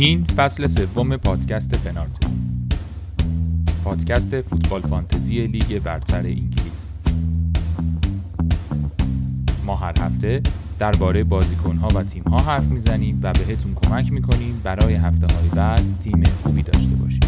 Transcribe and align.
این 0.00 0.24
فصل 0.24 0.66
سوم 0.66 1.16
پادکست 1.16 1.86
پنارت 1.86 2.18
پادکست 3.84 4.40
فوتبال 4.40 4.80
فانتزی 4.80 5.46
لیگ 5.46 5.82
برتر 5.82 6.16
انگلیس. 6.16 6.88
ما 9.66 9.76
هر 9.76 9.94
هفته 10.00 10.42
درباره 10.78 11.24
بازیکنها 11.24 11.88
و 11.88 12.02
تیمها 12.02 12.38
حرف 12.38 12.64
می‌زنیم 12.64 13.20
و 13.22 13.32
بهتون 13.32 13.74
کمک 13.74 14.12
می‌کنیم 14.12 14.60
برای 14.64 14.94
هفته 14.94 15.34
های 15.34 15.48
بعد 15.48 15.82
تیم 16.00 16.22
خوبی 16.42 16.62
داشته 16.62 16.94
باشیم 16.94 17.27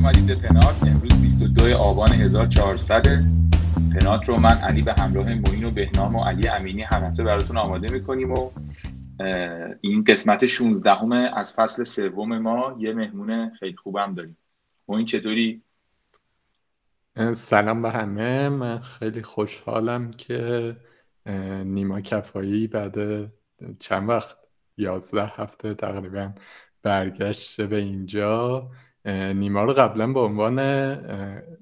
اومدید 0.00 0.26
به 0.26 0.34
پنات 0.34 0.82
امروز 0.82 1.22
22 1.22 1.76
آبان 1.76 2.08
1400 2.12 3.06
پنات 3.94 4.28
رو 4.28 4.36
من 4.36 4.58
علی 4.58 4.82
به 4.82 4.94
همراه 4.98 5.34
موین 5.34 5.64
و 5.64 5.70
بهنام 5.70 6.16
و 6.16 6.24
علی 6.24 6.48
امینی 6.48 6.82
هر 6.82 7.04
هفته 7.04 7.24
براتون 7.24 7.56
آماده 7.56 7.92
می‌کنیم 7.92 8.32
و 8.32 8.50
این 9.80 10.04
قسمت 10.04 10.46
16 10.46 10.94
همه 10.94 11.30
از 11.36 11.52
فصل 11.52 11.84
سوم 11.84 12.38
ما 12.38 12.76
یه 12.78 12.92
مهمون 12.92 13.50
خیلی 13.50 13.76
خوبم 13.76 14.14
داریم. 14.14 14.36
موین 14.88 15.06
چطوری؟ 15.06 15.62
سلام 17.32 17.82
به 17.82 17.90
همه. 17.90 18.48
من 18.48 18.78
خیلی 18.78 19.22
خوشحالم 19.22 20.10
که 20.10 20.76
نیما 21.64 22.00
کفایی 22.00 22.66
بعد 22.66 22.96
چند 23.78 24.08
وقت؟ 24.08 24.36
یازده 24.76 25.32
هفته 25.36 25.74
تقریبا 25.74 26.32
برگشت 26.82 27.60
به 27.60 27.76
اینجا. 27.76 28.70
نیما 29.04 29.64
رو 29.64 29.72
قبلا 29.72 30.12
به 30.12 30.20
عنوان 30.20 30.58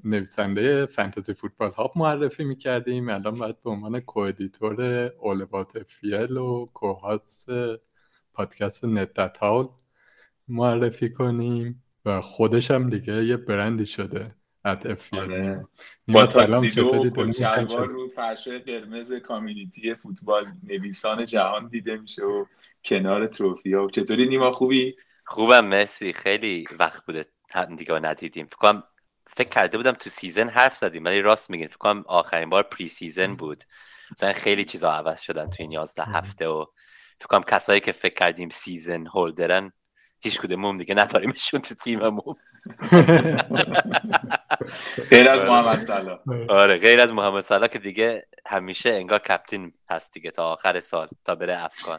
نویسنده 0.05 0.87
فانتزی 0.87 1.35
فوتبال 1.35 1.71
هاب 1.71 1.93
معرفی 1.97 2.45
می‌کردیم. 2.45 3.09
الان 3.09 3.35
باید 3.35 3.63
به 3.63 3.71
عنوان 3.71 4.01
کوادیتور 4.01 4.83
اولبات 5.21 5.83
فیل 5.83 6.37
و 6.37 6.67
کوهاس 6.75 7.47
پادکست 8.33 8.85
ندت 8.85 9.37
هاول 9.37 9.69
معرفی 10.49 11.11
کنیم 11.11 11.83
و 12.05 12.21
خودش 12.21 12.71
هم 12.71 12.91
دیگه 12.91 13.25
یه 13.25 13.37
برندی 13.37 13.87
شده 13.87 14.35
ات 14.65 14.87
اف 14.87 15.15
آره. 15.15 15.67
با 16.09 16.27
تاکسیدو 16.27 16.87
و 16.89 17.85
رو 17.85 18.09
فرش 18.09 18.49
قرمز 18.49 19.13
کامیونیتی 19.13 19.95
فوتبال 19.95 20.45
نویسان 20.63 21.25
جهان 21.25 21.69
دیده 21.69 21.97
میشه 21.97 22.25
و 22.25 22.45
کنار 22.85 23.27
trophy 23.27 23.77
ا 23.77 23.85
و 23.85 23.91
چطوری 23.91 24.29
نیما؟ 24.29 24.53
خوبی؟ 24.53 24.97
خوبم 25.29 25.67
مرسی. 25.67 26.13
خیلی 26.13 26.65
وقت 26.79 27.07
بوده 27.07 27.25
دیگه 27.77 27.99
ندیدیم. 27.99 28.47
فکر 28.47 28.57
کنم 28.57 28.83
فکر 29.27 29.49
کرده 29.49 29.77
بودم 29.77 29.93
تو 29.93 30.11
season 30.11 30.49
حرف 30.49 30.77
زدیم 30.77 31.05
ولی 31.05 31.21
راست 31.21 31.51
میگین. 31.51 31.67
فکر 31.67 31.79
کنم 31.79 32.05
آخرین 32.07 32.51
بار 32.51 32.63
pre-season 32.63 33.37
بود. 33.37 33.65
مثلا 34.13 34.33
خیلی 34.33 34.65
چیزا 34.65 34.93
عوض 34.93 35.21
شدن 35.21 35.51
تو 35.51 35.57
این 35.63 35.73
11 35.73 36.05
هفته 36.05 36.49
و 36.49 36.65
فکر 37.19 37.27
کنم 37.27 37.43
کسایی 37.43 37.81
که 37.81 37.93
فکر 37.93 38.15
کردیم 38.15 38.49
season 38.49 39.07
holder 39.07 39.63
ن 39.63 39.73
هیچ 40.21 40.41
کدومون 40.41 40.77
دیگه 40.77 40.95
نداریمشون 40.95 41.61
تو 41.61 41.75
تیممون. 41.75 42.37
غیر 45.11 45.29
از 45.31 45.45
محمد 45.45 45.79
صلاح. 45.79 46.19
آره 46.49 46.77
غیر 46.77 47.01
از 47.01 47.13
محمد 47.13 47.43
صلاح 47.43 47.69
که 47.69 47.79
دیگه 47.79 48.27
همیشه 48.47 48.91
انگار 48.91 49.19
captain 49.19 49.73
هست 49.91 50.13
دیگه 50.13 50.31
تا 50.31 50.53
آخر 50.53 50.81
سال 50.81 51.09
تا 51.25 51.35
بره 51.35 51.65
AFCON. 51.65 51.99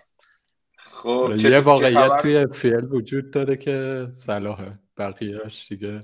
خب 0.79 1.33
یه 1.37 1.59
واقعیت 1.59 2.21
توی 2.21 2.47
فیل 2.53 2.85
وجود 2.85 3.31
داره 3.31 3.55
که 3.55 4.07
صلاحه 4.13 4.79
بقیهش 4.97 5.67
دیگه 5.69 5.99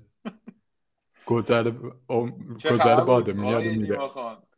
گذر 1.25 1.71
گذر 2.71 3.01
باده 3.01 3.33
میاد 3.33 3.63
میره. 3.63 3.99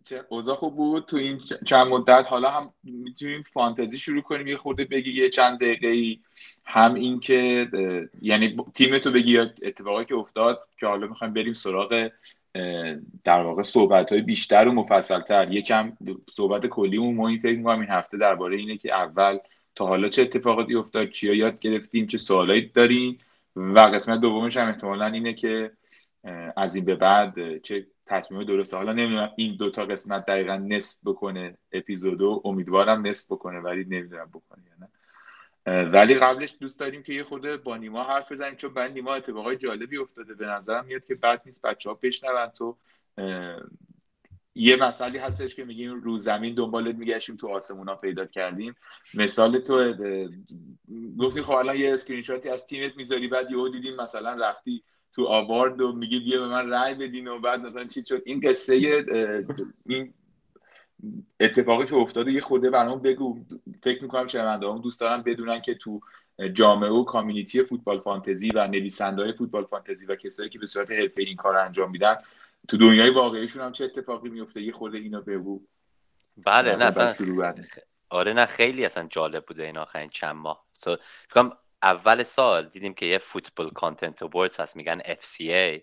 چه 0.04 0.22
اوضاع 0.30 0.56
خوب 0.56 0.76
بود؟ 0.76 1.06
تو 1.06 1.18
این 1.18 1.40
چند 1.66 1.88
مدت 1.88 2.26
حالا 2.30 2.50
هم 2.50 2.74
می‌تونیم 2.84 3.44
فانتزی 3.54 4.00
شروع 4.00 4.22
کنیم 4.22 4.48
یه 4.48 4.58
خورده 4.58 4.86
بگی 4.86 5.12
یه 5.12 5.30
چند 5.30 5.60
دقیقه 5.60 5.88
ای 5.88 6.20
هم 6.66 6.94
این 6.94 7.20
که 7.20 7.68
یعنی 8.22 8.58
تیم 8.74 9.00
تو 9.00 9.12
بگی 9.12 9.38
اتفاقی 9.38 10.06
که 10.06 10.16
افتاد 10.16 10.68
که 10.80 10.88
حالا 10.88 11.08
می‌خوایم 11.08 11.34
بریم 11.34 11.54
سراغ 11.54 12.10
در 13.24 13.42
واقع 13.42 13.64
صحبت 13.64 14.12
های 14.12 14.22
بیشتر 14.22 14.68
و 14.68 14.72
مفصل 14.72 15.22
تر 15.22 15.52
یکم 15.52 15.98
صحبت 16.30 16.66
کلی 16.66 16.98
اون 16.98 17.16
ما 17.16 17.28
این 17.28 17.40
فکر 17.40 17.58
می‌کنم 17.58 17.80
این 17.80 17.90
هفته 17.90 18.18
درباره 18.18 18.58
اینه 18.58 18.78
که 18.78 18.96
اول 18.96 19.38
تا 19.78 19.86
حالا 19.86 20.10
چه 20.10 20.22
اتفاقاتی 20.22 20.76
افتاد 20.76 21.10
چیا 21.10 21.34
یاد 21.34 21.60
گرفتیم 21.60 22.08
چه 22.08 22.18
سوالایی 22.18 22.72
داریم 22.76 23.20
و 23.56 23.80
قسمت 23.80 24.22
دومش 24.22 24.58
هم 24.58 24.68
احتمالا 24.68 25.06
اینه 25.06 25.34
که 25.34 25.72
از 26.58 26.76
این 26.76 26.86
به 26.86 26.96
بعد 26.96 27.58
چه 27.62 27.88
تصمیم 28.06 28.44
درسته. 28.44 28.78
حالا 28.78 28.94
نمی‌دونم 28.94 29.32
این 29.36 29.56
دوتا 29.56 29.86
قسمت 29.86 30.26
دقیقا 30.26 30.56
نصف 30.56 31.00
بکنه 31.06 31.58
اپیزودو 31.72 32.42
امیدوارم 32.46 33.08
نصف 33.08 33.32
بکنه 33.32 33.60
ولی 33.60 33.84
نمی‌دونم 33.84 34.30
بکنه 34.34 34.64
یا 34.66 34.74
نه. 34.80 34.90
ولی 35.84 36.16
قبلش 36.16 36.56
دوست 36.60 36.80
داریم 36.80 37.04
که 37.04 37.14
یه 37.14 37.24
خورده 37.24 37.58
با 37.58 37.78
نیما 37.78 38.04
حرف 38.04 38.32
بزنیم 38.32 38.56
چون 38.56 38.74
بعد 38.74 38.92
نیما 38.92 39.16
اتفاقای 39.16 39.58
جالبی 39.58 39.98
افتاده 39.98 40.34
به 40.34 40.46
نظرم 40.46 40.86
میاد 40.86 41.06
که 41.06 41.16
بعد 41.16 41.42
نیست 41.46 41.62
بچه 41.62 41.90
ها 41.90 42.00
بشنون 42.02 42.48
تو. 42.48 42.78
یه 44.58 44.76
مسئله 44.76 45.22
هستش 45.22 45.56
که 45.56 45.66
میگیم 45.66 46.02
رو 46.02 46.18
زمین 46.18 46.56
دنبالت 46.56 46.96
میگشیم 46.96 47.36
تو 47.36 47.48
آسمونا 47.48 47.96
پیدا 47.96 48.26
کردیم. 48.26 48.76
مثال 49.14 49.60
تو 49.60 49.94
گفتی 51.20 51.42
خب 51.42 51.52
الان 51.52 51.76
یه 51.76 51.94
اسکرین 51.94 52.22
شاتی 52.22 52.50
از 52.50 52.66
تیمت 52.66 52.98
می‌ذاری 52.98 53.28
بعد 53.28 53.52
یهو 53.52 53.70
دیدیم 53.70 53.96
مثلا 53.96 54.34
رفتی 54.34 54.84
تو 55.14 55.26
award 55.26 55.82
و 55.82 55.92
میگی 55.94 56.20
بیا 56.20 56.40
به 56.40 56.48
من 56.48 56.70
رأی 56.70 56.94
بدین 56.94 57.28
و 57.28 57.40
بعد 57.40 57.62
مثلا 57.62 57.86
چیز 57.86 58.08
شد. 58.08 58.22
این 58.26 58.40
قصه 58.40 59.04
این 59.86 60.14
اتفاقی 61.40 61.86
که 61.86 61.96
افتاده 61.96 62.32
یه 62.32 62.42
خورده 62.42 62.70
برام 62.70 63.02
بگو. 63.02 63.40
فکر 63.84 64.02
می‌کنم 64.02 64.28
شنونده 64.28 64.82
دوست 64.84 65.02
دارن 65.02 65.22
بدونن 65.22 65.62
که 65.62 65.76
تو 65.76 66.00
جامعه 66.54 66.90
و 66.90 67.04
community 67.04 67.64
فوتبال 67.64 68.00
فانتزی 68.00 68.52
و 68.56 68.68
نویسنده 68.68 69.22
های 69.22 69.34
فوتبال 69.34 69.66
فانتزی 69.66 70.06
و 70.06 70.16
کسایی 70.16 70.50
که 70.50 70.60
به 70.60 70.68
صورت 70.68 70.92
حرفه 70.92 71.22
این 71.22 71.36
کار 71.36 71.58
انجام 71.58 71.92
میدن 71.92 72.16
تو 72.68 72.78
دنیای 72.78 73.10
واقعیشون 73.10 73.62
هم 73.62 73.72
چه 73.72 73.86
اتفاقی 73.86 74.30
میفته؟ 74.30 74.62
یه 74.62 74.72
خورده 74.72 74.98
اینو 74.98 75.22
بگو. 75.22 75.68
بله 76.38 76.76
نه 76.76 76.86
اصلا 76.86 77.14
آره 78.10 78.34
نه 78.34 78.46
خیلی 78.46 78.86
اصلا 78.86 79.08
جالب 79.10 79.46
بوده 79.46 79.64
این 79.64 79.78
آخرین 79.78 80.10
چند 80.10 80.36
ماه. 80.36 80.66
So, 80.78 80.98
اول 81.84 82.24
سال 82.24 82.70
دیدیم 82.70 82.94
که 82.94 83.06
یه 83.06 83.18
Football 83.18 83.70
Content 83.70 84.24
Awards 84.24 84.60
هست 84.60 84.76
میگن 84.76 85.00
FCA 85.00 85.82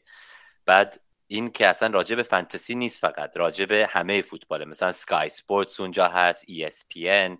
بعد 0.66 1.00
این 1.26 1.50
که 1.50 1.66
اصلا 1.66 1.88
راجع 1.88 2.16
به 2.16 2.22
فانتزی 2.22 2.74
نیست 2.74 3.00
فقط 3.00 3.36
راجع 3.36 3.64
به 3.64 3.88
همه 3.90 4.22
فوتباله. 4.22 4.64
مثلا 4.64 4.92
Sky 4.92 5.28
Sports 5.28 5.80
اونجا 5.80 6.08
هست 6.08 6.44
ESPN 6.44 7.38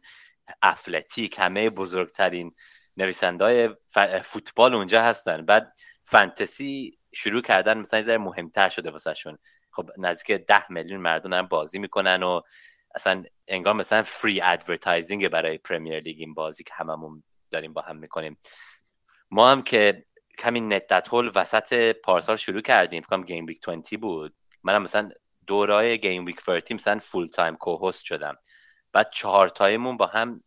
Athletic 0.62 1.38
همه 1.38 1.70
بزرگترین 1.70 2.54
نویسنده 2.96 3.78
فوتبال 4.22 4.74
اونجا 4.74 5.02
هستن. 5.02 5.46
بعد 5.46 5.78
فانتزی 6.02 6.98
شروع 7.14 7.42
کردن 7.42 7.78
مثلا 7.78 8.00
یه 8.00 8.06
ذره 8.06 8.18
مهمتر 8.18 8.68
شده 8.68 8.90
واسهشون. 8.90 9.38
خب 9.70 9.90
نزدیک 9.98 10.40
ده 10.46 10.72
میلیون 10.72 11.00
مردم 11.00 11.30
دارن 11.30 11.46
بازی 11.46 11.78
می‌کنن 11.78 12.22
و 12.22 12.40
اصلا 12.94 13.22
انگار 13.48 13.74
مثلا 13.74 14.02
free 14.02 14.40
advertising 14.40 15.28
برای 15.28 15.58
Premier 15.58 16.00
League 16.00 16.16
این 16.18 16.34
بازی 16.34 16.64
که 16.64 16.74
هممون 16.74 17.22
داریم 17.50 17.72
با 17.72 17.82
هم 17.82 17.96
می‌کنیم. 17.96 18.38
ما 19.30 19.50
هم 19.50 19.62
که 19.62 20.04
همین 20.42 20.72
Net 20.72 21.08
Haul 21.08 21.30
وسط 21.34 21.92
پارسال 21.92 22.36
شروع 22.36 22.60
کردیم. 22.60 23.02
فکرم 23.02 23.24
game 23.24 23.46
week 23.46 23.68
20 23.68 23.94
بود. 23.94 24.34
منم 24.62 24.82
مثلا 24.82 25.10
دورای 25.46 25.98
game 25.98 26.24
week 26.24 26.40
30 26.40 26.74
مثلا 26.74 26.98
full 26.98 27.26
time 27.26 27.56
co-host 27.56 28.04
شدم. 28.04 28.36
بعد 28.92 29.10
چهار 29.10 29.48
تایمون 29.48 29.96
با 29.96 30.06
هم 30.06 30.40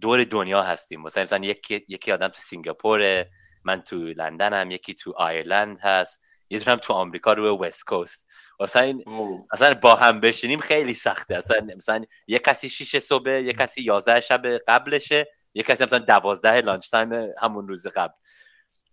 دور 0.00 0.24
دنیا 0.24 0.62
هستیم. 0.62 1.02
مثلا 1.02 1.22
مثلا 1.22 1.44
یکی 1.44 1.84
یکی 1.88 2.12
آدم 2.12 2.28
تو 2.28 2.40
سینگاپوره. 2.40 3.30
من 3.64 3.82
تو 3.82 3.96
لندنم 3.96 4.70
یکی 4.70 4.94
تو 4.94 5.12
Ireland 5.16 5.80
هست 5.80 6.22
یه 6.50 6.58
دونم 6.58 6.76
تو 6.76 6.92
آمریکا 6.92 7.32
روی 7.32 7.68
West 7.68 7.84
Coast. 7.84 8.28
اصلا 8.60 8.82
این 8.82 9.04
اصلا 9.52 9.74
با 9.74 9.94
هم 9.94 10.20
بشینیم 10.20 10.60
خیلی 10.60 10.94
سخته. 10.94 11.36
اصلا 11.36 11.66
مثلا 11.76 12.04
یه 12.26 12.38
کسی 12.38 12.68
شیش 12.68 12.96
صبح 12.96 13.30
یه 13.30 13.52
کسی 13.52 13.82
یازده 13.82 14.20
شب 14.20 14.46
قبلشه 14.68 15.28
یه 15.54 15.62
کسی 15.62 15.84
مثلا 15.84 15.98
دوازده 15.98 16.60
lunch 16.60 16.90
time 16.90 17.12
همون 17.40 17.68
روز 17.68 17.86
قبل. 17.86 18.14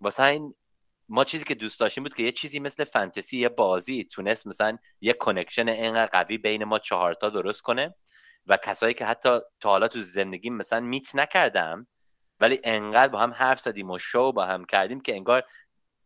واسه 0.01 0.23
این 0.23 0.55
ما 1.09 1.23
چیزی 1.23 1.43
که 1.43 1.55
دوست 1.55 1.79
داشتیم 1.79 2.03
بود 2.03 2.13
که 2.13 2.23
یه 2.23 2.31
چیزی 2.31 2.59
مثل 2.59 2.83
فانتزی 2.83 3.37
یه 3.37 3.49
بازی 3.49 4.03
تونست 4.03 4.47
مثلا 4.47 4.77
یه 5.01 5.13
connection 5.13 5.69
اینقدر 5.69 6.11
قوی 6.11 6.37
بین 6.37 6.63
ما 6.63 6.79
چهارتا 6.79 7.29
درست 7.29 7.61
کنه. 7.61 7.95
و 8.47 8.57
کسایی 8.57 8.93
که 8.93 9.05
حتی 9.05 9.39
تا 9.59 9.69
حالا 9.69 9.87
تو 9.87 10.01
زندگی 10.01 10.49
مثلا 10.49 10.79
meet 10.79 11.15
نکردم 11.15 11.87
ولی 12.39 12.59
انقدر 12.63 13.11
با 13.11 13.19
هم 13.19 13.31
حرف 13.31 13.59
زدیم 13.59 13.91
و 13.91 13.97
شو 13.97 14.31
با 14.31 14.45
هم 14.45 14.65
کردیم 14.65 15.01
که 15.01 15.13
انگار 15.15 15.43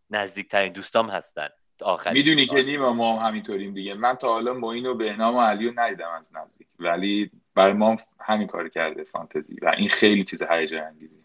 نزدیکترین 0.10 0.74
دوستام 0.74 1.10
هستن. 1.10 1.50
آخری 1.82 2.14
می‌دونی 2.14 2.46
که 2.46 2.64
نیما 2.64 2.94
ما 2.94 3.20
هم 3.20 3.28
همینطوریم 3.28 3.74
دیگه. 3.74 3.94
من 3.94 4.16
تا 4.16 4.28
حالا 4.28 4.54
موین 4.54 4.86
و 4.86 4.96
بهنام 4.96 5.36
و 5.36 5.42
علی 5.42 5.68
رو 5.68 5.80
ندیدم 5.80 6.10
از 6.10 6.36
نزدیک. 6.36 6.68
ولی 6.80 7.32
برای 7.56 7.74
ما 7.74 7.98
همین 8.20 8.48
کار 8.48 8.70
کرده 8.70 9.04
فانتزی. 9.04 9.56
و 9.62 9.74
این 9.78 9.90
خیلی 9.90 10.24
چیز 10.24 10.44
هیجان 10.44 10.84
انگیزی 10.84 11.24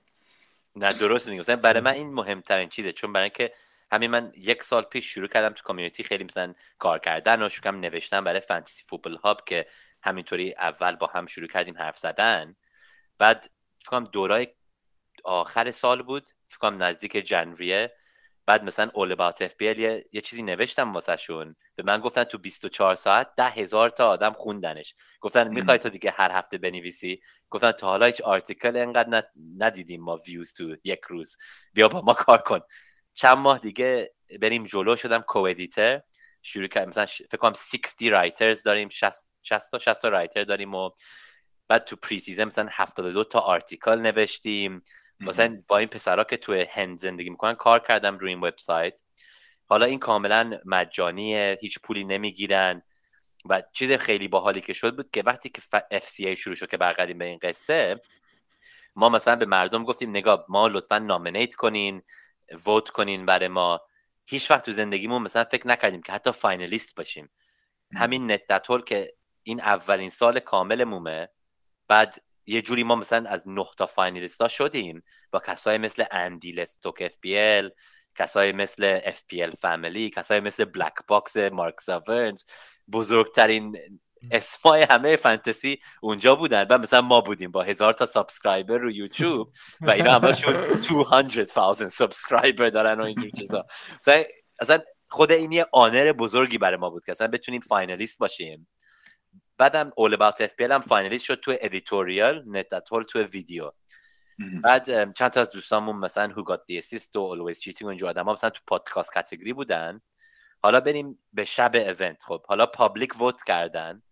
نه 0.77 0.93
درست 0.93 1.29
میگم 1.29 1.57
برای 1.57 1.81
من 1.81 1.93
این 1.93 2.15
مهمترین 2.15 2.69
چیزه. 2.69 2.93
چون 2.93 3.13
برای 3.13 3.25
اینکه 3.25 3.53
همین 3.93 4.11
من 4.11 4.33
یک 4.37 4.63
سال 4.63 4.83
پیش 4.83 5.07
شروع 5.07 5.29
کردم 5.29 5.55
تو 5.55 5.63
کامیونیتی 5.63 6.03
خیلی 6.03 6.25
مثلا 6.25 6.55
کار 6.79 6.99
کردن 6.99 7.43
و 7.43 7.49
شروع 7.49 7.75
نوشتن 7.75 8.25
برای 8.25 8.41
فانتزی 8.41 8.83
فوتبال 8.87 9.17
هاب 9.17 9.45
که 9.47 9.67
همینطوری 10.03 10.55
اول 10.59 10.97
با 10.97 11.07
هم 11.07 11.27
شروع 11.27 11.49
کردیم 11.49 11.79
حرف 11.79 11.99
زدن. 11.99 12.57
بعد 13.19 13.51
فکر 13.79 13.91
کنم 13.91 14.05
دورای 14.05 14.49
آخر 15.25 15.71
سال 15.71 16.03
بود 16.03 16.27
فکر 16.49 16.59
کنم 16.59 16.83
نزدیک 16.83 17.13
January 17.17 17.76
ه. 17.76 17.93
بعد 18.47 18.65
مثلا 18.65 18.91
All 18.95 19.15
About 19.15 19.35
FPL 19.35 19.63
یه, 19.63 20.05
یه 20.13 20.21
چیزی 20.21 20.43
نوشتم 20.43 20.95
واسه 20.95 21.17
شون 21.17 21.57
به 21.75 21.83
من 21.83 22.01
گفتن 22.01 22.25
تو 22.25 22.39
24 22.39 22.95
ساعت 22.95 23.35
ده 23.37 23.49
هزار 23.49 23.91
تا 23.91 24.09
آدم 24.09 24.33
خوندنش. 24.33 24.95
گفتن 25.21 25.49
می‌خوای 25.49 25.79
تو 25.79 25.89
دیگه 25.89 26.11
هر 26.11 26.31
هفته 26.33 26.59
بنویسی؟ 26.59 27.21
گفتن 27.51 27.73
تا 27.73 27.87
حالا 27.87 28.07
هیچ 28.07 28.21
article 28.21 28.77
انقدر 28.77 29.25
ندیدیم 29.59 30.03
ما 30.03 30.17
views 30.17 30.53
تو 30.53 30.77
یک 30.85 31.01
روز. 31.09 31.37
بیا 31.73 31.89
با 31.89 32.03
ما 32.03 32.15
کار 32.15 32.39
کن. 32.39 32.61
چند 33.15 33.39
ماه 33.39 33.59
دیگه 33.59 34.15
بریم 34.41 34.65
جلو 34.65 34.97
شدم 34.97 35.21
کو 35.21 35.49
شروع 36.43 36.67
کردم. 36.67 36.89
مثلا 36.89 37.07
فکر 37.07 37.37
کنم 37.37 37.53
60 37.53 38.03
writers 38.03 38.63
داریم. 38.63 38.89
60 38.89 39.27
60 39.43 39.71
تا 39.71 39.79
60 39.79 40.05
writer 40.05 40.45
داریم 40.45 40.75
و 40.75 40.91
بعد 41.69 41.85
تو 41.85 41.97
pre 41.97 42.45
مثلا 42.45 42.69
72 42.73 43.25
تا 43.25 43.39
article 43.39 43.99
نوشتیم. 43.99 44.83
مثلا 45.21 45.63
با 45.69 45.79
این 45.79 45.89
پسرا 45.89 46.25
که 46.25 46.37
تو 46.37 46.65
هند 46.71 46.99
زندگی 46.99 47.31
می‌کنن 47.31 47.55
کار 47.55 47.81
کردم 47.81 48.19
روی 48.19 48.31
این 48.31 48.41
وبسایت. 48.41 49.01
حالا 49.67 49.87
این 49.87 49.99
کاملا 49.99 50.59
مجانیه 50.65 51.59
هیچ 51.61 51.79
پولی 51.79 52.05
نمی‌گیرن. 52.05 52.83
و 53.49 53.63
چیز 53.73 53.93
خیلی 53.93 54.29
باحالی 54.29 54.61
که 54.61 54.73
شد 54.73 54.97
بود 54.97 55.11
که 55.11 55.23
وقتی 55.23 55.49
که 55.49 55.63
FCA 55.95 56.39
شروع 56.39 56.55
شد 56.55 56.71
که 56.71 56.77
برگردیم 56.77 57.19
به 57.19 57.25
این 57.25 57.39
قصه 57.43 58.01
ما 58.97 59.09
مثلا 59.09 59.37
به 59.37 59.47
مردم 59.47 59.85
گفتیم 59.85 60.11
نگاه 60.11 60.45
ما 60.49 60.69
لطفا 60.69 60.99
nominate 60.99 61.55
کنین 61.55 62.03
vote 62.67 62.89
کنین 62.89 63.27
برای 63.27 63.49
ما. 63.49 63.81
هیچ 64.27 64.51
وقت 64.51 64.65
تو 64.65 64.75
زندگیمون 64.75 65.23
مثلا 65.23 65.45
فکر 65.45 65.69
نکردیم 65.69 66.03
که 66.03 66.13
حتی 66.13 66.33
finalist 66.33 66.95
باشیم. 66.95 67.31
همین 67.95 68.33
Net 68.33 68.37
Haul 68.37 68.43
که 68.87 69.15
این 69.43 69.61
اولین 69.61 70.11
سال 70.11 70.41
کاملمومه 70.41 71.29
بعد 71.89 72.15
یه 72.49 72.63
جوری 72.63 72.83
ما 72.83 72.95
مثلا 72.95 73.31
از 73.31 73.49
نه 73.49 73.67
تا 73.79 73.87
finalist 73.87 74.42
ا 74.42 74.49
شدیم 74.49 75.03
با 75.31 75.39
کسای 75.39 75.79
مثل 75.79 76.05
Andy 76.11 76.53
Let's 76.53 76.76
Talk 76.76 76.95
FPL 77.01 77.71
کسای 78.15 78.53
مثل 78.53 79.01
FPL 79.05 79.51
Family 79.51 80.11
کسای 80.11 80.41
مثل 80.41 80.65
Black 80.65 80.93
Box 81.09 81.37
Mark 81.37 81.81
Sutherns. 81.81 82.45
بزرگترین 82.93 83.79
اسمای 84.31 84.87
همه 84.91 85.17
فانتزی 85.17 85.79
اونجا 86.03 86.35
بودن 86.35 86.67
و 86.71 86.79
مثلا 86.79 87.01
ما 87.01 87.21
بودیم 87.21 87.51
با 87.51 87.63
هزار 87.63 87.93
تا 87.93 88.07
subscriber 88.07 88.79
رو 88.79 88.91
یوتیوب 88.91 89.53
و 89.81 89.91
اینا 89.91 90.13
همشون 90.13 90.55
200,000 90.89 91.89
subscriber 91.89 92.69
دارن 92.69 93.01
و 93.01 93.05
اینجور 93.05 93.31
چیزا. 93.31 93.67
مثلا 94.63 94.79
خود 95.09 95.33
این 95.33 95.53
یه 95.53 95.67
honour 95.73 96.13
بزرگی 96.13 96.59
برای 96.59 96.77
ما 96.77 96.91
بود 96.91 97.05
که 97.05 97.13
اصلا 97.13 97.27
بتونیم 97.27 97.61
finalist 97.61 98.19
باشیم. 98.19 98.69
بعدم 99.59 99.93
All 99.97 100.15
About 100.15 100.41
FPL 100.41 100.61
هم 100.61 100.81
finalist 100.81 101.25
شد 101.25 101.41
تو 101.41 101.57
editorial 101.61 102.45
Net 102.47 102.63
Haul 102.63 102.85
تو 102.85 103.23
ویدیو. 103.23 103.73
بعد 104.63 105.13
چند 105.13 105.31
تا 105.31 105.41
از 105.41 105.51
دوستانمون 105.51 105.97
مثلا 105.97 106.33
Who 106.33 106.43
Got 106.43 106.67
the 106.67 106.79
Assist 106.79 107.17
و 107.17 107.21
Always 107.21 107.61
Cheating 107.61 107.87
و 107.87 107.89
اینجور 107.89 108.09
آدم 108.09 108.27
مثلا 108.27 108.51
تو 108.51 108.61
پادکاست 108.67 109.13
category 109.13 109.53
بودن. 109.53 110.01
حالا 110.63 110.81
بریم 110.81 111.19
به 111.33 111.45
شب 111.45 111.71
event 111.75 112.23
خب 112.23 112.47
حالا 112.47 112.67
public 112.67 113.21
vote 113.21 113.43
کردن. 113.43 114.03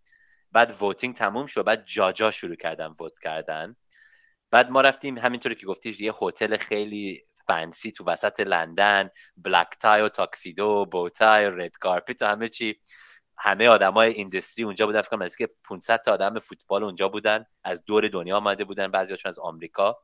بعد 0.53 0.83
voting 0.83 1.15
تموم 1.15 1.47
شد. 1.47 1.65
بعد 1.65 1.87
جاجا 1.87 2.31
شروع 2.31 2.57
کردن 2.57 2.87
vote 2.87 3.19
کردن. 3.19 3.77
بعد 4.51 4.71
ما 4.71 4.81
رفتیم 4.81 5.19
همینطوری 5.19 5.55
که 5.55 5.67
گفتی 5.67 5.97
یه 5.99 6.15
هتل 6.23 6.57
خیلی 6.57 7.25
fancy 7.47 7.93
تو 7.93 8.05
وسط 8.05 8.41
لندن. 8.41 9.11
black 9.37 9.69
tie 9.81 10.03
و 10.03 10.09
tuxedo 10.09 10.87
bow 10.87 11.17
tie 11.17 11.47
و 11.47 11.51
red 11.51 11.77
carpet 11.77 12.23
و 12.23 12.27
همه 12.27 12.49
چی. 12.49 12.81
همه 13.39 13.69
آدمای 13.69 14.13
industry 14.13 14.65
اونجا 14.65 14.87
بودن 14.87 15.03
فکر 15.03 15.17
کنم 15.17 15.29
که 15.39 15.49
500 15.65 16.03
تا 16.03 16.13
آدم 16.13 16.39
فوتبال 16.39 16.85
اونجا 16.85 17.09
بودن 17.09 17.47
از 17.65 17.85
دور 17.85 18.09
دنیا 18.09 18.37
آمده 18.37 18.65
بودن 18.65 18.91
بعضیاشون 18.91 19.29
از 19.29 19.39
آمریکا. 19.39 19.99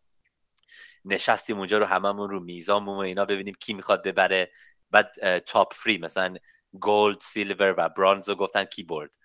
نشستیم 1.05 1.58
اونجا 1.58 1.79
رو 1.79 1.84
هممون 1.84 2.31
رو 2.31 2.40
میزان 2.40 2.84
و 2.84 2.90
اینا 2.90 3.25
ببینیم 3.25 3.55
کی 3.61 3.75
می‌خواد 3.75 4.02
ببره. 4.02 4.50
بعد 4.90 5.38
top 5.38 5.75
three 5.75 5.99
مثلا 5.99 6.37
gold 6.73 7.20
silver 7.20 7.75
و 7.79 7.88
bronze 7.88 8.29
رو 8.29 8.34
گفتن 8.34 8.64
کی 8.64 8.90
برد 8.90 9.17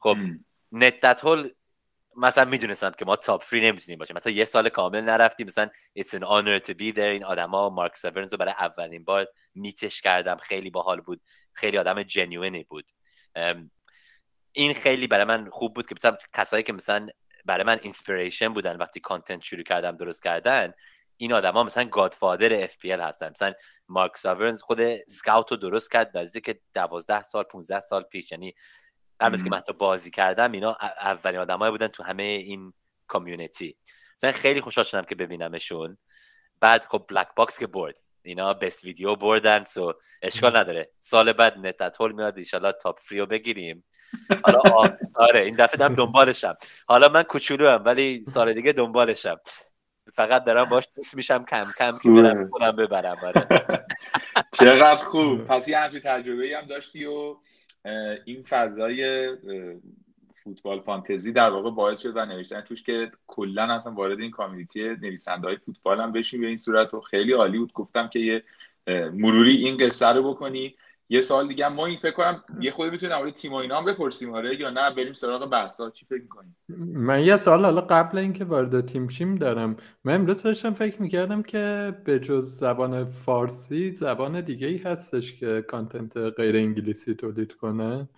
خب 0.00 0.16
Net 0.72 1.24
Haul 1.24 1.50
مثلا 2.16 2.44
می‌دونستم 2.44 2.90
که 2.90 3.04
ما 3.04 3.16
top 3.16 3.42
three 3.42 3.60
نمی‌تونیم 3.60 3.98
باشیم. 3.98 4.16
مثلا 4.16 4.32
یه 4.32 4.44
سال 4.44 4.68
کامل 4.68 5.00
نرفتیم 5.00 5.46
مثلا 5.46 5.70
it's 5.98 6.10
an 6.10 6.22
honor 6.22 6.66
to 6.66 6.70
be 6.70 6.94
there. 6.94 6.98
این 6.98 7.24
آدما 7.24 7.70
Mark 7.70 7.96
Sutherns 7.96 8.32
رو 8.32 8.38
برای 8.38 8.54
اولین 8.58 9.04
بار 9.04 9.26
meet 9.54 9.85
ش 9.85 10.00
کردم. 10.00 10.36
خیلی 10.36 10.70
باحال 10.70 11.00
بود. 11.00 11.20
خیلی 11.52 11.78
آدم 11.78 12.02
genuine 12.02 12.56
ی 12.56 12.64
بود. 12.64 12.90
این 14.52 14.74
خیلی 14.74 15.06
برای 15.06 15.24
من 15.24 15.50
خوب 15.50 15.74
بود 15.74 15.86
که 15.86 15.94
مثلا 15.98 16.16
کسایی 16.34 16.62
که 16.62 16.72
مثلا 16.72 17.06
برای 17.44 17.64
من 17.64 17.78
inspiration 17.82 18.48
بودن 18.48 18.76
وقتی 18.76 19.00
content 19.00 19.42
شروع 19.42 19.62
کردم 19.62 19.96
درست 19.96 20.22
کردن 20.22 20.72
این 21.16 21.32
آدما 21.32 21.64
مثلا 21.64 21.84
godfather 21.84 22.62
of 22.64 22.76
FPL 22.76 22.92
هستن. 22.92 23.30
مثلا 23.30 23.52
Mark 23.88 24.16
Sutherns 24.16 24.62
خود 24.62 24.78
Scout 25.08 25.50
رو 25.50 25.56
درست 25.56 25.92
کرد 25.92 26.18
نزدیک 26.18 26.56
12 26.74 27.22
سال 27.22 27.44
15 27.44 27.80
سال 27.80 28.02
پیش. 28.02 28.32
یعنی 28.32 28.54
قبل 29.20 29.34
از 29.34 29.44
که 29.44 29.50
من 29.50 29.62
بازی 29.78 30.10
کردم 30.10 30.52
اینا 30.52 30.76
اولین 31.00 31.40
آدمایی 31.40 31.70
بودن 31.70 31.88
تو 31.88 32.02
همه 32.02 32.22
این 32.22 32.72
community 33.06 33.76
مثلا 34.18 34.32
خیلی 34.32 34.60
خوشحال 34.60 34.84
شدم 34.84 35.02
که 35.02 35.14
ببینمشون. 35.14 35.98
بعد 36.60 36.84
خب 36.84 37.06
Black 37.08 37.28
Box 37.36 37.58
که 37.58 37.66
برد. 37.66 38.00
اینا 38.26 38.54
best 38.54 38.84
video 38.84 39.16
بردن 39.16 39.64
so 39.64 39.92
اشکال 40.22 40.56
نداره. 40.56 40.90
سال 40.98 41.32
بعد 41.32 41.58
Net 41.58 41.96
Haul 42.00 42.12
میاد 42.12 42.38
ایشالا 42.38 42.72
top 42.72 43.00
three 43.00 43.22
و 43.22 43.26
بگیریم. 43.26 43.84
حالا 44.44 44.60
آره 45.14 45.40
این 45.40 45.56
دفعه 45.56 45.76
دارم 45.76 45.94
دنبالشم. 45.94 46.56
حالا 46.86 47.08
من 47.08 47.22
کوچولو 47.22 47.68
هم 47.68 47.82
ولی 47.84 48.24
سال 48.24 48.52
دیگه 48.52 48.72
دنبالشم. 48.72 49.36
فقط 50.12 50.44
دارم 50.44 50.64
باش 50.64 50.88
دوست 50.96 51.16
میشم 51.16 51.44
کم 51.44 51.66
کم 51.78 51.98
که 52.02 52.10
برم 52.10 52.48
خودم 52.50 52.72
ببرم 52.72 53.16
آره. 53.24 53.46
چقدر 54.58 54.96
خوب. 54.96 55.44
پس 55.50 55.68
یه 55.68 55.78
همچین 55.78 56.00
تجربه 56.00 56.58
هم 56.62 56.66
داشتی 56.66 57.04
و 57.04 57.36
این 58.24 58.42
فضای 58.42 59.28
فوتبال 60.46 60.80
فانتزی 60.80 61.32
در 61.32 61.50
واقع 61.50 61.70
باعث 61.70 62.00
شد 62.00 62.16
و 62.16 62.26
نوشتن 62.26 62.60
توش 62.60 62.82
که 62.82 63.10
کلا 63.26 63.62
اصلا 63.62 63.92
وارد 63.92 64.20
این 64.20 64.30
کامیونیتی 64.30 64.88
نویسنده 64.88 65.46
های 65.46 65.56
فوتبال 65.56 66.00
هم 66.00 66.12
بشیم 66.12 66.40
به 66.40 66.46
این 66.46 66.56
صورت 66.56 66.94
و 66.94 67.00
خیلی 67.00 67.32
عالی 67.32 67.58
بود. 67.58 67.72
گفتم 67.72 68.08
که 68.08 68.18
یه 68.18 68.42
مروری 69.12 69.56
این 69.56 69.76
قصه 69.76 70.06
رو 70.06 70.30
بکنی. 70.30 70.74
یه 71.08 71.20
سال 71.20 71.48
دیگه 71.48 71.68
ما 71.68 71.86
این 71.86 71.98
فکر 71.98 72.10
کنم 72.10 72.42
یه 72.60 72.70
خود 72.70 72.92
می‌تونیم 72.92 73.24
در 73.24 73.30
تیم 73.30 73.52
و 73.52 73.56
اینا 73.56 73.78
هم 73.78 73.84
بپرسیم. 73.84 74.34
آره 74.34 74.60
یا 74.60 74.70
نه 74.70 74.90
بریم 74.90 75.12
سراغ 75.12 75.50
بحثا. 75.50 75.90
چی 75.90 76.06
فکر 76.06 76.22
می‌کنیم 76.22 76.56
من 76.78 77.24
یه 77.24 77.36
سال 77.36 77.64
حالا 77.64 77.80
قبل 77.80 78.18
اینکه 78.18 78.44
وارد 78.44 78.86
تیم 78.86 79.08
شیم 79.08 79.34
دارم. 79.34 79.76
من 80.04 80.14
امروز 80.14 80.42
داشتم 80.42 80.74
فکر 80.74 81.02
می‌کردم 81.02 81.42
که 81.42 81.94
به 82.04 82.20
جز 82.20 82.58
زبان 82.58 83.04
فارسی 83.04 83.94
زبان 83.94 84.40
دیگه 84.40 84.66
ای 84.66 84.76
هستش 84.76 85.36
که 85.36 85.64
کانتنت 85.68 86.16
غیر 86.16 86.56
انگلیسی 86.56 87.14
تولید 87.14 87.54
کنه 87.54 88.08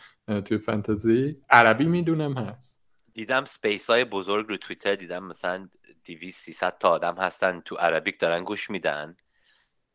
توی 0.45 0.59
فانتزی. 0.59 1.37
عربی 1.51 1.87
می‌دونم 1.87 2.39
هست. 2.39 2.85
دیدم 3.15 3.45
space 3.45 3.91
های 3.91 4.05
بزرگ 4.05 4.49
رو 4.49 4.57
توییتر 4.57 4.95
دیدم. 4.95 5.25
مثلا 5.25 5.69
200 6.05 6.45
300 6.45 6.79
تا 6.79 6.89
آدم 6.89 7.15
هستن 7.19 7.61
تو 7.61 7.77
Arabic 7.77 8.21
دارن 8.21 8.45
گوش 8.45 8.71
میدن. 8.71 9.17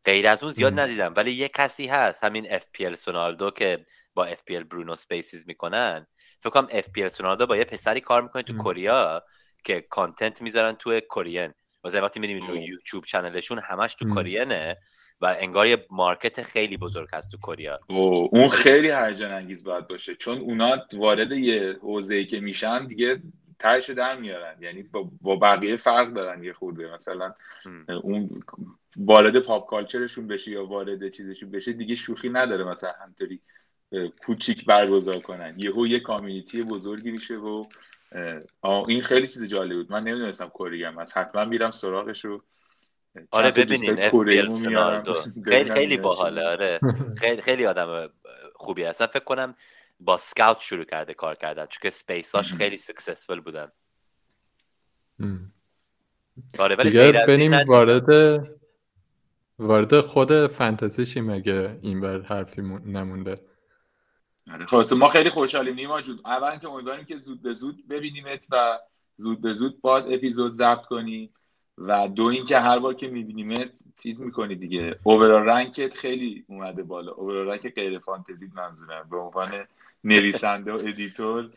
غیر 0.05 0.27
از 0.27 0.43
اون 0.43 0.51
زیاد 0.51 0.79
ندیدم 0.79 1.13
ولی 1.17 1.31
یه 1.31 1.47
کسی 1.47 1.87
هست 1.87 2.23
همین 2.23 2.53
FPL 2.53 2.95
Sonaldo 2.95 3.51
که 3.51 3.85
با 4.13 4.25
FPL 4.25 4.63
Bruno 4.63 4.95
spaces 4.95 5.47
می‌کنن. 5.47 6.07
فکر 6.39 6.49
کنم 6.49 6.67
FPL 6.71 7.09
Sonaldo 7.09 7.45
با 7.45 7.57
یه 7.57 7.63
پسری 7.63 8.01
کار 8.01 8.21
می‌کنه 8.21 8.43
تو 8.43 8.57
Korea 8.57 9.23
که 9.63 9.81
content 9.81 10.41
می‌ذارن 10.41 10.73
تو 10.73 10.99
Korean. 10.99 11.53
واسه 11.83 12.01
وقتی 12.01 12.19
میریم 12.19 12.47
رو 12.47 12.55
یوتیوب 12.55 13.05
channel 13.05 13.40
شون 13.40 13.59
همش 13.59 13.95
تو 13.95 14.09
Korean 14.09 14.68
ه 14.68 14.77
و 15.21 15.35
انگار 15.39 15.67
یه 15.67 15.85
market 15.89 16.41
خیلی 16.41 16.77
بزرگ 16.77 17.09
هست 17.13 17.31
تو 17.31 17.37
Korea. 17.37 17.79
اون 17.87 18.49
خیلی 18.49 18.91
هیجان 18.91 19.33
انگیز 19.33 19.63
باید 19.63 19.87
باشه. 19.87 20.15
چون 20.15 20.37
اونا 20.37 20.77
وارد 20.93 21.31
یه 21.31 21.79
حوزه‌ای 21.81 22.25
که 22.25 22.39
میشن 22.39 22.87
دیگه 22.87 23.21
تهش 23.59 23.89
در 23.89 24.15
میارن. 24.15 24.55
یعنی 24.61 24.83
با, 25.21 25.35
بقیه 25.35 25.77
فرق 25.77 26.13
دارن 26.13 26.43
یه 26.43 26.53
خورده. 26.53 26.93
مثلا 26.93 27.33
اون 28.01 28.43
وارد 28.97 29.39
پاپ 29.39 29.69
کالچرشون 29.69 30.27
بشه 30.27 30.51
یا 30.51 30.65
وارد 30.65 31.09
چیزشون 31.09 31.51
بشه 31.51 31.73
دیگه 31.73 31.95
شوخی 31.95 32.29
نداره 32.29 32.63
مثلا 32.63 32.91
همطوری 33.01 33.41
کوچیک 34.25 34.65
برگزار 34.65 35.19
کنن. 35.19 35.55
یهو 35.57 35.87
یه 35.87 35.99
کامیونیتی 35.99 36.63
بزرگی 36.63 37.11
میشه 37.11 37.37
و 37.37 37.63
این 38.87 39.01
خیلی 39.01 39.27
چیز 39.27 39.43
جالب 39.43 39.75
بود. 39.75 39.91
من 39.91 40.03
نمی‌دونستم 40.03 40.49
کوریم 40.49 40.97
از 40.97 41.13
حتما 41.13 41.45
میرم 41.45 41.71
سراغش 41.71 42.25
رو 42.25 42.43
آره 43.31 43.51
ببینین 43.51 43.95
خیلی 45.49 45.69
خیلی 45.69 45.97
باحاله 45.97 46.47
آره. 46.47 46.79
خیلی 47.21 47.41
خیلی 47.41 47.65
آدم 47.65 48.09
خوبی 48.55 48.83
اصلا 48.83 49.07
فکر 49.07 49.23
کنم 49.23 49.55
با 49.99 50.17
سکاوت 50.17 50.59
شروع 50.59 50.83
کرده 50.83 51.13
کار 51.13 51.35
کردن 51.35 51.65
چون 51.65 51.79
که 51.81 51.89
سپیساش 51.89 52.53
خیلی 52.53 52.77
سکسسفل 52.77 53.39
بودن. 53.39 53.71
آره 56.59 56.75
ولی 56.75 56.89
دیگه 56.89 57.11
بریم 57.27 57.51
وارد 57.67 58.05
وارد 59.59 60.01
خود 60.01 60.47
فانتزیشی 60.47 61.21
مگه 61.21 61.79
این 61.81 62.01
بر 62.01 62.21
حرفی 62.21 62.61
نمونده. 62.85 63.37
آره 64.51 64.65
خب 64.65 64.83
ما 64.97 65.09
خیلی 65.09 65.29
خوشحالیم 65.29 65.75
نیما 65.75 66.01
جون. 66.01 66.19
اول 66.25 66.57
که 66.57 66.69
امیدواریم 66.69 67.05
که 67.05 67.17
زود 67.17 67.41
به 67.41 67.53
زود 67.53 67.87
ببینیمت 67.87 68.47
و 68.51 68.79
زود 69.17 69.41
به 69.41 69.53
زود 69.53 69.81
باید 69.81 70.13
اپیزود 70.13 70.53
ضبط 70.53 70.85
کنی. 70.85 71.29
و 71.77 72.07
دو 72.07 72.23
اینکه 72.23 72.59
هر 72.59 72.79
بار 72.79 72.93
که 72.93 73.07
میبینیمت 73.07 73.69
چیز 74.03 74.21
می‌کنی 74.21 74.55
دیگه. 74.55 74.99
overall 75.03 75.45
rank 75.45 75.85
ت 75.85 75.95
خیلی 75.95 76.45
اومده 76.47 76.83
بالا. 76.83 77.11
overall 77.11 77.47
rank 77.47 77.73
غیر 77.73 77.99
فانتزی 77.99 78.51
منظورم. 78.55 79.07
به 79.11 79.17
عنوان 79.17 79.49
نویسنده 80.03 80.73
و 80.73 80.75
editor 80.75 81.49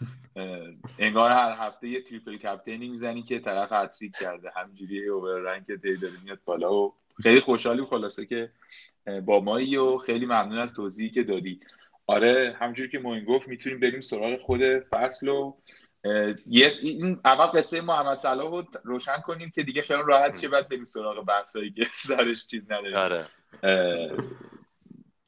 انگار 0.99 1.31
هر 1.31 1.57
هفته 1.59 1.89
یه 1.89 2.03
triple 2.03 2.37
captain 2.37 2.82
ی 2.82 2.89
می‌زنی 2.89 3.23
که 3.23 3.39
طرف 3.39 3.73
هتریک 3.73 4.17
کرده. 4.21 4.51
همینجوری 4.57 5.09
overall 5.09 5.43
rank 5.45 5.71
ت 5.71 5.97
داره 5.97 6.15
میاد 6.25 6.39
بالا 6.45 6.75
و 6.75 6.95
خیلی 7.23 7.41
خوشحالیم 7.41 7.87
خلاصه 7.87 8.27
که 8.27 8.51
با 9.25 9.41
مایی 9.41 9.77
و 9.77 9.99
خیلی 9.99 10.27
ممنون 10.27 10.59
از 10.59 10.73
توضیحی 10.73 11.11
که 11.11 11.23
دادی 11.23 11.61
آره 12.07 12.57
همونجوری 12.61 12.89
که 12.89 12.99
موین 12.99 13.25
گفت 13.25 13.49
می‌تونیم 13.49 13.81
بریم 13.81 14.01
سراغ 14.01 14.41
خود 14.41 14.61
فصل 14.79 15.29
و 15.29 15.55
این 16.05 17.21
اول 17.25 17.47
قصه 17.47 17.81
محمد 17.81 18.17
صلاح 18.17 18.51
رو 18.51 18.65
روشن 18.85 19.21
کنیم 19.21 19.51
که 19.51 19.63
دیگه 19.63 19.83
خیلی 19.83 20.03
راحت 20.07 20.41
شه 20.41 20.49
بعد 20.49 20.69
بریم 20.69 20.85
سراغ 20.85 21.25
بحثایی 21.25 21.71
که 21.71 21.85
سرش 22.09 22.47
چیز 22.47 22.63
نداریم 22.71 22.97
آره. 22.97 23.25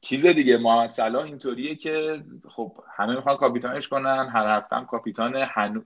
چیز 0.01 0.25
دیگه 0.25 0.57
محمد 0.57 0.89
صلاح 0.89 1.25
اینطوریه 1.25 1.75
که 1.75 2.23
خب 2.49 2.83
همه 2.97 3.15
می‌خوان 3.15 3.37
کاپیتانش 3.37 3.87
کنن 3.87 4.29
هر 4.33 4.57
هفته 4.57 4.75
هم 4.75 4.85
کاپیتان 4.85 5.35
هنو 5.35 5.81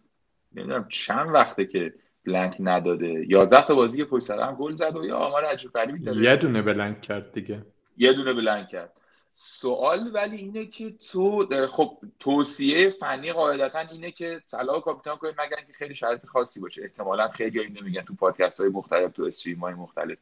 نمی‌دونم 0.56 0.88
چند 0.90 1.34
وقته 1.34 1.66
که 1.66 1.94
بلنک 2.26 2.58
نداده. 2.60 3.26
11 3.28 3.62
تا 3.62 3.76
بازی 3.76 4.04
پشت 4.04 4.24
سر 4.24 4.40
هم 4.40 4.56
گل 4.56 4.76
زد 4.76 4.96
و 4.96 5.06
یه 5.06 5.14
آمار 5.14 5.46
عجیب 5.46 5.72
غریبی 5.72 6.00
داره 6.00 6.18
یه 6.18 6.36
دونه 6.36 6.62
بلنک 6.62 7.02
کرد 7.02 7.32
دیگه. 7.32 7.66
یه 7.98 8.14
دونه 8.14 8.34
بلنک 8.34 8.68
کرد. 8.68 9.00
سوال 9.34 10.12
ولی 10.14 10.38
اینه 10.38 10.66
که 10.66 10.92
تو 10.92 11.48
خب 11.68 11.98
توصیه 12.20 12.90
فنی 12.90 13.32
قاعدتا 13.32 13.80
اینه 13.80 14.12
که 14.12 14.42
صلاح 14.46 14.82
کاپیتان 14.82 15.18
کنید 15.18 15.36
مگر 15.42 15.58
اینکه 15.58 15.74
خیلی 15.74 15.96
شرط 15.96 16.26
خاصی 16.26 16.60
باشه. 16.60 16.82
احتمالا 16.82 17.28
خیلی 17.28 17.60
اینو 17.60 17.82
میگن 17.84 18.02
تو 18.02 18.16
پادکست 18.16 18.60
های 18.60 18.70
مختلف 18.70 19.12
تو 19.12 19.24
استریم 19.24 19.60
های 19.60 19.74
مختلف. 19.74 20.18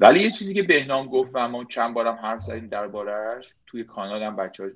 ولی 0.00 0.20
یه 0.20 0.30
چیزی 0.30 0.54
که 0.54 0.62
بهنام 0.62 1.06
گفت 1.06 1.30
و 1.34 1.48
ما 1.48 1.64
چند 1.64 1.94
بارم 1.94 2.14
حرف 2.14 2.42
زدیم 2.42 2.68
دربارهش 2.68 3.54
توی 3.66 3.84
کانال 3.84 4.22
هم 4.22 4.36
بچه 4.36 4.64
ها 4.64 4.70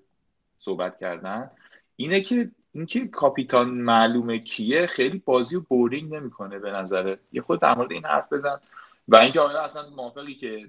صحبت 0.59 0.99
کردن 0.99 1.51
اینه 1.97 2.21
که 2.21 2.51
اینکه 2.73 3.09
کاپیتان 3.09 3.69
معلومه 3.69 4.39
کیه 4.39 4.87
خیلی 4.87 5.19
بازی 5.19 5.57
و 5.57 5.61
بورینگ 5.61 6.15
نمی‌کنه 6.15 6.59
به 6.59 6.71
نظره. 6.71 7.19
یه 7.33 7.43
خود 7.43 7.61
در 7.61 7.75
مورد 7.75 7.93
این 7.93 8.05
حرف 8.05 8.33
بزن. 8.33 8.61
و 9.09 9.17
اینکه 9.17 9.41
آیا 9.41 9.63
اصلا 9.63 9.91
موافقی 9.91 10.35
که 10.35 10.69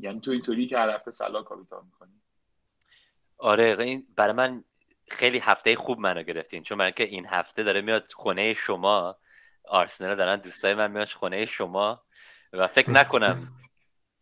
یعنی 0.00 0.20
تو 0.20 0.30
اینطوری 0.30 0.66
که 0.66 0.78
هر 0.78 0.90
هفته 0.90 1.10
سلا 1.10 1.42
کاپیتان 1.42 1.84
می‌کنی؟ 1.84 2.12
آره 3.38 3.76
این 3.78 4.06
برای 4.16 4.32
من 4.32 4.64
خیلی 5.10 5.38
هفته 5.38 5.76
خوب 5.76 5.98
منو 5.98 6.22
گرفتین. 6.22 6.62
چون 6.62 6.78
من 6.78 6.90
که 6.90 7.04
این 7.04 7.26
هفته 7.26 7.62
داره 7.62 7.80
میاد 7.80 8.12
خونه 8.12 8.54
شما. 8.54 9.16
آرسنال 9.64 10.14
دارن 10.14 10.36
دوستای 10.36 10.74
من 10.74 10.90
میاد 10.90 11.08
خونه 11.08 11.44
شما. 11.44 12.02
و 12.52 12.66
فکر 12.66 12.90
نکنم 12.90 13.52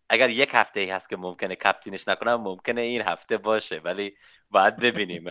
اگر 0.08 0.30
یک 0.30 0.50
هفته 0.52 0.80
ای 0.80 0.90
هست 0.90 1.08
که 1.08 1.16
ممکنه 1.16 1.54
کپتینش 1.54 2.08
نکنم 2.08 2.34
ممکنه 2.34 2.80
این 2.80 3.02
هفته 3.02 3.36
باشه. 3.36 3.78
ولی 3.78 4.16
باید 4.50 4.76
ببینیم. 4.76 5.30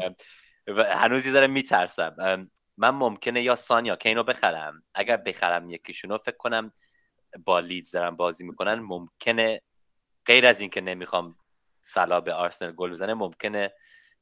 و 0.67 0.84
هنوز 0.84 1.25
یه 1.25 1.48
میترسم. 1.48 2.48
من 2.77 2.89
ممکنه 2.89 3.41
یا 3.41 3.55
سان 3.55 3.86
یا 3.86 3.95
کینو 3.95 4.24
بخرم 4.24 4.84
اگر 4.95 5.17
بخرم 5.17 5.69
یکیشونو 5.69 6.17
فکر 6.17 6.38
کنم 6.38 6.72
با 7.45 7.60
لیدز 7.60 7.91
دارن 7.91 8.15
بازی 8.15 8.43
می‌کنن 8.43 8.74
ممکنه 8.74 9.62
غیر 10.25 10.48
از 10.48 10.60
اینکه 10.60 10.81
نمی‌خوام 10.81 11.36
سلا 11.81 12.22
به 12.22 12.34
آرسنال 12.34 12.72
گل 12.72 12.91
بزنه 12.91 13.13
ممکنه 13.13 13.74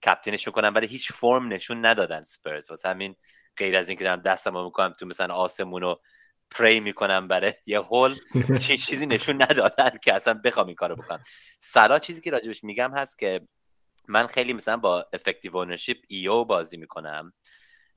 کپتینش 0.05 0.47
کنم 0.47 0.71
ولی 0.75 0.87
هیچ 0.87 1.11
فرم 1.11 1.47
نشون 1.47 1.85
ندادن 1.85 2.21
سپرز. 2.21 2.69
واسه 2.69 2.89
همین 2.89 3.15
غیر 3.57 3.77
از 3.77 3.89
اینکه 3.89 4.03
دارم 4.03 4.21
دستم 4.21 4.63
می‌کنم 4.63 4.95
تو 4.99 5.05
مثلا 5.05 5.33
آسمون 5.33 5.81
رو 5.81 6.01
پری 6.51 6.79
می‌کنم 6.79 7.27
برای 7.27 7.53
یه 7.65 7.79
هول 7.79 8.15
چی 8.67 8.77
چیزی 8.77 9.05
نشون 9.05 9.41
ندادن 9.41 9.91
که 10.01 10.13
اصلا 10.13 10.33
بخوام 10.33 10.67
این 10.67 10.75
کارو 10.75 10.95
بکنم. 10.95 11.23
سلا 11.59 11.99
چیزی 11.99 12.21
که 12.21 12.31
راجبش 12.31 12.63
میگم 12.63 12.97
هست 12.97 13.19
که 13.19 13.41
من 14.07 14.27
خیلی 14.27 14.53
مثلا 14.53 14.77
با 14.77 15.05
افکتیو 15.13 15.57
اونرشیپ 15.57 15.97
ایو 16.07 16.43
بازی 16.43 16.77
می‌کنم 16.77 17.33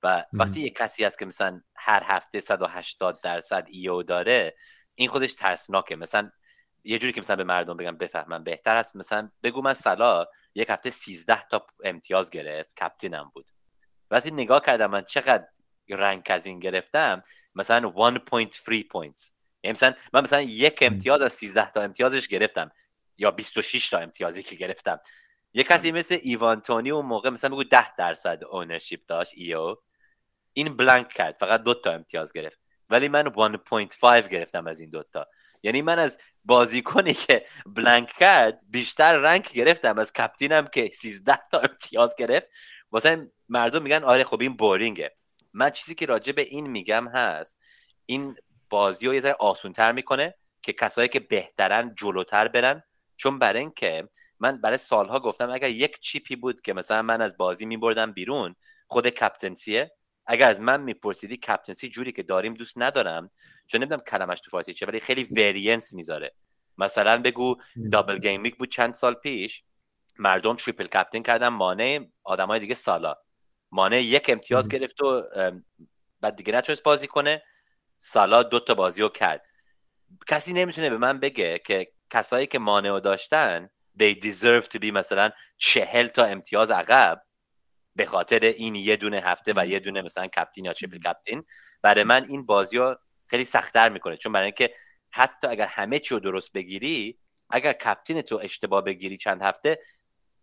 و 0.02 0.24
وقتی 0.32 0.60
یه 0.60 0.70
کسی 0.70 1.04
هست 1.04 1.18
که 1.18 1.24
مثلا 1.24 1.60
هر 1.76 2.02
هفته 2.06 2.40
180 2.40 3.20
درصد 3.22 3.66
ایو 3.68 4.02
داره 4.02 4.56
این 4.94 5.08
خودش 5.08 5.34
ترسناکه. 5.34 5.96
مثلا 5.96 6.30
یه 6.84 6.98
جوری 6.98 7.12
که 7.12 7.20
مثلا 7.20 7.36
به 7.36 7.44
مردم 7.44 7.76
بگم 7.76 7.96
بفهمم 7.96 8.44
بهتر 8.44 8.76
است 8.76 8.96
مثلا 8.96 9.30
بگو 9.42 9.62
من 9.62 9.74
سلا 9.74 10.26
یک 10.54 10.70
هفته 10.70 10.90
13 10.90 11.42
تا 11.50 11.66
امتیاز 11.84 12.30
گرفت 12.30 12.76
کپتینم 12.76 13.30
بود. 13.34 13.50
وقتی 14.10 14.30
نگاه 14.30 14.60
کردم 14.60 14.90
من 14.90 15.04
چقدر 15.04 15.46
رنگ 15.88 16.22
از 16.30 16.46
این 16.46 16.60
گرفتم 16.60 17.22
مثلا 17.54 17.88
1.3 17.88 18.82
points. 18.82 19.32
یعنی 19.62 19.72
مثلا 19.72 19.94
من 20.12 20.22
مثلا 20.22 20.42
یک 20.42 20.78
امتیاز 20.82 21.22
از 21.22 21.32
13 21.32 21.70
تا 21.70 21.80
امتیازش 21.80 22.28
گرفتم 22.28 22.70
یا 23.18 23.30
26 23.30 23.88
تا 23.88 23.98
امتیازی 23.98 24.42
که 24.42 24.56
گرفتم. 24.56 25.00
یه 25.56 25.62
کسی 25.62 25.92
مثل 25.92 26.18
ایوان 26.22 26.60
تونی 26.60 26.90
اون 26.90 27.06
موقع 27.06 27.30
مثلا 27.30 27.50
بگو 27.50 27.64
10 27.64 27.94
درصد 27.96 28.44
اونرشیپ 28.50 29.00
داشت 29.06 29.32
ایو. 29.36 29.76
این 30.52 30.76
بلانک 30.76 31.08
کرد 31.08 31.34
فقط 31.34 31.62
دو 31.62 31.74
تا 31.74 31.92
امتیاز 31.92 32.32
گرفت. 32.32 32.58
ولی 32.90 33.08
من 33.08 33.24
1.5 33.26 34.28
گرفتم 34.28 34.66
از 34.66 34.80
این 34.80 34.90
دوتا 34.90 35.26
یعنی 35.62 35.82
من 35.82 35.98
از 35.98 36.18
بازیکنی 36.44 37.14
که 37.14 37.46
بلانک 37.66 38.12
کرد 38.18 38.60
بیشتر 38.68 39.16
رنگ 39.16 39.48
گرفتم. 39.52 39.98
از 39.98 40.12
کپتینم 40.12 40.66
که 40.66 40.90
13 40.94 41.38
تا 41.50 41.58
امتیاز 41.58 42.14
گرفت. 42.18 42.48
واسه 42.90 43.32
مردم 43.48 43.82
میگن 43.82 44.04
آره 44.04 44.24
خب 44.24 44.40
این 44.40 44.56
بورینگه 44.56 45.16
من 45.52 45.70
چیزی 45.70 45.94
که 45.94 46.06
راجع 46.06 46.32
به 46.32 46.42
این 46.42 46.66
میگم 46.66 47.08
هست 47.08 47.60
این 48.06 48.36
بازی 48.70 49.06
رو 49.06 49.14
یه 49.14 49.20
ذره 49.20 49.36
آسونتر 49.40 49.92
می‌کنه 49.92 50.34
که 50.62 50.72
کسایی 50.72 51.08
که 51.08 51.20
بهترن 51.20 51.94
جلوتر 51.98 52.48
برن. 52.48 52.82
چون 53.16 53.38
برای 53.38 53.60
اینکه 53.60 54.08
من 54.40 54.60
برای 54.60 54.76
سالها 54.76 55.20
گفتم 55.20 55.50
اگر 55.50 55.68
یک 55.68 56.00
چیپی 56.00 56.36
بود 56.36 56.60
که 56.60 56.72
مثلا 56.72 57.02
من 57.02 57.20
از 57.20 57.36
بازی 57.36 57.66
میبردم 57.66 58.12
بیرون 58.12 58.56
خود 58.86 59.08
کپتنسیه. 59.08 59.92
اگر 60.26 60.48
از 60.48 60.60
من 60.60 60.82
میپرسیدی 60.82 61.36
کپتنسی 61.36 61.88
جوری 61.88 62.12
که 62.12 62.22
داریم 62.22 62.54
دوست 62.54 62.78
ندارم 62.78 63.30
چون 63.66 63.80
نمی‌دونم 63.80 64.00
کلمش 64.00 64.40
تو 64.40 64.50
فارسی 64.50 64.74
چه 64.74 64.86
ولی 64.86 65.00
خیلی 65.00 65.24
وریانس 65.36 65.92
می‌ذاره. 65.92 66.34
مثلا 66.78 67.22
بگو 67.22 67.56
دابل 67.92 68.18
گیم 68.18 68.42
بود 68.42 68.70
چند 68.70 68.94
سال 68.94 69.14
پیش. 69.14 69.62
مردم 70.18 70.56
تریپل 70.56 70.86
کپتن 70.86 71.22
کردن 71.22 71.48
مانع 71.48 72.00
آدمای 72.24 72.60
دیگه 72.60 72.74
سالا. 72.74 73.16
مانع 73.70 74.02
یک 74.02 74.30
امتیاز 74.30 74.68
گرفت 74.68 75.00
و 75.00 75.22
بعد 76.20 76.36
دیگه 76.36 76.52
نتونست 76.52 76.82
بازی 76.82 77.06
کنه. 77.06 77.42
سالا 77.98 78.42
دو 78.42 78.60
تا 78.60 78.74
بازی 78.74 79.02
رو 79.02 79.08
کرد. 79.08 79.46
کسی 80.26 80.52
نمی‌تونه 80.52 80.90
به 80.90 80.98
من 80.98 81.20
بگه 81.20 81.58
که 81.58 81.92
کسایی 82.10 82.46
که 82.46 82.58
مانع 82.58 83.00
داشتن 83.00 83.70
they 84.00 84.14
deserve 84.14 84.68
to 84.68 84.78
be 84.78 84.92
مثلا 84.92 85.30
چهل 85.56 86.06
تا 86.06 86.24
امتیاز 86.24 86.70
عقب 86.70 87.22
به 87.96 88.06
خاطر 88.06 88.40
این 88.40 88.74
یه 88.74 88.96
دونه 88.96 89.20
هفته 89.20 89.52
و 89.56 89.66
یه 89.66 89.78
دونه 89.78 90.02
مثلا 90.02 90.26
کپتین 90.26 90.64
یا 90.64 90.72
چپل 90.72 90.98
کپتین. 90.98 91.44
برای 91.82 92.04
من 92.04 92.24
این 92.28 92.46
بازی 92.46 92.76
رو 92.76 92.96
خیلی 93.26 93.44
سختتر 93.44 93.88
می‌کنه. 93.88 94.16
چون 94.16 94.32
برای 94.32 94.44
اینکه 94.44 94.70
حتی 95.10 95.46
اگر 95.46 95.66
همه 95.66 95.98
چی 95.98 96.14
رو 96.14 96.20
درست 96.20 96.52
بگیری 96.52 97.18
اگر 97.50 97.72
کپتین 97.72 98.22
تو 98.22 98.40
اشتباه 98.42 98.84
بگیری 98.84 99.16
چند 99.16 99.42
هفته 99.42 99.78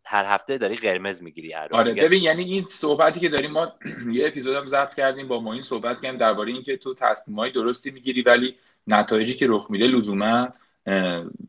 هر 0.05 0.25
هفته 0.25 0.57
داری 0.57 0.75
قرمز 0.75 1.22
می‌گیری. 1.22 1.53
آره 1.53 1.93
ببین 1.93 2.24
یعنی 2.24 2.43
این 2.43 2.65
صحبتی 2.65 3.19
که 3.19 3.29
داریم 3.29 3.51
ما 3.51 3.74
یه 4.13 4.27
اپیزود 4.27 4.55
هم 4.55 4.65
ضبط 4.65 4.95
کردیم 4.95 5.27
با 5.27 5.39
ما 5.39 5.53
این 5.53 5.62
صحبت 5.62 6.01
کردیم 6.01 6.19
درباره 6.19 6.51
اینکه 6.51 6.77
تو 6.77 6.93
تصمیمای 6.93 7.51
درستی 7.51 7.91
می‌گیری 7.91 8.22
ولی 8.22 8.55
نتایجی 8.88 9.33
که 9.33 9.48
رخ 9.50 9.67
میده 9.69 9.88
لزوما 9.88 10.53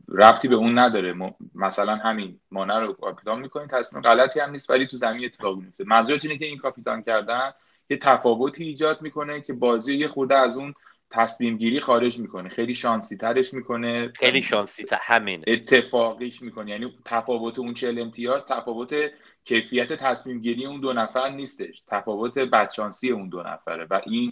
ربطی 0.09 0.47
به 0.47 0.55
اون 0.55 0.79
نداره. 0.79 1.15
مثلا 1.55 1.95
همین 1.95 2.39
مانه 2.51 2.79
رو 2.79 2.93
کاپیتان 2.93 3.39
می‌کنین 3.39 3.67
تصمیم 3.67 4.01
غلطی 4.01 4.39
هم 4.39 4.51
نیست 4.51 4.69
ولی 4.69 4.87
تو 4.87 4.97
زمین 4.97 5.25
اتفاق 5.25 5.57
میفته 5.57 5.83
منظورت 5.87 6.25
اینه 6.25 6.37
که 6.37 6.45
این 6.45 6.57
کاپیتان 6.57 7.03
کردن 7.03 7.51
یه 7.89 7.97
تفاوتی 7.97 8.63
ایجاد 8.63 9.01
می‌کنه 9.01 9.41
که 9.41 9.53
بازی 9.53 9.95
یه 9.95 10.07
خورده 10.07 10.35
از 10.35 10.57
اون 10.57 10.73
تصمیم 11.09 11.57
گیری 11.57 11.79
خارج 11.79 12.19
می‌کنه. 12.19 12.49
خیلی 12.49 12.75
شانسی 12.75 13.17
ترش 13.17 13.53
می‌کنه. 13.53 14.11
خیلی 14.15 14.41
شانسی 14.41 14.83
تر 14.83 14.97
همین 15.01 15.43
اتفاقیش 15.47 16.41
می‌کنه. 16.41 16.71
یعنی 16.71 16.93
تفاوت 17.05 17.59
اون 17.59 17.73
چهل 17.73 17.99
امتیاز 17.99 18.45
تفاوت 18.45 18.95
کیفیت 19.43 19.93
تصمیم 19.93 20.39
گیری 20.39 20.65
اون 20.65 20.79
دو 20.79 20.93
نفر 20.93 21.29
نیستش. 21.29 21.83
تفاوت 21.87 22.37
بدشانسی 22.37 23.11
اون 23.11 23.29
دو 23.29 23.43
نفره. 23.43 23.87
و 23.89 24.01
این 24.05 24.31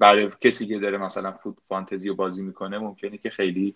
برای 0.00 0.30
کسی 0.40 0.66
که 0.66 0.78
داره 0.78 0.98
مثلا 0.98 1.32
فوت 1.32 1.56
فانتزی 1.68 2.08
رو 2.08 2.14
بازی 2.14 2.42
می‌کنه 2.42 2.78
ممکنه 2.78 3.18
که 3.18 3.30
خیلی 3.30 3.74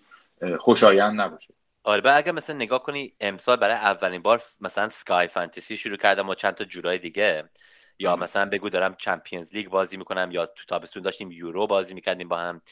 خوشایند 0.58 1.20
نباشه. 1.20 1.54
آره 1.84 2.12
اگر 2.12 2.32
مثلا 2.32 2.56
نگاه 2.56 2.82
کنی 2.82 3.14
امسال 3.20 3.56
برای 3.56 3.74
اولین 3.74 4.22
بار 4.22 4.42
مثلا 4.60 4.88
سکای 4.88 5.28
فانتزی 5.28 5.76
شروع 5.76 5.96
کردم 5.96 6.28
و 6.28 6.34
چند 6.34 6.54
تا 6.54 6.64
جورای 6.64 6.98
دیگه. 6.98 7.50
یا 7.98 8.16
مثلا 8.16 8.48
بگو 8.48 8.68
دارم 8.68 8.94
چمپیونز 8.94 9.54
لیگ 9.54 9.68
بازی 9.68 9.96
می‌کنم 9.96 10.28
یا 10.32 10.46
تو 10.46 10.64
تابستون 10.68 11.02
داشتیم 11.02 11.30
یورو 11.30 11.66
بازی 11.66 11.94
می‌کردیم 11.94 12.28
با 12.28 12.38
هم. 12.38 12.62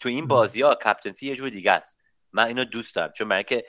تو 0.00 0.08
این 0.08 0.26
بازی 0.26 0.62
ها 0.62 0.74
کپتنسی 0.74 1.26
یه 1.26 1.36
جور 1.36 1.48
دیگه 1.48 1.72
است. 1.72 2.00
من 2.32 2.46
اینو 2.46 2.64
دوست 2.64 2.94
دارم. 2.94 3.12
چون 3.12 3.28
برای 3.28 3.44
که 3.44 3.64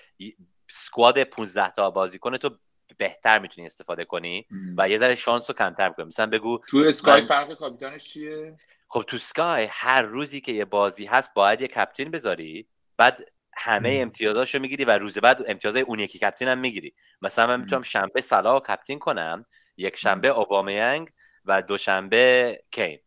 سکواد 0.70 1.24
15 1.24 1.72
تا 1.72 1.90
بازی 1.90 2.20
کنه 2.20 2.38
تو 2.38 2.50
بهتر 2.98 3.40
می‌تونی 3.40 3.68
استفاده 3.68 4.06
کنی 4.06 4.48
و 4.78 4.90
یه 4.90 4.98
ذره 4.98 5.16
شانس 5.16 5.50
رو 5.50 5.56
کمتر 5.56 5.90
می‌کنی. 5.90 6.06
مثلا 6.06 6.26
بگو 6.26 6.60
تو 6.68 6.78
اسکای 6.78 7.22
من... 7.22 7.28
فرق 7.28 7.54
کاپیتانش 7.54 8.04
چیه؟ 8.04 8.58
خب 8.88 9.04
تو 9.08 9.18
سکای 9.18 9.68
هر 9.72 10.02
روزی 10.02 10.42
که 10.42 10.52
یه 10.52 10.66
بازی 10.66 11.06
هست 11.06 11.34
باید 11.34 11.62
یه 11.62 11.68
کپتین 11.68 12.12
بذاری. 12.12 12.68
بعد 13.00 13.20
همه 13.58 14.00
امتیازاشو 14.02 14.60
می‌گیری 14.60 14.86
و 14.86 14.92
روز 14.92 15.18
بعد 15.18 15.44
امتیازای 15.48 15.82
اون 15.82 16.00
یکی 16.00 16.20
کپتین 16.20 16.48
هم 16.48 16.58
می‌گیری. 16.58 16.94
مثلا 17.22 17.48
من 17.48 17.60
می‌تونم 17.60 17.82
شنبه 17.82 18.22
سلا 18.22 18.60
captain 18.60 19.00
کنم 19.00 19.46
یک 19.78 19.96
شنبه 19.96 20.28
اوبامیانگ 20.28 21.10
و 21.46 21.62
دوشنبه 21.62 22.64
کین. 22.72 23.00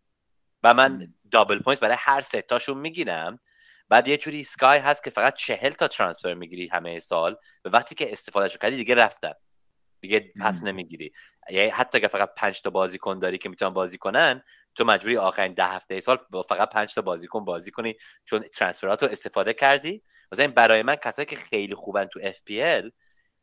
و 0.63 0.75
من 0.75 1.15
double 1.31 1.59
point 1.59 1.81
برای 1.81 1.97
هر 1.99 2.21
ستاشون 2.21 2.79
می‌گیرم. 2.79 3.41
بعد 3.89 4.09
یه 4.09 4.17
جوری 4.17 4.45
سکای 4.45 4.79
هست 4.79 5.05
که 5.05 5.11
فقط 5.11 5.35
چهل 5.35 5.71
تا 5.71 5.89
transfer 5.89 6.35
می‌گیری 6.35 6.69
همه 6.73 6.99
سال. 6.99 7.37
و 7.65 7.69
وقتی 7.69 7.95
که 7.95 8.13
استفادهشو 8.13 8.59
کردی 8.59 8.77
دیگه 8.77 8.95
رفتن 8.95 9.33
دیگه 10.03 10.33
پس 10.41 10.63
نمی‌گیری. 10.63 11.13
یعنی 11.51 11.71
حتی 11.71 11.99
اگه 11.99 12.09
فقط 12.09 12.35
پنج 12.37 12.63
تا 12.63 12.71
بازیکن 12.71 13.19
داری 13.19 13.39
که 13.39 13.49
می‌تونن 13.49 13.75
بازی 13.75 13.99
کنن 13.99 14.43
تو 14.75 14.85
مجبوری 14.85 15.17
آخرین 15.17 15.55
ده 15.55 15.65
هفته 15.65 16.01
سال 16.01 16.19
فقط 16.49 16.71
پنج 16.71 16.95
تا 16.95 17.03
بازیکن 17.03 17.45
بازی 17.45 17.71
کنی 17.71 17.95
چون 18.25 18.41
transfer 18.41 18.96
ات 18.96 19.03
رو 19.03 19.09
استفاده 19.09 19.53
کردی. 19.53 20.03
مثلا 20.33 20.49
برای 20.49 20.83
من 20.83 20.97
کسایی 20.97 21.27
که 21.27 21.37
خیلی 21.37 21.75
خوبن 21.75 22.05
تو 22.05 22.21
FPL 22.21 22.91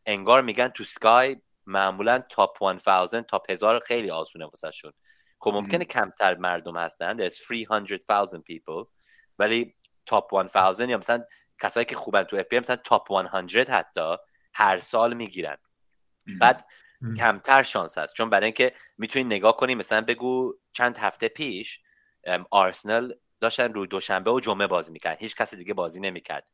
انگار 0.05 0.41
میگن 0.41 0.67
تو 0.67 0.83
سکای 0.83 1.37
معمولا 1.65 2.23
top 2.29 2.63
1000 2.63 3.21
top 3.21 3.51
1000 3.51 3.79
خیلی 3.79 4.11
آسونه 4.11 4.45
واسه 4.45 4.71
شد 4.71 4.95
خب 5.39 5.51
ممکنه 5.53 5.85
کمتر 5.85 6.35
مردم 6.35 6.77
هستن. 6.77 7.17
There's 7.17 7.33
300,000 7.33 8.43
people. 8.51 8.87
ولی 9.39 9.75
top 10.05 10.55
1000 10.55 10.89
یا 10.89 10.97
مثلا 10.97 11.23
کسایی 11.61 11.85
که 11.85 11.95
خوبن 11.95 12.23
تو 12.23 12.43
FPL 12.43 12.53
مثلا 12.53 12.75
top 12.75 13.07
100 13.47 13.69
حتی 13.69 14.15
هر 14.53 14.77
سال 14.79 15.13
می‌گیرن. 15.13 15.57
بعد 16.41 16.65
کمتر 17.17 17.63
شانس 17.63 17.97
هست. 17.97 18.13
چون 18.13 18.29
برای 18.29 18.45
اینکه 18.45 18.73
می‌تونی 18.97 19.25
نگاه 19.25 19.57
کنی 19.57 19.75
مثلا 19.75 20.01
بگو 20.01 20.53
چند 20.73 20.97
هفته 20.97 21.27
پیش 21.27 21.79
آرسنال 22.51 23.13
داشتن 23.39 23.73
رو 23.73 23.85
دوشنبه 23.85 24.31
و 24.31 24.39
جمعه 24.39 24.67
بازی 24.67 24.91
می‌کرد 24.91 25.17
هیچ 25.19 25.35
کسی 25.35 25.57
دیگه 25.57 25.73
بازی 25.73 25.99
نمی‌کرد. 25.99 26.47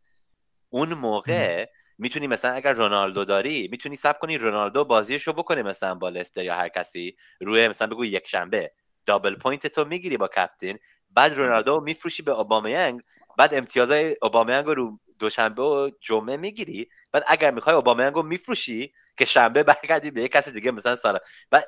اون 0.70 0.94
موقع 0.94 1.66
می‌تونی 1.98 2.28
مثلا 2.28 2.52
اگر 2.52 2.74
رونالدو 2.74 3.26
داری 3.26 3.68
می‌تونی 3.72 3.96
sub 3.96 4.20
کنی 4.20 4.38
رونالدو 4.38 4.86
بازیشو 4.86 5.34
بکنه 5.34 5.64
مثلا 5.64 5.96
با 5.96 6.10
لستر 6.10 6.44
یا 6.44 6.56
هر 6.56 6.70
کسی 6.70 7.16
روی 7.42 7.68
مثلا 7.68 7.88
بگو 7.88 8.06
یک 8.06 8.28
شنبه. 8.28 8.72
double 9.06 9.36
point 9.36 9.68
تو 9.68 9.86
می‌گیری 9.86 10.18
با 10.18 10.28
captain 10.28 10.80
بعد 11.10 11.34
رونالدو 11.34 11.82
میفروشی 11.82 12.24
به 12.24 12.32
اوبامیانگ 12.32 13.02
بعد 13.38 13.54
امتیازای 13.54 14.18
اوبامیانگ 14.22 14.66
رو 14.66 15.00
دوشنبه 15.20 15.64
و 15.64 15.92
جمعه 16.02 16.38
می‌گیری. 16.38 16.90
بعد 17.12 17.24
اگر 17.28 17.52
می‌خوای 17.52 17.76
اوبامیانگ 17.76 18.16
رو 18.16 18.24
میفروشی 18.24 18.94
که 19.18 19.26
شنبه 19.26 19.64
برگردی 19.64 20.12
به 20.12 20.22
یک 20.22 20.32
کسی 20.32 20.52
دیگه 20.52 20.72
مثلا 20.72 20.96
صلاح 20.96 21.20
و 21.52 21.64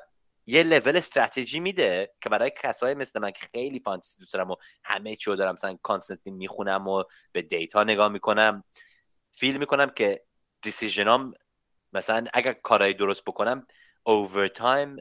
یه 0.46 0.62
لول 0.62 0.96
استراتژی 0.96 1.60
میده 1.60 2.12
که 2.20 2.28
برای 2.28 2.52
کسایی 2.56 2.94
مثل 2.94 3.20
من 3.20 3.30
که 3.30 3.46
خیلی 3.52 3.80
فانتزی 3.80 4.18
دوست 4.18 4.32
دارم 4.32 4.50
و 4.50 4.56
همه 4.84 5.16
چیو 5.16 5.36
دارم 5.36 5.54
مثلا 5.54 5.78
constantly 5.82 6.32
می‌خونم 6.32 6.88
و 6.88 7.04
به 7.32 7.42
data 7.42 7.84
نگاه 7.84 8.08
می‌کنم 8.08 8.64
feel 9.32 9.58
می‌کنم 9.58 9.90
که 9.90 10.22
decision 10.62 11.26
ام 11.26 11.34
مثلا 11.92 12.24
اگر 12.34 12.52
کارایی 12.52 12.94
درست 12.94 13.24
بکنم 13.24 13.66
over 14.02 14.48
time 14.48 14.96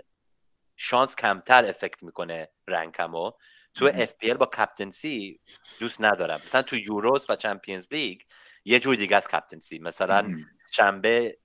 شانس 0.75 1.15
کمتر 1.15 1.65
affect 1.65 2.03
می‌کنه 2.03 2.49
rank 2.67 3.04
مو. 3.04 3.31
تو 3.73 3.85
FPL 3.85 4.33
با 4.33 4.45
captaincy 4.45 5.39
دوست 5.79 6.01
ندارم. 6.01 6.35
مثلا 6.35 6.61
تو 6.61 6.75
Euros 6.75 7.29
و 7.29 7.35
چمپیونز 7.35 7.87
لیگ 7.91 8.21
یه 8.65 8.79
جور 8.79 8.95
دیگه 8.95 9.17
از 9.17 9.27
captaincy 9.27 9.79
مثلا 9.79 10.35
شنبه 10.71 11.37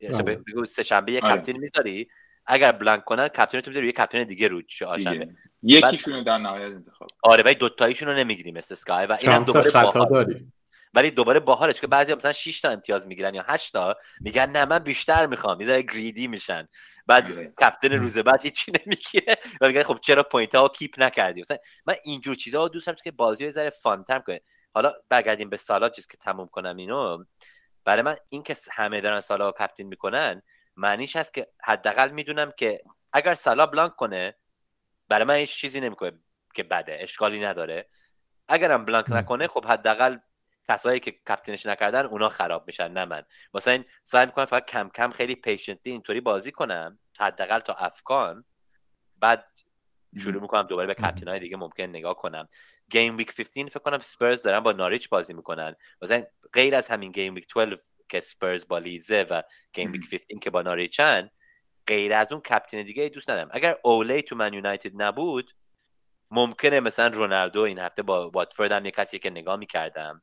بگو 0.46 0.64
سه 0.64 0.82
شنبه 0.82 1.12
یه 1.12 1.20
آره. 1.20 1.36
captain 1.36 1.56
می‌ذاری؟ 1.56 2.08
اگر 2.46 2.72
blank 2.72 3.04
کنن 3.04 3.28
captain 3.28 3.60
تو 3.60 3.70
می‌ذاری 3.70 3.86
یه 3.86 3.92
captain 3.92 4.24
دیگه 4.24 4.48
رو 4.48 4.62
شنبه 4.68 5.28
یکیشون 5.62 6.22
در 6.22 6.38
نهایت 6.38 6.72
انتخاب. 6.72 7.08
آره 7.22 7.42
ولی 7.42 7.54
دو 7.54 7.68
تاییشون 7.68 8.08
رو 8.08 8.14
نمی‌گیری 8.14 8.52
مثل 8.52 8.74
اسکای 8.74 9.06
و 9.06 9.18
اینم 9.20 9.42
دوباره 9.42 9.70
خطا 9.70 10.04
داری. 10.04 10.52
ولی 10.94 11.10
دوباره 11.10 11.40
باحالش 11.40 11.80
که 11.80 11.86
بعضی 11.86 12.14
مثلا 12.14 12.32
6 12.32 12.60
تا 12.60 12.70
امتیاز 12.70 13.06
می‌گیرن 13.06 13.34
یا 13.34 13.44
8 13.48 13.72
تا 13.72 13.96
میگن 14.20 14.50
نه 14.50 14.64
من 14.64 14.78
بیشتر 14.78 15.26
می‌خوام. 15.26 15.60
یه 15.60 15.82
greedy 15.82 16.28
میشن. 16.28 16.68
بعد 17.06 17.32
آره. 17.32 17.52
captain 17.60 17.92
روز 17.92 18.18
بعد 18.18 18.42
هیچی 18.42 18.72
نمی‌گیره 18.72 19.36
و 19.60 19.66
میگن 19.66 19.82
خب 19.82 19.98
چرا 20.02 20.22
point 20.22 20.54
ها 20.54 20.68
keep 20.68 20.94
نکردی؟ 20.98 21.40
مثلا 21.40 21.56
من 21.86 21.94
اینجور 22.04 22.34
چیزا 22.34 22.62
رو 22.62 22.68
دوست 22.68 22.86
دارم 22.86 22.98
که 23.04 23.10
بازی 23.10 23.44
رو 23.44 23.50
ذره 23.50 23.70
fun 23.70 24.04
تر 24.04 24.18
کنه. 24.18 24.40
حالا 24.74 24.92
برگردیم 25.08 25.50
به 25.50 25.56
سالا 25.56 25.88
چیز 25.88 26.06
که 26.06 26.16
تموم 26.16 26.46
کنم 26.46 26.76
اینو. 26.76 27.24
برای 27.84 28.02
من 28.02 28.16
این 28.28 28.42
که 28.42 28.56
همه 28.72 29.00
دارن 29.00 29.20
سالا 29.20 29.52
کپتین 29.52 29.86
می‌کنن 29.86 30.42
معنیش 30.76 31.16
هست 31.16 31.34
که 31.34 31.48
حداقل 31.62 32.10
می‌دونم 32.10 32.50
که 32.50 32.82
اگر 33.12 33.34
سالا 33.34 33.66
بلانک 33.66 33.96
کنه 33.96 34.34
برای 35.08 35.24
من 35.24 35.34
هیچ 35.34 35.56
چیزی 35.56 35.80
نمی‌کنه 35.80 36.12
که 36.54 36.62
بده 36.62 36.96
اشکالی 37.00 37.40
نداره. 37.40 37.88
اگرم 38.48 38.84
بلانک 38.84 39.06
نکنه 39.08 39.48
خب 39.48 39.66
حداقل 39.66 40.18
کسایی 40.68 41.00
که 41.00 41.10
کپتینش 41.10 41.66
نکردن 41.66 42.06
اونا 42.06 42.28
خراب 42.28 42.66
میشن 42.66 42.92
نه 42.92 43.04
من. 43.04 43.22
مثلا 43.54 43.84
سعی 44.02 44.26
می‌کنم 44.26 44.44
فقط 44.44 44.66
کم 44.66 44.88
کم 44.88 45.10
خیلی 45.10 45.34
پیشنتلی 45.34 45.92
اینطوری 45.92 46.20
بازی 46.20 46.52
کنم 46.52 46.98
حداقل 47.18 47.58
تا 47.58 47.74
افکان. 47.74 48.44
بعد 49.16 49.58
شروع 50.18 50.42
می‌کنم 50.42 50.62
دوباره 50.62 50.86
به 50.86 50.94
captain 50.94 51.28
های 51.28 51.40
دیگه 51.40 51.56
ممکن 51.56 51.82
نگاه 51.82 52.14
کنم. 52.16 52.48
game 52.92 53.16
week 53.16 53.36
15 53.36 53.70
فکر 53.70 53.80
کنم 53.80 53.98
سپرز 53.98 54.42
دارن 54.42 54.60
با 54.60 54.72
ناریچ 54.72 55.08
بازی 55.08 55.32
می‌کنن. 55.32 55.76
مثلا 56.02 56.24
غیر 56.52 56.74
از 56.74 56.88
همین 56.88 57.12
game 57.12 57.34
week 57.34 57.54
12 57.54 57.82
که 58.08 58.20
سپرز 58.20 58.68
با 58.68 58.78
لیدزه 58.78 59.26
و 59.30 59.42
game 59.72 59.92
week 59.92 60.10
15 60.10 60.38
که 60.42 60.50
با 60.50 60.62
ناریچن 60.62 61.30
غیر 61.86 62.12
از 62.14 62.32
اون 62.32 62.40
captain 62.40 62.82
دیگه 62.82 63.08
دوست 63.08 63.30
ندارم. 63.30 63.48
اگر 63.52 63.76
اولی 63.84 64.22
تو 64.22 64.36
من 64.36 64.54
یونایتد 64.54 65.02
نبود 65.02 65.50
ممکنه 66.30 66.80
مثلا 66.80 67.06
رونالدو 67.06 67.60
این 67.60 67.78
هفته 67.78 68.02
با 68.02 68.30
واتفورد 68.30 68.72
هم 68.72 68.84
یه 68.84 68.90
کسی 68.90 69.18
که 69.18 69.30
نگاه 69.30 69.56
می‌کردم. 69.56 70.22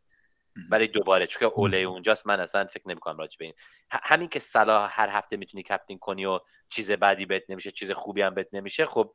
ولی 0.69 0.87
دوباره 0.87 1.27
چون 1.27 1.51
اوله 1.55 1.77
اونجاست 1.77 2.27
من 2.27 2.39
اصلا 2.39 2.65
فکر 2.65 2.89
نمی‌کنم 2.89 3.17
راجع 3.17 3.35
به 3.39 3.45
این. 3.45 3.53
همین 3.89 4.27
که 4.27 4.39
صلاح 4.39 5.01
هر 5.01 5.09
هفته 5.09 5.37
می‌تونی 5.37 5.63
captain 5.63 5.99
کنی 5.99 6.25
و 6.25 6.39
چیز 6.69 6.91
بعدی 6.91 7.25
بهت 7.25 7.43
نمیشه 7.49 7.71
چیز 7.71 7.91
خوبی 7.91 8.21
هم 8.21 8.33
بهت 8.33 8.47
نمیشه 8.53 8.85
خب 8.85 9.13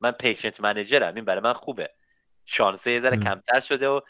من 0.00 0.10
پیشنت 0.10 0.60
منیجرم 0.60 1.14
این 1.14 1.24
برای 1.24 1.40
من 1.40 1.52
خوبه. 1.52 1.90
شانسه 2.50 2.90
یه 2.90 3.00
ذره 3.00 3.16
کمتر 3.16 3.60
شده 3.60 3.88
و 3.88 4.00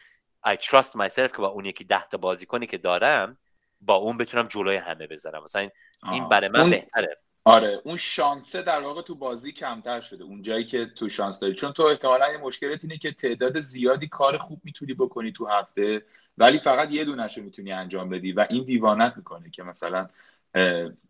I 0.47 0.57
trust 0.57 0.93
myself 0.93 1.33
که 1.33 1.39
با 1.39 1.47
اون 1.47 1.65
یکی 1.65 1.85
ده 1.85 2.05
تا 2.05 2.19
بازیکنی 2.19 2.67
که 2.67 2.79
دارم 2.79 3.39
با 3.81 3.95
اون 3.95 4.19
بتونم 4.19 4.49
جلوی 4.49 4.77
همه 4.77 5.07
بذارم. 5.07 5.43
مثلا 5.43 5.69
این 6.13 6.29
برای 6.29 6.49
من 6.49 6.71
بهتره. 6.71 7.19
آره 7.45 7.81
اون 7.85 7.97
شانسه 7.97 8.63
در 8.63 8.81
واقع 8.81 9.03
تو 9.03 9.15
بازی 9.15 9.53
کمتر 9.53 10.01
شده. 10.01 10.25
اون 10.25 10.43
جایی 10.43 10.65
که 10.65 10.87
تو 10.87 11.09
شانس 11.09 11.41
داری. 11.41 11.55
چون 11.55 11.73
تو 11.73 11.83
احتمالا 11.83 12.33
یه 12.33 12.39
مشکلت 12.39 12.85
اینه 12.85 12.99
که 12.99 13.13
تعداد 13.13 13.61
زیادی 13.61 14.09
کار 14.09 14.39
خوب 14.39 14.61
می‌تونی 14.65 14.95
بکنی 14.95 15.33
تو 15.33 15.47
هفته 15.47 16.03
ولی 16.39 16.59
فقط 16.59 16.91
یه 16.91 17.05
دونش 17.05 17.39
رو 17.39 17.45
می‌تونی 17.45 17.73
انجام 17.73 18.09
بدی 18.09 18.33
و 18.33 18.47
این 18.51 18.65
دیوانت 18.65 19.17
می‌کنه 19.17 19.51
که 19.51 19.63
مثلا 19.63 20.09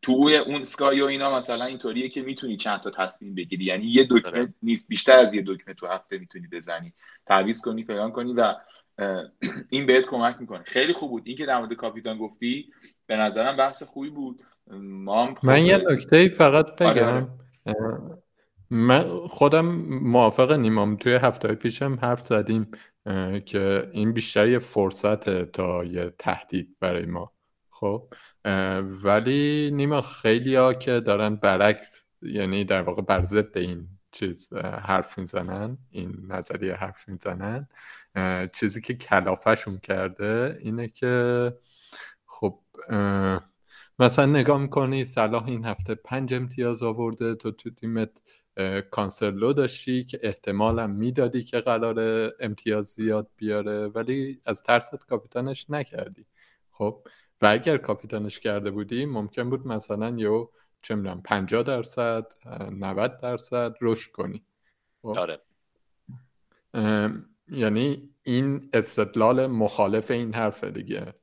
تو 0.02 0.12
اون 0.46 0.64
سکای 0.64 1.00
و 1.00 1.04
اینا 1.04 1.36
مثلا 1.36 1.64
اینطوریه 1.64 2.08
که 2.08 2.22
می‌تونی 2.22 2.56
چند 2.56 2.80
تا 2.80 2.90
تصمیم 2.90 3.34
بگیری. 3.34 3.64
یعنی 3.64 3.84
یه 3.86 4.06
دکمه 4.10 4.40
آره. 4.40 4.54
نیست 4.62 4.88
بیشتر 4.88 5.16
از 5.16 5.34
یه 5.34 5.44
دکمه 5.46 5.74
تو 5.74 5.86
هفته 5.86 6.18
می‌تونی 6.18 6.46
بزنی. 6.52 6.92
تعویض 7.26 7.60
کنی 7.60 7.84
فلان 7.84 8.12
کنی 8.12 8.32
و 8.34 8.54
این 9.70 9.86
بهت 9.86 10.06
کمک 10.06 10.36
می‌کنه. 10.40 10.62
خیلی 10.64 10.92
خوب 10.92 11.10
بود. 11.10 11.22
این 11.26 11.36
که 11.36 11.46
در 11.46 11.58
مورد 11.58 11.72
کاپیتان 11.72 12.18
گفتی 12.18 12.70
به 13.06 13.16
نظرم 13.16 13.56
بحث 13.56 13.82
خوبی 13.82 14.10
بود. 14.10 14.42
ما 14.80 15.34
من 15.42 15.66
یه 15.66 15.84
نکته 15.90 16.28
فقط 16.28 16.82
آره، 16.82 16.94
بگم. 16.94 17.28
آره. 17.66 18.18
من 18.70 19.08
خودم 19.26 19.66
موافق 20.02 20.52
نیمام. 20.52 20.96
توی 20.96 21.14
هفته 21.14 21.54
پیشم 21.54 21.98
حرف 22.02 22.20
زدیم 22.20 22.70
که 23.46 23.90
این 23.92 24.12
بیشتر 24.12 24.48
یه 24.48 24.58
فرصت 24.58 25.44
تا 25.52 25.84
یه 25.84 26.12
تهدید 26.18 26.76
برای 26.80 27.06
ما. 27.06 27.32
خب 27.80 28.14
ولی 29.04 29.70
نیما 29.74 30.00
خیلی 30.00 30.54
ها 30.54 30.74
که 30.74 31.00
دارن 31.00 31.36
برعکس 31.36 32.04
یعنی 32.22 32.64
در 32.64 32.82
واقع 32.82 33.02
بر 33.02 33.24
ضد 33.24 33.58
این 33.58 33.88
چیز 34.10 34.52
حرف 34.82 35.18
می‌زنن 35.18 35.78
این 35.90 36.26
نظریه 36.28 36.74
حرف 36.74 37.08
می‌زنن. 37.08 37.68
چیزی 38.52 38.80
که 38.80 38.94
کلافشون 38.94 39.78
کرده 39.78 40.58
اینه 40.62 40.88
که 40.88 41.54
خب 42.26 42.60
مثلا 43.98 44.26
نگاه 44.26 44.58
می‌کنی 44.58 45.04
صلاح 45.04 45.44
این 45.46 45.64
هفته 45.64 45.94
پنج 45.94 46.34
امتیاز 46.34 46.82
آورده 46.82 47.34
تو 47.34 47.50
تو 47.50 47.70
تیمت 47.70 48.10
کانسلو 48.90 49.52
داشتی 49.52 50.04
که 50.04 50.20
احتمالا 50.22 50.86
می‌دادی 50.86 51.44
که 51.44 51.60
قرار 51.60 52.30
امتیاز 52.40 52.86
زیاد 52.86 53.28
بیاره 53.36 53.86
ولی 53.86 54.40
از 54.46 54.62
ترست 54.62 54.96
کاپیتانش 54.96 55.70
نکردی. 55.70 56.26
خب 56.70 57.06
و 57.40 57.46
اگر 57.46 57.76
کاپیتانش 57.76 58.38
کرده 58.38 58.70
بودی 58.70 59.06
ممکن 59.06 59.50
بود 59.50 59.66
مثلا 59.66 60.08
یه 60.08 60.48
چه 60.82 60.94
می‌دونم 60.94 61.22
50 61.22 61.62
درصد 61.62 62.32
90 62.70 63.20
درصد 63.20 63.74
رشد 63.80 64.12
کنی. 64.12 64.44
خب؟ 65.02 65.08
آره. 65.08 65.40
یعنی 67.48 68.10
این 68.22 68.70
استدلال 68.72 69.46
مخالف 69.46 70.10
این 70.10 70.34
حرفه 70.34 70.70
دیگه 70.70 71.14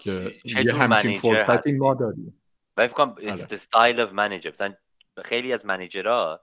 که 0.00 0.34
یه 0.44 0.74
همچین 0.74 1.18
فرصتی 1.18 1.78
ما 1.78 1.94
داریم. 1.94 2.40
و 2.76 2.88
فکر 2.88 2.94
کنم 2.94 3.14
style 3.46 3.98
of 3.98 4.10
manager. 4.10 4.46
مثلا 4.46 4.74
خیلی 5.24 5.52
از 5.52 5.66
منیجرها 5.66 6.40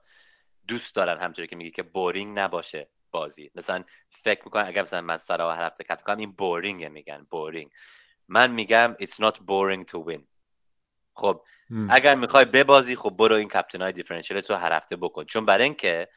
دوست 0.68 0.94
دارن 0.94 1.18
همطوری 1.18 1.48
که 1.48 1.56
میگی 1.56 1.70
که 1.70 1.82
بورینگ 1.82 2.38
نباشه 2.38 2.88
بازی. 3.10 3.50
مثلا 3.54 3.84
فکر 4.10 4.42
می‌کنم 4.44 4.64
اگر 4.66 4.82
مثلا 4.82 5.00
من 5.00 5.16
سلا 5.16 5.52
هر 5.52 5.66
هفته 5.66 5.84
cap 5.84 6.02
کنم 6.02 6.18
این 6.18 6.32
boring 6.32 6.80
ه 6.80 6.88
میگن 6.88 7.26
boring 7.30 7.70
من 8.28 8.50
میگم 8.50 8.96
it's 9.02 9.24
not 9.24 9.34
boring 9.36 9.84
to 9.92 9.98
win. 10.08 10.20
خب 11.14 11.42
اگر 11.90 12.14
می‌خوای 12.14 12.44
ببازی 12.44 12.96
خب 12.96 13.10
برو 13.10 13.34
این 13.34 13.48
captain 13.48 13.82
های 13.82 13.92
differential 13.92 14.40
تو 14.40 14.54
هر 14.54 14.72
هفته 14.72 14.96
بکن. 14.96 15.24
چون 15.24 15.46
برای 15.46 15.64
اینکه 15.64 16.08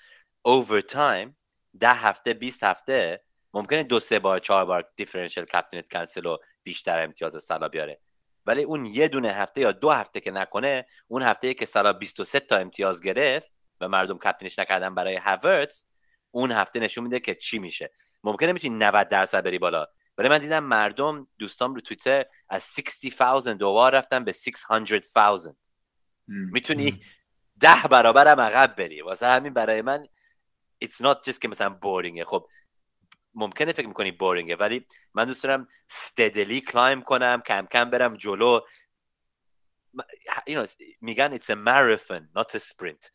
over 0.41 0.81
time 0.81 1.37
ده 1.79 1.93
هفته 1.93 2.33
20 2.33 2.63
هفته 2.63 3.23
ممکنه 3.53 3.83
دو 3.83 3.99
سه 3.99 4.19
بار 4.19 4.39
چهار 4.39 4.65
بار 4.65 4.89
differential 4.95 5.45
captain 5.45 5.84
ت 5.84 5.89
کنسلو 5.89 6.37
بیشتر 6.63 7.03
امتیاز 7.03 7.43
سلا 7.43 7.67
بیاره. 7.67 7.99
ولی 8.45 8.63
اون 8.63 8.85
یه 8.85 9.07
دونه 9.07 9.31
هفته 9.31 9.61
یا 9.61 9.71
دو 9.71 9.91
هفته 9.91 10.19
که 10.19 10.31
نکنه 10.31 10.85
اون 11.07 11.21
هفته 11.21 11.53
که 11.53 11.65
سلا 11.65 11.93
23 11.93 12.39
تا 12.39 12.57
امتیاز 12.57 13.01
گرفت 13.01 13.51
و 13.81 13.87
مردم 13.87 14.17
کپتنش 14.17 14.59
نکردن 14.59 14.95
برای 14.95 15.15
هاورتس 15.15 15.85
اون 16.31 16.51
هفته 16.51 16.79
نشون 16.79 17.03
میده 17.03 17.19
که 17.19 17.35
چی 17.35 17.59
میشه. 17.59 17.91
ممکنه 18.23 18.53
می‌تونی 18.53 18.75
90 18.75 19.07
درصد 19.07 19.43
بری 19.43 19.59
بالا. 19.59 19.87
ولی 20.17 20.29
من 20.29 20.37
دیدم 20.37 20.63
مردم 20.63 21.27
دوستان 21.39 21.75
رو 21.75 21.81
توییتر 21.81 22.25
از 22.49 22.73
60,000 22.73 23.53
دوبار 23.53 23.95
رفتن 23.95 24.23
به 24.23 24.31
600,000 24.31 25.55
می‌تونی 26.27 27.01
ده 27.59 27.83
برابر 27.91 28.27
هم 28.27 28.41
عقب 28.41 28.75
بری. 28.75 29.01
واسه 29.01 29.27
همین 29.27 29.53
برای 29.53 29.81
من 29.81 30.05
it's 30.85 31.05
not 31.05 31.29
just 31.29 31.39
که 31.39 31.47
مثلا 31.47 31.69
بورینگه 31.69 32.25
خب 32.25 32.47
ممکنه 33.33 33.71
فکر 33.73 33.87
می‌کنی 33.87 34.11
بورینگه 34.11 34.55
ولی 34.55 34.85
من 35.13 35.25
دوست 35.25 35.43
دارم 35.43 35.67
steadily 35.91 36.59
کلایم 36.71 37.01
کنم 37.01 37.41
کم 37.41 37.65
کم 37.71 37.89
برم 37.89 38.15
جلو. 38.15 38.59
you 40.49 40.53
know, 40.53 40.69
میگن 41.01 41.37
it's 41.37 41.49
a 41.49 41.55
marathon 41.55 42.27
not 42.37 42.55
a 42.55 42.59
sprint. 42.59 43.09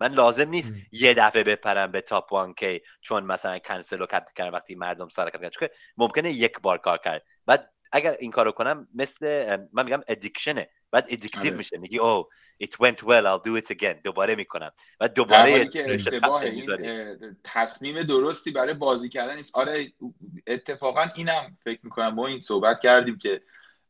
من 0.00 0.12
لازم 0.12 0.48
نیست 0.48 0.74
یه 0.92 1.14
دفعه 1.14 1.42
بپرم 1.44 1.92
به 1.92 2.00
top 2.00 2.48
1K 2.48 2.80
چون 3.00 3.24
مثلا 3.24 3.58
کنسلو 3.58 4.02
captain 4.02 4.32
کردم 4.32 4.52
وقتی 4.52 4.74
مردم 4.74 5.08
سلا 5.08 5.30
کردن. 5.30 5.48
چون 5.48 5.68
ممکنه 5.96 6.32
یک 6.32 6.60
بار 6.60 6.78
کار 6.78 6.98
کرد. 6.98 7.24
بعد 7.46 7.72
اگر 7.92 8.16
این 8.18 8.30
کارو 8.30 8.52
کنم 8.52 8.88
مثل 8.94 9.56
من 9.72 9.84
میگم 9.84 10.00
addiction 10.08 10.62
ه 10.62 10.68
بعد 10.90 11.06
addictive 11.08 11.50
آره. 11.50 11.56
میشه. 11.56 11.78
میگی 11.78 11.98
oh 11.98 12.22
oh, 12.22 12.64
it 12.64 12.70
went 12.70 13.02
well 13.02 13.24
I'll 13.24 13.48
do 13.48 13.62
it 13.62 13.70
again. 13.70 14.02
دوباره 14.04 14.34
می‌کنم. 14.34 14.72
و 15.00 15.08
دوباره 15.08 15.70
اشتباه 15.74 16.44
تصمیم 17.44 18.02
درستی 18.02 18.50
برای 18.50 18.74
بازی 18.74 19.08
کردن 19.08 19.36
نیست. 19.36 19.56
آره 19.56 19.92
اتفاقا 20.46 21.06
اینم 21.16 21.58
فکر 21.64 21.80
می‌کنم 21.82 22.14
با 22.14 22.26
معین 22.26 22.40
صحبت 22.40 22.80
کردیم 22.80 23.18
که 23.18 23.40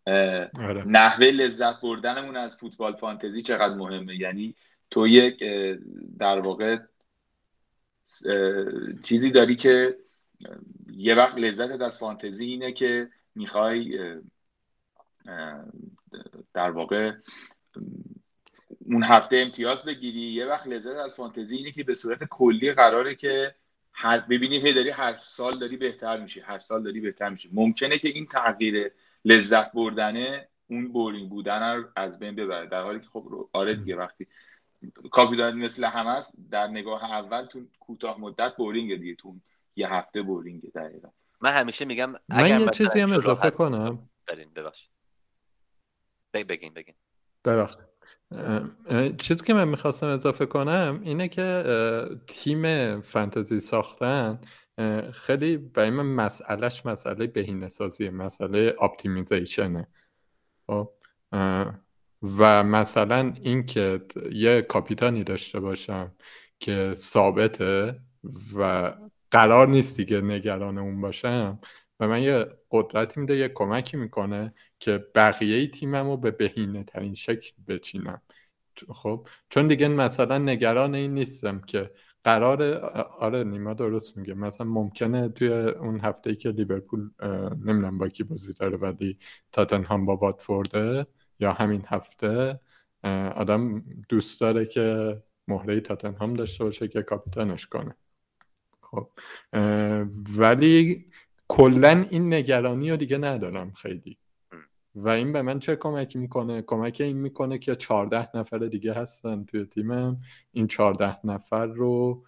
آره. 0.06 0.84
نحوه 0.86 1.26
لذت 1.26 1.80
بردنمون 1.80 2.36
از 2.36 2.56
فوتبال 2.56 2.96
فانتزی 2.96 3.42
چقدر 3.42 3.74
مهمه. 3.74 4.16
یعنی 4.16 4.54
تو 4.90 5.06
یک 5.06 5.44
در 6.18 6.40
واقع 6.40 6.78
چیزی 9.02 9.30
داری 9.30 9.56
که 9.56 9.98
یه 10.92 11.14
وقت 11.14 11.38
لذت 11.38 11.80
از 11.80 11.98
فانتزی 11.98 12.44
اینه 12.44 12.72
که 12.72 13.10
می‌خوای 13.34 14.14
در 16.54 16.70
واقع 16.70 17.12
اون 18.84 19.02
هفته 19.02 19.36
امتیاز 19.36 19.84
بگیری. 19.84 20.20
یه 20.20 20.46
وقت 20.46 20.66
لذت 20.66 20.96
از 20.96 21.16
فانتزی 21.16 21.56
اینه 21.56 21.72
که 21.72 21.84
به 21.84 21.94
صورت 21.94 22.24
کلی 22.24 22.72
قراره 22.72 23.14
که 23.14 23.54
هر 23.92 24.20
ببینی 24.20 24.58
هی 24.58 24.72
داری 24.72 24.90
هر 24.90 25.18
سال 25.22 25.58
داری 25.58 25.76
بهتر 25.76 26.20
میشه 26.20 26.42
هر 26.42 26.58
سال 26.58 26.82
داری 26.82 27.00
بهتر 27.00 27.28
میشه 27.28 27.48
ممکنه 27.52 27.98
که 27.98 28.08
این 28.08 28.26
تغییر 28.26 28.92
لذت 29.24 29.72
بردنه 29.72 30.48
اون 30.70 30.92
boring 30.92 31.28
بودن 31.28 31.76
رو 31.76 31.84
از 31.96 32.18
بین 32.18 32.34
ببره 32.34 32.66
در 32.66 32.82
حالی 32.82 33.00
که 33.00 33.06
خب 33.06 33.48
آره 33.52 33.74
دیگه 33.74 33.96
وقتی 33.96 34.26
کاپیتان 35.10 35.58
مثل 35.58 35.84
همه 35.84 36.10
است 36.10 36.36
در 36.50 36.66
نگاه 36.66 37.04
اول 37.04 37.46
تو 37.46 37.60
کوتاه 37.80 38.20
مدت 38.20 38.56
boring 38.56 38.96
دیگه 39.00 39.14
تو 39.14 39.36
یه 39.76 39.92
هفته 39.92 40.22
boring 40.22 40.72
دقیقا. 40.72 41.08
من 41.40 41.52
همیشه 41.52 41.84
میگم 41.84 42.14
من 42.28 42.60
یه 42.60 42.68
چیزی 42.68 43.00
هم 43.00 43.12
اضافه 43.12 43.50
کنم. 43.50 44.08
برین 44.28 44.50
ببخش 44.54 44.88
بگین 46.34 46.74
بگین. 46.74 46.94
ببخش 47.44 47.74
چیزی 49.18 49.44
که 49.44 49.54
من 49.54 49.68
می‌خواستم 49.68 50.06
اضافه 50.06 50.46
کنم 50.46 51.00
اینه 51.04 51.28
که 51.28 51.64
تیم 52.26 53.00
فانتزی 53.00 53.60
ساختن 53.60 54.40
خیلی 55.12 55.56
برای 55.56 55.90
من 55.90 56.06
مسئلهش 56.06 56.86
مسئله 56.86 57.26
بهینه 57.26 57.68
سازیه 57.68 58.10
مسئله 58.10 58.76
اپتیمیزیشنه. 58.82 59.86
خب 60.66 60.90
و 62.22 62.64
مثلا 62.64 63.34
اینکه 63.42 64.00
یه 64.32 64.62
کاپیتانی 64.62 65.24
داشته 65.24 65.60
باشم 65.60 66.12
که 66.60 66.94
ثابته 66.94 68.00
و 68.54 68.94
قرار 69.30 69.68
نیست 69.68 69.96
دیگه 69.96 70.20
نگران 70.20 70.78
اون 70.78 71.00
باشم 71.00 71.60
و 72.00 72.08
من 72.08 72.22
یه 72.22 72.46
قدرتی 72.70 73.20
میده 73.20 73.36
یه 73.36 73.48
کمکی 73.48 73.96
می‌کنه 73.96 74.54
که 74.80 75.06
بقیه 75.14 75.66
تیمم 75.66 76.10
رو 76.10 76.16
به 76.16 76.30
بهینه 76.30 76.84
ترین 76.84 77.14
شکل 77.14 77.52
بچینم. 77.68 78.22
خب 78.94 79.28
چون 79.50 79.68
دیگه 79.68 79.88
مثلا 79.88 80.38
نگران 80.38 80.94
این 80.94 81.14
نیستم 81.14 81.60
که 81.60 81.88
قرار 82.24 82.62
آره 83.18 83.44
نیما 83.44 83.74
درست 83.74 84.16
میگه. 84.16 84.34
مثلا 84.34 84.66
ممکنه 84.66 85.28
توی 85.28 85.48
اون 85.48 86.00
هفته 86.00 86.30
ای 86.30 86.36
که 86.36 86.48
لیورپول 86.48 87.10
نمی‌دونم 87.64 87.98
با 87.98 88.08
کی 88.08 88.24
بازی 88.24 88.52
داره 88.52 88.76
ولی 88.76 89.18
تاتنهام 89.52 90.06
با 90.06 90.16
واتفورده 90.16 91.06
یا 91.40 91.52
همین 91.52 91.84
هفته 91.86 92.60
آدم 93.34 93.84
دوست 94.08 94.40
داره 94.40 94.66
که 94.66 95.18
مهره 95.48 95.80
تاتنهام 95.80 96.34
داشته 96.34 96.64
باشه 96.64 96.88
که 96.88 97.02
کاپیتانش 97.02 97.66
کنه. 97.66 97.94
خب 98.80 99.10
ولی 100.38 101.06
کلا 101.48 102.06
این 102.10 102.34
نگرانی 102.34 102.90
رو 102.90 102.96
دیگه 102.96 103.18
ندارم 103.18 103.72
خیلی. 103.72 104.16
و 104.94 105.08
این 105.08 105.32
به 105.32 105.42
من 105.42 105.58
چه 105.58 105.76
کمکی 105.76 106.18
می‌کنه؟ 106.18 106.62
کمک 106.62 106.96
این 107.00 107.16
می‌کنه 107.16 107.58
که 107.58 107.76
14 107.76 108.36
نفر 108.36 108.58
دیگه 108.58 108.92
هستن 108.92 109.44
توی 109.44 109.64
تیمم. 109.64 110.20
این 110.52 110.66
14 110.66 111.26
نفر 111.26 111.66
رو 111.66 112.24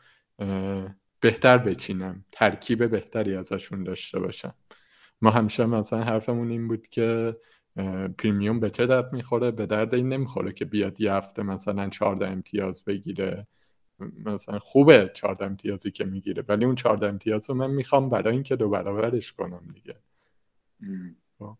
بهتر 1.20 1.58
بچینم. 1.58 2.24
ترکیب 2.32 2.90
بهتری 2.90 3.36
ازشون 3.36 3.84
داشته 3.84 4.20
باشم. 4.20 4.54
ما 5.22 5.30
همیشه 5.30 5.66
مثلا 5.66 6.04
حرفمون 6.04 6.50
این 6.50 6.68
بود 6.68 6.88
که 6.88 7.32
پریمیوم 8.18 8.60
به 8.60 8.70
چه 8.70 8.86
درد 8.86 9.12
می‌خوره؟ 9.12 9.50
به 9.50 9.66
درد 9.66 9.94
این 9.94 10.08
نمی‌خوره 10.08 10.52
که 10.52 10.64
بیاد 10.64 11.00
یه 11.00 11.12
هفته 11.12 11.42
مثلا 11.42 11.88
14 11.88 12.28
امتیاز 12.28 12.84
بگیره. 12.84 13.46
مثلا 14.24 14.58
خوبه 14.58 15.10
14 15.14 15.44
امتیازی 15.44 15.90
که 15.90 16.04
می‌گیره 16.04 16.44
ولی 16.48 16.64
اون 16.64 16.74
14 16.74 17.06
امتیاز 17.08 17.50
رو 17.50 17.56
من 17.56 17.70
می‌خوام 17.70 18.10
برای 18.10 18.34
اینکه 18.34 18.56
دو 18.56 18.68
برابرش 18.68 19.32
کنم 19.32 19.62
دیگه. 19.74 19.94
خب. 21.38 21.56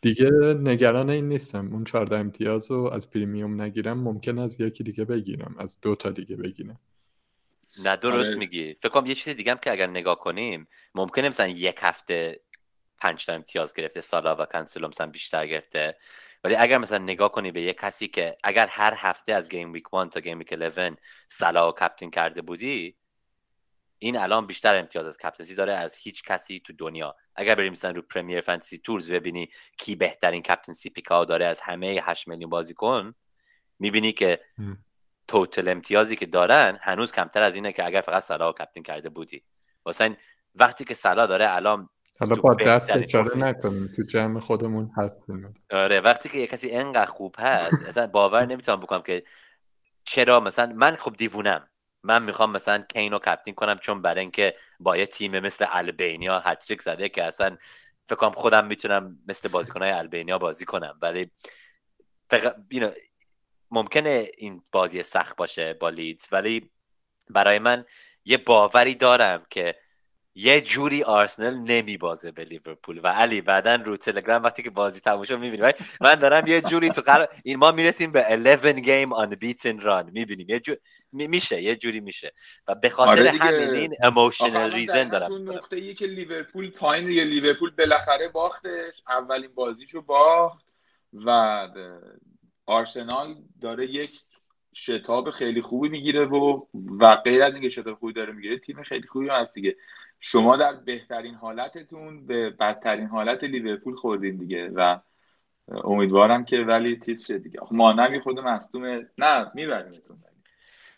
دیگه 0.00 0.30
نگران 0.60 1.10
این 1.10 1.28
نیستم. 1.28 1.72
اون 1.72 1.84
14 1.84 2.18
امتیاز 2.18 2.70
رو 2.70 2.90
از 2.92 3.10
پریمیوم 3.10 3.62
نگیرم 3.62 3.98
ممکن 3.98 4.38
از 4.38 4.60
یکی 4.60 4.84
دیگه 4.84 5.04
بگیرم 5.04 5.54
از 5.58 5.76
دو 5.82 5.94
تا 5.94 6.10
دیگه 6.10 6.36
بگیرم. 6.36 6.80
نه 7.84 7.96
درست 7.96 8.28
آره. 8.28 8.38
میگی. 8.38 8.74
فکر 8.74 8.88
کنم 8.88 9.06
یه 9.06 9.14
چیز 9.14 9.36
دیگه 9.36 9.52
هم 9.52 9.58
که 9.58 9.72
اگر 9.72 9.86
نگاه 9.86 10.18
کنیم 10.18 10.68
ممکنه 10.94 11.28
مثلا 11.28 11.48
یک 11.48 11.76
هفته 11.78 12.40
پنج 13.02 13.26
تا 13.26 13.32
امتیاز 13.32 13.74
گرفته 13.74 14.00
سالا 14.00 14.36
و 14.36 14.44
کنسلو 14.44 14.88
مثلا 14.88 15.06
بیشتر 15.06 15.46
گرفته. 15.46 15.96
ولی 16.44 16.54
اگر 16.54 16.78
مثلا 16.78 16.98
نگاه 16.98 17.32
کنی 17.32 17.50
به 17.52 17.62
یک 17.62 17.76
کسی 17.76 18.08
که 18.08 18.36
اگر 18.44 18.66
هر 18.66 18.94
هفته 18.96 19.32
از 19.32 19.48
game 19.48 19.72
week 19.72 19.84
1 19.92 20.10
تا 20.10 20.20
game 20.20 20.38
week 20.38 20.52
11 20.52 20.96
سلا 21.28 21.68
و 21.68 21.72
captain 21.72 22.10
کرده 22.10 22.42
بودی 22.42 22.96
این 23.98 24.16
الان 24.16 24.46
بیشتر 24.46 24.74
امتیاز 24.74 25.06
از 25.06 25.18
captaincy 25.18 25.54
داره 25.54 25.72
از 25.72 25.96
هیچ 25.96 26.22
کسی 26.22 26.60
تو 26.60 26.72
دنیا. 26.72 27.16
اگر 27.36 27.54
بریم 27.54 27.72
مثلا 27.72 27.90
رو 27.90 28.02
Premier 28.02 28.40
Fantasy 28.40 28.78
Tools 28.78 29.10
ببینی 29.10 29.50
کی 29.78 29.94
بهترین 29.96 30.42
captaincy 30.42 30.90
pick 30.90 31.17
او 31.17 31.24
داره 31.24 31.44
از 31.44 31.60
همه 31.60 32.00
8 32.02 32.28
میلیون 32.28 32.50
بازیکن 32.50 33.14
می‌بینی 33.78 34.12
که 34.12 34.40
توتل 35.28 35.68
امتیازی 35.68 36.16
که 36.16 36.26
دارن 36.26 36.78
هنوز 36.82 37.12
کمتر 37.12 37.42
از 37.42 37.54
اینه 37.54 37.72
که 37.72 37.86
اگر 37.86 38.00
فقط 38.00 38.22
سلا 38.22 38.50
و 38.50 38.52
کپتین 38.52 38.82
کرده 38.82 39.08
بودی. 39.08 39.42
واسه 39.84 40.16
وقتی 40.54 40.84
که 40.84 40.94
سلا 40.94 41.26
داره 41.26 41.54
الان 41.54 41.88
حالا 42.20 42.34
با 42.34 42.54
دست 42.54 42.96
اچاره 42.96 43.38
نکنیم 43.38 43.92
تو 43.96 44.02
جمع 44.02 44.40
خودمون 44.40 44.90
هستیم. 44.96 45.54
آره 45.70 46.00
وقتی 46.00 46.28
که 46.28 46.38
یه 46.38 46.46
کسی 46.46 46.70
انقدر 46.70 47.10
خوب 47.10 47.36
هست 47.38 47.88
اصلا 47.88 48.06
باور 48.06 48.46
نمی‌تونم 48.46 48.80
بکنم 48.80 49.02
که 49.02 49.22
چرا 50.04 50.40
مثلا 50.40 50.72
من 50.76 50.96
خب 50.96 51.14
دیوونم. 51.18 51.68
من 52.02 52.22
می‌خوام 52.22 52.52
مثلا 52.52 52.84
کینو 52.92 53.18
کپتین 53.18 53.54
کنم 53.54 53.78
چون 53.78 54.02
برای 54.02 54.20
اینکه 54.20 54.54
با 54.80 54.96
یه 54.96 55.06
تیم 55.06 55.38
مثل 55.38 55.66
البینیا 55.68 56.38
هتریک 56.38 56.82
زده 56.82 57.08
که 57.08 57.24
اصلا 57.24 57.56
فکر 58.06 58.16
کنم 58.16 58.30
خودم 58.30 58.66
می‌تونم 58.66 59.18
مثل 59.28 59.48
بازیکنهای 59.48 59.90
البینیا 59.90 60.38
بازی 60.38 60.64
کنم. 60.64 60.98
ولی 61.02 61.30
فق... 62.30 62.54
ممکنه 63.70 64.30
این 64.38 64.62
بازی 64.72 65.02
سخت 65.02 65.36
باشه 65.36 65.74
با 65.74 65.88
لیدز 65.88 66.26
ولی 66.32 66.70
برای 67.30 67.58
من 67.58 67.84
یه 68.24 68.36
باوری 68.36 68.94
دارم 68.94 69.46
که 69.50 69.74
یه 70.34 70.60
جوری 70.60 71.02
آرسنال 71.02 71.54
نمیبازه 71.54 72.30
به 72.30 72.44
لیورپول. 72.44 73.00
و 73.02 73.06
علی 73.06 73.40
بعدا 73.40 73.74
رو 73.74 73.96
تلگرام 73.96 74.42
وقتی 74.42 74.62
که 74.62 74.70
بازی 74.70 75.00
تموم 75.00 75.22
شد 75.22 75.38
می‌بینیم 75.38 75.72
من 76.00 76.14
دارم 76.14 76.46
یه 76.46 76.60
جوری 76.60 76.90
تو 76.90 77.00
قرار 77.00 77.28
این 77.44 77.56
ما 77.56 77.72
می‌رسیم 77.72 78.12
به 78.12 78.26
11 78.30 78.72
game 78.72 79.12
unbeaten 79.12 79.78
run. 79.78 80.10
می‌بینیم. 80.12 80.50
یه 80.50 80.60
جور 80.60 80.76
میشه. 81.12 81.62
یه 81.62 81.76
جوری 81.76 82.00
میشه. 82.00 82.32
و 82.68 82.74
به 82.74 82.88
خاطر 82.88 83.10
آره 83.10 83.30
همین 83.30 83.70
این 83.70 83.94
emotional 84.02 84.70
reason 84.70 85.08
دارم 85.08 85.32
اون 85.32 85.48
نقطه 85.48 85.76
ای 85.76 85.94
که 85.94 86.06
لیورپول 86.06 86.70
پایین 86.70 87.04
روی 87.04 87.24
لیورپول 87.24 87.70
بالاخره 87.70 88.28
باختش. 88.28 89.02
اولین 89.08 89.50
بازیشو 89.54 90.02
باخت. 90.02 90.66
و 91.12 91.68
آرسنال 92.66 93.36
داره 93.60 93.86
یک 93.86 94.20
شتاب 94.74 95.30
خیلی 95.30 95.62
خوبی 95.62 95.88
می‌گیره 95.88 96.24
و 96.26 96.66
و 97.00 97.16
غیر 97.16 97.42
از 97.42 97.52
اینکه 97.52 97.68
شتاب 97.68 97.98
خوبی 97.98 98.12
داره 98.12 98.32
می‌گیره 98.32 98.58
تیم 98.58 98.82
خیلی 98.82 99.06
خوبی 99.06 99.28
هست 99.28 99.54
دیگه. 99.54 99.76
شما 100.24 100.56
در 100.56 100.72
بهترین 100.72 101.34
حالتتون 101.34 102.26
به 102.26 102.50
بدترین 102.50 103.06
حالت 103.06 103.44
لیورپول 103.44 103.94
خوردین 103.94 104.36
دیگه 104.36 104.68
و 104.68 104.98
امیدوارم 105.68 106.44
که 106.44 106.56
ولی 106.56 106.96
تیز 106.96 107.26
شه 107.26 107.38
دیگه. 107.38 107.60
ما 107.70 107.92
نمی 107.92 108.20
خود 108.20 108.40
مصدوم 108.40 109.08
نه 109.18 109.50
میبریمتون 109.54 110.16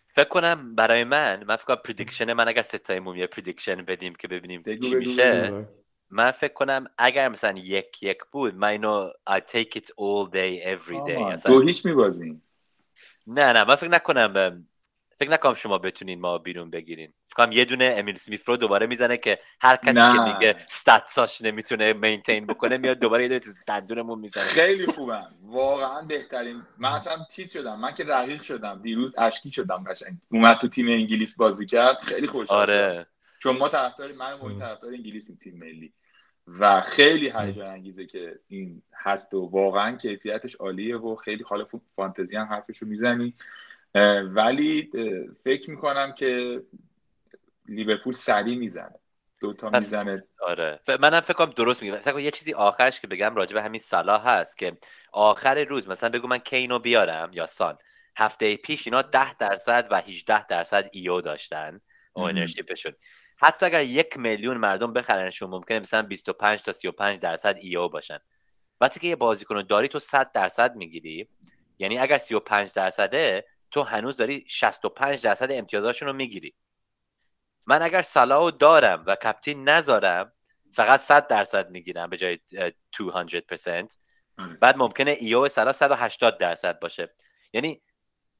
فکر 0.08 0.28
کنم 0.28 0.74
برای 0.74 1.04
من 1.04 1.44
من 1.44 1.56
فکر 1.56 1.64
کنم 1.64 1.76
prediction 1.76 2.32
من 2.32 2.48
اگر 2.48 2.62
سه 2.62 2.78
تایمون 2.78 3.16
یه 3.16 3.26
prediction 3.26 3.74
بدیم 3.74 4.14
که 4.14 4.28
ببینیم 4.28 4.62
چی 4.62 4.94
میشه 4.94 5.66
من 6.10 6.30
فکر 6.30 6.52
کنم 6.52 6.86
اگر 6.98 7.28
مثلا 7.28 7.58
یک 7.58 8.02
یک 8.02 8.18
بود 8.32 8.54
من 8.54 8.68
اینو 8.68 9.10
I 9.30 9.40
take 9.40 9.76
it 9.76 9.86
all 9.86 10.30
day 10.32 10.64
every 10.64 10.98
day. 11.08 11.46
دو 11.46 11.60
هیچ 11.60 11.86
میبازیم. 11.86 12.42
نه 13.26 13.52
نه 13.52 13.64
من 13.64 13.74
فکر 13.74 13.90
نکنم 13.90 14.66
فکر 15.18 15.30
نکنم 15.30 15.54
شما 15.54 15.78
بتونین 15.78 16.20
ما 16.20 16.38
بیرون 16.38 16.70
بگیرین. 16.70 17.12
فکر 17.28 17.52
یه 17.52 17.64
دونه 17.64 17.94
امیل 17.98 18.16
سمیت 18.16 18.48
رو 18.48 18.56
دوباره 18.56 18.86
می‌زنه 18.86 19.16
که 19.16 19.38
هر 19.60 19.76
کسی 19.76 19.92
نه. 19.92 20.12
که 20.12 20.34
میگه 20.34 20.56
ستاتساش 20.68 21.42
نمی‌تونه 21.42 21.92
مینتین 21.92 22.46
بکنه 22.46 22.76
میاد 22.76 22.98
دوباره 22.98 23.22
یه 23.22 23.28
دونه 23.28 23.54
دندونمون 23.66 24.18
می‌زنه. 24.18 24.44
خیلی 24.44 24.86
خوبم 24.86 25.26
واقعا 25.46 26.02
بهترین. 26.02 26.62
من 26.78 26.92
اصلا 26.92 27.26
چیز 27.30 27.52
شدم. 27.52 27.80
من 27.80 27.94
که 27.94 28.04
رقیق 28.04 28.42
شدم. 28.42 28.82
دیروز 28.82 29.18
اشکی 29.18 29.50
شدم 29.50 29.84
قشنگ. 29.84 30.16
اومد 30.28 30.58
تو 30.58 30.68
تیم 30.68 30.88
انگلیس 30.88 31.36
بازی 31.36 31.66
کرد. 31.66 31.98
خیلی 31.98 32.26
خوشحال 32.26 32.60
آره. 32.60 33.06
چون 33.38 33.56
ما 33.56 33.68
طرفدار 33.68 34.12
من 34.12 34.32
و 34.32 34.58
طرفدار 34.58 34.92
انگلیسیم 34.92 35.38
تیم 35.42 35.58
ملی. 35.58 35.92
و 36.46 36.80
خیلی 36.80 37.32
هیجان 37.36 37.66
انگیزه 37.66 38.06
که 38.06 38.38
این 38.48 38.82
هست 38.94 39.34
و 39.34 39.48
واقعا 39.52 39.96
کیفیتش 39.96 40.54
عالیه 40.54 40.96
و 40.96 41.16
خیلی 41.16 41.44
حال 41.48 41.66
فانتزی 41.96 42.36
هم 42.36 42.46
حرفشو 42.46 42.86
می‌زنی. 42.86 43.34
ولی 44.34 44.90
فکر 45.44 45.70
می‌کنم 45.70 46.12
که 46.12 46.62
لیورپول 47.68 48.12
سریع 48.12 48.58
می‌زنه. 48.58 48.94
دوتا 49.40 49.70
می‌زنه. 49.70 50.16
آره. 50.40 50.80
منم 51.00 51.20
فکر 51.20 51.34
کنم 51.34 51.50
درست 51.50 51.82
میگم. 51.82 51.94
مثلا 51.94 52.20
یه 52.20 52.30
چیزی 52.30 52.52
آخرش 52.52 53.00
که 53.00 53.06
بگم 53.06 53.34
راجع 53.34 53.54
به 53.54 53.62
همین 53.62 53.80
صلاح 53.80 54.28
هست 54.28 54.58
که 54.58 54.76
آخر 55.12 55.64
روز 55.64 55.88
مثلا 55.88 56.08
بگو 56.08 56.28
من 56.28 56.38
کینو 56.38 56.78
بیارم 56.78 57.30
یا 57.32 57.46
سان. 57.46 57.78
هفته 58.16 58.56
پیش 58.56 58.86
اینا 58.86 59.02
10 59.02 59.34
درصد 59.34 59.88
و 59.90 60.00
18 60.00 60.46
درصد 60.46 60.88
ایو 60.92 61.20
داشتن. 61.20 61.80
اونرشیپشون 62.12 62.92
حتی 63.36 63.66
اگر 63.66 63.82
یک 63.82 64.16
میلیون 64.16 64.56
مردم 64.56 64.92
بخرنشون 64.92 65.50
ممکنه 65.50 65.78
مثلا 65.78 66.02
25 66.02 66.62
تا 66.62 66.72
35 66.72 67.20
درصد 67.20 67.56
ایو 67.60 67.88
باشن. 67.88 68.18
وقتی 68.80 69.00
که 69.00 69.06
یه 69.06 69.16
بازیکن 69.16 69.62
داری 69.62 69.88
تو 69.88 69.98
100 69.98 70.32
درصد 70.32 70.76
می‌گیری. 70.76 71.28
یعنی 71.78 71.98
اگر 71.98 72.18
35 72.18 72.72
درصده 72.72 73.44
تو 73.74 73.82
هنوز 73.82 74.16
داری 74.16 74.44
65 74.48 75.22
درصد 75.22 75.52
امتیازاشون 75.52 76.08
رو 76.08 76.14
می‌گیری. 76.14 76.54
من 77.66 77.82
اگر 77.82 78.02
سلاو 78.02 78.50
دارم 78.50 79.04
و 79.06 79.16
کپتین 79.16 79.68
نذارم 79.68 80.32
فقط 80.72 81.00
100 81.00 81.26
درصد 81.26 81.70
می‌گیرم 81.70 82.10
به 82.10 82.16
جای 82.16 82.38
200% 82.92 83.96
بعد 84.60 84.76
ممکنه 84.76 85.10
ایو 85.10 85.48
سلا 85.48 85.72
180 85.72 86.38
درصد 86.38 86.78
باشه. 86.78 87.14
یعنی 87.52 87.82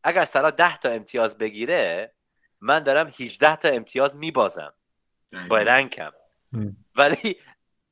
اگر 0.03 0.25
سلا 0.25 0.51
10 0.51 0.77
تا 0.77 0.89
امتیاز 0.89 1.39
بگیره 1.39 2.15
من 2.61 2.83
دارم 2.83 3.07
18 3.07 3.57
تا 3.57 3.69
امتیاز 3.69 4.17
میبازم. 4.17 4.75
با 5.49 5.59
رنگم 5.59 6.13
ولی 6.97 7.37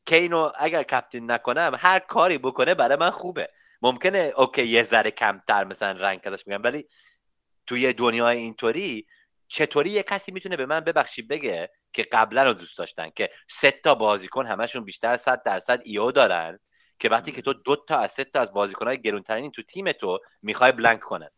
کینو 0.07 0.53
اگر 0.59 0.83
کپتین 0.83 1.31
نکنم 1.31 1.77
هر 1.79 1.99
کاری 1.99 2.39
بکنه 2.39 2.75
برای 2.75 2.97
من 2.97 3.11
خوبه. 3.11 3.49
ممکنه 3.83 4.33
اوکی 4.37 4.67
یه 4.67 4.83
ذره 4.83 5.11
کمتر 5.11 5.65
مثلا 5.65 5.91
رنگ 5.91 6.21
ازش 6.25 6.47
میگم 6.47 6.63
ولی 6.63 6.87
توی 7.67 7.93
دنیای 7.93 8.39
اینطوری 8.39 9.07
چطوری 9.49 9.91
یه 9.91 10.03
کسی 10.03 10.33
می‌تونه 10.33 10.57
به 10.57 10.67
من 10.67 10.81
ببخشید 10.81 11.29
بگه 11.29 11.71
که 11.93 12.03
قبلا 12.03 12.45
رو 12.45 12.53
دوست 12.53 12.79
داشتن 12.79 13.11
که 13.11 13.31
سه 13.49 13.71
تا 13.71 13.95
بازیکن 13.95 14.47
همشون 14.47 14.85
بیشتر 14.85 15.11
از 15.13 15.21
100 15.21 15.43
درصد 15.43 15.81
ایو 15.85 16.11
دارن 16.11 16.59
که 16.99 17.09
وقتی 17.09 17.33
که 17.33 17.43
تو 17.43 17.53
دو 17.53 17.77
تا 17.77 17.99
از 17.99 18.13
سه 18.13 18.25
تا 18.25 18.41
از 18.41 18.53
بازیکنهای 18.53 19.01
گرونترین 19.03 19.51
تو 19.51 19.63
تیم 19.63 19.93
تو 19.93 20.19
می‌خوای 20.43 20.73
بلنک 20.73 21.01
کنن 21.01 21.29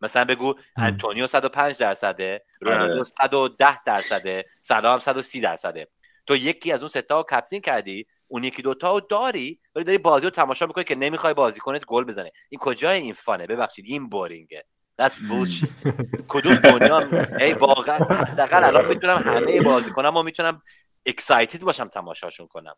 مثلا 0.00 0.24
بگو 0.24 0.54
انتونیو 0.76 1.26
105 1.26 1.76
درصده 1.76 2.44
رونالدو 2.60 3.04
110 3.04 3.66
آره. 3.66 3.80
درصده 3.86 4.44
سلام 4.60 4.98
130 4.98 5.40
درصده. 5.40 5.88
تو 6.26 6.36
یکی 6.36 6.72
از 6.72 6.82
اون 6.82 6.88
سه 6.88 7.02
تا 7.02 7.22
کپتین 7.22 7.60
کردی 7.60 8.06
اون 8.28 8.44
یکی 8.44 8.62
دوتا 8.62 8.92
رو 8.92 9.00
داری 9.00 9.60
ولی 9.74 9.84
داری 9.84 9.98
بازی 9.98 10.24
رو 10.24 10.30
تماشا 10.30 10.66
می‌کنی 10.66 10.84
که 10.84 10.94
نمی‌خوای 10.94 11.34
بازی 11.34 11.60
کنت 11.60 11.84
گل 11.84 12.04
بزنه. 12.04 12.30
این 12.48 12.58
کجای 12.60 12.98
این 12.98 13.12
فانه؟ 13.12 13.46
ببخشید 13.46 13.84
این 13.88 14.08
بورینگه 14.08 14.64
That's 15.00 15.18
bullshit. 15.30 15.92
کدوم 16.28 16.54
دنیا 16.54 16.98
ای 17.40 17.52
واقعا. 17.52 17.98
حداقل 17.98 18.64
الان 18.64 18.88
می‌تونم 18.88 19.16
همه 19.16 19.60
بازی 19.60 19.90
کنم 19.90 20.16
و 20.16 20.22
می‌تونم 20.22 20.62
اکسایتد 21.06 21.62
باشم 21.62 21.88
تماشاشون 21.88 22.46
کنم. 22.46 22.74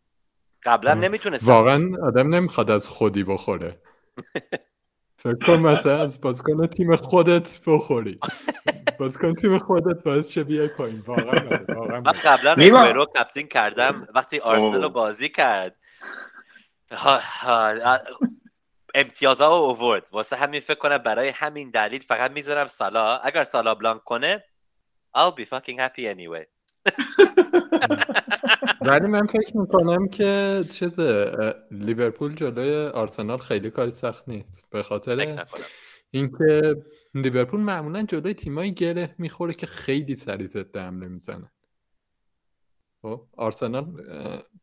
قبلا 0.63 0.95
نمی‌تونستم. 0.95 1.47
واقعا 1.47 1.91
آدم 2.03 2.35
نمی‌خواد 2.35 2.71
از 2.71 2.89
خودی 2.89 3.25
بخوره. 3.25 3.81
فکر 5.17 5.47
کن 5.47 5.53
مثلا 5.53 6.03
از 6.03 6.21
بازیکن 6.21 6.67
تیم 6.67 6.97
خودت 6.97 7.61
بخوری. 7.67 8.21
بازیکن 8.99 9.35
تیم 9.35 9.59
خودت 9.59 10.03
باعث 10.03 10.27
چه 10.27 10.45
بیای 10.45 10.69
پایین. 10.69 11.03
واقعا 11.07 11.59
واقعا. 11.69 12.01
من 12.01 12.13
قبلا 12.13 12.91
رو 12.91 13.05
کپتین 13.05 13.49
کردم. 13.49 14.07
وقتی 14.15 14.39
آرسنال 14.39 14.83
رو 14.83 14.89
بازی 14.89 15.29
کرد. 15.29 15.77
امتیازها 18.95 19.49
رو 19.49 19.55
اوورد 19.55 20.09
واسه 20.13 20.37
همین 20.37 20.61
فکر 20.61 20.79
کنم 20.79 20.99
برای 20.99 21.29
همین 21.29 21.71
دلیل 21.71 22.03
فقط 22.03 22.31
می‌ذارم 22.31 22.67
سالا. 22.67 23.19
اگر 23.19 23.45
سالا 23.45 23.75
بلانک 23.75 24.05
کنه 24.05 24.45
I'll 25.17 25.41
be 25.41 25.45
fucking 25.45 25.79
happy 25.79 26.03
anyway. 26.15 26.45
ولی 28.81 29.07
من 29.07 29.27
فکر 29.27 29.57
می‌کنم 29.57 30.09
که 30.09 30.65
چیز 30.71 31.01
لیورپول 31.71 32.35
جلوی 32.35 32.87
آرسنال 32.87 33.39
خیلی 33.39 33.71
کاری 33.71 33.91
سخت 33.91 34.29
نیست. 34.29 34.71
به 34.71 34.83
خاطر 34.83 35.45
اینکه 36.11 36.77
لیورپول 37.15 37.61
معمولا 37.61 38.03
جلوی 38.03 38.35
تیمایی 38.35 38.75
گره 38.75 39.15
می‌خوره 39.19 39.55
که 39.55 39.67
خیلی 39.67 40.17
سریع 40.17 40.47
ضد 40.47 40.77
حمله 40.77 41.09
می‌زنه. 41.09 41.51
خب 43.03 43.27
آرسنال 43.37 43.87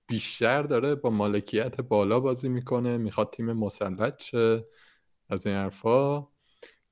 بیشتر 0.08 0.64
داره 0.64 0.96
با 0.96 1.10
مالکیت 1.10 1.82
بالا 1.82 2.20
بازی 2.20 2.50
می‌کنه 2.50 2.98
می‌خواد 2.98 3.30
تیم 3.30 3.54
مسلط 3.54 4.22
شه 4.22 4.62
از 5.30 5.48
این 5.48 5.56
حرفا 5.56 6.28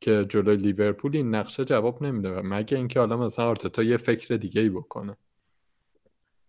که 0.01 0.25
جلوی 0.29 0.55
لیورپول 0.55 1.15
این 1.15 1.35
نقشه 1.35 1.65
جواب 1.65 2.03
نمیده 2.03 2.41
مگه 2.41 2.77
اینکه 2.77 2.99
حالا 2.99 3.17
مثلا 3.17 3.45
آرتتا 3.45 3.83
یه 3.83 3.97
فکر 3.97 4.35
دیگه 4.35 4.61
ای 4.61 4.69
بکنه. 4.69 5.17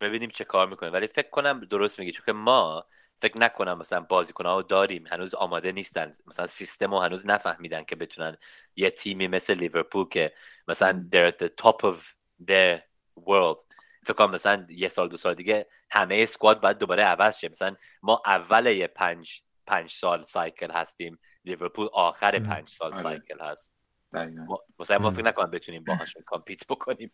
ببینیم 0.00 0.30
چه 0.30 0.44
کار 0.44 0.68
می‌کنه. 0.68 0.90
ولی 0.90 1.06
فکر 1.06 1.30
کنم 1.30 1.60
درست 1.60 1.98
میگی 1.98 2.12
چون 2.12 2.26
که 2.26 2.32
ما 2.32 2.84
فکر 3.20 3.38
نکنم 3.38 3.78
مثلا 3.78 4.00
بازیکنها 4.00 4.56
رو 4.56 4.62
داریم 4.62 5.04
هنوز 5.10 5.34
آماده 5.34 5.72
نیستن. 5.72 6.12
مثلا 6.26 6.46
سیستم 6.46 6.90
رو 6.90 7.00
هنوز 7.00 7.26
نفهمیدن 7.26 7.84
که 7.84 7.96
بتونن 7.96 8.36
یه 8.76 8.90
تیمی 8.90 9.28
مثل 9.28 9.54
لیورپول 9.54 10.08
که 10.08 10.32
مثلا 10.68 11.08
they're 11.12 11.32
at 11.32 11.44
the 11.44 11.48
top 11.64 11.76
of 11.82 11.96
their 12.48 12.80
world 13.26 13.77
فکر 14.08 14.16
کنم 14.16 14.34
مثلا 14.34 14.66
یه 14.68 14.88
سال 14.88 15.08
دو 15.08 15.16
سال 15.16 15.34
دیگه 15.34 15.66
همه 15.90 16.24
سکواد 16.24 16.60
باید 16.60 16.78
دوباره 16.78 17.04
عوض 17.04 17.38
شه. 17.38 17.48
مثلا 17.48 17.76
ما 18.02 18.22
اول 18.26 18.66
یه 18.66 18.86
پنج 18.86 19.42
پنج 19.66 19.90
سال 19.90 20.24
سایکل 20.24 20.70
هستیم 20.70 21.18
لیورپول 21.44 21.88
آخر 21.92 22.38
پنج 22.38 22.68
سال 22.68 22.92
آره. 22.92 23.02
cycle 23.02 23.40
هست. 23.40 23.76
مثلا 24.78 24.98
ما 24.98 25.10
فکر 25.10 25.24
نکنم 25.24 25.50
بتونیم 25.50 25.84
باهاشون 25.84 26.22
compete 26.22 26.66
بکنیم. 26.66 27.12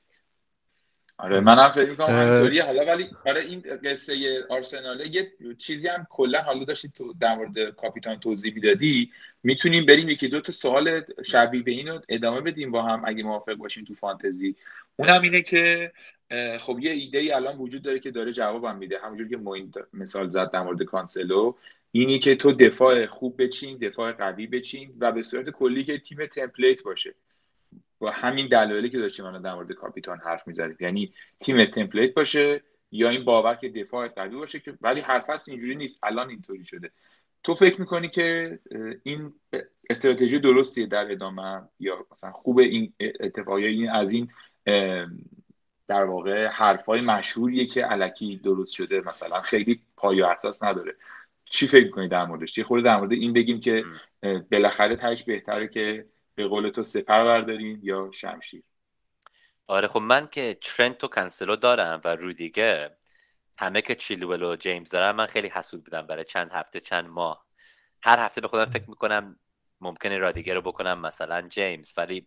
آره 1.19 1.41
منم 1.41 1.71
فکر 1.71 1.91
می‌کنم 1.91 2.15
اینطوری 2.15 2.59
حالا 2.59 2.85
ولی 2.85 3.11
برای 3.25 3.47
این 3.47 3.63
قصه 3.85 4.45
آرسنال 4.51 5.15
یه 5.15 5.33
چیزی 5.59 5.89
هم 5.89 6.07
کلا 6.11 6.43
حالا 6.43 6.65
داشتی 6.65 6.89
تو 6.89 7.15
در 7.21 7.35
مورد 7.35 7.71
کاپیتان 7.71 8.21
توضیح 8.21 8.55
می‌دادی. 8.55 9.13
می‌تونیم 9.43 9.87
بریم 9.87 10.09
یکی 10.09 10.29
دو 10.29 10.41
تا 10.41 10.53
سوال 10.53 11.03
شبیه 11.25 11.63
به 11.63 11.71
اینو 11.71 12.01
ادامه 12.09 12.41
بدیم 12.41 12.71
با 12.71 12.83
هم 12.83 13.03
اگه 13.05 13.23
موافق 13.23 13.55
باشیم 13.55 13.85
تو 13.85 13.95
فانتزی. 13.95 14.57
اونم 14.97 15.23
اینه 15.23 15.43
که 15.43 15.93
خب 16.61 16.79
یه 16.81 16.93
ایده 16.93 17.19
ای 17.19 17.33
الان 17.33 17.59
وجود 17.59 17.83
داره 17.83 17.99
که 17.99 18.11
داره 18.11 18.33
جوابم 18.33 18.77
میده. 18.77 18.99
همونجور 18.99 19.29
که 19.29 19.37
موین 19.37 19.73
مثال 19.93 20.29
زد 20.29 20.51
در 20.51 20.63
مورد 20.63 20.83
کانسلو 20.83 21.55
اینی 21.93 22.19
که 22.19 22.37
تو 22.37 22.53
دفاع 22.53 23.07
خوب 23.07 23.43
بچین 23.43 23.79
دفاع 23.79 24.13
قوی 24.13 24.47
بچین 24.47 24.95
و 24.99 25.13
به 25.13 25.23
صورت 25.23 25.51
کلی 25.51 25.85
که 25.85 25.99
تیم 25.99 26.27
تمپلیت 26.27 26.83
باشه. 26.83 27.15
با 27.99 28.11
همین 28.11 28.49
دلایلی 28.49 28.91
که 28.91 28.99
داشتیم 28.99 29.25
الان 29.25 29.43
در 29.43 29.55
مورد 29.55 29.73
کاپیتان 29.73 30.19
حرف 30.19 30.47
می‌زنیم 30.47 30.77
یعنی 30.81 31.13
تیم 31.41 31.65
تمپلیت 31.65 32.15
باشه 32.15 32.63
یا 32.93 33.09
این 33.09 33.25
باور 33.25 33.55
که 33.55 33.69
دفاع 33.69 34.09
قوی 34.09 34.37
باشه 34.37 34.61
که 34.61 34.75
ولی 34.81 35.01
حرف 35.01 35.31
هست 35.31 35.49
اینجوری 35.49 35.75
نیست. 35.75 35.99
الان 36.03 36.31
اینطوری 36.31 36.65
شده. 36.65 36.91
تو 37.43 37.55
فکر 37.55 37.81
می‌کنی 37.81 38.09
که 38.09 38.59
این 39.03 39.33
استراتژی 39.91 40.39
درستیه 40.39 40.87
در 40.87 41.13
ادامه 41.13 41.63
یا 41.81 42.07
مثلا 42.13 42.33
خوب 42.33 42.59
این 42.59 42.93
اتفاقی 43.21 43.67
این 43.67 43.91
از 43.91 44.11
این 44.13 44.29
در 45.88 46.05
واقع 46.05 46.47
حرفای 46.47 47.01
مشهوریه 47.01 47.66
که 47.66 47.85
علکی 47.85 48.37
درست 48.37 48.73
شده 48.75 49.01
مثلا 49.01 49.40
خیلی 49.40 49.81
پای 49.97 50.23
و 50.23 50.25
اساس 50.25 50.62
نداره. 50.62 50.97
چی 51.44 51.66
فکر 51.66 51.85
می‌کنی 51.85 52.09
در 52.09 52.25
موردش؟ 52.25 52.59
یه 52.59 52.64
خورده 52.64 52.85
در 52.85 52.97
مورد 52.97 53.12
این 53.12 53.33
بگیم 53.33 53.61
که 53.61 53.85
بالاخره 54.53 54.97
تهش 54.97 55.23
بهتره 55.23 55.68
که 55.68 56.07
به 56.35 56.47
قول 56.47 56.70
تو 56.70 56.83
سپر 56.83 57.25
برداریم 57.25 57.81
یا 57.83 58.11
شمشیر. 58.12 58.62
آره 59.66 59.88
خب 59.88 60.01
من 60.01 60.27
که 60.27 60.59
ترنت 60.62 61.05
و 61.05 61.09
کنسلو 61.09 61.57
دارم 61.57 62.01
و 62.05 62.09
رودیگر 62.09 62.97
همه 63.59 63.83
که 63.83 63.94
چیلول 63.94 64.42
و 64.42 64.57
جیمز 64.57 64.90
دارم 64.90 65.16
من 65.16 65.27
خیلی 65.27 65.49
حسود 65.49 65.85
بودم 65.85 66.07
برای 66.07 66.25
چند 66.25 66.51
هفته 66.53 66.81
چند 66.81 67.07
ماه. 67.07 67.47
هر 68.03 68.18
هفته 68.18 68.40
به 68.40 68.49
خودم 68.49 68.64
فکر 68.64 68.90
می‌کنم 68.90 69.38
ممکنه 69.81 70.18
رودیگر 70.19 70.55
رو 70.55 70.61
بکنم 70.61 71.01
مثلا 71.01 71.49
جیمز 71.49 71.92
ولی 71.97 72.27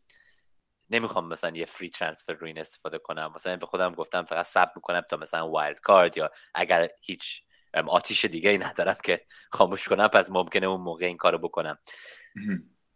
نمی‌خوام 0.89 1.27
مثلا 1.27 1.57
یه 1.57 1.65
free 1.65 1.89
transfer 1.89 2.33
رو 2.33 2.47
این 2.47 2.59
استفاده 2.59 2.97
کنم. 2.97 3.31
مثلا 3.35 3.55
به 3.55 3.65
خودم 3.65 3.93
گفتم 3.93 4.25
فقط 4.25 4.45
save 4.45 4.71
می‌کنم 4.75 5.01
تا 5.01 5.17
مثلا 5.17 5.49
wild 5.49 5.79
card 5.79 6.17
یا 6.17 6.31
اگر 6.53 6.89
هیچ 7.01 7.41
آتیش 7.87 8.25
دیگه 8.25 8.49
ای 8.49 8.57
ندارم 8.57 8.95
که 9.03 9.25
خاموش 9.51 9.87
کنم 9.87 10.07
پس 10.07 10.31
ممکنه 10.31 10.67
اون 10.67 10.81
موقع 10.81 11.05
این 11.05 11.17
کارو 11.17 11.37
بکنم. 11.37 11.77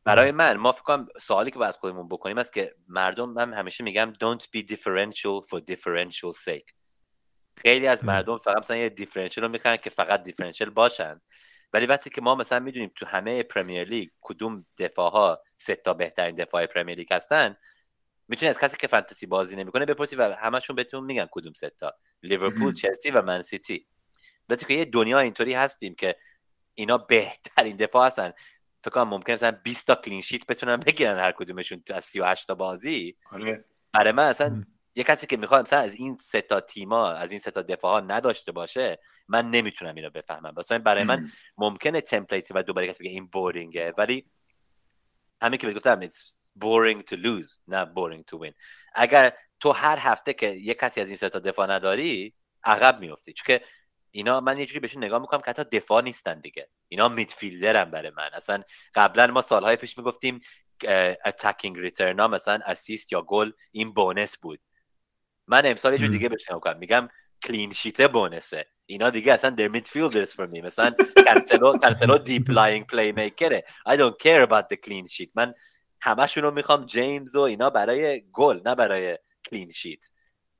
برای 0.04 0.32
من 0.32 0.58
ما 0.58 0.71
فکر 0.71 0.84
کنم 0.84 1.08
سوالی 1.21 1.51
که 1.51 1.60
باید 1.60 1.75
خودمون 1.75 2.08
بکنیم 2.08 2.38
است 2.38 2.54
که 2.54 2.75
مردم 2.88 3.30
من 3.30 3.54
همیشه 3.54 3.84
میگم 3.84 4.13
don't 4.13 4.43
be 4.43 4.62
differential 4.62 5.47
for 5.49 5.62
differential 5.71 6.34
sake. 6.45 6.73
خیلی 7.58 7.88
از 7.88 8.06
مردم 8.06 8.38
فقط 8.38 8.58
مثلا 8.58 8.77
یه 8.77 8.89
differential 8.89 9.44
رو 9.43 9.49
می‌خوان 9.49 9.77
که 9.77 9.89
فقط 9.89 10.23
differential 10.24 10.70
باشن. 10.69 11.21
ولی 11.73 11.86
وقتی 11.86 12.10
که 12.10 12.21
ما 12.21 12.36
مثلا 12.36 12.60
می‌دونیم 12.60 12.91
تو 12.95 13.06
همه 13.06 13.43
پرمیر 13.43 13.84
لیگ 13.84 14.10
کدوم 14.21 14.65
دفاع 14.77 15.12
ها 15.12 15.41
سه 15.58 15.75
تا 15.75 15.93
بهترین 15.93 16.36
دفاع 16.36 16.65
پرمیر 16.65 16.97
لیگ 16.97 17.13
هستن 17.13 17.56
می‌تونی 18.32 18.50
از 18.50 18.60
کسی 18.60 18.78
که 18.78 18.88
فانتزی 18.88 19.26
بازی 19.26 19.56
نمی‌کنه 19.56 19.86
بپرسی 19.86 20.15
و 20.15 20.36
همشون 20.36 20.76
بهتون 20.76 21.04
میگن 21.04 21.28
کدوم 21.32 21.54
سه 21.54 21.70
تا. 21.70 21.94
لیورپول 22.24 22.74
چلسی 22.74 23.12
و 23.12 23.22
من 23.22 23.41
سیتی. 23.41 23.88
وقتی 24.50 24.65
که 24.65 24.74
یه 24.74 24.86
دنیا 24.86 25.20
اینطوری 25.20 25.54
هستیم 25.54 25.96
که 25.96 26.15
اینا 26.74 26.98
بهترین 26.98 27.76
دفاع 27.76 28.06
هستن. 28.06 28.32
فکر 28.82 28.91
کنم 28.91 29.08
ممکن 29.10 29.34
مثلا 29.34 29.52
20 29.63 29.88
تا 29.88 29.96
کلین 29.96 30.22
شیت 30.22 30.46
بتونن 30.46 30.78
بگیرن 30.78 31.17
هر 31.17 31.32
کدومشون 31.32 31.84
از 31.89 32.06
38 32.06 32.48
تا 32.48 32.56
بازی. 32.56 33.17
آره. 33.32 33.65
برای 33.94 34.12
من 34.12 34.28
اصلا 34.28 34.63
یه 34.96 35.04
کسی 35.04 35.28
که 35.28 35.38
می‌خواد 35.38 35.62
مثلا 35.62 35.80
از 35.80 35.96
این 35.96 36.17
سه 36.17 36.41
تا 36.41 36.62
تیما 36.62 37.12
از 37.12 37.32
این 37.32 37.39
سه 37.39 37.52
تا 37.52 37.62
دفاع 37.62 37.91
ها 37.91 38.08
نداشته 38.08 38.52
باشه 38.52 39.00
من 39.28 39.52
نمی‌تونم 39.52 39.96
اینو 39.96 40.10
بفهمم. 40.10 40.54
مثلا 40.58 40.80
برای 40.80 41.04
من 41.04 41.32
ممکنه 41.58 42.02
تمپلیت 42.02 42.48
و 42.52 42.63
دوباره 42.63 42.88
کسی 42.88 43.04
بگه 43.04 43.12
این 43.12 43.28
بورینگه 43.28 43.94
ولی 43.98 44.26
همین 45.41 45.58
که 45.58 45.74
گفتم 45.74 46.00
boring 46.60 47.02
to 47.10 47.16
lose 47.16 47.62
نه 47.68 47.86
boring 47.86 48.24
to 48.32 48.38
win. 48.38 48.54
اگر 48.94 49.34
تو 49.60 49.72
هر 49.72 49.98
هفته 50.00 50.34
که 50.34 50.48
یه 50.48 50.74
کسی 50.74 51.02
از 51.02 51.08
این 51.08 51.18
سه 51.18 51.30
تا 51.30 51.40
دفاع 51.40 51.68
نداری 51.72 52.34
عقب 52.64 53.00
میفتی 53.00 53.34
چون 53.34 53.44
که 53.48 53.66
اینا 54.12 54.42
من 54.42 54.58
یه 54.58 54.66
جوری 54.66 54.80
بهشون 54.80 55.04
نگاه 55.04 55.20
می‌کنم 55.22 55.42
که 55.42 55.50
حتی 55.50 55.64
دفاع 55.64 56.02
نیستن 56.04 56.40
دیگه. 56.40 56.70
اینا 56.88 57.08
midfielder 57.08 57.84
ن 57.84 57.91
برای 57.92 58.12
من. 58.18 58.30
اصلا 58.34 58.62
قبلا 58.96 59.28
ما 59.28 59.42
سالهای 59.42 59.76
پیش 59.76 59.98
می‌گفتیم 59.98 60.42
attacking 61.26 61.91
ها 62.20 62.28
مثلا 62.28 62.60
assist 62.65 63.12
یا 63.12 63.22
گل 63.22 63.52
این 63.72 63.94
bonus 63.94 64.38
بود. 64.38 64.60
من 65.48 65.66
امسال 65.66 65.94
یه 65.94 66.00
جور 66.00 66.08
دیگه 66.08 66.30
بهش 66.30 66.52
نگاه 66.52 66.74
میگم 66.74 67.10
clean 67.44 67.72
sheet 67.74 68.02
bonus 68.02 68.49
ه. 68.49 68.67
اینا 68.86 69.10
دیگه 69.10 69.34
اصلا 69.34 69.50
they're 69.50 69.67
midfielders 69.67 70.36
for 70.36 70.46
me 70.46 70.62
مثلا 70.62 70.92
کانسلو 71.28 71.78
کانسلو 71.78 72.18
deep 72.17 72.50
lying 72.50 72.88
playmaker 72.88 73.12
ه 73.12 73.63
I 73.90 73.92
don't 73.92 74.16
care 74.24 74.48
about 74.48 74.66
the 74.74 74.78
clean 74.88 75.08
sheet. 75.08 75.30
من 75.36 75.54
همشون 76.02 76.44
رو 76.44 76.52
می‌خوام 76.52 76.86
جیمز 76.86 77.36
و 77.36 77.42
اینا 77.42 77.70
برای 77.70 78.24
گل 78.32 78.62
نه 78.66 78.76
برای 78.76 79.18
clean 79.50 79.72
sheet 79.72 80.06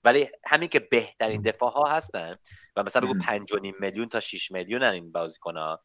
ولی 0.04 0.30
همین 0.46 0.70
که 0.70 0.80
بهترین 0.80 1.42
دفاع 1.42 1.72
ها 1.72 1.86
هستن 1.86 2.32
و 2.76 2.84
مثلا 2.84 3.08
بگو 3.08 3.20
5 3.20 3.54
میلیون 3.80 4.10
تا 4.10 4.20
6 4.20 4.52
میلیون 4.52 4.84
این 4.84 5.12
بازیکن 5.12 5.58
ها 5.58 5.84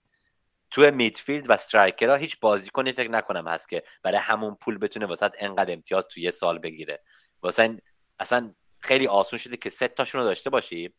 تو 0.70 0.90
midfield 0.90 1.50
و 1.50 1.52
striker 1.52 2.08
ها 2.08 2.14
هیچ 2.14 2.40
بازیکنی 2.40 2.92
فکر 2.92 3.10
نکنم 3.10 3.48
هست 3.48 3.68
که 3.68 3.82
برای 4.02 4.18
همون 4.18 4.54
پول 4.54 4.78
بتونه 4.78 5.06
واسه 5.06 5.30
انقدر 5.38 5.72
امتیاز 5.72 6.08
تو 6.08 6.20
یه 6.20 6.30
سال 6.30 6.58
بگیره. 6.58 7.02
واسه 7.42 7.76
اصلا 8.18 8.54
خیلی 8.78 9.06
آسون 9.06 9.38
شده 9.38 9.56
که 9.56 9.70
سه 9.70 9.88
تاشون 9.88 10.20
رو 10.20 10.26
داشته 10.26 10.50
باشی 10.50 10.94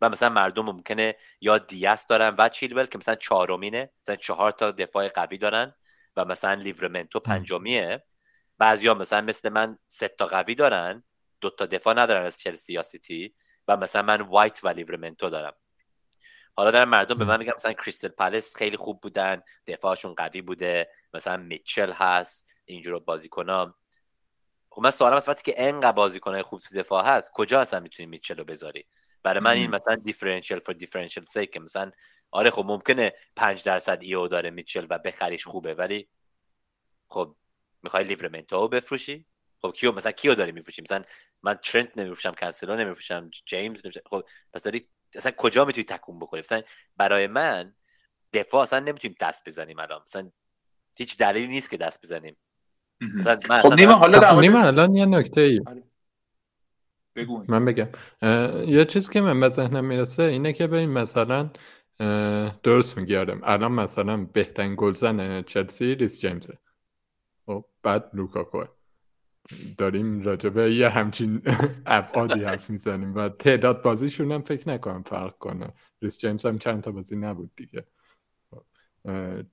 و 0.00 0.08
مثلا 0.08 0.28
مردم 0.28 0.64
ممکنه 0.64 1.16
یا 1.40 1.58
دیاس 1.58 2.06
دارن 2.06 2.34
و 2.38 2.48
چیلول 2.48 2.86
که 2.86 2.98
مثلا 2.98 3.14
چهارمینه 3.14 3.90
مثلا 4.02 4.16
چهار 4.16 4.52
تا 4.52 4.70
دفاع 4.70 5.08
قوی 5.08 5.38
دارن. 5.38 5.74
و 6.20 6.24
مثلا 6.24 6.54
لیورمنتو 6.54 7.20
پنجمیه. 7.20 8.04
بعضیا 8.58 8.94
مثلا 8.94 9.20
مثل 9.20 9.48
من 9.48 9.78
سه 9.86 10.08
تا 10.08 10.26
قوی 10.26 10.54
دارن 10.54 11.04
دو 11.40 11.50
تا 11.50 11.66
دفاع 11.66 11.94
ندارن 11.94 12.26
از 12.26 12.38
چلسی 12.38 12.72
یا 12.72 12.82
سیتی 12.82 13.34
و 13.68 13.76
مثلا 13.76 14.02
من 14.02 14.20
وایت 14.20 14.60
و 14.62 14.68
لیورمنتو 14.68 15.30
دارم. 15.30 15.52
حالا 16.56 16.70
در 16.70 16.84
مردم 16.84 17.18
به 17.18 17.24
من 17.24 17.38
میگن 17.38 17.52
مثلا 17.56 17.72
کریستل 17.72 18.08
پلس 18.08 18.56
خیلی 18.56 18.76
خوب 18.76 19.00
بودن 19.00 19.42
دفاعشون 19.66 20.14
قوی 20.14 20.42
بوده 20.42 20.90
مثلا 21.14 21.36
میچل 21.36 21.92
هست 21.92 22.54
اینجور 22.64 23.00
بازیکنان 23.00 23.74
خب 24.70 24.82
من 24.82 24.90
سوالم 24.90 25.16
وقتی 25.16 25.52
که 25.52 25.54
انقدر 25.56 25.92
بازیکنای 25.92 26.42
خوب 26.42 26.60
تو 26.60 26.78
دفاع 26.78 27.04
هست 27.04 27.30
کجا 27.32 27.60
اصلا 27.60 27.80
می‌تونی 27.80 28.06
میچل 28.06 28.36
رو 28.36 28.44
بذاری؟ 28.44 28.86
برای 29.22 29.40
من 29.40 29.50
این 29.50 29.70
مثلا 29.70 29.94
differential 29.94 30.58
for 30.58 30.74
differential 30.74 31.24
sake 31.24 31.56
مثلا 31.56 31.90
آره 32.30 32.50
خب 32.50 32.64
ممکنه 32.66 33.12
5 33.36 33.62
درصد 33.62 33.98
EO 34.00 34.28
داره 34.28 34.50
میچل 34.50 34.86
و 34.90 34.98
بخریش 34.98 35.46
خوبه 35.46 35.74
ولی 35.74 36.08
خب 37.08 37.34
می‌خوای 37.82 38.04
لیورمنتو 38.04 38.68
بفروشی؟ 38.68 39.26
خب 39.62 39.72
کیو 39.72 39.92
مثلا 39.92 40.12
کیو 40.12 40.34
داری 40.34 40.52
میفروشی؟ 40.52 40.82
مثلا 40.82 41.02
من 41.42 41.54
ترنت 41.54 41.98
نمیفروشم 41.98 42.32
کنسلو 42.32 42.76
نمیفروشم 42.76 43.30
جیمز 43.46 43.80
نمیفروشم. 43.84 44.00
خب 44.10 44.24
پس 44.52 44.62
داری 44.62 44.88
اصلا 45.14 45.32
کجا 45.32 45.64
می‌تونی 45.64 45.84
تکون 45.84 46.18
بخوری؟ 46.18 46.40
مثلا 46.40 46.62
برای 46.96 47.26
من 47.26 47.74
دفاع 48.32 48.62
اصلا 48.62 48.78
نمی‌تونیم 48.78 49.16
دست 49.20 49.48
بزنیم 49.48 49.78
الان. 49.78 50.02
مثلا 50.06 50.30
هیچ 50.96 51.16
دلیلی 51.16 51.48
نیست 51.48 51.70
که 51.70 51.76
دست 51.76 52.02
بزنیم. 52.02 52.36
مثلا 53.00 53.40
من 53.48 53.60
خب 53.60 53.72
نیمه 53.72 53.92
حالا 53.92 54.40
نیمه 54.40 54.66
الان 54.66 54.96
یه 54.96 55.06
نکته 55.06 55.40
ای 55.40 55.60
آره. 55.66 55.82
من 57.48 57.64
بگم. 57.64 57.88
یه 58.66 58.84
چیز 58.84 59.10
که 59.10 59.20
من 59.20 59.40
به 59.40 59.48
ذهنم 59.48 59.84
می‌رسه 59.84 60.22
اینه 60.22 60.52
که 60.52 60.66
ببین 60.66 60.90
مثلا 60.90 61.50
درست 62.62 62.98
میگی 62.98 63.22
آره 63.22 63.40
الان 63.42 63.72
مثلا 63.72 64.24
بهترین 64.24 64.74
گلزن 64.78 65.42
چلسی 65.42 65.94
ریس 65.94 66.20
جیمزه. 66.20 66.54
خب 67.46 67.64
بعد 67.82 68.10
لوکاکو. 68.14 68.64
داریم 69.78 70.22
راجبه 70.22 70.74
یه 70.74 70.88
همچین 70.88 71.42
ابعادی 71.86 72.44
حرف 72.44 72.70
می‌زنیم. 72.70 73.14
و 73.14 73.28
تعداد 73.28 73.82
بازیشون 73.82 74.32
هم 74.32 74.42
فکر 74.42 74.68
نکنم 74.68 75.02
فرق 75.02 75.38
کنه. 75.38 75.74
ریس 76.02 76.18
جیمز 76.18 76.46
هم 76.46 76.58
چند 76.58 76.82
تا 76.82 76.92
بازی 76.92 77.16
نبود 77.16 77.50
دیگه. 77.56 77.86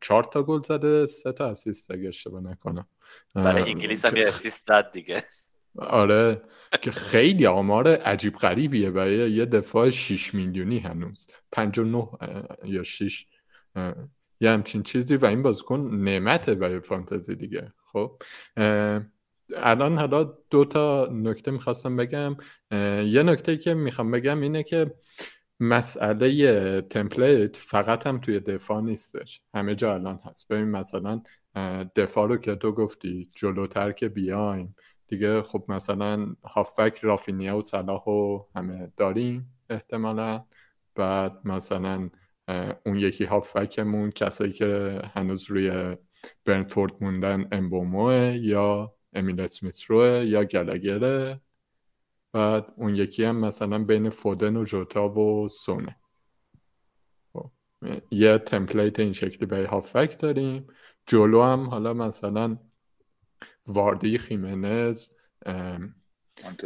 چهار 0.01 0.23
تا 0.23 0.43
گل 0.43 0.61
زده 0.61 1.05
سه 1.05 1.31
تا 1.31 1.49
assist 1.49 1.91
اگه 1.91 2.07
اشتباه 2.07 2.41
نکنم. 2.41 2.87
برای 3.35 3.71
انگلیس 3.71 4.05
هم 4.05 4.17
یه 4.17 4.27
اسیست 4.27 4.65
زد 4.65 4.91
دیگه. 4.91 5.23
آره 5.78 6.41
که 6.82 6.91
خیلی 6.91 7.45
آمار 7.45 7.88
عجیب 7.88 8.36
غریبیه 8.36 8.91
برای 8.91 9.32
یه 9.32 9.45
دفاع 9.45 9.89
6 9.89 10.34
میلیونی 10.34 10.80
هنوز. 10.80 11.28
59 11.51 12.07
یا 12.65 12.84
6 12.84 13.25
یه 14.41 14.49
همچین 14.49 14.84
چیزی 14.84 15.15
و 15.15 15.25
این 15.25 15.43
بازیکن 15.43 15.80
نعمته 15.80 16.55
برای 16.55 16.80
فانتزی 16.80 17.36
دیگه. 17.36 17.73
خب 17.91 18.21
الان 19.55 19.97
حالا 19.97 20.34
دو 20.49 20.65
تا 20.65 21.09
نکته 21.11 21.51
می‌خواستم 21.51 21.95
بگم. 21.95 22.38
یه 23.05 23.23
نکته 23.23 23.57
که 23.57 23.73
می‌خوام 23.73 24.11
بگم 24.11 24.41
اینه 24.41 24.63
که 24.63 24.93
مسئله 25.59 26.82
تمپلیت 26.82 27.55
فقط 27.55 28.07
هم 28.07 28.19
توی 28.19 28.39
دفاع 28.39 28.82
نیستش. 28.82 29.41
همه 29.53 29.75
جا 29.75 29.93
الان 29.93 30.19
هست. 30.25 30.47
ببین 30.47 30.71
مثلا 30.71 31.21
دفاع 31.95 32.28
رو 32.28 32.38
که 32.38 32.55
تو 32.55 32.71
گفتی 32.71 33.30
جلوتر 33.36 33.91
که 33.91 34.09
بیایم. 34.09 34.75
دیگه 35.07 35.41
خب 35.41 35.65
مثلا 35.67 36.35
هافک 36.43 36.99
رافینیا 37.01 37.57
و 37.57 37.61
صلاح 37.61 38.03
و 38.03 38.43
همه 38.55 38.91
داریم 38.97 39.59
احتمالا. 39.69 40.45
بعد 40.95 41.47
مثلا 41.47 42.09
اون 42.85 42.95
یکی 42.95 43.25
هافکمون 43.25 44.11
کسایی 44.11 44.53
که 44.53 45.01
هنوز 45.13 45.49
روی 45.49 45.95
برنفورد 46.45 47.03
موندن 47.03 47.47
امبوموه 47.51 48.37
یا 48.41 48.93
امیل 49.13 49.41
اسمیتروه 49.41 50.25
یا 50.25 50.43
گلگره 50.43 51.41
بعد 52.33 52.73
اون 52.77 52.95
یکی 52.95 53.23
هم 53.23 53.35
مثلا 53.35 53.83
بین 53.83 54.09
فودن 54.09 54.55
و 54.55 54.63
جوتا 54.63 55.09
و 55.09 55.49
سونه. 55.49 55.95
خب، 57.33 57.51
یه 58.11 58.37
تمپلیت 58.37 58.99
این 58.99 59.13
شکلی 59.13 59.45
به 59.45 59.67
هافک 59.67 60.19
داریم. 60.19 60.67
جلو 61.05 61.41
هم 61.41 61.69
حالا 61.69 61.93
مثلا 61.93 62.57
واردی 63.68 64.18
خیمنز 64.18 65.07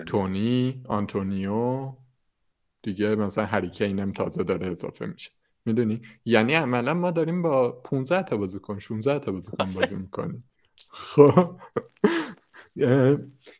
تونی 0.06 0.84
آنتونیو 0.86 1.94
دیگه 2.84 3.16
مثلا 3.16 3.46
هریکین 3.46 4.00
هم 4.00 4.12
تازه 4.12 4.44
داره 4.44 4.72
اضافه 4.72 5.06
میشه. 5.06 5.32
می‌دونی؟ 5.66 6.02
یعنی 6.26 6.54
عملا 6.54 6.94
ما 6.94 7.12
داریم 7.12 7.42
با 7.42 7.72
15 7.72 8.24
تا 8.24 8.38
بازیکن 8.38 8.80
16 8.80 9.20
تا 9.20 9.32
بازیکن 9.32 9.72
بازی 9.72 9.96
می‌کنیم. 9.96 10.52
خب. 10.90 11.60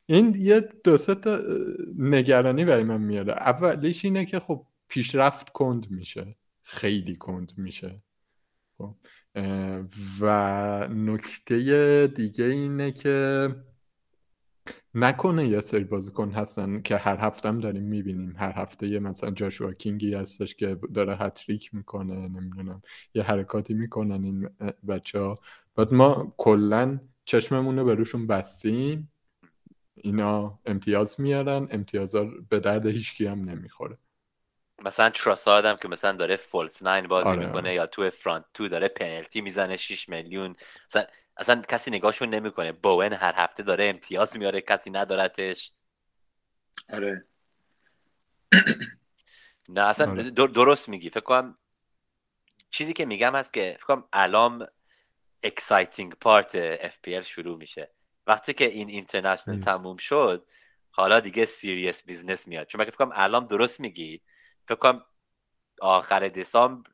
این 0.06 0.36
یه 0.40 0.60
دو 0.84 0.98
تا 0.98 1.40
نگرانی 1.98 2.66
برای 2.66 2.84
من 2.84 3.02
میاره. 3.02 3.34
اولیش 3.34 4.06
اینه 4.06 4.26
که 4.26 4.40
خب 4.40 4.66
پیشرفت 4.88 5.50
کند 5.50 5.92
میشه. 5.92 6.36
خیلی 6.64 7.16
کند 7.16 7.54
میشه. 7.58 8.02
خب. 8.78 8.96
و 10.20 10.88
نکته 10.88 12.08
دیگه 12.16 12.46
اینه 12.46 12.92
که 12.92 13.48
نکنه 14.96 15.48
یه 15.48 15.62
سری 15.62 15.84
بازیکن 15.84 16.32
هستن 16.32 16.82
که 16.82 16.98
هر 16.98 17.18
هفتم 17.18 17.60
داریم 17.60 17.84
می‌بینیم. 17.84 18.36
هر 18.38 18.52
هفته 18.52 18.88
یه 18.88 19.00
مثلا 19.00 19.32
جاشوا 19.32 19.74
کینگی 19.74 20.14
هستش 20.14 20.56
که 20.56 20.78
داره 20.94 21.16
هتریک 21.16 21.76
می‌کنه 21.76 22.28
نمی‌دونم 22.28 22.82
یه 23.14 23.24
حرکاتی 23.24 23.74
می‌کنن 23.74 24.24
این 24.24 24.50
بچه 24.88 25.20
ها 25.20 25.36
بعد 25.76 25.94
ما 25.94 26.34
کلا 26.38 27.00
چشممون 27.26 27.80
رو 27.80 27.86
به 27.86 27.96
روشون 27.96 28.28
بستیم. 28.28 29.12
اینا 29.96 30.60
امتیاز 30.66 31.22
میارن. 31.22 31.68
امتیازا 31.72 32.26
به 32.50 32.60
درد 32.60 32.86
هیچکی 32.86 33.26
هم 33.26 33.44
نمی‌خوره. 33.44 33.98
مثلا 34.86 35.10
تروسارد 35.10 35.66
هم 35.66 35.78
که 35.78 35.88
مثلا 35.88 36.12
داره 36.12 36.36
false 36.36 36.84
nine 36.84 37.08
بازی 37.08 37.30
آره. 37.30 37.46
می‌کنه 37.46 37.74
یا 37.74 37.88
تو 37.88 38.10
front 38.10 38.46
two 38.54 38.68
داره 38.68 38.88
پنالتی 38.88 39.42
می‌زنه 39.42 39.78
6 39.78 40.10
میلیون. 40.10 40.56
مثلا 40.88 41.06
اصلا 41.38 41.62
کسی 41.62 41.92
نگاهشون 41.92 42.30
نمی‌کنه. 42.30 42.72
بوون 42.72 43.14
هر 43.14 43.34
هفته 43.36 43.64
داره 43.64 43.86
امتیاز 43.86 44.38
میاره 44.38 44.62
کسی 44.62 44.90
ندارتش. 44.90 45.72
آره. 46.90 47.26
نه 49.70 49.82
اصلا 49.82 50.12
آره. 50.12 50.32
درست 50.32 50.90
میگی. 50.90 51.10
فکر 51.10 51.20
کنم 51.20 51.58
چیزی 52.70 52.94
که 52.94 53.06
میگم 53.06 53.36
هست 53.36 53.54
که 53.54 53.76
فکر 53.78 53.86
کنم 53.86 54.04
الان 54.14 54.68
exciting 55.44 56.14
part 56.14 56.78
FPL 56.90 57.22
شروع 57.22 57.58
میشه. 57.58 57.92
وقتی 58.28 58.54
که 58.54 58.66
این 58.66 58.90
international 58.90 59.60
تموم 59.60 59.98
شد 59.98 60.48
حالا 60.92 61.20
دیگه 61.20 61.46
serious 61.46 62.06
business 62.06 62.48
میاد. 62.48 62.68
چون 62.68 62.86
فکر 62.86 62.96
کنم 62.96 63.12
الان 63.14 63.46
درست 63.46 63.80
میگی. 63.80 64.22
فکر 64.66 64.76
کنم 64.76 65.06
آخر 65.82 66.28
دسامبر 66.30 66.92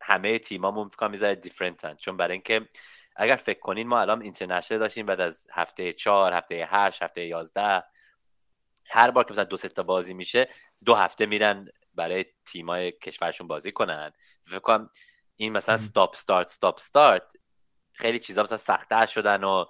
همه 0.00 0.38
تیمامون 0.38 0.88
فکر 0.88 0.96
کنم 0.96 1.10
می‌ذاره 1.10 1.34
different 1.34 1.88
ن 1.88 1.94
چون 1.94 2.16
برای 2.16 2.32
اینکه 2.32 2.68
اگر 3.16 3.36
فکر 3.36 3.58
کنین 3.60 3.88
ما 3.88 4.00
الان 4.00 4.22
international 4.22 4.80
داشتیم 4.80 5.06
بعد 5.06 5.20
از 5.20 5.46
هفته 5.52 5.92
چهار 5.92 6.32
هفته 6.32 6.68
هشت 6.70 7.02
هفته 7.02 7.26
یازده 7.26 7.84
هر 8.86 9.10
بار 9.10 9.24
که 9.24 9.32
مثلا 9.32 9.44
دو 9.44 9.56
تا 9.56 9.82
بازی 9.82 10.14
میشه 10.14 10.48
دو 10.84 10.94
هفته 10.94 11.26
میرن 11.26 11.68
برای 11.94 12.24
تیمای 12.44 12.92
کشورشون 12.92 13.48
بازی 13.48 13.72
کنن. 13.72 14.12
فکر 14.42 14.58
کنم 14.58 14.90
این 15.36 15.52
مثلا 15.52 15.76
stop 15.76 16.16
start 16.16 16.48
stop 16.48 16.80
start 16.80 17.32
خیلی 17.92 18.18
چیزا 18.18 18.42
مثلا 18.42 18.58
سختتر 18.58 19.06
شدن 19.06 19.44
و 19.44 19.64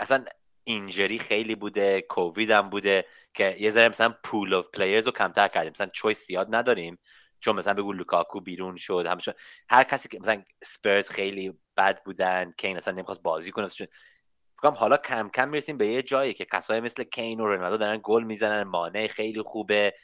اصلا 0.00 0.24
injury 0.64 1.18
خیلی 1.18 1.54
کووید 1.54 2.00
کووید 2.00 2.70
بوده 2.70 3.04
که 3.34 3.56
یه 3.58 3.70
ذره 3.70 3.88
مثلا 3.88 4.14
pool 4.24 4.54
of 4.54 4.68
players 4.68 5.06
رو 5.06 5.12
کمتر 5.12 5.48
کردیم. 5.48 5.70
مثلا 5.70 5.86
choice 5.86 6.26
زیاد 6.26 6.54
نداریم. 6.54 6.98
چون 7.40 7.56
مثلا 7.56 7.74
بگو 7.74 7.92
لوکاکو 7.92 8.40
بیرون 8.40 8.76
شد 8.76 9.06
همشون 9.06 9.34
هر 9.70 9.84
کسی 9.84 10.08
که 10.08 10.18
مثلا 10.20 10.42
سپرز 10.64 11.08
خیلی 11.08 11.58
بد 11.76 12.02
بودن 12.04 12.50
کین 12.58 12.76
اصلا 12.76 12.94
نمی‌خواست 12.94 13.22
بازی 13.22 13.50
کنه. 13.50 13.66
فکرم 13.66 14.74
حالا 14.74 14.96
کم 14.96 15.28
کم 15.28 15.48
می‌رسیم 15.48 15.76
به 15.76 15.86
یه 15.86 16.02
جایی 16.02 16.34
که 16.34 16.44
کسایی 16.44 16.80
مثل 16.80 17.02
کین 17.02 17.40
و 17.40 17.46
رونالدو 17.46 17.76
دارن 17.76 18.00
گل 18.02 18.24
می‌زنن 18.24 18.62
مانع 18.62 19.06
خیلی 19.06 19.42
خوبه 19.42 19.94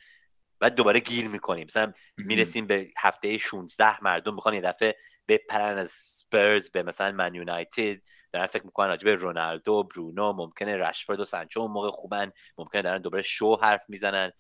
و 0.61 0.71
دوباره 0.71 1.01
گیر 1.01 1.29
می‌کنیم. 1.29 1.65
مثلا 1.65 1.93
می‌رسیم 2.17 2.67
به 2.67 2.91
هفته 2.99 3.39
16 3.39 4.05
مردم 4.05 4.35
می‌خوان 4.35 4.55
یه 4.55 4.61
دفعه 4.61 4.97
بپرن 5.29 5.79
از 5.79 5.91
سپرز 5.91 6.71
به 6.71 6.83
مثلا 6.83 7.13
من 7.13 7.35
یونایتد 7.35 7.99
دارن 8.33 8.47
فکر 8.47 8.65
می‌کنن 8.65 8.89
راجع 8.89 9.15
رونالدو 9.15 9.83
برونو 9.83 10.33
ممکنه 10.33 10.77
رشفورد 10.77 11.21
و 11.21 11.25
سانچو 11.25 11.61
اون 11.61 11.71
موقع 11.71 11.91
خوبن 11.91 12.33
ممکنه 12.59 12.83
دارن 12.83 13.03
دوباره 13.03 13.23
شو 13.23 13.57
حرف 13.57 13.85
می‌زنن. 13.89 14.33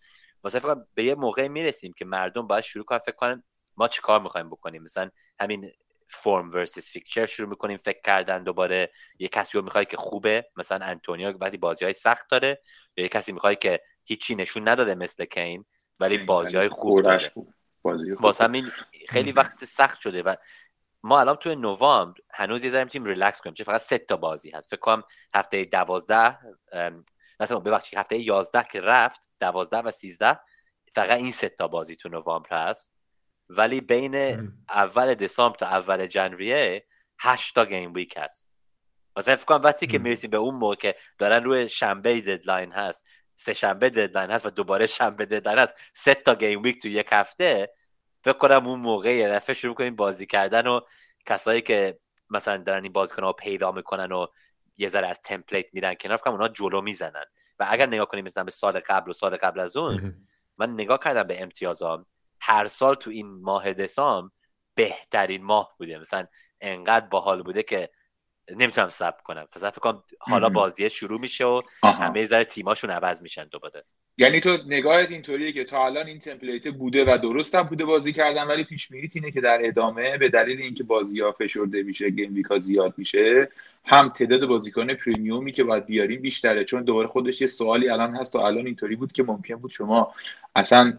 واسه 0.43 0.59
فکر 0.59 0.77
به 0.95 1.05
یه 1.05 1.15
موقع 1.15 1.49
می‌رسیم 1.49 1.93
که 1.93 2.05
مردم 2.05 2.47
باید 2.47 2.65
شروع 2.65 2.85
کنن 2.85 2.99
فکر 2.99 3.17
کنن 3.17 3.43
ما 3.77 3.89
چیکار 3.89 4.21
می‌خوایم 4.21 4.51
بکنیم. 4.51 4.83
مثلا 4.83 5.11
همین 5.41 5.73
form 6.07 6.51
versus 6.51 6.93
fixture 6.93 7.27
شروع 7.27 7.49
می‌کنیم 7.49 7.77
فکر 7.77 8.01
کردن 8.05 8.43
دوباره. 8.43 8.91
یه 9.19 9.29
کسی 9.29 9.59
رو 9.59 9.65
می‌خوای 9.65 9.85
که 9.85 9.97
خوبه 9.97 10.47
مثلا 10.57 10.87
انتونیو 10.87 11.31
وقتی 11.31 11.57
بازی 11.57 11.85
های 11.85 11.95
سخت 11.95 12.31
داره 12.31 12.63
یا 12.97 13.03
یه 13.03 13.09
کسی 13.09 13.33
می‌خوای 13.33 13.57
که 13.57 13.81
هیچی 14.05 14.35
نشون 14.35 14.69
نداده 14.69 14.95
مثل 14.95 15.25
کین 15.25 15.65
ولی 16.01 16.19
بازی 16.19 16.57
های 16.57 16.69
خوب. 16.69 17.03
داره 17.03 17.33
واسه 18.21 18.45
همین 18.45 18.71
خیلی 19.09 19.33
وقت 19.33 19.65
سخت 19.65 20.01
شده 20.01 20.23
و 20.23 20.35
ما 21.03 21.21
الان 21.21 21.37
توی 21.37 21.57
نوامبر 21.57 22.21
هنوز 22.31 22.65
یه 22.65 22.71
ذره 22.71 22.85
تیم 22.85 23.05
ریلکس 23.05 23.41
کنیم. 23.41 23.55
چه 23.55 23.65
فقط 23.65 23.81
سه 23.81 23.99
تا 23.99 24.17
بازی 24.17 24.51
هست. 24.51 24.71
فکر 24.71 24.81
کنم 24.81 25.03
هفته 25.35 25.65
دوازده 25.65 26.39
مثلا 27.41 27.61
ببخشید 27.61 27.99
هفته 27.99 28.19
یازده 28.19 28.65
که 28.73 28.81
رفت 28.81 29.31
دوازده 29.41 29.79
و 29.79 29.91
سیزده 29.91 30.41
فقط 30.93 31.19
این 31.19 31.33
سه 31.33 31.49
تا 31.49 31.69
بازی 31.69 31.97
تو 31.97 32.09
نوامبر 32.09 32.69
هست. 32.69 32.95
ولی 33.49 33.81
بین 33.81 34.15
اول 34.69 35.15
دسامبر 35.15 35.57
تا 35.57 35.67
اول 35.67 36.07
January 36.07 36.77
ه 36.77 36.87
هشت 37.21 37.55
تا 37.55 37.65
game 37.65 37.95
week 37.95 38.15
هست. 38.17 38.53
مثلا 39.17 39.37
فکر 39.37 39.45
کنم 39.45 39.63
وقتی 39.63 39.87
که 39.87 39.99
می‌رسیم 39.99 40.31
به 40.31 40.37
اون 40.37 40.55
موقع 40.55 40.75
که 40.75 40.95
دارن 41.19 41.45
روی 41.45 41.69
شنبه 41.69 42.21
deadline 42.21 42.73
هست 42.73 43.09
سه 43.37 43.55
شنبه 43.55 43.91
deadline 43.91 44.31
هست 44.31 44.47
و 44.47 44.51
دوباره 44.51 44.87
شنبه 44.87 45.27
deadline 45.27 45.59
هست 45.59 45.75
سه 45.95 46.15
تا 46.15 46.35
game 46.35 46.63
week 46.63 46.83
تو 46.83 46.89
یک 46.89 47.09
هفته 47.13 47.73
فکر 48.25 48.39
کنم 48.39 48.67
اون 48.67 48.81
موقع 48.81 49.15
یه 49.15 49.29
دفعه 49.29 49.55
شروع 49.55 49.75
کنیم 49.75 49.97
بازی 49.97 50.27
کردن 50.27 50.67
و 50.67 50.81
کسایی 51.27 51.61
که 51.61 51.99
مثلا 52.31 52.57
دارن 52.57 52.83
این 52.83 52.93
بازیکن 52.93 53.23
رو 53.23 53.33
پیدا 53.33 53.73
می‌کنن 53.73 54.13
و 54.13 54.27
یه 54.77 54.89
ذره 54.89 55.09
از 55.09 55.21
template 55.23 55.75
میرن 55.75 55.95
کنار 55.95 56.17
فکر 56.17 56.31
اونا 56.31 56.49
جلو 56.49 56.81
می‌زنن. 56.81 57.25
و 57.59 57.67
اگر 57.69 57.87
نگاه 57.87 58.07
کنیم 58.07 58.25
مثلا 58.25 58.45
به 58.45 58.51
سال 58.51 58.81
قبل 58.81 59.11
و 59.11 59.13
سال 59.13 59.37
قبل 59.37 59.61
از 59.61 59.77
اون 59.77 60.27
من 60.59 60.73
نگاه 60.73 60.99
کردم 60.99 61.23
به 61.23 61.43
امتیازام 61.43 62.07
هر 62.41 62.69
سال 62.69 62.95
تو 62.95 63.11
این 63.11 63.43
ماه 63.43 63.73
دسامبر 63.73 64.31
بهترین 64.75 65.45
ماه 65.45 65.75
بوده. 65.79 65.99
مثلا 65.99 66.27
انقدر 66.61 67.07
باحال 67.07 67.43
بوده 67.43 67.63
که 67.63 67.91
نمی‌تونم 68.51 68.89
صبر 68.89 69.23
کنم. 69.23 69.47
فقط 69.51 69.79
کنم 69.79 70.03
حالا 70.21 70.49
بازیه 70.49 70.89
شروع 70.89 71.21
میشه 71.21 71.45
و 71.45 71.63
همه 71.83 72.27
ذره 72.27 72.45
تیماشون 72.45 72.91
عوض 72.91 73.23
میشن 73.23 73.45
دوباره. 73.45 73.85
یعنی 74.19 74.41
تو 74.41 74.59
نگاهت 74.67 75.11
اینطوریه 75.11 75.53
که 75.53 75.65
تا 75.65 75.87
الان 75.87 76.07
این 76.07 76.19
تمپلیت 76.19 76.69
بوده 76.69 77.05
و 77.05 77.19
درست 77.19 77.55
هم 77.55 77.63
بوده 77.63 77.85
بازی 77.85 78.13
کردن 78.13 78.47
ولی 78.47 78.65
پیش 78.65 78.89
اینه 78.93 79.31
که 79.31 79.41
در 79.41 79.61
ادامه 79.65 80.19
به 80.19 80.29
دلیل 80.29 80.63
اینکه 80.63 80.85
بازی 80.85 81.21
ها 81.21 81.33
فشرده 81.33 81.83
میشه 81.83 82.11
گیم 82.11 82.35
ویکا 82.35 82.59
زیاد 82.59 82.95
میشه 82.97 83.49
هم 83.85 84.09
تعداد 84.09 84.47
بازیکن 84.47 84.95
پریمیومی 84.95 85.53
که 85.53 85.65
باید 85.65 85.87
بیاریم 85.87 86.21
بیشتره. 86.21 86.65
چون 86.65 86.85
دوباره 86.85 87.09
خودش 87.09 87.41
یه 87.41 87.47
سوالی 87.47 87.89
الان 87.89 88.17
هست 88.17 88.37
و 88.37 88.39
الان 88.39 88.67
اینطوری 88.67 88.97
بود 88.97 89.13
که 89.13 89.23
ممکن 89.23 89.55
بود 89.55 89.71
شما 89.71 90.15
اصلا 90.57 90.97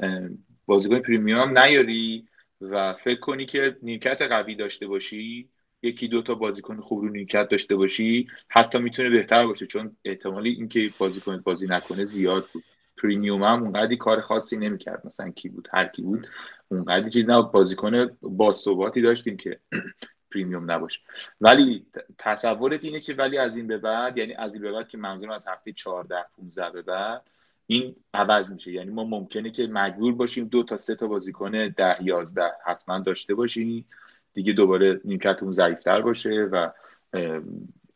بازیکن 0.66 1.00
پریمیوم 1.00 1.58
نیاری 1.60 2.28
و 2.62 2.94
فکر 2.94 3.20
کنی 3.20 3.46
که 3.46 3.78
نیمکت 3.84 4.22
قوی 4.22 4.56
داشته 4.56 4.88
باشی 4.88 5.50
یکی 5.84 6.08
دو 6.08 6.22
تا 6.22 6.36
بازیکن 6.36 6.80
خوب 6.80 7.02
رو 7.02 7.10
نیمکت 7.10 7.50
داشته 7.50 7.76
باشی 7.76 8.28
حتی 8.50 8.80
می‌تونه 8.80 9.10
بهتر 9.10 9.48
باشه. 9.48 9.68
چون 9.68 9.98
احتمالی 10.06 10.50
اینکه 10.50 10.90
بازیکن 11.00 11.38
بازی 11.38 11.68
نکنه 11.70 12.06
زیاد 12.06 12.46
بود. 12.54 12.64
پریمیوم 13.04 13.44
هم 13.44 13.64
اونقدی 13.64 13.98
کار 13.98 14.22
خاصی 14.22 14.58
نمی‌کرد. 14.58 15.06
مثلا 15.06 15.30
کی 15.30 15.50
بود 15.50 15.68
هر 15.74 15.86
کی 15.86 16.02
بود 16.02 16.28
اونقدی 16.68 17.10
چیز 17.10 17.30
نه 17.30 17.42
بازیکن 17.42 18.18
با 18.22 18.54
ثباتی 18.54 19.02
داشتیم 19.02 19.38
که 19.38 19.60
پریمیوم 20.34 20.72
نباشه. 20.72 21.00
ولی 21.42 21.86
تصورت 22.18 22.86
اینه 22.86 23.00
که 23.00 23.14
ولی 23.14 23.38
از 23.38 23.56
این 23.56 23.68
به 23.68 23.78
بعد 23.78 24.18
یعنی 24.18 24.34
از 24.34 24.54
این 24.54 24.64
به 24.64 24.72
بعد 24.72 24.88
که 24.88 24.98
منظورم 24.98 25.32
از 25.32 25.48
هفته 25.48 25.74
14 25.74 26.16
15 26.38 26.70
به 26.70 26.82
بعد 26.82 27.22
این 27.68 27.96
عوض 28.14 28.52
میشه. 28.52 28.72
یعنی 28.72 28.92
ما 28.92 29.04
ممکنه 29.04 29.52
که 29.52 29.68
مجبور 29.68 30.14
باشیم 30.14 30.46
دو 30.46 30.64
تا 30.64 30.78
سه 30.78 30.96
تا 30.96 31.08
بازیکن 31.08 31.68
ده 31.68 31.98
یازده 32.04 32.52
حتما 32.66 33.00
داشته 33.00 33.36
باشیم. 33.36 33.86
دیگه 34.34 34.54
دوباره 34.54 35.02
نیمکتمون 35.06 35.52
ضعیفتر 35.52 36.02
باشه 36.02 36.50
و 36.52 36.70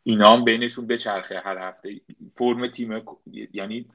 اینا 0.03 0.27
هم 0.27 0.43
بینشون 0.43 0.87
بچرخه. 0.87 1.39
هر 1.39 1.57
هفته 1.57 2.01
فرم 2.37 2.67
تیم 2.67 3.03
یعنی 3.53 3.85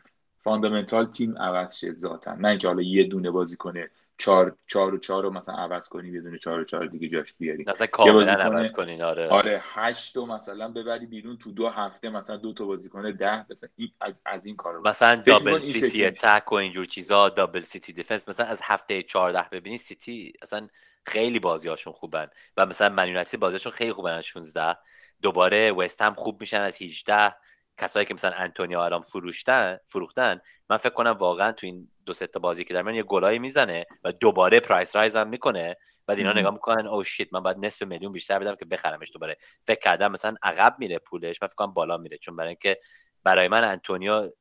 فاندامنتال 0.45 1.07
تیم 1.07 1.39
عوض 1.39 1.77
شه 1.77 1.93
ذاتا. 1.93 2.35
نه 2.35 2.49
اینکه 2.49 2.69
حالا 2.69 2.83
یه 2.83 3.05
دونه 3.05 3.31
بازی 3.31 3.57
کنه 3.57 3.91
چهار 4.19 4.57
چهار 4.67 4.95
و 4.95 4.99
چهار 4.99 5.23
رو 5.23 5.31
مثلا 5.31 5.55
عوض 5.55 5.89
کنی 5.89 6.09
یه 6.09 6.21
دونه 6.21 6.39
چهار 6.39 6.61
و 6.61 6.65
چهار 6.65 6.87
دیگه 6.87 7.09
جاش 7.09 7.35
بیاری. 7.39 7.65
مثلا 7.67 7.87
کاملا 7.87 8.33
عوض 8.33 8.73
کنین 8.73 9.03
آره. 9.03 9.29
آره 9.29 9.63
هشت 9.65 10.17
و 10.17 10.27
مثلا 10.27 10.69
ببری 10.69 11.07
بیرون 11.07 11.37
تو 11.37 11.51
دو 11.53 11.69
هفته 11.69 12.09
مثلا 12.11 12.37
دو 12.37 12.53
تا 12.53 12.65
بازی 12.65 12.89
کنه 12.89 13.13
ده 13.13 13.51
مثلا 13.51 13.71
از, 14.01 14.15
از 14.25 14.47
این 14.47 14.57
کارو 14.57 14.89
مثلا 14.89 15.17
double 15.17 15.59
سیتی 15.59 16.07
attack 16.07 16.53
و 16.53 16.55
اینجور 16.55 16.85
چیزا 16.85 17.29
double 17.29 17.61
سیتی 17.61 17.93
defence 17.93 18.29
مثلا 18.29 18.47
از 18.47 18.61
هفته 18.65 19.03
14 19.03 19.47
ببینی 19.53 19.79
سیتی 19.79 20.33
اصلا 20.43 20.69
خیلی 21.07 21.39
بازیاشون 21.39 21.93
خوبن. 21.93 22.29
و 22.57 22.67
مثلا 22.67 22.89
من 22.89 23.25
بازیاشون 23.41 23.73
خیلی 23.73 23.93
خوبن 23.93 24.15
از 24.15 24.25
16 24.25 24.77
دوباره 25.23 25.73
وست 25.73 26.03
هم 26.03 26.15
خوب 26.15 26.41
میشن 26.41 26.61
از 26.61 26.83
18 26.83 27.35
کسایی 27.81 28.07
که 28.07 28.15
مثلا 28.15 28.33
انتونیو 28.33 28.85
الان 28.85 29.01
فروشتن 29.01 29.79
فروختن 29.87 30.41
من 30.71 30.77
فکر 30.77 30.93
کنم 30.95 31.11
واقعا 31.11 31.53
تو 31.53 31.67
این 31.67 31.89
دو 32.07 32.13
سه 32.13 32.27
تا 32.27 32.41
بازی 32.41 32.65
که 32.65 32.75
در 32.75 32.95
یه 32.95 33.03
گلایی 33.03 33.39
می‌زنه 33.39 33.87
و 34.05 34.13
دوباره 34.13 34.61
price 34.61 34.97
rise 34.97 35.17
هم 35.17 35.29
می‌کنه. 35.29 35.77
بعد 36.07 36.19
اینا 36.19 36.33
نگاه 36.33 36.53
می‌کنن 36.53 36.87
oh 36.87 37.05
shit 37.05 37.29
من 37.33 37.41
باید 37.41 37.57
نصف 37.59 37.83
میلیون 37.83 38.13
بیشتر 38.13 38.39
بدم 38.39 38.57
که 38.57 38.65
بخرمش 38.65 39.13
دوباره. 39.13 39.37
فکر 39.65 39.81
کردم 39.81 40.13
مثلا 40.13 40.35
عقب 40.43 40.77
میره 40.79 40.99
پولش 40.99 41.43
من 41.43 41.49
فکر 41.49 41.55
کنم 41.55 41.75
بالا 41.75 41.97
میره. 41.97 42.19
چون 42.19 42.37
برای 42.37 42.49
اینکه 42.49 42.81
برای 43.25 43.49
من 43.49 43.65
انتونیا 43.65 44.33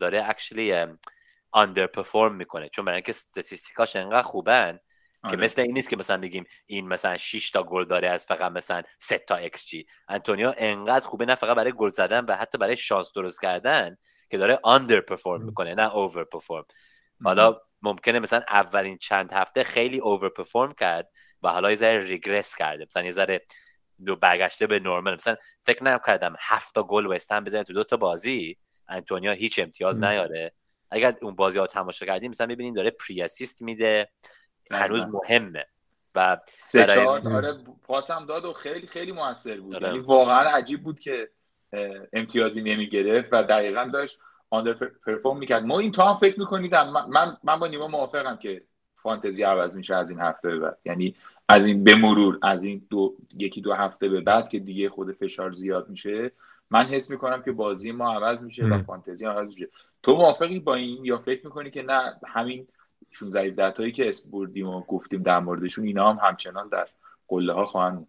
داره 0.00 0.28
actually 0.28 0.86
underperform 1.50 2.34
می‌کنه. 2.34 2.68
چون 2.68 2.84
برای 2.84 2.96
اینکه 2.96 3.10
statistic 3.10 3.80
اش 3.80 3.96
انقدر 3.96 4.22
خوبن 4.22 4.78
که 5.30 5.36
آره. 5.36 5.44
مثل 5.44 5.60
این 5.60 5.72
نیست 5.72 5.88
که 5.88 5.96
مثلا 5.96 6.16
بگیم 6.16 6.44
این 6.66 6.88
مثلا 6.88 7.16
6 7.16 7.50
تا 7.50 7.62
گل 7.62 7.84
داره 7.84 8.08
از 8.08 8.24
فقط 8.24 8.52
مثلا 8.52 8.82
3 8.98 9.18
تا 9.18 9.36
ایکس 9.36 9.66
جی 9.66 9.86
انتونیو 10.08 10.54
انقدر 10.56 11.06
خوبه 11.06 11.26
نه 11.26 11.34
فقط 11.34 11.56
برای 11.56 11.72
گل 11.72 11.88
زدن 11.88 12.24
و 12.24 12.36
حتی 12.36 12.58
برای 12.58 12.76
شانس 12.76 13.12
درست 13.12 13.40
کردن 13.40 13.96
که 14.30 14.38
داره 14.38 14.58
underperform 14.62 15.42
می‌کنه 15.42 15.74
نه 15.74 15.94
overperform 15.96 16.64
حالا 17.24 17.60
ممکنه 17.82 18.18
مثلا 18.18 18.42
اولین 18.48 18.98
چند 18.98 19.32
هفته 19.32 19.64
خیلی 19.64 19.98
overperform 19.98 20.72
کرد 20.72 21.10
و 21.42 21.48
حالا 21.48 21.70
یه 21.70 21.76
ذره 21.76 22.04
ریگرس 22.04 22.54
کرده. 22.54 22.84
مثلا 22.84 23.04
یه 23.04 23.10
ذره 23.10 23.42
دو 24.06 24.16
برگشته 24.16 24.66
به 24.66 24.80
نرمال 24.80 25.14
مثلا 25.14 25.36
فکر 25.62 25.84
نکردم 25.84 26.34
هفت 26.40 26.74
تا 26.74 26.82
گل 26.82 27.06
وستن 27.06 27.44
بزنه 27.44 27.62
تو 27.62 27.72
دو 27.72 27.84
تا 27.84 27.96
بازی 27.96 28.56
انتونیا 28.88 29.32
هیچ 29.32 29.58
امتیاز 29.58 30.02
نیاره. 30.02 30.52
اگر 30.90 31.16
اون 31.22 31.34
بازی 31.34 31.58
ها 31.58 31.66
تماشا 31.66 32.06
کردیم 32.06 32.30
مثلا 32.30 32.46
ببینید 32.46 32.74
داره 32.74 32.90
پری 32.90 33.22
اسیست 33.22 33.62
میده. 33.62 34.08
هنوز 34.70 35.06
مهمه. 35.06 35.66
و 36.14 36.38
سه 36.58 36.86
چهار 36.86 37.28
آره 37.28 37.52
پاسم 37.86 38.26
داد 38.26 38.44
و 38.44 38.52
خیلی 38.52 38.86
خیلی 38.86 39.12
موثر 39.12 39.60
بود. 39.60 39.74
آره. 39.74 39.86
یعنی 39.86 39.98
واقعا 39.98 40.50
عجیب 40.50 40.82
بود 40.82 41.00
که 41.00 41.28
امتیازی 42.12 42.62
نمی‌گرفت 42.62 43.28
و 43.32 43.42
دقیقا 43.42 43.90
داشت 43.92 44.18
آندر 44.50 44.72
پرفورم 45.06 45.38
می‌کرد. 45.38 45.64
ما 45.64 45.78
این 45.78 45.92
تا 45.92 46.12
هم 46.12 46.20
فکر 46.20 46.40
می‌کنید 46.40 46.74
من 46.74 47.36
من 47.44 47.58
با 47.58 47.66
نیما 47.66 47.88
موافقم 47.88 48.36
که 48.36 48.62
فانتزی 49.02 49.42
عوض 49.42 49.76
میشه 49.76 49.94
از 49.94 50.10
این 50.10 50.20
هفته 50.20 50.48
به 50.48 50.58
بعد. 50.58 50.78
یعنی 50.84 51.14
از 51.48 51.66
این 51.66 51.84
به 51.84 51.94
مرور 51.94 52.38
از 52.42 52.64
این 52.64 52.86
دو 52.90 53.14
یکی 53.38 53.60
دو 53.60 53.72
هفته 53.72 54.08
به 54.08 54.20
بعد 54.20 54.48
که 54.48 54.58
دیگه 54.58 54.88
خود 54.88 55.12
فشار 55.12 55.52
زیاد 55.52 55.88
میشه 55.88 56.32
من 56.70 56.84
حس 56.86 57.10
می‌کنم 57.10 57.42
که 57.42 57.52
بازی 57.52 57.92
ما 57.92 58.14
عوض 58.14 58.42
میشه 58.42 58.64
و 58.64 58.82
فانتزی 58.82 59.26
عوض 59.26 59.46
میشه. 59.46 59.68
تو 60.02 60.12
موافقی 60.12 60.60
با 60.60 60.74
این 60.74 61.04
یا 61.04 61.18
فکر 61.18 61.46
می‌کنی 61.46 61.70
که 61.70 61.82
نه 61.82 62.14
همین 62.26 62.68
16 63.18 63.40
17 63.40 63.90
که 63.90 64.08
اسپوردیم 64.08 64.68
و 64.68 64.80
گفتیم 64.80 65.22
در 65.22 65.40
موردشون 65.40 65.84
اینا 65.84 66.12
هم 66.12 66.28
همچنان 66.28 66.68
در 66.68 66.88
قله 67.28 67.52
ها 67.52 67.64
خواهند 67.64 68.06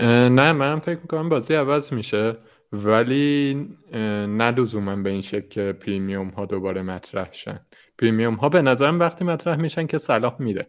نه 0.00 0.52
من 0.52 0.78
فکر 0.78 1.00
می‌کنم 1.00 1.28
بازی 1.28 1.54
عوض 1.54 1.92
میشه 1.92 2.36
ولی 2.72 3.54
نه 4.28 4.50
لزوما 4.50 4.96
به 4.96 5.10
این 5.10 5.22
شکل 5.22 5.48
که 5.48 5.72
پریمیوم 5.72 6.28
ها 6.28 6.46
دوباره 6.46 6.82
مطرح 6.82 7.32
شن. 7.32 7.66
پریمیوم 7.98 8.34
ها 8.34 8.48
به 8.48 8.62
نظرم 8.62 9.00
وقتی 9.00 9.24
مطرح 9.24 9.56
میشن 9.56 9.86
که 9.86 9.98
صلاح 9.98 10.36
میره. 10.38 10.66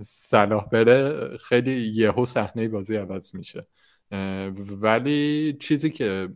صلاح 0.00 0.68
بره 0.68 1.36
خیلی 1.36 1.72
یهو 1.72 2.24
صحنه 2.24 2.68
بازی 2.68 2.96
عوض 2.96 3.34
میشه. 3.34 3.66
ولی 4.80 5.56
چیزی 5.60 5.90
که 5.90 6.28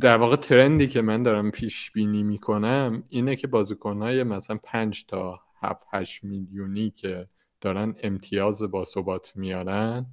در 0.00 0.16
واقع 0.16 0.36
ترندی 0.36 0.88
که 0.88 1.02
من 1.02 1.22
دارم 1.22 1.50
پیش 1.50 1.90
بینی 1.90 2.22
می‌کنم 2.22 3.04
اینه 3.08 3.36
که 3.36 3.46
بازیکنهای 3.46 4.22
مثلا 4.22 4.58
5 4.62 5.06
تا 5.06 5.40
7 5.62 5.86
8 5.92 6.24
میلیونی 6.24 6.90
که 6.90 7.26
دارن 7.60 7.94
امتیاز 8.02 8.62
با 8.62 8.84
ثبات 8.84 9.36
میارن 9.36 10.06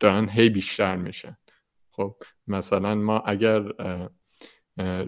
دارن 0.00 0.28
هی 0.28 0.50
بیشتر 0.50 0.96
میشن. 0.96 1.36
خب 1.90 2.16
مثلا 2.46 2.94
ما 2.94 3.18
اگر 3.18 3.72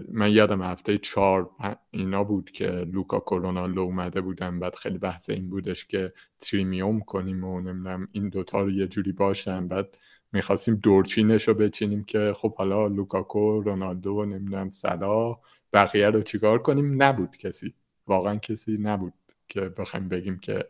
من 0.09 0.33
یادم 0.33 0.63
هفته 0.63 0.99
چهار 0.99 1.51
اینا 1.91 2.25
بود 2.25 2.51
که 2.51 2.69
لوکاکو 2.70 3.20
رونالدو 3.20 3.83
اومده 3.83 4.21
بودن 4.21 4.61
بعد 4.61 4.75
خیلی 4.75 4.99
بحث 4.99 5.31
این 5.31 5.51
بودش 5.51 5.87
که 5.87 6.13
premium 6.41 7.01
کنیم 7.01 7.45
و 7.45 7.61
نمی‌دونم 7.61 8.09
این 8.13 8.29
دوتا 8.29 8.63
رو 8.63 8.71
یه 8.71 8.87
جوری 8.87 9.13
باشن 9.13 9.69
بعد 9.69 9.99
می‌خواستیم 10.33 10.74
دورچینش 10.74 11.49
رو 11.49 11.55
بچینیم 11.55 12.05
که 12.05 12.33
خب 12.37 12.55
حالا 12.55 12.87
لوکاکو 12.87 13.61
رونالدو 13.61 14.24
نمی‌دونم 14.24 14.70
صلاح 14.70 15.37
بقیه 15.72 16.09
رو 16.09 16.22
چیکار 16.22 16.59
کنیم؟ 16.59 17.03
نبود 17.03 17.37
کسی. 17.37 17.74
واقعا 18.07 18.37
کسی 18.37 18.76
نبود 18.83 19.12
که 19.49 19.61
بخوایم 19.61 20.09
بگیم 20.09 20.39
که 20.39 20.64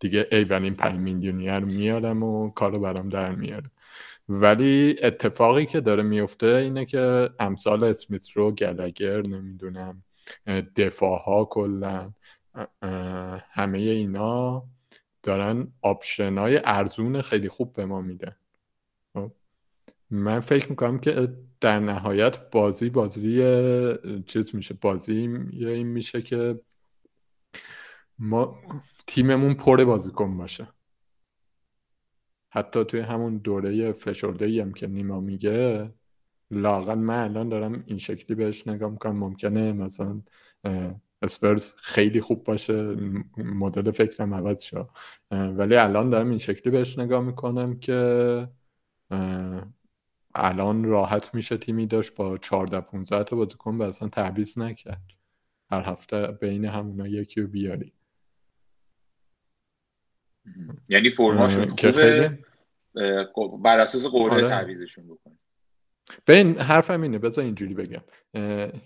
دیگه 0.00 0.28
ای 0.32 0.52
این 0.52 0.74
پنج 0.74 1.00
میلیونی 1.00 1.48
رو 1.48 1.66
میارم 1.66 2.22
و 2.22 2.50
کارو 2.50 2.78
برام 2.80 3.08
در 3.08 3.34
میاره. 3.34 3.70
ولی 4.28 4.96
اتفاقی 5.02 5.66
که 5.66 5.80
داره 5.80 6.02
میفته 6.02 6.46
اینه 6.46 6.84
که 6.84 7.30
امثال 7.40 7.84
اسمیت 7.84 8.30
رو 8.30 8.50
گلگر 8.50 9.22
نمی‌دونم 9.26 10.02
دفاع 10.76 11.22
ها 11.22 11.44
کلا 11.44 12.12
همه 13.50 13.78
اینا 13.78 14.64
دارن 15.22 15.72
آپشن 15.82 16.38
های 16.38 16.60
ارزون 16.64 17.22
خیلی 17.22 17.48
خوب 17.48 17.72
به 17.72 17.86
ما 17.86 18.00
میدن. 18.00 18.36
من 20.10 20.40
فکر 20.40 20.70
می‌کنم 20.70 20.98
که 20.98 21.36
در 21.60 21.80
نهایت 21.80 22.50
بازی 22.50 22.90
بازی 22.90 23.42
چیز 24.26 24.54
میشه 24.54 24.74
بازی 24.74 25.12
این 25.52 25.86
میشه 25.86 26.22
که 26.22 26.60
ما 28.18 28.60
تیممون 29.06 29.54
پر 29.54 29.84
بازیکن 29.84 30.36
باشه. 30.36 30.68
حتی 32.50 32.84
توی 32.84 33.00
همون 33.00 33.36
دوره 33.36 33.92
فشرده 33.92 34.62
هم 34.62 34.72
که 34.72 34.86
نیما 34.86 35.20
میگه 35.20 35.90
لاغل 36.50 36.98
من 36.98 37.24
الان 37.24 37.48
دارم 37.48 37.84
این 37.86 37.98
شکلی 37.98 38.36
بهش 38.36 38.66
نگاه 38.66 38.90
می‌کنم. 38.90 39.16
ممکنه 39.16 39.72
مثلا 39.72 40.22
اسپرز 41.22 41.74
خیلی 41.76 42.20
خوب 42.20 42.44
باشه 42.44 42.96
مدل 43.36 43.90
فکرم 43.90 44.34
عوض 44.34 44.60
شد 44.60 44.88
ولی 45.30 45.76
الان 45.76 46.10
دارم 46.10 46.28
این 46.28 46.38
شکلی 46.38 46.70
بهش 46.70 46.98
نگاه 46.98 47.24
می‌کنم 47.24 47.78
که 47.78 48.48
الان 50.36 50.84
راحت 50.84 51.34
میشه 51.34 51.56
تیمی 51.56 51.86
داشت 51.86 52.14
با 52.14 52.38
14 52.38 52.80
15 52.80 53.24
تا 53.24 53.36
بازیکن 53.36 53.76
و 53.76 53.82
اصلا 53.82 54.08
تعویض 54.08 54.58
نکرد. 54.58 55.02
هر 55.70 55.82
هفته 55.82 56.26
بین 56.26 56.64
همونا 56.64 57.06
یکی 57.06 57.40
رو 57.40 57.46
بیاری. 57.46 57.92
یعنی 60.88 61.10
فرماشون 61.10 61.70
خوبه؟ 61.70 62.38
بر 63.62 63.80
اساس 63.80 64.06
قرعه 64.06 64.34
آره. 64.34 64.48
تعویزشون 64.48 65.06
بکنید 65.06 65.38
ببین 66.26 66.58
حرفم 66.58 67.02
اینه 67.02 67.18
بذار 67.18 67.44
اینجوری 67.44 67.74
بگم. 67.74 68.02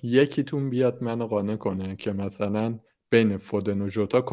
یکیتون 0.03 0.71
بیاد 0.71 1.03
منو 1.03 1.27
قانع 1.27 1.57
کنه 1.57 1.97
که 1.97 2.13
مثلا 2.13 2.79
بین 3.11 3.37
فودن 3.37 3.83
و 3.83 3.89
جوتا 3.89 4.25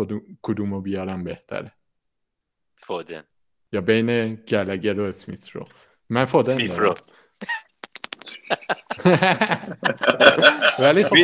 کدومو 0.42 0.82
بیارم 0.82 1.24
بهتره. 1.24 1.72
فودن. 2.76 3.24
یا 3.72 3.82
بین 3.82 4.36
گلگر 4.36 5.00
و 5.00 5.04
اسمیت 5.04 5.50
رو. 5.50 5.68
من 6.10 6.26
فودن 6.26 6.68
رو 6.68 6.96
ولی 10.80 11.04
خب 11.04 11.16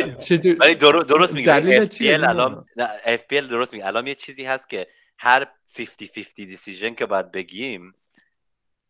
ولی 0.60 0.74
درست 0.74 1.34
میگه 1.34 1.86
FPL 1.86 2.28
الان 2.28 2.66
FPL 3.04 3.32
درست 3.50 3.72
میگه. 3.72 3.86
الان 3.86 4.06
یه 4.06 4.14
چیزی 4.14 4.44
هست 4.44 4.68
که 4.68 4.86
هر 5.18 5.44
50 5.76 6.08
50 6.14 6.24
دیسیژن 6.36 6.94
که 6.94 7.06
باید 7.06 7.30
بگیم 7.30 7.94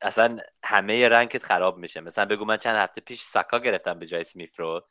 اصلا 0.01 0.38
همه 0.64 1.09
رنگت 1.09 1.42
خراب 1.42 1.78
میشه. 1.78 2.01
مثلا 2.01 2.24
بگو 2.24 2.45
من 2.45 2.57
چند 2.57 2.76
هفته 2.76 3.01
پیش 3.01 3.22
سکا 3.22 3.59
گرفتم 3.59 3.99
به 3.99 4.07
جای 4.07 4.24
سمیف 4.24 4.61
رو. 4.61 4.86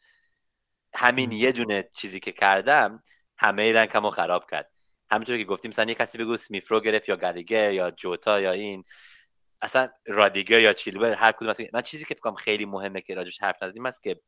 همین 0.93 1.31
یه 1.31 1.51
دونه 1.51 1.89
چیزی 1.95 2.19
که 2.19 2.31
کردم 2.31 3.03
همه 3.37 3.73
رنگمو 3.73 4.09
خراب 4.09 4.49
کرد. 4.51 4.69
همینطور 5.11 5.37
که 5.37 5.43
گفتیم 5.43 5.69
مثلا 5.69 5.85
یه 5.85 5.95
کسی 5.95 6.17
بگو 6.17 6.37
سمیف 6.37 6.71
رو 6.71 6.79
گرفت 6.79 7.09
یا 7.09 7.15
گلیگر 7.15 7.71
یا 7.71 7.91
جوتا 7.91 8.41
یا 8.41 8.51
این. 8.51 8.83
اصلا 9.64 9.89
رادیگر 10.05 10.59
یا 10.59 10.74
چیلبر 10.74 11.11
هر 11.14 11.32
کدوم 11.32 11.68
من 11.74 11.82
چیزی 11.82 12.05
که 12.05 12.16
فکرم 12.16 12.36
خیلی 12.36 12.66
مهمه 12.66 13.01
که 13.01 13.16
راجش 13.16 13.41
حرف 13.41 13.64
نزدیم 13.64 13.86
است 13.86 14.03
که 14.03 14.20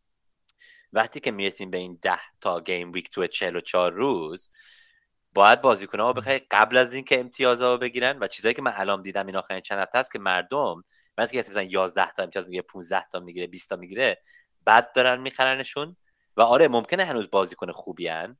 وقتی 0.93 1.19
که 1.19 1.31
می‌رسیم 1.31 1.71
به 1.71 1.77
این 1.77 1.99
ده 2.01 2.19
تا 2.41 2.61
گیم 2.61 2.91
ویک 2.91 3.09
تو 3.09 3.27
44 3.27 3.93
روز 3.93 4.49
باید 5.33 5.61
بازیکن‌ها 5.61 6.13
بخوای 6.13 6.39
قبل 6.51 6.77
از 6.77 6.93
اینکه 6.93 7.19
امتیازا 7.19 7.73
رو 7.73 7.79
بگیرن 7.79 8.19
و 8.19 8.27
چیزایی 8.27 8.53
که 8.53 8.61
من 8.61 8.73
الان 8.75 9.01
دیدم 9.01 9.25
این 9.27 9.35
آخرین 9.35 9.61
چند 9.61 9.79
هفته 9.79 9.97
است 9.97 10.11
که 10.11 10.19
مردم 10.19 10.83
مثلا 11.17 11.39
کسی 11.41 11.51
مثلا 11.51 11.63
11 11.63 12.11
تا 12.11 12.23
امتیاز 12.23 12.45
می‌گیره 12.45 12.61
15 12.61 13.05
تا 13.11 13.19
می‌گیره 13.19 13.47
20 13.47 13.69
تا 13.69 13.75
می‌گیره 13.75 14.21
بعد 14.65 14.91
دارن 14.93 15.21
میخرنشون 15.21 15.97
و 16.37 16.41
آره 16.41 16.67
ممکنه 16.67 17.05
هنوز 17.05 17.29
بازیکن 17.31 17.71
خوبی 17.71 18.07
هن 18.07 18.37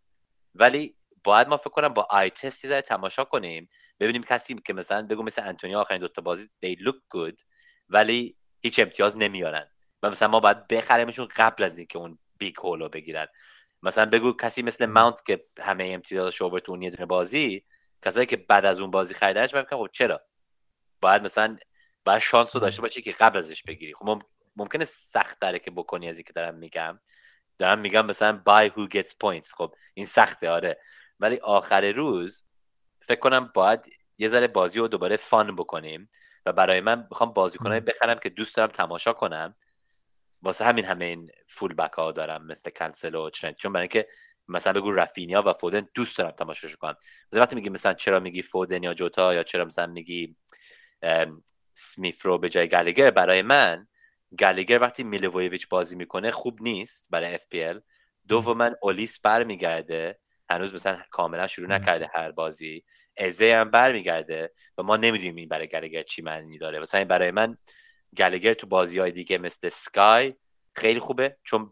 ولی 0.56 0.96
باید 1.24 1.48
ما 1.48 1.58
فکر 1.58 1.70
کنم 1.70 1.94
با 1.94 2.08
آی 2.10 2.32
زای 2.64 2.82
تماشا 2.82 3.24
کنیم 3.24 3.70
ببینیم 4.00 4.24
کسی 4.24 4.56
که 4.66 4.74
مثلا 4.74 5.02
بگو 5.08 5.24
مثل 5.24 5.48
انتونی 5.48 5.76
آخرین 5.76 6.02
دوتا 6.02 6.22
بازی 6.22 6.50
they 6.66 6.80
look 6.80 7.18
good 7.18 7.44
ولی 7.90 8.38
هیچ 8.62 8.80
امتیاز 8.80 9.18
نمیارن. 9.18 9.72
و 10.04 10.10
مثلا 10.10 10.28
ما 10.28 10.40
باید 10.40 10.68
بخریمشون 10.68 11.28
قبل 11.36 11.64
از 11.64 11.78
اینکه 11.78 11.98
اون 11.98 12.20
بیگ 12.38 12.56
هولو 12.58 12.90
بگیرن. 12.90 13.28
مثلا 13.84 14.06
بگو 14.06 14.34
کسی 14.34 14.62
مثل 14.62 14.86
ماونت 14.86 15.26
که 15.26 15.46
همه 15.60 15.92
امتیازش 15.94 16.42
اوور 16.42 16.60
تو 16.60 16.72
اون 16.72 16.82
یه 16.82 16.90
دونه 16.90 17.06
بازی 17.06 17.66
کسایی 18.06 18.26
که 18.26 18.38
بعد 18.38 18.66
از 18.66 18.80
اون 18.80 18.92
بازی 18.92 19.14
خریدنش 19.14 19.54
من 19.54 19.64
خب 19.64 19.90
چرا؟ 19.94 20.22
باید 21.02 21.22
مثلا 21.22 21.58
باید 22.06 22.20
شانس 22.20 22.56
رو 22.56 22.62
داشته 22.62 22.82
باشی 22.82 23.02
که 23.02 23.12
قبل 23.12 23.38
ازش 23.38 23.64
بگیری. 23.64 23.94
خب 23.94 24.22
ممکنه 24.56 24.86
سخت 24.86 25.40
داره 25.40 25.60
که 25.60 25.72
بکنی 25.72 26.10
از 26.10 26.20
که 26.20 26.34
دارم 26.34 26.56
میگم. 26.56 27.00
دارم 27.58 27.80
میگم 27.80 28.06
مثلا 28.06 28.42
buy 28.48 28.70
who 28.70 28.90
gets 28.96 29.10
points. 29.10 29.54
خب 29.58 29.76
این 29.94 30.06
سخته 30.06 30.50
آره. 30.50 30.82
ولی 31.20 31.36
آخر 31.38 31.92
روز 31.92 32.44
فکر 33.08 33.20
کنم 33.20 33.52
باید 33.54 33.90
یه 34.18 34.28
ذره 34.28 34.48
بازی 34.48 34.80
رو 34.80 34.88
دوباره 34.88 35.16
فان 35.16 35.56
بکنیم 35.56 36.10
و 36.46 36.54
برای 36.54 36.82
من 36.82 37.08
می‌خوام 37.10 37.34
بازیکنای 37.34 37.80
بخرم 37.80 38.20
که 38.20 38.30
دوست 38.30 38.56
دارم 38.56 38.72
تماشا 38.72 39.14
کنم. 39.14 39.56
واسه 40.42 40.66
همین 40.66 40.86
همه 40.86 41.06
این 41.06 41.32
فول 41.48 41.74
بک 41.74 41.94
ها 41.94 42.12
دارم 42.12 42.46
مثل 42.46 42.70
کنسل 42.70 43.16
و 43.16 43.30
چند 43.30 43.56
چون 43.56 43.74
برای 43.74 43.84
اینکه 43.84 44.08
مثلا 44.48 44.74
بگو 44.74 44.92
رفینیا 44.92 45.44
و 45.46 45.54
فودن 45.54 45.88
دوست 45.94 46.18
دارم 46.18 46.32
تماشاش 46.32 46.76
کنم. 46.76 46.96
وقتی 47.32 47.56
میگی 47.56 47.70
مثلا 47.70 47.94
چرا 47.94 48.20
میگی 48.20 48.42
فودن 48.42 48.84
یا 48.84 48.94
جوتا 48.94 49.34
یا 49.34 49.44
چرا 49.44 49.66
مثلا 49.66 49.88
میگی 49.88 50.36
سمیف 51.74 52.26
رو 52.26 52.38
به 52.38 52.50
جای 52.50 52.68
گلیگر 52.68 53.12
برای 53.12 53.42
من 53.42 53.88
گلیگر 54.40 54.82
وقتی 54.82 55.04
میلوویویچ 55.04 55.70
بازی 55.70 55.96
می‌کنه 55.96 56.32
خوب 56.32 56.62
نیست 56.62 57.08
برای 57.12 57.38
FPL 57.38 57.82
دوما 58.28 58.72
اولیس 58.82 59.20
برمیگرده. 59.20 60.20
هنوز 60.50 60.74
مثلا 60.74 61.00
کاملا 61.12 61.48
شروع 61.48 61.68
نکرده 61.68 62.10
هر 62.14 62.32
بازی. 62.32 62.84
ازه 63.18 63.56
هم 63.56 63.72
برمیگرده 63.72 64.52
و 64.78 64.84
ما 64.84 64.98
نمی‌دونیم 64.98 65.36
این 65.36 65.50
برای 65.50 65.68
گلگر 65.68 66.04
چی 66.04 66.22
معنی 66.22 66.58
داره. 66.58 66.80
مثلا 66.80 67.06
برای 67.06 67.32
من 67.32 67.58
گلگر 68.18 68.54
تو 68.54 68.68
بازی 68.68 69.00
های 69.00 69.12
دیگه 69.12 69.38
مثل 69.38 69.70
سکای 69.70 70.36
خیلی 70.76 71.00
خوبه 71.00 71.38
چون 71.44 71.72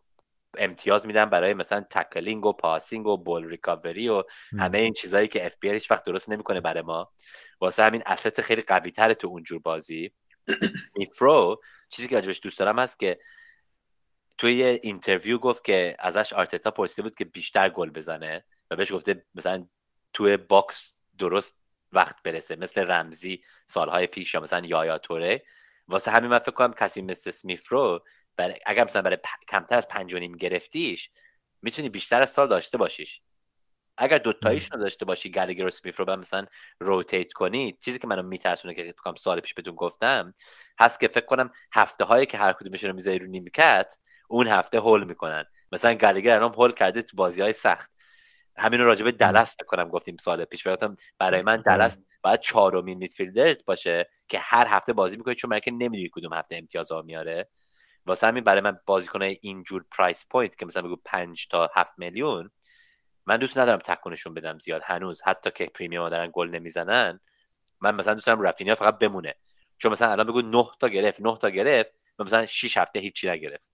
امتیاز 0.58 1.06
میدن 1.06 1.26
برای 1.26 1.54
مثلا 1.54 1.86
tackling 1.90 2.46
و 2.46 2.54
passing 2.54 3.08
و 3.08 3.18
ball 3.18 3.50
recovery 3.50 4.10
و 4.10 4.24
همه 4.60 4.78
این 4.78 4.94
چیزهایی 4.94 5.28
که 5.28 5.46
FPL 5.46 5.70
هیچ 5.70 5.92
وقت 5.92 6.04
درست 6.04 6.30
نمی‌کنه 6.30 6.62
برای 6.62 6.84
ما. 6.84 7.12
واسه 7.62 7.84
همین 7.84 8.04
asset 8.06 8.42
خیلی 8.42 8.62
قوی 8.62 8.92
تره 8.92 9.14
تو 9.14 9.28
اونجور 9.28 9.60
بازی. 9.60 10.12
اسمیت 10.98 11.40
رو 11.40 11.62
چیزی 11.90 12.08
که 12.08 12.16
راجبش 12.16 12.40
دوست 12.44 12.60
دارم 12.60 12.80
هست 12.80 13.00
که 13.00 13.20
توی 14.38 14.54
یه 14.54 14.80
interview 14.84 15.38
گفت 15.38 15.64
که 15.64 15.96
ازش 16.00 16.34
آرتتا 16.34 16.72
پرسیده 16.72 17.02
بود 17.02 17.16
که 17.16 17.26
بیشتر 17.26 17.70
گل 17.70 17.90
بزنه. 17.90 18.46
و 18.74 18.76
بهش 18.76 18.94
گفته 18.94 19.26
مثلا 19.36 19.68
توی 20.14 20.38
box 20.38 20.94
درست 21.18 21.58
وقت 21.92 22.24
برسه 22.24 22.56
مثل 22.56 22.92
رمزی 22.92 23.44
سالهای 23.66 24.08
پیش 24.08 24.34
یا 24.34 24.40
مثلا 24.40 24.66
یایا 24.66 24.98
توره. 24.98 25.44
واسه 25.88 26.12
همین 26.12 26.30
من 26.30 26.40
فکر 26.40 26.52
کنم 26.52 26.74
کسی 26.74 27.02
مثل 27.02 27.32
اسمیت 27.32 27.70
رو 27.70 28.04
برای 28.38 28.60
اگر 28.66 28.84
مثلا 28.84 29.02
برای 29.02 29.18
کمتر 29.48 29.78
از 29.78 29.88
پنج 29.88 30.16
نیم 30.16 30.38
گرفتیش 30.38 31.10
می‌تونی 31.62 31.90
بیشتر 31.90 32.22
از 32.22 32.30
سال 32.30 32.48
داشته 32.48 32.78
باشیش. 32.78 33.22
اگر 33.98 34.18
دوتاییش 34.18 34.72
رو 34.72 34.80
داشته 34.80 35.06
باشی 35.06 35.32
گلگر 35.32 35.66
و 35.66 35.70
اسمیت 35.70 36.00
رو 36.00 36.16
مثلا 36.16 36.46
rotate 36.80 37.34
کنی 37.34 37.78
چیزی 37.82 38.00
که 38.00 38.08
منو 38.08 38.24
میترسونه 38.24 38.74
که 38.74 38.84
فکر 38.84 38.92
کنم 38.92 39.16
سال 39.16 39.40
پیش 39.40 39.54
بهتون 39.54 39.76
گفتم 39.76 40.34
هست 40.80 41.00
که 41.00 41.08
فکر 41.08 41.26
کنم 41.26 41.52
هفته 41.74 42.04
هایی 42.04 42.26
که 42.26 42.38
هر 42.38 42.54
کدومش 42.54 42.84
رو 42.84 42.94
می‌ذاری 42.94 43.20
رو 43.20 43.28
نیمکت 43.28 43.98
اون 44.28 44.48
هفته 44.48 44.80
haul 44.80 45.04
می‌کنن. 45.04 45.46
مثلا 45.72 45.94
گلگر 45.94 46.36
الان 46.36 46.54
haul 46.54 46.72
کرده 46.72 47.02
تو 47.02 47.18
بازی 47.18 47.42
های 47.42 47.54
سخت. 47.54 47.93
همین 48.58 48.80
رو 48.80 48.86
راجبه 48.86 49.12
دالاس 49.12 49.56
کنم 49.68 49.90
گفتیم 49.90 50.18
سال 50.18 50.46
پیش 50.46 50.64
فکر 50.64 50.96
برای 51.20 51.42
من 51.42 51.58
دالاس 51.58 52.00
باید 52.22 52.40
چهارمین 52.40 52.98
midfielder 52.98 53.59
ت 53.59 53.66
باشه 53.66 54.10
که 54.28 54.40
هر 54.40 54.68
هفته 54.68 54.94
بازی 54.94 55.18
می‌کنه 55.18 55.36
چون 55.36 55.50
مرکه 55.50 55.72
نمی‌دونی 55.72 56.10
کدوم 56.14 56.34
هفته 56.34 56.56
امتیاز 56.56 56.92
ها 56.92 57.02
میاره. 57.02 57.50
واسه 58.06 58.28
همین 58.28 58.44
برای 58.44 58.62
من 58.62 58.80
بازیکنای 58.86 59.38
اینجور 59.42 59.86
price 59.92 60.26
point 60.30 60.58
که 60.58 60.66
مثلا 60.66 60.82
بگو 60.82 60.96
5 61.06 61.48
تا 61.48 61.70
7 61.76 62.00
میلیون 62.00 62.52
من 63.26 63.38
دوست 63.38 63.58
ندارم 63.58 63.80
تکونشون 63.80 64.34
بدم 64.34 64.60
زیاد. 64.60 64.82
هنوز 64.86 65.22
حتی 65.22 65.52
که 65.52 65.66
premium 65.66 66.10
دارن 66.10 66.30
گل 66.34 66.50
نمی‌زنن 66.50 67.20
من 67.82 67.96
مثلا 67.96 68.14
دوست 68.14 68.28
دارم 68.28 68.42
رافینیا 68.42 68.76
فقط 68.76 68.98
بمونه. 68.98 69.36
چون 69.78 69.92
مثلا 69.92 70.12
الان 70.12 70.28
بگو 70.28 70.42
9 70.42 70.66
تا 70.80 70.88
گرفت 70.88 71.22
9 71.22 71.38
تا 71.38 71.50
گرفت 71.50 71.92
مثلا 72.20 72.46
6 72.46 72.78
هفته 72.78 73.00
هیچی 73.00 73.30
نگرفت. 73.30 73.72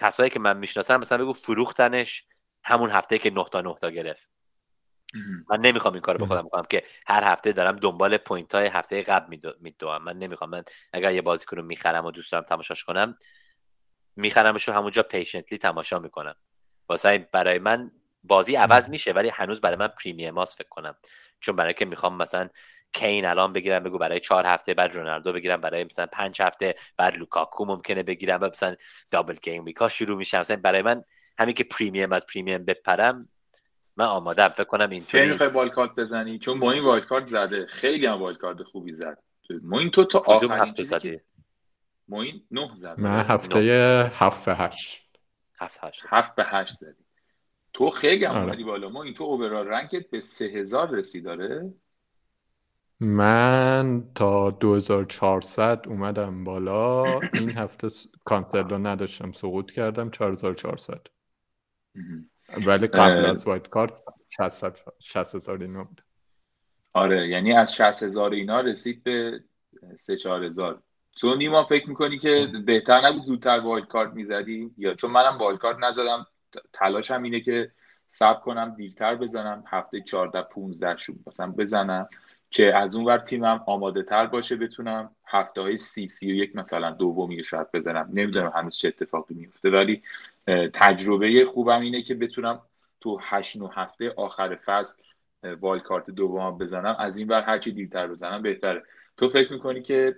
کسایی 0.00 0.30
که 0.30 0.38
من 0.40 0.56
می‌شناسم 0.56 0.96
مثلا 0.96 1.18
بگو 1.18 1.32
فروختنش 1.32 2.24
همون 2.64 2.90
هفته 2.90 3.18
که 3.18 3.30
9 3.30 3.44
تا 3.44 3.60
9 3.60 3.74
تا 3.74 3.90
گرفت. 3.90 4.30
من 5.50 5.60
نمی‌خوام 5.60 5.94
این 5.94 6.00
کارو 6.00 6.24
بخودم 6.24 6.42
بکنم 6.42 6.64
که 6.70 6.82
هر 7.06 7.24
هفته 7.24 7.52
دارم 7.52 7.76
دنبال 7.76 8.16
point 8.16 8.54
های 8.54 8.66
هفته 8.66 9.02
قبل 9.02 9.38
میدوام. 9.60 10.04
من 10.04 10.18
نمی‌خوام. 10.18 10.50
من 10.50 10.64
اگر 10.92 11.12
یه 11.12 11.22
بازیکن 11.22 11.56
رو 11.56 11.62
می‌خرم 11.62 12.04
و 12.04 12.10
دوست 12.10 12.32
دارم 12.32 12.44
تماشاش 12.44 12.84
کنم 12.84 13.16
میخرمش 14.16 14.68
رو 14.68 14.74
همونجا 14.74 15.02
patiently 15.02 15.58
تماشا 15.58 15.98
می‌کنم. 15.98 16.34
واسه 16.88 17.28
برای 17.32 17.58
من 17.58 17.90
بازی 18.22 18.56
عوض 18.56 18.88
میشه 18.88 19.12
ولی 19.12 19.28
هنوز 19.28 19.60
برای 19.60 19.76
من 19.76 19.88
premium 19.88 20.44
فکر 20.44 20.68
کنم. 20.68 20.96
چون 21.40 21.56
برای 21.56 21.74
که 21.74 21.84
می‌خوام 21.84 22.16
مثلا 22.16 22.48
کین 22.92 23.26
الان 23.26 23.52
بگیرم 23.52 23.82
بگو 23.82 23.98
برای 23.98 24.20
چهار 24.20 24.46
هفته 24.46 24.74
بعد 24.74 24.94
رونالدو 24.94 25.32
بگیرم 25.32 25.60
برای 25.60 25.84
مثلا 25.84 26.06
پنج 26.06 26.42
هفته 26.42 26.74
بعد 26.96 27.16
لوکاکو 27.16 27.64
ممکنه 27.64 28.02
بگیرم 28.02 28.38
و 28.42 28.46
مثلا 28.46 28.76
double 29.10 29.34
gameweek 29.42 29.64
ا 29.64 29.88
شروع 29.88 30.16
میشه. 30.16 30.40
مثلا 30.40 30.56
برای 30.56 30.82
من 30.82 31.04
همین 31.38 31.54
که 31.54 31.64
premium 31.64 32.12
از 32.12 32.26
premium 32.26 32.64
بپرم 32.64 33.28
من 33.96 34.04
آمادم. 34.04 34.48
فکر 34.48 34.64
کنم 34.64 34.90
این 34.90 35.04
چه 35.04 35.26
می‌خوای 35.26 35.48
wildcard 35.48 35.94
بزنی؟ 35.94 36.38
چون 36.38 36.58
معین 36.58 36.84
wildcard 36.84 37.26
زده. 37.26 37.66
خیلی 37.66 38.06
هم 38.06 38.22
wildcard 38.22 38.62
خوبی 38.62 38.94
زد. 38.94 39.18
معین 39.62 39.90
تو 39.90 40.04
تا 40.04 40.18
آخرین 40.18 40.52
هفته 40.52 40.82
زدی؟ 40.82 41.20
معین 42.08 42.42
نه 42.50 42.70
زد 42.76 43.00
من 43.00 43.20
هفته 43.20 44.10
هفت 44.14 44.44
به 44.46 44.54
هشت. 44.54 45.04
هفت 45.58 45.84
هشت. 45.84 46.02
هفت 46.08 46.34
به 46.34 46.44
هشت 46.44 46.74
زدی. 46.74 47.04
تو 47.72 47.90
خیلی 47.90 48.24
هم 48.24 48.34
آره. 48.34 48.64
بالا. 48.64 48.88
معین 48.88 49.14
تو 49.14 49.24
overall 49.24 49.66
rank 49.66 50.01
ت 50.01 50.10
به 50.10 50.20
سه 50.20 50.44
هزار 50.44 50.90
رسید 50.90 51.24
داره؟ 51.24 51.74
من 53.00 54.04
تا 54.14 54.50
2400 54.50 55.84
اومدم 55.88 56.44
بالا. 56.44 57.04
این 57.40 57.50
هفته 57.50 57.88
کانسلو 58.24 58.68
رو 58.68 58.78
نداشتم. 58.78 59.32
سقوط 59.32 59.70
کردم 59.70 60.10
4400 60.10 61.06
ولی 62.66 62.86
قبل 62.86 63.24
از 63.24 63.46
wildcard 63.46 63.92
60 64.98 65.34
هزار 65.34 65.62
اینا 65.62 65.84
بود. 65.84 66.00
آره 66.92 67.28
یعنی 67.28 67.52
از 67.52 67.74
60 67.74 68.02
هزار 68.02 68.32
اینا 68.32 68.60
رسید 68.60 69.02
به 69.02 69.40
3 69.96 70.16
4 70.16 70.44
هزار. 70.44 70.82
تو 71.16 71.34
نیما 71.34 71.64
فکر 71.64 71.88
می‌کنی 71.88 72.18
که 72.18 72.48
بهتر 72.66 73.00
نبود 73.00 73.22
زودتر 73.22 73.60
wildcard 73.60 74.12
می‌زدی؟ 74.12 74.70
یا 74.78 74.94
چون 74.94 75.10
منم 75.10 75.38
wildcard 75.38 75.78
نزدم 75.78 76.26
تلاشم 76.72 77.22
اینه 77.22 77.40
که 77.40 77.70
save 78.08 78.40
کنم 78.40 78.74
دیرتر 78.74 79.14
بزنم 79.14 79.64
هفته 79.66 80.00
14 80.00 80.42
15 80.42 80.96
شون 80.96 81.18
مثلا 81.26 81.50
بزنم 81.50 82.08
که 82.50 82.76
از 82.76 82.96
اون 82.96 83.04
ور 83.04 83.18
تیمم 83.18 83.62
آماده 83.66 84.02
تر 84.02 84.26
باشه 84.26 84.56
بتونم 84.56 85.10
هفته 85.26 85.60
های 85.60 85.76
سی 85.76 86.08
سی 86.08 86.32
و 86.32 86.34
یک 86.34 86.56
مثلا 86.56 86.90
دومی 86.90 87.44
شاید 87.44 87.72
بزنم. 87.72 88.08
نمی‌دونم 88.12 88.52
هنوز 88.54 88.78
چه 88.78 88.88
اتفاقی 88.88 89.34
میفته 89.34 89.70
ولی 89.70 90.02
تجربه 90.72 91.46
خوبم 91.46 91.80
اینه 91.80 92.02
که 92.02 92.14
بتونم 92.14 92.62
تو 93.00 93.18
هشت 93.22 93.56
نو 93.56 93.68
هفته 93.68 94.14
آخر 94.16 94.58
فصل 94.64 95.02
wildcard 95.60 96.10
دوم 96.10 96.58
بزنم. 96.58 96.96
از 96.98 97.16
این 97.16 97.28
ور 97.28 97.40
هرچی 97.40 97.72
دیرتر 97.72 98.06
بزنم 98.06 98.42
بهتره. 98.42 98.82
تو 99.16 99.28
فکر 99.28 99.52
می‌کنی 99.52 99.82
که 99.82 100.16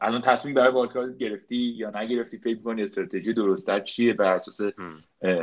الان 0.00 0.20
تصمیم 0.20 0.54
برای 0.54 0.72
wildcard 0.72 1.16
گرفتی 1.16 1.56
یا 1.56 1.90
نگرفتی؟ 1.90 2.38
فکر 2.38 2.56
می‌کنی 2.56 2.82
استراتژی 2.82 3.32
درستتر 3.32 3.80
چیه 3.80 4.12
بر 4.12 4.32
اساس 4.32 4.60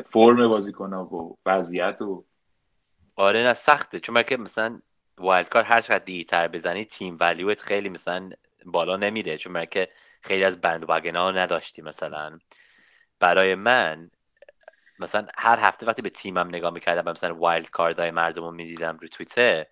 فرم 0.09 0.47
بازیکن 0.47 0.93
و 0.93 1.35
وضعیت 1.45 2.01
و 2.01 2.25
آره 3.15 3.39
نه 3.39 3.53
سخته. 3.53 3.99
چون 3.99 4.23
که 4.23 4.37
مثلا 4.37 4.81
wildcard 5.17 5.65
هر 5.65 5.81
چقدر 5.81 6.05
دیرتر 6.05 6.47
بزنی 6.47 6.85
تیم 6.85 7.17
ولیوت 7.19 7.61
خیلی 7.61 7.89
مثلا 7.89 8.29
بالا 8.65 8.97
نمیره. 8.97 9.37
چون 9.37 9.65
که 9.65 9.89
خیلی 10.21 10.43
از 10.43 10.61
بند 10.61 10.89
ها 11.15 11.31
نداشتی 11.31 11.81
مثلا. 11.81 12.39
برای 13.19 13.55
من 13.55 14.11
مثلا 14.99 15.27
هر 15.37 15.59
هفته 15.59 15.85
وقتی 15.85 16.01
به 16.01 16.09
تیمم 16.09 16.47
نگاه 16.47 16.73
می‌کردم 16.73 17.11
مثلا 17.11 17.35
wild 17.35 17.69
های 17.99 18.11
مردم 18.11 18.43
رو 18.43 18.51
می‌دیدم 18.51 18.97
رو 19.01 19.07
توییتر 19.07 19.65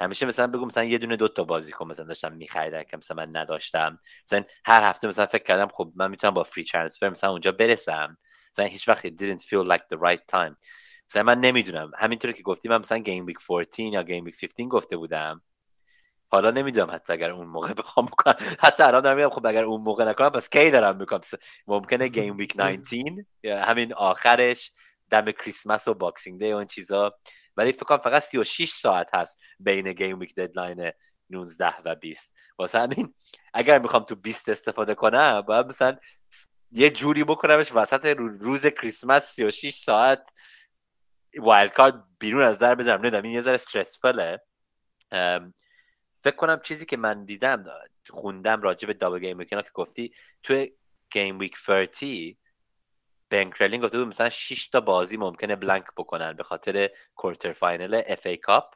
همیشه 0.00 0.26
مثلا 0.26 0.46
بگو 0.46 0.66
مثلا 0.66 0.84
یه 0.84 0.98
دونه 0.98 1.16
دوتا 1.16 1.44
بازیکن 1.44 1.86
مثلا 1.88 2.04
داشتم 2.06 2.32
میخریدم 2.32 2.82
که 2.82 2.96
مثلا 2.96 3.16
من 3.26 3.36
نداشتم. 3.36 3.98
مثلا 4.26 4.44
هر 4.64 4.82
هفته 4.90 5.08
مثلا 5.08 5.26
فکر 5.26 5.42
کردم 5.44 5.68
خب 5.74 5.92
من 5.96 6.10
می‌تونم 6.10 6.34
با 6.34 6.42
free 6.44 6.64
transfer 6.64 7.08
مثلا 7.08 7.30
اونجا 7.30 7.52
برسم. 7.52 8.18
مثلا 8.52 8.64
هیچ 8.66 8.88
وقت 8.88 9.06
didn't 9.08 9.40
feel 9.42 9.68
like 9.68 9.82
the 9.94 9.98
right 9.98 10.20
time. 10.36 10.54
مثلا 11.10 11.22
من 11.22 11.40
نمی‌دونم. 11.40 11.90
همینطوری 11.98 12.34
که 12.34 12.42
گفتیم 12.42 12.70
من 12.72 12.78
مثلا 12.78 12.98
gameweek 12.98 13.36
14 13.48 13.82
یا 13.82 14.02
gameweek 14.02 14.40
15 14.40 14.64
گفته 14.64 14.96
بودم. 14.96 15.42
حالا 16.30 16.50
نمی‌دونم 16.50 16.90
حتی 16.90 17.12
اگر 17.12 17.30
اون 17.30 17.46
موقع 17.46 17.72
بخوام 17.72 18.06
بکنم. 18.06 18.34
حتی 18.58 18.82
الان 18.82 19.02
دارم 19.02 19.16
میگم 19.16 19.30
خب 19.30 19.46
اگر 19.46 19.64
اون 19.64 19.80
موقع 19.80 20.04
نکنم 20.04 20.30
پس 20.30 20.48
کی 20.48 20.70
دارم 20.70 20.96
می‌کنم؟ 20.96 21.20
ممکنه 21.66 22.08
gameweek 22.08 22.54
19 22.56 23.26
همین 23.44 23.94
آخرش 23.94 24.72
دم 25.10 25.30
کریسمس 25.30 25.88
و 25.88 25.94
Boxing 25.94 26.40
Day 26.40 26.52
و 26.52 26.56
این 26.56 26.66
چیزا. 26.66 27.14
ولی 27.56 27.72
فکر 27.72 27.84
کنم 27.84 27.98
فقط 27.98 28.22
36 28.22 28.70
ساعت 28.70 29.14
هست 29.14 29.40
بین 29.60 29.92
gameweek 29.92 30.34
deadline 30.34 30.92
19 31.30 31.74
و 31.84 31.94
20 31.94 32.34
واسه 32.58 32.78
همین 32.78 33.14
اگر 33.54 33.78
می‌خوام 33.78 34.02
تو 34.02 34.14
20 34.14 34.48
استفاده 34.48 34.94
کنم 34.94 35.40
باید 35.40 35.66
مثلا 35.66 35.96
یه 36.72 36.90
جوری 36.90 37.24
بکنمش 37.24 37.72
وسط 37.74 38.06
روز 38.18 38.66
کریسمس 38.66 39.24
36 39.24 39.74
ساعت 39.74 40.30
wildcard 41.38 41.94
بیرون 42.18 42.42
از 42.42 42.58
در 42.58 42.74
بذارم. 42.74 43.00
نمی‌دونم 43.00 43.22
این 43.22 43.32
یه 43.32 43.40
ذره 43.40 43.54
stressful 43.54 44.31
ه 44.31 44.40
فکر 46.20 46.36
کنم 46.36 46.60
چیزی 46.62 46.86
که 46.86 46.96
من 46.96 47.24
دیدم 47.24 47.64
خوندم 48.10 48.62
راجع 48.62 48.86
به 48.86 48.94
double 48.94 49.18
gameweek 49.18 49.48
که 49.48 49.64
گفتی 49.74 50.14
تو 50.42 50.66
gameweek 51.10 51.56
30 51.92 52.38
Ben 53.30 53.45
Crellin 53.45 53.80
گفته 53.80 53.98
بود 53.98 54.08
مثلا 54.08 54.28
6 54.28 54.68
تا 54.68 54.80
بازی 54.80 55.16
ممکنه 55.16 55.56
blank 55.56 55.84
بکنن 55.96 56.32
به 56.32 56.42
خاطر 56.42 56.90
quarter 57.14 57.52
final 57.52 58.02
FA 58.06 58.26
Cup 58.26 58.74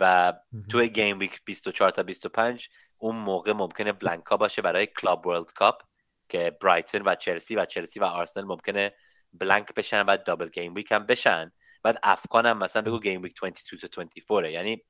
و 0.00 0.32
تو 0.68 0.86
gameweek 0.86 1.40
24 1.44 1.90
تا 1.90 2.02
25 2.02 2.68
اون 2.98 3.16
موقع 3.16 3.52
ممکنه 3.52 3.92
blank 3.92 4.29
ا 4.29 4.36
باشه 4.36 4.62
برای 4.62 4.86
Club 4.86 5.26
World 5.26 5.52
Cup 5.52 5.82
که 6.28 6.56
برایتن 6.60 7.02
و 7.02 7.14
چلسی 7.14 7.56
و 7.56 7.64
چلسی 7.64 8.00
و 8.00 8.04
آرسنال 8.04 8.46
ممکنه 8.46 8.94
blank 9.32 9.74
بشن 9.74 10.02
و 10.02 10.16
double 10.16 10.48
gameweek 10.48 10.92
هم 10.92 11.06
بشن. 11.06 11.52
بعد 11.82 11.98
AFCON 12.02 12.46
هم 12.46 12.58
مثلا 12.58 12.82
بگو 12.82 13.00
gameweek 13.00 13.40
22 13.40 13.88
تا 13.88 14.04
24 14.04 14.44
یعنی 14.46 14.84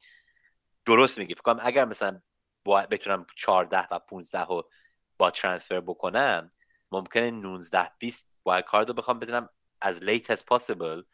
درست 0.88 1.18
میگی. 1.18 1.34
فکر 1.34 1.56
اگر 1.62 1.84
مثلا 1.84 2.20
بتونم 2.90 3.26
14 3.36 3.86
و 3.90 3.98
15 3.98 4.44
رو 4.44 4.70
با 5.18 5.30
transfer 5.30 5.80
بکنم 5.80 6.52
ممکنه 6.92 7.30
19 7.30 7.90
20 7.98 8.30
wildcard 8.44 8.88
رو 8.88 8.94
بخوام 8.94 9.18
بزنم 9.18 9.48
as 9.80 10.02
late 10.02 10.34
as 10.34 10.38
possible 10.38 11.04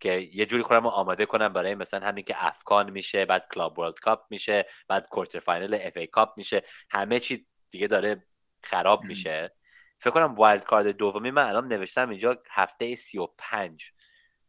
که 0.00 0.30
یه 0.32 0.46
جوری 0.46 0.62
خودم 0.62 0.86
آماده 0.86 1.26
کنم 1.26 1.52
برای 1.52 1.74
مثلا 1.74 2.06
همین 2.06 2.24
که 2.24 2.46
AFCON 2.46 2.90
میشه 2.90 3.24
بعد 3.24 3.48
Club 3.54 3.78
World 3.78 3.98
Cup 3.98 4.24
میشه 4.30 4.66
بعد 4.88 5.08
quarter 5.08 5.38
final 5.38 5.78
FA 5.82 5.96
Cup 5.96 6.32
میشه. 6.36 6.62
همه 6.90 7.20
چی 7.20 7.46
دیگه 7.70 7.86
داره 7.86 8.26
خراب 8.62 9.04
میشه. 9.04 9.54
فکر 9.98 10.10
کنم 10.10 10.34
wildcard 10.34 10.86
دومی 10.86 11.30
من 11.30 11.46
الان 11.48 11.68
نوشتم 11.68 12.08
اینجا 12.08 12.42
هفته 12.50 12.96
35 12.96 13.92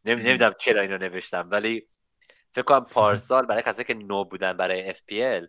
نمی‌دونم 0.04 0.54
چرا 0.58 0.80
اینو 0.80 0.98
نوشتم 0.98 1.48
ولی 1.50 1.88
فکر 2.56 2.64
کنم 2.64 2.84
پارسال 2.84 3.46
برای 3.46 3.62
کسایی 3.62 3.84
که 3.84 3.94
new 3.94 4.24
بودن 4.24 4.52
برای 4.52 4.94
FPL 4.94 5.48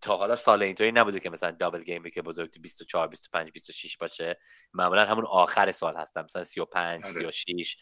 تا 0.00 0.16
حالا 0.16 0.36
سال 0.36 0.62
اینطوری 0.62 0.92
نبوده 0.92 1.20
که 1.20 1.30
مثلا 1.30 1.50
double 1.50 1.82
gameweek 1.82 2.22
بزرگ 2.22 2.50
تو 2.50 2.60
24 2.60 3.08
25 3.08 3.50
26 3.50 3.96
باشه. 3.96 4.38
معمولا 4.72 5.04
همون 5.04 5.24
آخر 5.26 5.72
سال 5.72 5.96
هستم 5.96 6.24
مثلا 6.24 6.44
35 6.44 7.06
36 7.06 7.76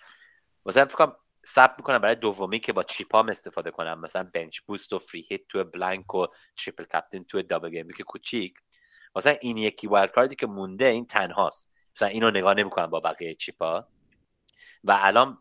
مثلا 0.66 0.84
فکر 0.84 0.94
کنم 0.94 1.16
save 1.44 1.74
می‌کنم 1.78 1.98
برای 1.98 2.14
دومی 2.14 2.60
که 2.60 2.72
با 2.72 2.82
chip 2.82 3.19
ام 3.19 3.28
استفاده 3.28 3.70
کنم. 3.70 4.00
مثلا 4.00 4.30
bench 4.34 4.60
boost 4.60 4.92
و 4.92 4.98
free 4.98 5.26
hit 5.28 5.40
تو 5.48 5.64
blank 5.64 6.14
و 6.14 6.26
triple 6.56 6.84
captain 6.84 7.24
تو 7.24 7.42
double 7.42 7.70
gameweek 7.70 8.02
کوچیک. 8.02 8.54
مثلا 9.16 9.36
این 9.40 9.56
یکی 9.56 9.86
wildcard 9.86 10.12
ی 10.12 10.34
که 10.34 10.46
مونده 10.46 10.86
این 10.86 11.06
تنهاست. 11.06 11.70
مثلا 11.96 12.08
اینو 12.08 12.30
نگاه 12.30 12.54
نمی‌کنم 12.54 12.86
با 12.86 13.00
بقیه 13.00 13.34
chip 13.34 13.78
ا. 13.78 13.88
و 14.84 14.98
الان 15.00 15.38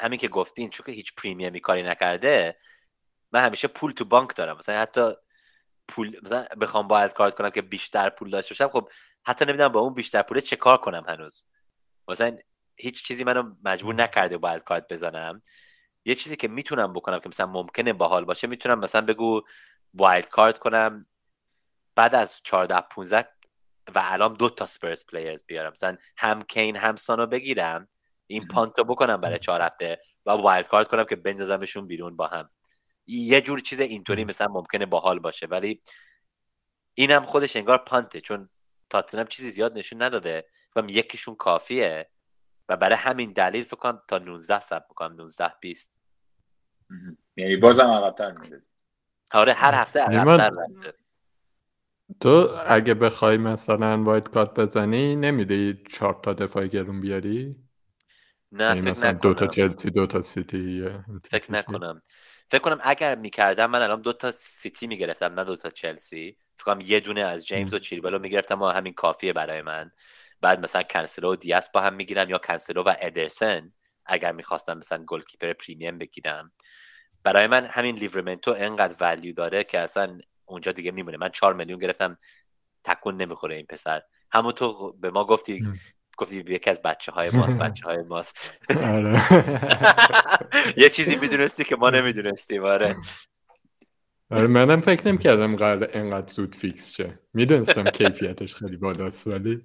همین 0.00 0.18
که 0.18 0.28
گفتین 0.28 0.70
چون 0.70 0.86
که 0.86 0.92
هیچ 0.92 1.14
premium 1.14 1.54
ی 1.54 1.60
کاری 1.60 1.82
نکرده 1.82 2.58
من 3.32 3.40
همیشه 3.40 3.68
پول 3.68 3.92
تو 3.92 4.04
بانک 4.04 4.36
دارم. 4.36 4.56
مثلا 4.58 4.80
حتی 4.80 5.12
پول 5.88 6.20
مثلا 6.22 6.44
بخوام 6.60 6.88
wildcard 6.88 7.34
کنم 7.34 7.50
که 7.50 7.62
بیشتر 7.62 8.10
پول 8.10 8.30
داشته 8.30 8.54
باشم 8.54 8.68
خب 8.68 8.88
حتی 9.26 9.44
نمی‌دونم 9.44 9.68
با 9.72 9.80
اون 9.80 9.94
بیشتر 9.94 10.22
پوله 10.22 10.40
چه 10.40 10.56
کار 10.56 10.76
کنم 10.76 11.04
هنوز. 11.08 11.46
مثلا 12.08 12.36
هیچ 12.76 13.04
چیزی 13.06 13.24
منو 13.24 13.54
مجبور 13.64 13.94
نکرده 13.94 14.38
wildcard 14.38 14.92
بزنم. 14.92 15.42
یه 16.04 16.14
چیزی 16.14 16.36
که 16.36 16.48
می‌تونم 16.48 16.92
بکنم 16.92 17.18
که 17.18 17.28
مثلا 17.28 17.46
ممکنه 17.46 17.92
باحال 17.92 18.24
باشه 18.24 18.46
می‌تونم 18.46 18.78
مثلا 18.78 19.00
بگو 19.00 19.42
wildcard 19.94 20.58
کنم 20.58 21.06
بعد 21.94 22.14
از 22.14 22.40
14 22.44 22.80
15 22.80 23.28
و 23.94 24.02
الان 24.04 24.34
دو 24.34 24.50
تا 24.50 24.66
Spurs 24.66 25.06
players 25.06 25.44
بیارم. 25.46 25.72
مثلا 25.72 25.96
هم 26.16 26.42
کین 26.42 26.76
هم 26.76 26.96
سانو 26.96 27.26
بگیرم. 27.26 27.88
این 28.26 28.46
punt 28.46 28.76
و 28.76 28.84
بکنم 28.84 29.20
برای 29.20 29.38
چهار 29.38 29.60
هفته 29.60 30.00
و 30.26 30.30
wildcard 30.30 30.88
کنم 30.88 31.04
که 31.04 31.16
بندازمشون 31.16 31.86
بیرون 31.86 32.16
با 32.16 32.26
هم. 32.26 32.50
یه 33.06 33.40
جور 33.40 33.60
چیز 33.60 33.80
اینطوری 33.80 34.24
مثلا 34.24 34.48
ممکنه 34.48 34.86
باحال 34.86 35.18
باشه 35.18 35.46
ولی 35.46 35.82
اینم 36.94 37.22
خودش 37.22 37.56
انگار 37.56 37.78
punt 37.78 38.12
ه 38.12 38.20
چون 38.20 38.48
تاتنم 38.90 39.26
چیزی 39.26 39.50
زیاد 39.50 39.78
نشون 39.78 40.02
نداده 40.02 40.46
فکرم 40.70 40.88
یکیشون 40.88 41.34
کافیه 41.34 42.10
و 42.68 42.76
برای 42.76 42.96
همین 42.96 43.32
دلیل 43.32 43.64
فکر 43.64 43.76
کنم 43.76 44.02
تا 44.08 44.18
19 44.18 44.60
save 44.60 44.84
بکنم 44.90 45.12
19 45.16 45.52
20 45.60 46.00
یعنی 47.36 47.56
بازم 47.56 47.86
عقب‌تر 47.86 48.32
میده 48.32 48.62
آره 49.32 49.52
هر 49.52 49.74
هفته 49.74 50.00
عقب‌تر 50.00 50.50
رفته 50.50 50.94
تو 52.20 52.48
اگه 52.66 52.94
بخوای 52.94 53.36
مثلا 53.36 54.02
wildcard 54.02 54.54
بزنی 54.54 55.16
نمیده 55.16 55.82
چهار 55.90 56.14
تا 56.14 56.32
دفاع 56.32 56.66
گرون 56.66 57.00
بیاری؟ 57.00 57.63
نه 58.54 58.64
یعنی 58.64 58.80
فکر 58.80 58.90
مثلا 58.90 59.10
نکنم 59.10 59.32
دو 59.32 59.34
تا 59.34 59.46
چلسی 59.46 59.90
دو 59.90 60.06
تا 60.06 60.22
سیتی 60.22 60.88
فکر 61.30 61.52
نکنم. 61.52 62.02
فکر 62.50 62.60
کنم 62.60 62.78
اگر 62.82 63.14
می‌کردم 63.14 63.70
من 63.70 63.82
الان 63.82 64.00
دو 64.00 64.12
تا 64.12 64.30
سیتی 64.30 64.86
می‌گرفتم 64.86 65.40
نه 65.40 65.44
دو 65.44 65.56
تا 65.56 65.70
چلسی. 65.70 66.36
فکر 66.56 66.64
کنم 66.64 66.80
یه 66.80 67.00
دونه 67.00 67.20
از 67.20 67.46
جیمز 67.46 67.74
و 67.74 67.78
چیلولو 67.78 68.18
می‌گرفتم 68.18 68.62
و 68.62 68.68
همین 68.68 68.92
کافیه 68.92 69.32
برای 69.32 69.62
من. 69.62 69.90
بعد 70.40 70.60
مثلا 70.60 70.82
کانسلو 70.82 71.32
و 71.32 71.36
دیاس 71.36 71.70
با 71.70 71.80
هم 71.80 71.94
می‌گیرم 71.94 72.30
یا 72.30 72.38
کانسلو 72.38 72.82
و 72.82 72.94
ادرسن 73.00 73.72
اگر 74.06 74.32
می‌خواستم 74.32 74.78
مثلا 74.78 75.04
goalkeeper 75.06 75.52
premium 75.52 75.98
بگیرم. 75.98 76.52
برای 77.22 77.46
من 77.46 77.64
همین 77.64 77.96
لیورمنتو 77.96 78.54
انقدر 78.58 78.96
value 79.00 79.34
داره 79.34 79.64
که 79.64 79.78
اصلا 79.78 80.18
اونجا 80.44 80.72
دیگه 80.72 80.90
میمونه. 80.90 81.16
من 81.16 81.28
چهار 81.28 81.54
میلیون 81.54 81.78
گرفتم 81.78 82.18
تکون 82.84 83.16
نمی‌خوره 83.16 83.56
این 83.56 83.66
پسر. 83.66 84.02
همونطور 84.32 84.94
به 85.00 85.10
ما 85.10 85.24
گفتی 85.24 85.66
گفتی 86.16 86.36
یکی 86.36 86.70
از 86.70 86.82
بچه 86.82 87.12
های 87.12 87.30
ماست 87.30 87.56
بچه 87.64 87.84
های 87.84 88.02
ماست 88.02 88.50
آره. 88.70 89.22
یه 90.82 90.88
چیزی 90.88 91.16
می‌دونستی 91.16 91.64
که 91.64 91.76
ما 91.76 91.90
نمی‌دونستیم 91.90 92.64
آره 92.64 92.96
آره 94.30 94.46
منم 94.46 94.80
فکر 94.80 95.08
نمی 95.08 95.18
کردم 95.18 95.56
قرار 95.56 95.90
انقدر 95.92 96.32
زود 96.32 96.54
فیکس 96.54 96.96
شه 96.96 97.18
می‌دونستم 97.34 97.90
کیفیتش 97.90 98.54
خیلی 98.54 98.76
بالاست 98.76 99.26
ولی 99.26 99.62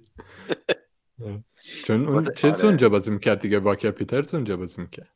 چون 1.84 2.08
اون 2.08 2.34
چیز 2.34 2.54
آره. 2.54 2.64
اونجا 2.64 2.88
بازی 2.88 3.10
می‌کرد 3.10 3.38
دیگه 3.38 3.58
واکر 3.58 3.90
پیترز 3.90 4.34
اونجا 4.34 4.56
بازی 4.56 4.82
می‌کرد 4.82 5.10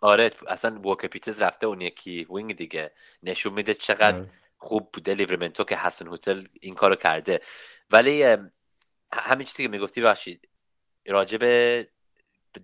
آره 0.00 0.32
اصلا 0.48 0.80
واکر 0.82 1.08
پیترز 1.08 1.42
رفته 1.42 1.66
اون 1.66 1.80
یکی 1.80 2.26
wing 2.30 2.56
دیگه 2.56 2.92
نشون 3.22 3.52
میده 3.52 3.74
چقدر 3.74 4.16
آره. 4.16 4.30
خوب 4.58 4.90
بوده 4.92 5.14
لیورمنتو 5.14 5.64
که 5.64 5.76
هازنهوتل 5.76 6.44
این 6.60 6.74
کارو 6.74 6.96
کرده 6.96 7.40
ولی 7.90 8.36
همین 9.12 9.46
چیزی 9.46 9.62
که 9.62 9.68
می‌گفتی 9.68 10.00
باشید 10.00 10.48
راجع 11.08 11.38
به 11.38 11.88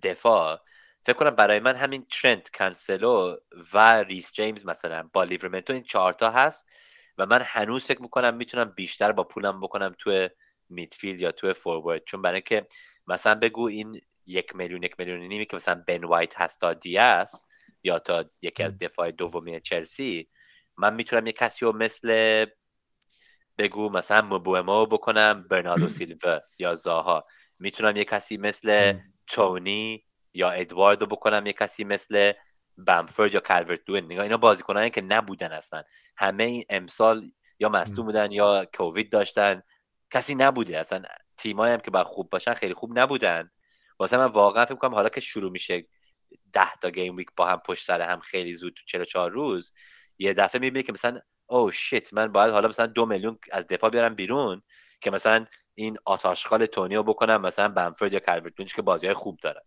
دفاع 0.03 0.61
فکر 1.03 1.13
کنم 1.17 1.29
برای 1.29 1.59
من 1.59 1.75
همین 1.75 2.05
ترنت 2.11 2.49
کنسلو 2.49 3.37
و 3.73 4.03
ریس 4.03 4.31
جیمز 4.33 4.65
مثلا 4.65 5.09
با 5.13 5.23
لیورمنتو 5.23 5.73
این 5.73 5.83
چهارتا 5.83 6.31
هست 6.31 6.69
و 7.17 7.25
من 7.25 7.41
هنوز 7.45 7.85
فکر 7.85 8.01
می‌کنم 8.01 8.35
می‌تونم 8.35 8.65
بیشتر 8.65 9.11
با 9.11 9.23
پولم 9.23 9.61
بکنم 9.61 9.95
تو 9.99 10.27
midfield 10.69 11.21
یا 11.21 11.31
تو 11.31 11.53
forward 11.53 12.03
چون 12.05 12.21
برای 12.21 12.41
که 12.41 12.67
مثلا 13.07 13.35
بگو 13.35 13.67
این 13.67 14.01
یک 14.25 14.55
میلیون 14.55 14.83
یک 14.83 14.95
میلیون 14.99 15.19
نیمی 15.19 15.45
که 15.45 15.55
مثلا 15.55 15.83
بن 15.87 16.03
وایت 16.03 16.41
هست 16.41 16.59
تا 16.61 16.73
دیاس 16.73 17.45
یا 17.83 17.99
تا 17.99 18.25
یکی 18.41 18.63
از 18.63 18.77
دفاع 18.77 19.11
دومی 19.11 19.61
چلسی 19.61 20.29
من 20.77 20.93
می‌تونم 20.93 21.27
یه 21.27 21.33
کسی 21.33 21.65
رو 21.65 21.71
مثل 21.77 22.45
بگو 23.57 23.89
مثلا 23.89 24.21
مبومو 24.21 24.85
بکنم 24.85 25.47
برناردو 25.49 25.89
سیلوا 25.99 26.39
یا 26.59 26.75
زاها. 26.75 27.25
می‌تونم 27.63 27.97
یه 27.97 28.05
کسی 28.05 28.37
مثل 28.37 28.93
تونی 29.27 30.05
یا 30.33 30.49
ادواردو 30.51 31.05
بکنم 31.05 31.45
یه 31.45 31.53
کسی 31.53 31.83
مثل 31.83 32.33
بمفورد 32.77 33.33
یا 33.33 33.39
کالورت 33.39 33.85
دوین 33.85 34.05
نگاه 34.05 34.23
اینا 34.23 34.37
بازیکنانی 34.37 34.89
که 34.89 35.01
نبودن 35.01 35.51
اصلا. 35.51 35.83
همه 36.17 36.43
این 36.43 36.63
امسال 36.69 37.31
یا 37.59 37.69
مصدوم 37.69 38.05
بودن 38.05 38.31
یا 38.31 38.65
کووید 38.73 39.11
داشتن. 39.11 39.61
کسی 40.11 40.35
نبوده. 40.35 40.79
اصلا 40.79 41.03
تیمایی 41.37 41.73
هم 41.73 41.79
که 41.79 41.91
باید 41.91 42.07
خوب 42.07 42.29
باشن 42.29 42.53
خیلی 42.53 42.73
خوب 42.73 42.99
نبودن. 42.99 43.51
واسه 43.99 44.17
من 44.17 44.25
واقعا 44.25 44.65
فکر 44.65 44.75
کنم 44.75 44.95
حالا 44.95 45.09
که 45.09 45.21
شروع 45.21 45.51
میشه 45.51 45.87
ده 46.53 46.73
تا 46.81 46.89
game 46.89 47.15
week 47.15 47.27
با 47.35 47.47
هم 47.47 47.57
پشت 47.57 47.85
سر 47.85 48.01
هم 48.01 48.19
خیلی 48.19 48.53
زود 48.53 48.73
تو 48.73 48.83
44 48.85 49.31
روز 49.31 49.73
یه 50.17 50.33
دفعه 50.33 50.61
می‌بینی 50.61 50.83
که 50.83 50.93
مثلا 50.93 51.19
oh 51.47 51.73
shit 51.73 52.13
من 52.13 52.31
باید 52.31 52.51
حالا 52.51 52.67
مثلا 52.67 52.85
دو 52.85 53.05
میلیون 53.05 53.39
از 53.51 53.67
دفاع 53.67 53.89
بیارم 53.89 54.15
بیرون 54.15 54.61
که 55.01 55.11
مثلا 55.11 55.45
این 55.75 55.97
آت 56.05 56.22
آشغال 56.22 56.65
تونیو 56.65 57.03
بکنم 57.03 57.41
مثلا 57.41 57.67
بمفورد 57.69 58.13
یا 58.13 58.19
کالورت 58.19 58.73
که 58.73 58.81
بازی 58.81 59.05
های 59.05 59.13
خوب 59.13 59.39
دارن 59.41 59.61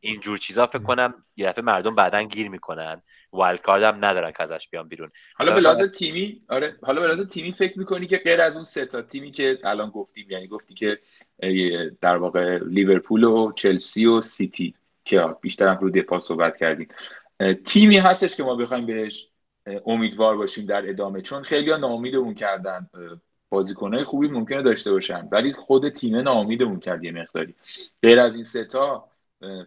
اینجور 0.00 0.38
چیزا 0.38 0.66
فکر 0.66 0.82
کنم 0.82 1.24
یه 1.36 1.46
دفعه 1.48 1.64
مردم 1.64 1.94
بعدا 1.94 2.22
گیر 2.22 2.48
می‌کنن. 2.48 3.02
wild 3.32 3.62
card 3.62 3.82
هم 3.82 4.04
ندارن 4.04 4.30
که 4.30 4.42
ازش 4.42 4.68
بیان 4.68 4.88
بیرون. 4.88 5.10
حالا 5.34 5.54
به 5.54 5.60
لحاظ 5.60 5.82
تیمی 5.82 6.42
آره. 6.48 6.76
حالا 6.82 7.00
به 7.00 7.06
لحاظ 7.06 7.26
تیمی 7.26 7.52
فکر 7.52 7.78
می‌کنی 7.78 8.06
که 8.06 8.16
غیر 8.16 8.40
از 8.40 8.54
اون 8.54 8.62
سه 8.62 8.86
تا 8.86 9.02
تیمی 9.02 9.30
که 9.30 9.58
الان 9.64 9.90
گفتیم 9.90 10.30
یعنی 10.30 10.46
گفتی 10.46 10.74
که 10.74 10.98
در 12.00 12.16
واقع 12.16 12.58
لیورپول 12.58 13.24
و 13.24 13.52
چلسی 13.52 14.06
و 14.06 14.20
سیتی 14.20 14.74
که 15.04 15.36
بیشتر 15.40 15.68
هم 15.68 15.78
رو 15.78 15.90
دفاع 15.90 16.18
صحبت 16.18 16.56
کردیم. 16.56 16.88
تیمی 17.64 17.98
هستش 17.98 18.36
که 18.36 18.42
ما 18.42 18.56
بخوایم 18.56 18.86
بهش 18.86 19.28
امیدوار 19.86 20.36
باشیم 20.36 20.66
در 20.66 20.88
ادامه. 20.88 21.22
چون 21.22 21.42
خیلی 21.42 21.70
ها 21.70 21.76
ناامیدمون 21.76 22.34
کردن 22.34 22.90
بازیکنهای 23.52 24.04
خوبی 24.04 24.28
ممکنه 24.28 24.62
داشته 24.62 24.90
باشن. 24.90 25.28
ولی 25.32 25.52
خود 25.52 25.88
تیم 25.88 26.16
ناامیدمون 26.16 26.80
کرد 26.80 27.04
یه 27.04 27.12
مقداری. 27.12 27.54
غیر 28.02 28.20
از 28.20 28.34
این 28.34 28.44
ستا 28.44 29.08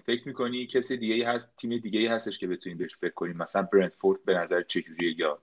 فکر 0.05 0.27
می‌کنی 0.27 0.67
کسی 0.67 0.97
دیگه 0.97 1.13
ای 1.13 1.23
هست 1.23 1.55
تیم 1.57 1.77
دیگه 1.77 1.99
ای 1.99 2.07
هستش 2.07 2.39
که 2.39 2.47
بتونیم 2.47 2.77
بهش 2.77 2.95
فکر 2.95 3.13
کنیم؟ 3.13 3.37
مثلا 3.37 3.61
برنتفورد 3.73 4.25
به 4.25 4.33
نظر 4.33 4.61
چجوریه 4.61 5.19
یا 5.19 5.39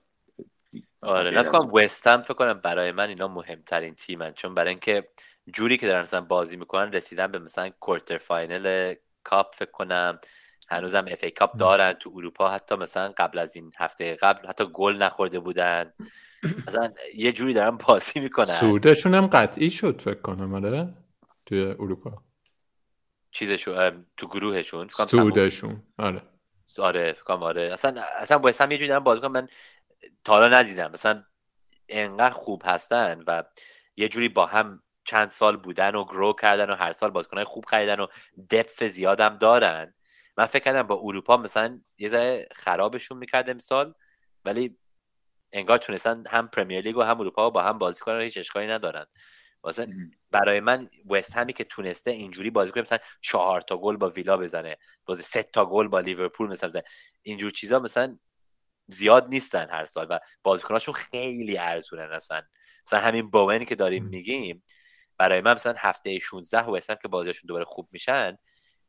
آره 1.01 1.31
نه 1.31 1.43
فکر 1.43 1.69
وست 1.73 2.17
فکر 2.17 2.33
کنم 2.33 2.53
برای 2.53 2.91
من 2.91 3.07
اینا 3.07 3.27
مهمترین 3.27 3.95
تیمن. 3.95 4.33
چون 4.33 4.55
برای 4.55 4.69
اینکه 4.69 5.07
جوری 5.53 5.77
که 5.77 5.87
دارن 5.87 6.01
مثلا 6.01 6.21
بازی 6.21 6.57
می‌کنن 6.57 6.91
رسیدن 6.91 7.27
به 7.27 7.39
مثلا 7.39 7.69
quarter 7.79 8.17
final 8.17 8.93
cup 9.23 9.55
فکر 9.55 9.71
کنم. 9.71 10.19
هنوزم 10.67 11.05
FA 11.07 11.23
Cup 11.23 11.57
دارن 11.57 11.93
تو 11.93 12.11
اروپا. 12.15 12.49
حتی 12.49 12.75
مثلا 12.75 13.13
قبل 13.17 13.39
از 13.39 13.55
این 13.55 13.71
هفته 13.77 14.15
قبل 14.15 14.47
حتی 14.47 14.65
گل 14.73 14.95
نخورده 14.95 15.39
بودن. 15.39 15.93
مثلا 16.67 16.93
یه 17.15 17.31
جوری 17.31 17.53
دارن 17.53 17.77
بازی 17.77 18.19
می‌کنن. 18.19 18.53
صعودشون 18.53 19.13
هم 19.13 19.27
قطعی 19.27 19.69
شد 19.69 20.01
فکر 20.01 20.21
کنم 20.21 20.53
آره؟ 20.53 20.93
توی 21.45 21.63
اروپا. 21.63 22.15
چیزشون 23.31 24.05
تو 24.17 24.27
گروهشون. 24.27 24.87
صعودشون 24.87 25.83
آره. 25.97 26.21
آره 26.79 27.13
فکرم 27.13 27.43
آره. 27.43 27.61
اصلا 27.73 28.01
اصلا 28.01 28.37
با 28.37 28.51
هم 28.59 28.71
یه 28.71 28.77
جوری 28.77 28.87
دارن 28.87 29.03
بازی 29.03 29.21
کنن 29.21 29.31
من 29.31 29.47
تا 30.23 30.33
حالا 30.33 30.57
ندیدم. 30.57 30.91
مثلا 30.93 31.23
انقدر 31.89 32.35
خوب 32.35 32.61
هستن 32.65 33.23
و 33.27 33.43
یه 33.95 34.07
جوری 34.07 34.29
با 34.29 34.45
هم 34.45 34.83
چند 35.05 35.29
سال 35.29 35.57
بودن 35.57 35.95
و 35.95 36.05
گرو 36.05 36.33
کردن 36.33 36.69
و 36.69 36.75
هر 36.75 36.91
سال 36.91 37.09
بازیکنهای 37.09 37.45
خوب 37.45 37.65
خریدن 37.65 37.99
و 37.99 38.07
دپف 38.49 38.83
زیادم 38.83 39.37
دارن. 39.37 39.93
من 40.37 40.45
فکر 40.45 40.63
کردم 40.63 40.83
با 40.83 40.99
اروپا 41.03 41.37
مثلا 41.37 41.79
یه 41.97 42.09
ذره 42.09 42.47
خرابشون 42.55 43.17
می‌کرد 43.17 43.49
امسال 43.49 43.93
ولی 44.45 44.77
انگار 45.53 45.77
تونستن 45.77 46.23
هم 46.27 46.47
پرمیر 46.47 46.81
لیگ 46.81 46.97
و 46.97 47.01
هم 47.01 47.19
اروپا 47.19 47.49
با 47.49 47.63
هم 47.63 47.77
بازی 47.77 47.99
کنن 47.99 48.21
هیچ 48.21 48.37
اشکالی 48.37 48.67
ندارن. 48.67 49.05
واسه 49.63 49.87
برای 50.31 50.59
من 50.59 50.89
وست 51.09 51.37
همی 51.37 51.53
که 51.53 51.63
تونسته 51.63 52.11
اینجوری 52.11 52.49
بازی 52.49 52.71
کنه 52.71 52.81
مثلا 52.81 52.97
چهار 53.21 53.61
تا 53.61 53.77
گل 53.77 53.97
با 53.97 54.09
ویلا 54.09 54.37
بزنه 54.37 54.77
بازی 55.05 55.23
سه 55.23 55.43
تا 55.43 55.65
گل 55.65 55.87
با 55.87 55.99
لیورپول 55.99 56.49
مثلا 56.49 56.69
بزنه. 56.69 56.83
اینجور 57.21 57.51
چیزا 57.51 57.79
مثلا 57.79 58.17
زیاد 58.87 59.27
نیستن 59.27 59.69
هر 59.69 59.85
سال 59.85 60.07
و 60.09 60.19
بازیکناشون 60.43 60.93
خیلی 60.93 61.57
ارزونن 61.57 62.11
اصلا. 62.11 62.41
مثلا 62.87 62.99
همین 62.99 63.29
بوونی 63.29 63.65
که 63.65 63.75
داریم 63.75 64.05
میگیم 64.05 64.63
برای 65.17 65.41
من 65.41 65.53
مثلا 65.53 65.73
هفته 65.77 66.19
16 66.19 66.63
وست 66.63 67.01
که 67.01 67.07
بازیشون 67.07 67.47
دوباره 67.47 67.65
خوب 67.65 67.89
میشن 67.91 68.37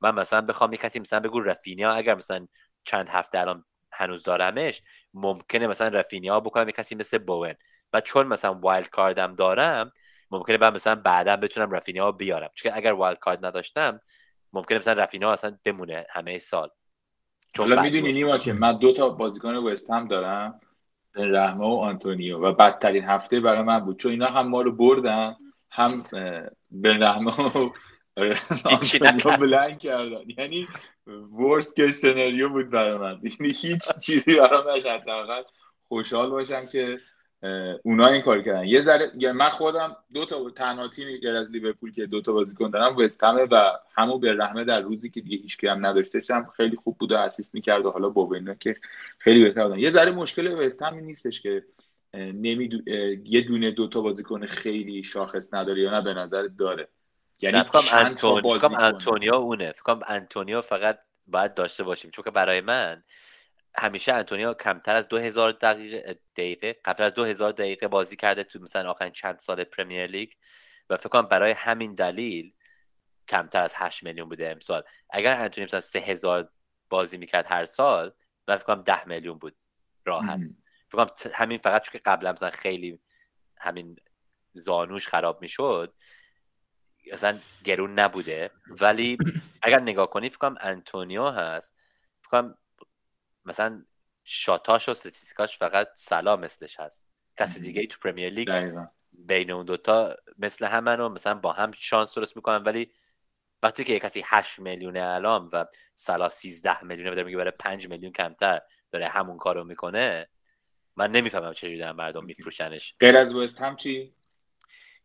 من 0.01 0.15
مثلا 0.15 0.41
بخوام 0.41 0.73
یه 0.73 0.79
کسی 0.79 1.01
مثلا 1.01 1.21
بگو 1.21 1.41
رفینیا 1.41 1.93
اگر 1.93 2.15
مثلا 2.15 2.47
چند 2.85 3.09
هفته 3.09 3.39
الان 3.39 3.65
هنوز 3.95 4.23
دارمش 4.23 4.83
ممکنه 5.15 5.67
مثلا 5.67 5.89
رفینیا 5.89 6.41
بکنم 6.41 6.67
یه 6.67 6.73
کسی 6.73 6.95
مثل 6.95 7.19
بوون 7.19 7.55
و 7.93 8.01
چون 8.01 8.27
مثلا 8.27 8.55
wild 8.55 8.89
card 8.89 9.25
م 9.25 9.35
دارم 9.35 9.93
ممکنه 10.31 10.59
بعد 10.59 10.75
مثلا 10.75 10.95
بعدا 10.95 11.37
بتونم 11.37 11.71
رفینیا 11.71 12.13
بیارم. 12.13 12.51
چون 12.55 12.73
اگر 12.75 12.93
wild 12.93 13.19
card 13.19 13.47
نداشتم 13.47 14.01
ممکنه 14.53 14.79
مثلا 14.79 15.03
رفینیا 15.03 15.33
اصلا 15.33 15.59
بمونه 15.65 16.07
همه 16.11 16.39
سال. 16.39 16.69
چون 17.55 17.69
حالا 17.69 17.83
می‌دونی 17.83 18.13
نیما 18.13 18.39
که 18.39 18.53
من 18.53 18.79
دو 18.79 18.93
تا 18.93 19.09
بازیکن 19.09 19.55
وست 19.55 19.91
هم 19.91 20.09
دارم 20.09 20.61
رحمه 21.15 21.67
و 21.67 21.79
آنتونیو. 21.79 22.39
و 22.39 22.53
بدترین 22.53 23.05
هفته 23.05 23.41
برای 23.41 23.63
من 23.63 23.79
بود. 23.79 23.99
چون 23.99 24.13
اینا 24.13 24.27
هم 24.27 24.49
ما 24.49 24.63
رو 24.63 24.73
بردن 24.73 25.37
هم 25.71 26.05
به 26.71 26.99
رحمه 26.99 27.33
و 29.25 29.37
بلنگ 29.37 29.79
کردن. 29.79 30.23
یعنی 30.39 30.69
ورس 31.07 31.75
که 31.75 31.91
سناریو 31.91 32.49
بود 32.49 32.71
برای 32.71 32.99
من. 32.99 33.21
یعنی 33.23 33.53
هیچ 33.53 33.83
چیزی 34.07 34.37
برام 34.37 34.77
نشد 34.77 35.47
خوشحال 35.89 36.31
باشم 36.31 36.67
که 36.67 36.99
اونا 37.83 38.07
این 38.07 38.23
کار 38.23 38.43
کردن. 38.43 38.65
یه 38.65 38.83
ذره 38.83 39.11
یعنی 39.19 39.39
من 39.39 39.49
خودم 39.51 39.97
دو 40.15 40.25
تا 40.25 40.51
تنها 40.51 40.89
تیمی 40.89 41.21
غیر 41.21 41.37
از 41.37 41.51
لیورپول 41.51 41.93
که 41.93 42.07
دو 42.07 42.21
تا 42.21 42.33
بازیکن 42.33 42.71
دارم 42.71 42.97
وست 42.97 43.23
و 43.23 43.79
همو 43.95 44.19
به 44.19 44.33
رحمه 44.33 44.65
در 44.65 44.81
روزی 44.81 45.11
که 45.11 45.21
دیگه 45.21 45.37
هیچ 45.37 45.65
هم 45.65 45.87
نداشته 45.87 46.35
هم 46.35 46.47
خیلی 46.57 46.77
خوب 46.77 46.99
بوده 46.99 47.19
اسیست 47.19 47.55
می‌کرد 47.55 47.87
و 47.87 47.91
حالا 47.91 48.09
بوبنا 48.09 48.55
که 48.55 48.77
خیلی 49.19 49.45
بهتر 49.45 49.65
بودن. 49.65 49.79
یه 49.79 49.91
ذره 49.91 50.11
مشکل 50.11 50.47
وست 50.47 50.83
هم 50.83 50.95
نیستش 50.95 51.41
که 51.41 51.65
نمیدو... 52.15 52.91
یه 53.25 53.41
دونه 53.41 53.71
دو 53.71 53.89
تا 53.89 54.01
بازیکن 54.01 54.47
خیلی 54.47 55.03
شاخص 55.03 55.55
نداره 55.55 55.81
یا 55.81 55.91
نه 55.91 56.01
به 56.01 56.15
نظر 56.15 56.49
داره. 56.59 56.89
یعنی 57.45 57.65
انتون... 57.93 58.61
انتونیا 58.79 59.37
اونه. 59.37 59.73
فکرم 59.73 60.01
انتونیا 60.07 60.61
فقط 60.61 60.99
باید 61.27 61.55
داشته 61.55 61.83
باشیم. 61.83 62.11
چون 62.11 62.25
که 62.25 62.31
برای 62.31 62.61
من 62.61 63.05
همیشه 63.77 64.13
انتونیا 64.13 64.55
کمتر 64.55 64.95
از 64.95 65.09
2000 65.09 65.53
دقیقه 65.53 66.21
دقیقه 66.37 66.73
کمتر 66.73 67.03
از 67.03 67.15
2000 67.15 67.53
دقیقه 67.53 67.89
بازی 67.89 68.17
کرده 68.17 68.45
تو 68.45 68.59
مثلا 68.59 68.91
آخرین 68.91 69.13
چند 69.13 69.39
سال 69.39 69.65
پرمیر 69.65 70.07
لیگ. 70.07 70.33
و 70.91 70.97
فکر 70.97 71.09
کنم 71.09 71.23
برای 71.29 71.53
همین 71.53 71.95
دلیل 71.95 72.53
کمتر 73.29 73.63
از 73.63 73.75
8 73.77 74.03
میلیون 74.03 74.29
بوده 74.29 74.51
امسال. 74.51 74.83
اگر 75.11 75.41
انتونیو 75.41 75.67
مثلا 75.67 75.81
3000 75.81 76.51
بازی 76.91 77.17
می‌کرد 77.17 77.47
هر 77.49 77.65
سال 77.65 78.13
من 78.49 78.57
فکر 78.57 78.67
کنم 78.67 78.83
10 78.83 79.09
میلیون 79.09 79.39
بود 79.39 79.57
راحت. 80.05 80.41
فکر 80.89 80.97
کنم 80.97 81.11
همین 81.33 81.59
فقط 81.59 81.83
چون 81.83 81.93
که 81.93 82.01
قبلا 82.07 82.33
مثلا 82.33 82.51
خیلی 82.51 83.01
همین 83.59 83.97
زانوش 84.53 85.09
خراب 85.09 85.41
می‌شد 85.41 85.95
اصلا 87.13 87.39
گرون 87.65 87.99
نبوده. 87.99 88.51
ولی 88.81 89.19
اگر 89.63 89.81
نگاه 89.81 90.11
کنی 90.11 90.29
فکر 90.29 90.39
کنم 90.39 90.57
انتونیو 90.61 91.29
هست. 91.29 91.75
فکر 92.23 92.31
کنم 92.31 92.59
مثلا 93.45 93.85
shot 94.25 94.67
اش 94.67 94.89
و 94.89 94.91
statistic 94.91 95.46
اش 95.46 95.59
فقط 95.59 95.89
صلاح 95.95 96.37
مثلش 96.37 96.81
هست. 96.81 97.07
کسی 97.39 97.61
دیگه 97.61 97.81
ای 97.81 97.87
تو 97.87 97.99
پرمیر 98.03 98.29
لیگ 98.29 98.75
بین 99.13 99.51
اون 99.51 99.65
دوتا 99.65 100.17
مثل 100.39 100.65
همن 100.65 101.01
و 101.01 101.09
مثلا 101.09 101.35
با 101.35 101.53
هم 101.53 101.73
شانس 101.73 102.15
درست 102.15 102.37
می‌کنن. 102.37 102.63
ولی 102.63 102.93
وقتی 103.63 103.85
که 103.85 103.99
کسی 103.99 104.23
8 104.27 104.59
میلیون 104.59 104.97
الان 104.97 105.49
و 105.53 105.65
سلا 105.95 106.29
13 106.29 106.85
میلیونه 106.85 107.11
داره 107.11 107.23
میگه 107.23 107.37
برای 107.37 107.53
5 107.59 107.89
میلیون 107.89 108.13
کمتر 108.13 108.61
داره 108.93 109.09
همون 109.09 109.37
کارو 109.37 109.65
می‌کنه 109.65 110.29
من 110.97 111.11
نمی‌فهمم 111.11 111.53
چجوری 111.53 111.79
دارن 111.79 111.93
مردم 111.93 112.25
میفروشنش. 112.31 112.95
غیر 113.01 113.17
از 113.17 113.35
وست 113.35 113.61
هم 113.61 113.77
چی؟ 113.77 114.15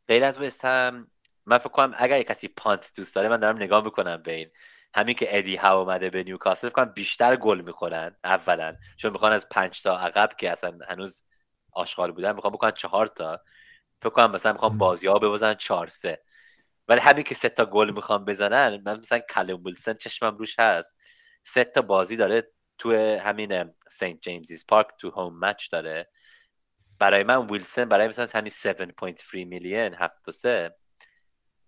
غیر 0.08 0.24
از 0.24 0.42
وست 0.42 0.66
هم 0.66 1.12
من 1.50 1.58
فکر 1.58 1.70
کنم 1.70 1.94
اگر 1.98 2.24
کسی 2.24 2.48
پانت 2.48 2.92
دوست 2.96 3.16
داره 3.16 3.30
من 3.30 3.38
دارم 3.38 3.56
نگاه 3.56 3.84
می‌کنم 3.84 4.24
به 4.24 4.34
این. 4.34 4.50
همین 4.96 5.16
که 5.16 5.38
ادی 5.38 5.56
ها 5.56 5.82
اومده 5.82 6.10
به 6.10 6.24
نیوکاسل 6.24 6.70
فکر 6.70 6.76
کنم 6.76 6.94
بیشتر 6.94 7.36
گل 7.36 7.62
می‌خورن 7.62 8.16
اولا. 8.24 8.76
چون 8.98 9.12
می‌خوان 9.12 9.32
از 9.32 9.50
پنج 9.50 9.82
تا 9.82 9.98
عقب 10.00 10.30
که 10.38 10.52
اصلا 10.52 10.78
هنوز 10.90 11.24
آشغال 11.72 12.12
بودن 12.12 12.36
می‌خوان 12.36 12.54
بکنن 12.54 12.72
چهار 12.72 13.08
تا. 13.08 13.42
فکر 14.02 14.10
کنم 14.10 14.32
مثلا 14.32 14.54
می‌خوان 14.54 14.78
بازی 14.78 15.08
ها 15.08 15.20
ببازن 15.20 15.54
چهار 15.54 15.88
سه. 15.88 16.24
ولی 16.88 17.00
همین 17.00 17.24
که 17.24 17.36
سه 17.36 17.50
تا 17.50 17.66
گل 17.66 17.92
می‌خوان 17.92 18.26
بزنن 18.26 18.82
من 18.86 19.00
مثلا 19.00 19.20
کلم 19.20 19.64
ویلسن 19.64 19.94
چشمم 19.94 20.38
روش 20.38 20.60
هست. 20.60 20.98
سه 21.44 21.64
تا 21.64 21.82
بازی 21.82 22.16
داره 22.16 22.52
تو 22.78 22.96
همین 23.20 23.74
سنت 23.90 24.22
جیمزیز 24.22 24.66
پارک 24.68 24.88
تو 24.98 25.10
هوم 25.10 25.40
مچ 25.40 25.72
داره. 25.72 26.10
برای 27.00 27.24
من 27.24 27.48
ویلسن 27.48 27.86
برای 27.86 28.08
مثلا 28.08 28.28
همین 28.34 28.52
7.3 28.52 29.46
میلیون 29.46 29.94
هفت 29.94 30.30
و 30.30 30.32
سه. 30.32 30.76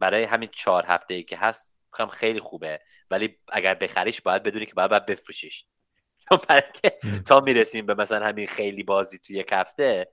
برای 0.02 0.24
همین 0.24 0.50
چهار 0.52 0.86
هفته 0.86 1.14
ای 1.14 1.24
که 1.24 1.38
هست 1.38 1.76
می‌خوام 1.92 2.10
خیلی 2.10 2.40
خوبه. 2.40 2.80
ولی 3.12 3.38
اگر 3.52 3.74
بخریش 3.74 4.22
باید 4.22 4.44
بدونی 4.44 4.66
که 4.66 4.74
باید, 4.74 4.90
باید 4.90 5.06
بفروشیش. 5.06 5.66
چون 6.30 6.40
تا 7.26 7.40
می‌رسیم 7.40 7.86
به 7.86 7.94
مثلا 7.94 8.26
همین 8.26 8.48
خیلی 8.48 8.84
بازی 8.84 9.20
توی 9.20 9.36
یک 9.36 9.50
هفته 9.52 10.12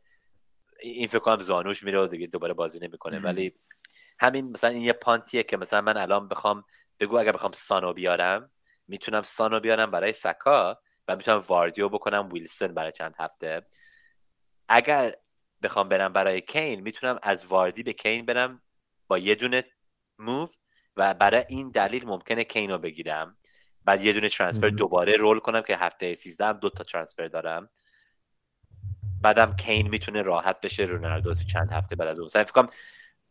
این 0.80 1.08
فکر 1.08 1.18
کنم 1.18 1.42
زانوش 1.42 1.82
میره 1.82 2.00
و 2.00 2.06
دیگه 2.06 2.26
دوباره 2.26 2.54
بازی 2.54 2.78
نمی‌کنه. 2.78 3.18
ولی 3.18 3.54
همین 4.20 4.50
مثلا 4.50 4.70
این 4.70 4.82
یه 4.82 4.92
پانتیه 4.92 5.42
که 5.42 5.56
مثلا 5.56 5.80
من 5.80 5.96
الان 5.96 6.28
بخوام 6.28 6.64
بگو 7.00 7.18
اگر 7.18 7.32
بخوام 7.32 7.52
سانو 7.52 7.92
بیارم 7.92 8.50
می‌تونم 8.88 9.22
سانو 9.22 9.60
بیارم 9.60 9.90
برای 9.90 10.12
سکا 10.12 10.78
و 11.08 11.16
می‌تونم 11.16 11.38
واردیو 11.38 11.88
بکنم 11.88 12.28
ویلسون 12.32 12.74
برای 12.74 12.92
چند 12.92 13.14
هفته. 13.18 13.66
اگر 14.68 15.14
بخوام 15.62 15.88
برم 15.88 16.12
برای 16.12 16.40
کین 16.40 16.80
می‌تونم 16.80 17.18
از 17.22 17.46
واردی 17.46 17.82
به 17.82 17.92
کین 17.92 18.26
برم 18.26 18.62
با 19.08 19.18
یه 19.18 19.34
دونه 19.34 19.64
موو 20.18 20.48
و 20.96 21.14
برای 21.14 21.44
این 21.48 21.70
دلیل 21.70 22.06
ممکنه 22.06 22.44
کینو 22.44 22.78
بگیرم. 22.78 23.36
بعد 23.84 24.04
یه 24.04 24.12
دونه 24.12 24.28
ترانسفر 24.28 24.68
دوباره 24.68 25.16
رول 25.16 25.38
کنم 25.38 25.62
که 25.62 25.76
هفته 25.76 26.14
13 26.14 26.46
هم 26.46 26.52
دو 26.52 26.70
تا 26.70 26.84
ترانسفر 26.84 27.28
دارم. 27.28 27.70
بعدم 29.22 29.56
کین 29.56 29.88
می‌تونه 29.88 30.22
راحت 30.22 30.60
بشه 30.60 30.82
رونالدو 30.82 31.34
تو 31.34 31.44
چند 31.44 31.72
هفته 31.72 31.96
بعد 31.96 32.08
از 32.08 32.18
اون. 32.18 32.28
فکر 32.28 32.66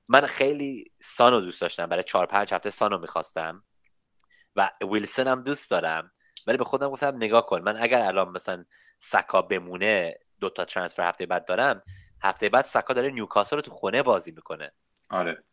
من 0.08 0.26
خیلی 0.26 0.92
سانو 1.00 1.42
دوست 1.42 1.62
داشتم. 1.62 1.86
برای 1.86 2.04
4 2.04 2.26
5 2.26 2.54
هفته 2.54 2.70
سانو 2.70 2.98
می‌خواستم. 2.98 3.64
و 4.56 4.72
ویلسن 4.92 5.28
هم 5.28 5.44
دوست 5.44 5.72
دارم. 5.72 6.12
ولی 6.48 6.58
به 6.58 6.64
خودم 6.64 6.90
گفتم 6.90 7.16
نگاه 7.16 7.46
کن. 7.46 7.62
من 7.62 7.78
اگر 7.78 8.02
الان 8.02 8.30
مثلا 8.30 8.66
سکا 9.00 9.42
بمونه 9.42 10.20
دو 10.40 10.50
تا 10.50 10.66
transfer 10.66 11.10
هفته 11.10 11.26
بعد 11.26 11.46
دارم 11.46 11.84
هفته 12.24 12.50
بعد 12.50 12.66
سکا 12.66 12.94
داره 12.94 13.10
نیوکاسل 13.10 13.56
رو 13.56 13.62
تو 13.62 13.72
خونه 13.72 14.04
بازی 14.04 14.32
می‌کنه. 14.32 14.72
آره. 15.10 15.44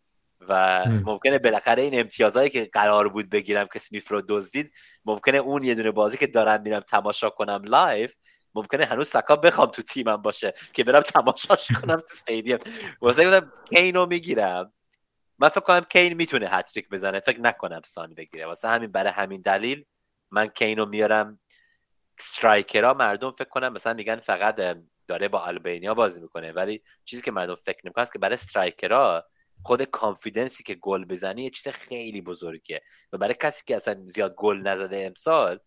و 0.48 0.84
ممکنه 0.86 1.38
بالاخره 1.38 1.82
این 1.82 2.00
امتیازهایی 2.00 2.50
که 2.50 2.70
قرار 2.72 3.08
بود 3.08 3.30
بگیرم 3.30 3.66
که 3.72 3.78
اسمیت 3.78 4.10
رو 4.10 4.22
دزدید 4.28 4.72
ممکنه 5.04 5.38
اون 5.38 5.62
یه 5.62 5.74
دونه 5.74 5.90
بازی 5.90 6.16
که 6.16 6.26
دارم 6.26 6.62
میرم 6.62 6.80
تماشا 6.80 7.30
کنم 7.30 7.62
live 7.64 8.14
ممکنه 8.54 8.84
هنوز 8.84 9.08
سکا 9.08 9.36
بخوام 9.36 9.70
تو 9.70 9.82
تیمم 9.82 10.16
باشه 10.16 10.54
که 10.72 10.84
برم 10.84 11.00
تماشاش 11.00 11.72
کنم 11.72 11.96
تو 11.96 12.06
استادیوم 12.12 12.58
واسه 13.00 13.24
گفتم 13.24 13.52
کینو 13.74 14.06
می‌گیرم. 14.06 14.72
من 15.38 15.48
فکر 15.48 15.60
کنم 15.60 15.80
کین 15.80 16.14
می‌تونه 16.14 16.48
هتریک 16.48 16.88
بزنه. 16.88 17.20
فکر 17.20 17.40
نکنم 17.40 17.80
سان 17.84 18.14
بگیره. 18.14 18.46
واسه 18.46 18.68
همین 18.68 18.92
برای 18.92 19.12
همین 19.12 19.40
دلیل 19.40 19.84
من 20.30 20.46
کینو 20.46 20.86
میارم. 20.86 21.40
striker 22.18 22.85
ها 22.85 22.94
مردم 22.94 23.30
فکر 23.30 23.48
کنم 23.48 23.72
مثلا 23.72 23.94
میگن 23.94 24.16
فقط 24.16 24.76
داره 25.08 25.28
با 25.28 25.38
آلبانیا 25.38 25.94
بازی 25.94 26.20
می‌کنه. 26.20 26.52
ولی 26.52 26.82
چیزی 27.04 27.22
که 27.22 27.32
مردم 27.32 27.54
فکر 27.54 27.80
نمی‌کنن 27.84 28.06
که 28.12 28.18
برای 28.18 28.34
striker 28.34 29.13
ها 29.13 29.24
خود 29.64 29.82
confidence 29.82 30.55
ی 30.55 30.62
که 30.62 30.74
گل 30.74 31.04
بزنی 31.04 31.42
یه 31.42 31.50
چیز 31.50 31.72
خیلی 31.72 32.20
بزرگیه. 32.20 32.82
و 33.12 33.18
برای 33.18 33.34
کسی 33.40 33.62
که 33.66 33.76
اصلا 33.76 34.02
زیاد 34.06 34.34
گل 34.34 34.56
نزده 34.56 35.04
امسال 35.06 35.58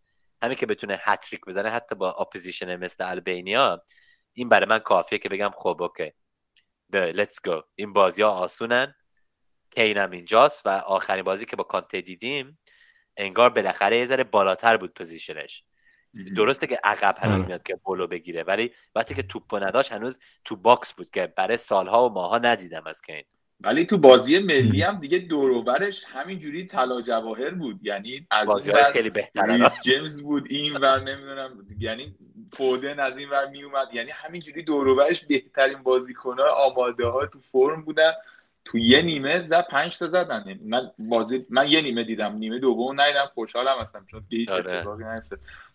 همین 0.44 0.58
که 0.58 0.66
بتونه 0.66 1.00
هتریک 1.02 1.42
بزنه 1.48 1.70
حتی 1.70 1.96
با 1.96 2.12
opposition 2.12 2.76
مثل 2.76 3.10
البانیا 3.10 3.84
این 4.34 4.50
برای 4.50 4.66
من 4.66 4.80
کافیه 4.80 5.20
که 5.20 5.30
بگم 5.30 5.52
خب 5.58 5.82
okay. 5.82 6.12
let's 6.94 7.42
go 7.46 7.62
این 7.76 7.94
بازی 7.94 8.22
ها 8.22 8.30
آسونن. 8.30 8.96
کینم 9.72 10.12
اینجاست 10.12 10.66
و 10.66 10.70
آخرین 10.70 11.24
بازی 11.24 11.46
که 11.46 11.56
با 11.56 11.64
کونته 11.64 12.02
دیدیم 12.02 12.60
انگار 13.18 13.50
بالاخره 13.50 13.98
یه 13.98 14.06
ذره 14.06 14.24
بالاتر 14.24 14.78
بود 14.78 14.94
position 14.94 15.50
ش 15.50 15.64
درسته 16.36 16.68
که 16.68 16.80
عقب 16.84 17.16
هنوز 17.20 17.38
آره. 17.38 17.48
میاد 17.48 17.64
که 17.64 17.76
ball 17.76 18.01
و 18.01 18.08
بگیره 18.08 18.44
ولی 18.44 18.72
وقتی 18.96 19.16
که 19.16 19.24
توپ 19.24 19.56
نداشت 19.56 19.92
هنوز 19.92 20.20
تو 20.46 20.56
box 20.56 20.94
بود 20.94 21.10
که 21.10 21.28
برای 21.28 21.58
سالها 21.58 22.10
و 22.10 22.14
ماها 22.14 22.38
ندیدم 22.38 22.88
از 22.88 23.02
کین. 23.02 23.24
ولی 23.62 23.86
تو 23.86 23.98
بازی 23.98 24.40
ملی 24.40 24.82
هم 24.82 25.00
دیگه 25.00 25.18
دوروبرش 25.18 26.04
همینجوری 26.08 26.68
طلا 26.68 27.02
جواهر 27.02 27.50
بود. 27.50 27.80
یعنی 27.84 28.28
از 28.32 28.48
بازی 28.48 28.72
خیلی 28.94 29.10
بهتره. 29.10 29.70
جیمز 29.84 30.24
بود 30.24 30.46
این 30.50 30.78
ور 30.78 31.00
نمی‌دونم 31.00 31.68
یعنی 31.80 32.16
فودن 32.54 33.00
از 33.00 33.18
این 33.18 33.30
ور 33.30 33.48
میومد 33.48 33.88
یعنی 33.94 34.12
همینجوری 34.12 34.64
دوروبرش 34.64 35.26
بهترین 35.26 35.84
بازیکن‌ها 35.84 36.50
آماده 36.50 37.06
ها 37.06 37.26
تو 37.26 37.40
فرم 37.52 37.82
بودن. 37.82 38.12
تو 38.66 38.78
یه 38.78 39.02
نیمه 39.02 39.48
زد 39.48 39.68
پنج 39.68 39.98
تا 39.98 40.08
زدن. 40.08 40.60
من 40.66 40.92
بازی 41.00 41.46
من 41.50 41.72
یه 41.72 41.82
نیمه 41.82 42.04
دیدم. 42.04 42.36
نیمه 42.36 42.60
دوم 42.60 43.02
ندیدم 43.02 43.32
خوشحالم 43.34 43.78
هستم 43.82 44.06
چون 44.12 44.24
هیچ 44.30 44.50
آره. 44.50 44.86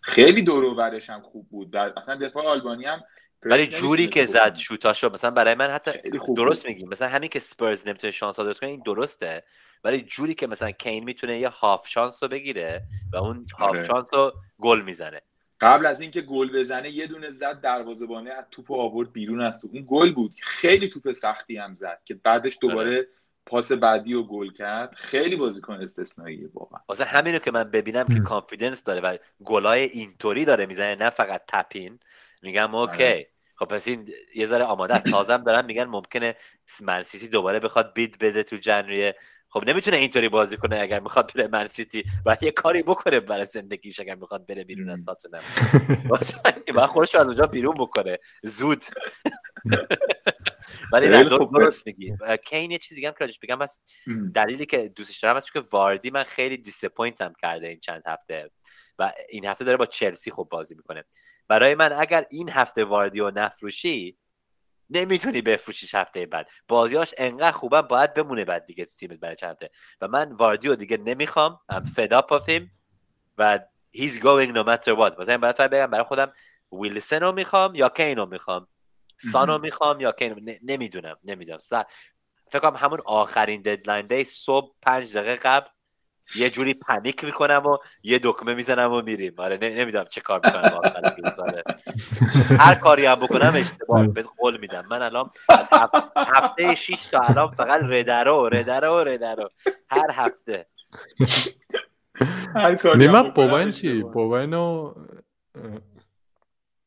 خیلی 0.01 0.41
دوروبرش 0.41 1.09
هم 1.09 1.21
خوب 1.21 1.47
بود. 1.49 1.75
اصلا 1.75 2.15
دفاع 2.15 2.45
آلبانی 2.45 2.85
هم 2.85 3.03
ولی 3.45 3.67
جوری 3.67 4.07
که 4.07 4.25
زد 4.25 4.55
شوتاشو 4.55 5.09
مثلا 5.09 5.31
برای 5.31 5.55
من 5.55 5.69
حتی 5.69 5.91
درست 6.37 6.65
میگیم 6.65 6.89
مثلا 6.89 7.07
همین 7.07 7.29
که 7.29 7.39
سپرز 7.39 7.87
نمی‌تونه 7.87 8.11
شانس 8.11 8.39
درست 8.39 8.59
کنه 8.59 8.69
این 8.69 8.81
درسته. 8.85 9.43
ولی 9.83 10.01
جوری 10.01 10.33
که 10.33 10.47
مثلا 10.47 10.71
کین 10.71 11.03
می‌تونه 11.03 11.39
یه 11.39 11.49
half 11.49 11.87
chance 11.87 12.23
رو 12.23 12.29
بگیره 12.29 12.83
و 13.13 13.17
اون 13.17 13.45
half 13.59 13.69
آره. 13.69 13.87
chance 13.87 14.13
رو 14.13 14.33
گل 14.59 14.81
می‌زنه. 14.81 15.21
قبل 15.61 15.85
از 15.85 16.01
اینکه 16.01 16.21
گل 16.21 16.59
بزنه 16.59 16.89
یه 16.89 17.07
دونه 17.07 17.31
زد 17.31 17.61
دروازه‌بانه 17.61 18.31
از 18.31 18.45
توپ 18.51 18.71
آورد 18.71 19.11
بیرون 19.11 19.41
از 19.41 19.61
تو. 19.61 19.69
اون 19.73 19.85
گل 19.87 20.13
بود. 20.13 20.35
خیلی 20.41 20.87
توپ 20.87 21.11
سختی 21.11 21.57
هم 21.57 21.73
زد 21.73 22.01
که 22.05 22.13
بعدش 22.13 22.57
دوباره 22.61 22.89
آره. 22.89 23.07
پاس 23.45 23.71
بعدی 23.71 24.13
رو 24.13 24.23
گل 24.23 24.51
کرد. 24.51 24.95
خیلی 24.95 25.35
بازیکن 25.35 25.73
استثنائیه 25.73 26.49
واقعا. 26.53 26.79
واسه 26.89 27.05
همینو 27.05 27.39
که 27.39 27.51
من 27.51 27.63
ببینم 27.63 28.05
که 28.07 28.19
confidence 28.19 28.83
داره 28.83 29.01
و 29.01 29.17
گلای 29.43 29.83
اینطوری 29.83 30.45
داره 30.45 30.65
می‌زنه 30.65 30.95
نه 30.95 31.09
فقط 31.09 31.41
tap-in. 31.47 31.99
میگم 32.41 32.75
okay. 32.75 33.03
آره. 33.03 33.29
خب 33.63 33.75
پس 33.75 33.87
این 33.87 34.09
یه 34.35 34.45
ذره 34.45 34.63
آماده 34.63 34.95
است. 34.95 35.09
تازم 35.09 35.37
دارن 35.37 35.65
میگن 35.65 35.83
ممکنه 35.83 36.35
منسیسی 36.81 37.27
دوباره 37.27 37.59
بخواد 37.59 37.93
بید 37.93 38.17
بده 38.19 38.43
تو 38.43 38.55
جنریه 38.55 39.15
خب 39.49 39.63
نمی‌تونه 39.67 39.97
اینطوری 39.97 40.29
بازی 40.29 40.57
کنه 40.57 40.79
اگر 40.79 40.99
می‌خواد 40.99 41.31
بره 41.35 41.47
منسیتی 41.47 42.03
و 42.25 42.37
یه 42.41 42.51
کاری 42.51 42.83
بکنه 42.83 43.19
برای 43.19 43.45
زندگیش 43.45 43.99
اگر 43.99 44.15
می‌خواد 44.15 44.47
بره 44.47 44.63
بیرون 44.63 44.89
از 44.89 45.05
تاتنهام. 45.05 45.43
و 46.75 46.87
خودش 46.87 47.15
رو 47.15 47.21
از 47.21 47.27
اونجا 47.27 47.45
بیرون 47.47 47.73
بکنه. 47.73 48.19
زود. 48.43 48.83
ولی 50.91 51.09
نه 51.09 51.23
درست 51.23 51.87
میگی. 51.87 52.13
کین 52.45 52.71
یه 52.71 52.77
چیز 52.77 52.95
دیگه 52.95 53.07
هم 53.07 53.15
که 53.19 53.33
بگم. 53.43 53.59
بس 53.59 53.79
دلیلی 54.35 54.65
که 54.65 54.89
دوستش 54.89 55.19
دارم 55.19 55.37
هست 55.37 55.53
که 55.53 55.63
واردی 55.71 56.09
من 56.09 56.23
خیلی 56.23 56.57
دیسپوینتم 56.57 57.33
کرده 57.41 57.67
این 57.67 57.79
چند 57.79 58.03
هفته. 58.07 58.51
و 58.99 59.13
این 59.29 59.45
هفته 59.45 59.65
داره 59.65 59.77
با 59.77 59.85
چلسی 59.85 60.31
خوب 60.31 60.49
بازی 60.49 60.75
می‌کنه. 60.75 61.03
برای 61.53 61.75
من 61.75 61.93
اگر 61.93 62.25
این 62.29 62.49
هفته 62.49 62.83
واردیو 62.83 63.31
نفروشی 63.31 64.17
نمی‌تونی 64.89 65.41
بفروشیش 65.41 65.95
هفته 65.95 66.25
بعد. 66.25 66.49
بازیاش 66.67 67.13
انقدر 67.17 67.51
خوبه 67.51 67.81
باید 67.81 68.13
بمونه 68.13 68.45
بعد 68.45 68.65
دیگه 68.65 68.85
تو 68.85 68.91
تیمت 68.95 69.19
برای 69.19 69.35
چنده 69.35 69.69
و 70.01 70.07
من 70.07 70.31
واردیو 70.31 70.75
دیگه 70.75 70.97
نمی‌خوام. 70.97 71.59
I'm 71.69 71.83
fed 71.83 72.13
up 72.13 72.31
of 72.31 72.49
him 72.49 72.71
and 73.37 73.59
he's 73.97 74.11
going 74.11 74.49
no 74.55 74.63
matter 74.65 74.95
what. 74.97 75.19
مثلا 75.19 75.37
برای 75.37 75.67
بگم 75.67 75.87
برای 75.87 76.03
خودم 76.03 76.31
ویلسن 76.71 77.19
رو 77.19 77.31
می‌خوام 77.31 77.75
یا 77.75 77.89
کین 77.89 78.17
رو 78.17 78.25
می‌خوام؟ 78.25 78.67
سانو 79.31 79.57
می‌خوام 79.57 79.99
یا 79.99 80.11
کین 80.11 80.59
نمی‌دونم 80.63 81.17
نمی‌دونم. 81.23 81.59
فکر 82.47 82.59
کنم 82.59 82.75
همون 82.75 82.99
آخرین 83.05 83.61
deadline 83.61 84.07
day 84.07 84.23
صبح 84.23 84.75
پنج 84.81 85.17
دقیقه 85.17 85.35
قبل 85.35 85.69
یه 86.35 86.49
جوری 86.49 86.73
panic 86.73 87.23
می‌کنم 87.23 87.65
و 87.65 87.77
یه 88.03 88.19
دکمه 88.23 88.53
می‌زنم 88.53 88.93
و 88.93 89.01
میریم. 89.01 89.33
آره 89.37 89.57
نمی‌دونم 89.61 90.05
چه 90.09 90.21
کار 90.21 90.41
می‌کنم 90.45 90.81
هر 92.59 92.75
کاری 92.75 93.05
هم 93.05 93.15
بکنم 93.15 93.53
اشتباه. 93.55 94.07
به 94.07 94.23
قول 94.37 94.59
میدم. 94.59 94.85
من 94.89 95.01
الان 95.01 95.29
از 95.49 95.69
هفته 96.15 96.75
6 96.75 97.05
تا 97.11 97.19
الان 97.19 97.51
فقط 97.51 97.81
ردرو 97.83 98.49
ردرو 98.49 99.03
ردرو 99.03 99.49
هر 99.89 100.11
هفته. 100.11 100.65
هر 102.55 102.75
کاری 102.75 103.07
من 103.07 103.29
بوین 103.29 103.71
چی؟ 103.71 104.03
بوین 104.03 104.53
و 104.53 104.93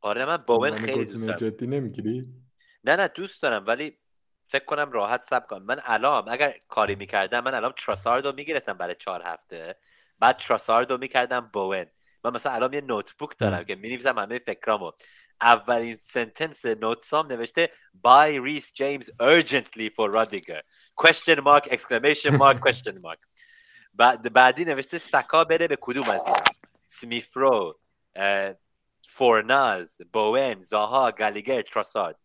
آره 0.01 0.25
من 0.25 0.37
بوین 0.37 0.75
خیلی 0.75 1.05
دوست 1.05 1.27
دارم. 1.27 1.39
جدی 1.39 1.67
نمی‌گیری؟ 1.67 2.29
نه 2.85 2.97
نه 2.97 3.09
دوست 3.09 3.43
دارم 3.43 3.65
ولی 3.67 3.99
فکر 4.49 4.65
کنم 4.65 4.93
راحت 4.93 5.23
سب 5.23 5.47
کنم 5.47 5.63
من 5.63 5.81
الان 5.85 6.29
اگر 6.29 6.55
کاری 6.69 6.95
می‌کردم 6.95 7.41
من 7.41 7.55
الان 7.55 7.73
تراساردو 7.73 8.33
می‌گرفتم 8.33 8.73
برای 8.73 8.97
چهار 8.99 9.23
هفته. 9.23 9.77
بعد 10.19 10.37
تراساردو 10.37 10.99
می‌کردم 10.99 11.51
بوون 11.53 11.87
من 12.25 12.33
مثلا 12.33 12.53
الان 12.53 12.73
یه 12.73 12.81
notebook 12.81 13.39
دارم 13.39 13.65
که 13.65 13.75
می‌نویسم 13.75 14.19
همه 14.19 14.39
فکرامو. 14.39 14.93
اولین 15.41 15.97
sentence 15.97 16.67
notes 16.67 17.17
ام 17.17 17.27
نوشته 17.27 17.71
buy 17.95 18.39
Reece 18.47 18.73
James 18.73 19.11
urgently 19.21 19.91
for 19.91 20.11
Rudiger. 20.11 20.63
Question 20.97 21.41
mark 21.41 21.67
exclamation 21.67 22.33
mark 22.39 22.61
question 22.61 23.01
mark. 23.03 23.19
بعد 23.95 24.33
بعدی 24.33 24.65
نوشته 24.65 24.99
سکا 24.99 25.45
بره 25.45 25.69
به 25.69 25.79
کدوم 25.81 26.11
از 26.11 26.27
اینا? 26.27 26.39
اسمیت 26.87 27.48
رو 27.48 27.79
فورنالس 29.09 30.01
بوون 30.13 30.61
زاها 30.61 31.11
گالیگر 31.11 31.63
تروسارد 31.63 32.19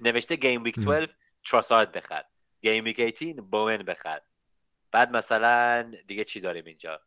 نوشته 0.00 0.36
game 0.36 0.62
week 0.62 0.80
12 0.80 1.14
تروسارد 1.50 1.92
بخر. 1.92 2.24
game 2.62 2.84
week 2.84 3.00
18 3.00 3.40
بوون 3.40 3.76
بخر. 3.76 4.20
بعد 4.92 5.16
مثلا 5.16 5.90
دیگه 6.06 6.24
چی 6.24 6.40
داریم 6.40 6.64
اینجا؟ 6.64 7.00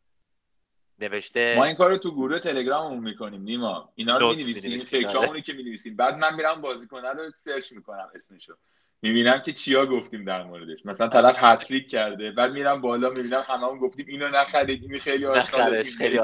نوشته 0.98 1.54
ما 1.56 1.64
این 1.64 1.76
کارو 1.76 1.98
تو 1.98 2.10
گروه 2.10 2.38
تلگراممون 2.38 3.04
می‌کنیم 3.04 3.42
نیما. 3.42 3.92
اینا 3.94 4.16
رو 4.16 4.28
می‌نویسیم 4.28 4.78
فکرامونی 4.78 5.30
آره. 5.30 5.42
که 5.42 5.52
می‌نویسیم 5.52 5.96
بعد 5.96 6.14
من 6.14 6.34
میرم 6.34 6.60
بازیکن 6.60 7.04
رو 7.04 7.30
سرچ 7.34 7.72
می‌کنم 7.72 8.10
اسمشو. 8.14 8.56
می‌بینم 9.02 9.38
که 9.38 9.52
چیا 9.52 9.86
گفتیم 9.86 10.24
در 10.24 10.44
موردش. 10.44 10.86
مثلا 10.86 11.08
طرف 11.08 11.36
هتریک 11.38 11.88
کرده 11.88 12.30
بعد 12.30 12.52
میرم 12.52 12.80
بالا 12.80 13.10
می‌بینم 13.10 13.42
هممون 13.48 13.78
گفتیم 13.78 14.06
اینو 14.08 14.28
نخرید 14.28 14.82
این 14.82 14.98
خیلی 14.98 15.26
آشغاله 15.26 15.82
خیلی 15.82 16.18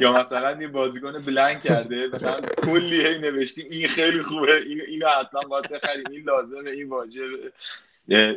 یا 0.00 0.12
مثلا 0.12 0.48
این 0.48 0.72
بازیکن 0.72 1.12
بلنک 1.12 1.62
کرده 1.62 2.06
مثلا 2.06 2.40
کلی 2.40 3.06
هی 3.06 3.18
نوشتیم 3.18 3.66
این 3.70 3.88
خیلی 3.88 4.22
خوبه 4.22 4.56
این 4.56 4.80
اینو 4.88 5.06
حتما 5.08 5.40
باید 5.40 5.68
بخریم 5.68 6.04
این 6.10 6.22
لازمه 6.22 6.70
این 6.70 6.88
واجبه. 6.88 7.52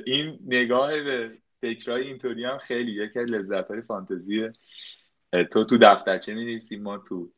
این 0.06 0.39
نگاه 0.47 1.01
به 1.01 1.32
فکرهای 1.62 2.08
اینطوری 2.08 2.45
هم 2.45 2.58
خیلی 2.58 2.91
یکی 2.91 3.20
از 3.20 3.26
لذت 3.26 3.68
های 3.68 3.82
فانتزی 3.82 4.49
تو 5.51 5.64
تو 5.64 5.78
دفترچه 5.78 6.34
می 6.34 6.60
ما 6.80 6.97
تو 6.97 7.32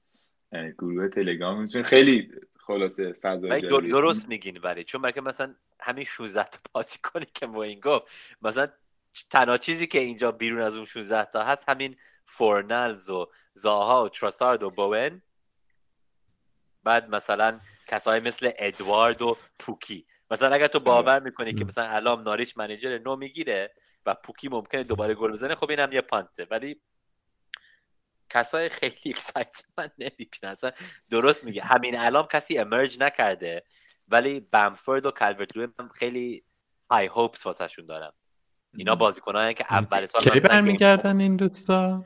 گروه 0.78 1.08
تلگرام 1.08 1.68
خیلی 1.68 2.32
خلاصه 2.60 3.16
فضا 3.22 3.60
درست 3.80 4.30
میگین 4.30 4.58
ولی 4.64 4.84
چون 4.84 5.02
مگه 5.02 5.22
مثلا 5.22 5.56
همین 5.82 6.06
16 6.06 6.44
تا 6.50 6.60
بازی 6.74 6.98
کنی 7.04 7.26
که 7.34 7.48
ما 7.48 7.64
این 7.64 7.80
گفت. 7.80 8.12
مثلا 8.42 8.68
تنها 9.30 9.58
چیزی 9.58 9.88
که 9.88 10.00
اینجا 10.00 10.32
بیرون 10.32 10.62
از 10.62 10.76
اون 10.76 10.86
16 10.86 11.26
تا 11.32 11.44
هست 11.44 11.70
همین 11.70 11.98
فورنلز 12.26 13.10
و 13.10 13.32
زاها 13.54 14.04
و 14.04 14.10
تراسارد 14.10 14.64
و 14.64 14.70
بوون 14.70 15.22
بعد 16.84 17.10
مثلا 17.10 17.60
کسایی 17.88 18.22
مثل 18.22 18.52
ادوارد 18.58 19.22
و 19.22 19.38
پوکی. 19.60 20.08
مثلا 20.32 20.56
اگر 20.56 20.68
تو 20.68 20.80
باور 20.80 21.20
می‌کنی 21.20 21.54
که 21.54 21.66
مثلا 21.66 21.88
الان 21.90 22.24
ناریچ 22.24 22.58
منیجر 22.58 22.98
نو 22.98 23.16
می‌گیره 23.16 23.74
و 24.06 24.14
پوکی 24.14 24.48
ممکنه 24.48 24.84
دوباره 24.84 25.14
گل 25.14 25.32
بزنه 25.32 25.56
خب 25.56 25.70
اینم 25.70 25.92
یه 25.92 26.02
پانته. 26.02 26.48
ولی 26.52 26.82
کسای 28.30 28.70
خیلی 28.70 28.96
اکسایت 29.16 29.62
من 29.78 29.92
نمی‌بینم. 29.98 30.52
اصلا 30.52 30.72
درست 31.10 31.44
میگه 31.44 31.62
همین 31.64 31.98
الان 31.98 32.28
کسی 32.28 32.58
امرج 32.58 33.00
نکرده. 33.00 33.64
ولی 34.08 34.40
بمفورد 34.40 35.06
و 35.06 35.12
کالورت 35.12 35.56
هم 35.80 35.90
خیلی 35.90 36.44
های 36.92 37.06
هوپس 37.06 37.46
واسهشون 37.46 37.86
دارم. 37.86 38.14
اینا 38.78 38.96
بازیکنایی 38.96 39.54
که 39.54 39.66
اول 39.70 40.06
سال 40.06 40.22
کی 40.22 40.40
برمیگردن 40.40 41.20
این 41.20 41.36
دوستا؟ 41.36 42.06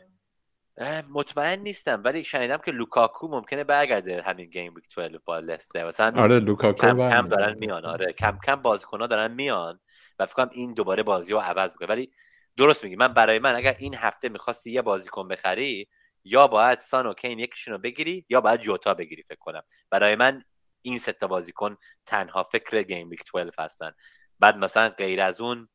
مطمئن 1.10 1.60
نیستم 1.60 2.02
ولی 2.06 2.24
شنیدم 2.24 2.58
که 2.58 2.72
لوکاکو 2.72 3.28
ممکنه 3.28 3.64
برگرده 3.64 4.22
همین 4.22 4.46
game 4.46 4.74
week 4.74 4.96
12 4.96 5.18
با 5.26 5.40
لستر. 5.40 5.88
مثلا 5.88 6.22
آره 6.22 6.40
لوکاکو 6.40 6.82
کم 6.82 7.10
کم 7.10 7.28
دارن 7.28 7.58
میان 7.58 7.86
آره. 7.86 8.14
کم 8.14 8.40
کم 8.46 8.56
بازیکن‌ها 8.56 9.08
دارن 9.08 9.32
میان 9.32 9.80
و 10.20 10.26
فکر 10.26 10.36
کنم 10.36 10.50
این 10.52 10.74
دوباره 10.74 11.04
بازی 11.04 11.32
رو 11.32 11.40
عوض 11.40 11.72
می‌کنه. 11.72 11.88
ولی 11.88 12.12
درست 12.58 12.84
میگی 12.84 12.96
من 12.96 13.08
برای 13.08 13.40
من 13.40 13.56
اگر 13.56 13.76
این 13.80 13.96
هفته 13.96 14.30
می‌خواستی 14.30 14.72
یه 14.72 14.82
بازیکن 14.82 15.28
بخری 15.28 15.88
یا 16.24 16.48
باید 16.48 16.80
سان 16.80 17.06
و 17.06 17.14
کین 17.14 17.40
یکیشون 17.40 17.74
رو 17.74 17.78
بگیری 17.80 18.26
یا 18.30 18.42
باید 18.42 18.62
جوتا 18.62 18.94
بگیری 18.94 19.24
فکر 19.24 19.40
کنم. 19.40 19.62
برای 19.90 20.16
من 20.16 20.44
این 20.82 20.98
سه 20.98 21.18
تا 21.18 21.28
بازیکن 21.28 21.78
تنها 22.06 22.44
فکر 22.44 22.84
game 22.84 23.10
week 23.10 23.24
12 23.34 23.64
هستن. 23.64 23.92
بعد 24.40 24.58
مثلا 24.58 24.90
غیر 24.90 25.22
از 25.22 25.42
اون 25.42 25.70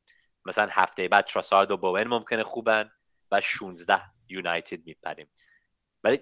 مثلا 0.44 0.68
هفته 0.70 1.08
بعد 1.08 1.24
تراسارد 1.24 1.70
و 1.70 1.76
بوون 1.76 2.04
ممکنه 2.04 2.44
خوبن 2.44 2.90
و 3.30 3.40
16 3.40 4.02
یونایتد 4.28 4.86
میپریم. 4.86 5.28
ولی 6.04 6.20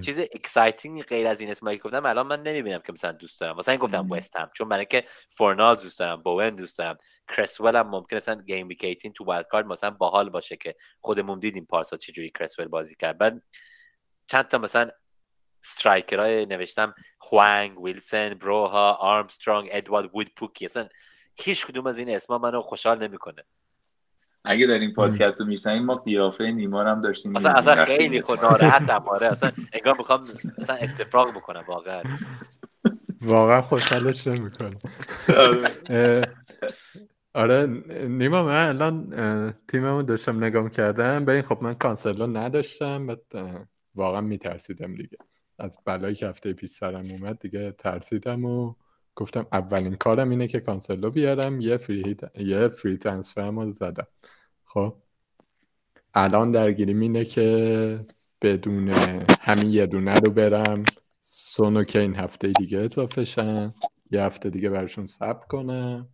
چیز 0.00 0.18
اکسایتینگ 0.18 1.02
غیر 1.02 1.26
از 1.26 1.40
این 1.40 1.50
اسمایی 1.50 1.78
که 1.78 1.82
گفتم 1.82 2.06
الان 2.06 2.26
من 2.26 2.42
نمی‌بینم 2.42 2.78
که 2.78 2.92
مثلا 2.92 3.12
دوست 3.12 3.40
دارم. 3.40 3.56
مثلا 3.56 3.72
این 3.72 3.80
گفتم 3.80 4.10
وست 4.10 4.36
هم 4.36 4.50
چون 4.54 4.68
برای 4.68 4.86
که 4.86 5.04
فورنال 5.28 5.76
دوست 5.76 5.98
دارم 5.98 6.22
بوون 6.22 6.50
دوست 6.50 6.78
دارم 6.78 6.96
کرسول 7.28 7.76
هم 7.76 7.90
ممکنه 7.90 8.16
مثلا 8.16 8.42
گیم 8.42 8.68
ویک 8.68 8.84
18 8.84 9.10
تو 9.10 9.24
وایلد 9.24 9.46
کارت 9.46 9.66
مثلا 9.66 9.90
باحال 9.90 10.30
باشه 10.30 10.56
که 10.56 10.76
خودمون 11.00 11.38
دیدیم 11.38 11.64
پارسا 11.64 11.96
چجوری 11.96 12.30
کرسول 12.30 12.68
بازی 12.68 12.94
کرد. 12.94 13.18
بعد 13.18 13.42
چند 14.26 14.44
تا 14.44 14.58
مثلا 14.58 14.90
های 16.12 16.46
نوشتم 16.46 16.94
خوانگ 17.18 17.80
ویلسن 17.80 18.34
بروها 18.34 18.92
آرمسترونگ 18.92 19.68
ادوارد 19.72 20.10
وود 20.14 20.30
پوکی 20.36 20.64
اصلا 20.64 20.88
هیچ 21.36 21.66
کدوم 21.66 21.86
از 21.86 21.98
این 21.98 22.14
اسما 22.14 22.38
منو 22.38 22.62
خوشحال 22.62 23.02
نمی‌کنه. 23.08 23.42
اگه 24.44 24.66
در 24.66 24.78
این 24.78 24.94
پادکست 24.94 25.40
رو 25.40 25.46
میشنیم 25.46 25.84
ما 25.84 25.94
قیافه 25.94 26.44
نیمار 26.44 26.86
هم 26.86 27.02
داشتیم 27.02 27.36
اصلا 27.36 27.52
اصلا 27.52 27.84
خیلی 27.84 28.22
خود 28.22 28.40
ناراحتم. 28.40 29.04
آره 29.08 29.26
اصلا 29.26 29.52
انگار 29.72 29.96
می‌خوام 29.98 30.24
اصلا 30.58 30.76
استفراغ 30.76 31.34
بکنم 31.34 31.64
واقعا. 31.66 32.02
واقعا 33.20 33.62
خوشحالش 33.62 34.26
نمی‌کنم 34.26 34.78
آره. 35.36 36.34
آره 37.34 37.66
نیما 38.06 38.42
من 38.42 38.68
الان 38.68 39.54
تیممو 39.68 40.02
داشتم 40.02 40.44
نگاه 40.44 40.70
کردم 40.70 41.24
به 41.24 41.32
این 41.32 41.42
خب 41.42 41.58
من 41.62 41.74
کانسلو 41.74 42.26
نداشتم 42.26 43.06
بعد 43.06 43.20
واقعا 43.94 44.20
میترسیدم 44.20 44.94
دیگه. 44.94 45.18
از 45.58 45.76
بلایی 45.84 46.14
که 46.14 46.26
هفته 46.26 46.52
پیش 46.52 46.70
سرم 46.70 47.10
اومد 47.10 47.38
دیگه 47.38 47.72
ترسیدم 47.72 48.44
و 48.44 48.74
گفتم 49.14 49.46
اولین 49.52 49.94
کارم 49.94 50.30
اینه 50.30 50.46
که 50.48 50.60
کانسلو 50.60 51.10
بیارم. 51.10 51.60
یه 51.60 51.76
فری 51.76 52.16
یه 52.36 52.68
فری 52.68 52.96
ترانسفرمو 52.96 53.72
زدم. 53.72 54.06
خب. 54.64 54.96
الان 56.14 56.52
درگیریم 56.52 57.00
اینه 57.00 57.24
که 57.24 58.06
بدون 58.42 58.88
همین 59.40 59.70
یه 59.70 59.86
دونه 59.86 60.14
رو 60.14 60.30
برم. 60.30 60.84
سونو 61.20 61.84
که 61.84 62.00
این 62.00 62.14
هفته 62.14 62.48
دیگه 62.48 62.78
اضافه 62.78 63.24
شن. 63.24 63.74
یه 64.10 64.22
هفته 64.22 64.50
دیگه 64.50 64.70
براشون 64.70 65.06
سب 65.06 65.48
کنم. 65.48 66.08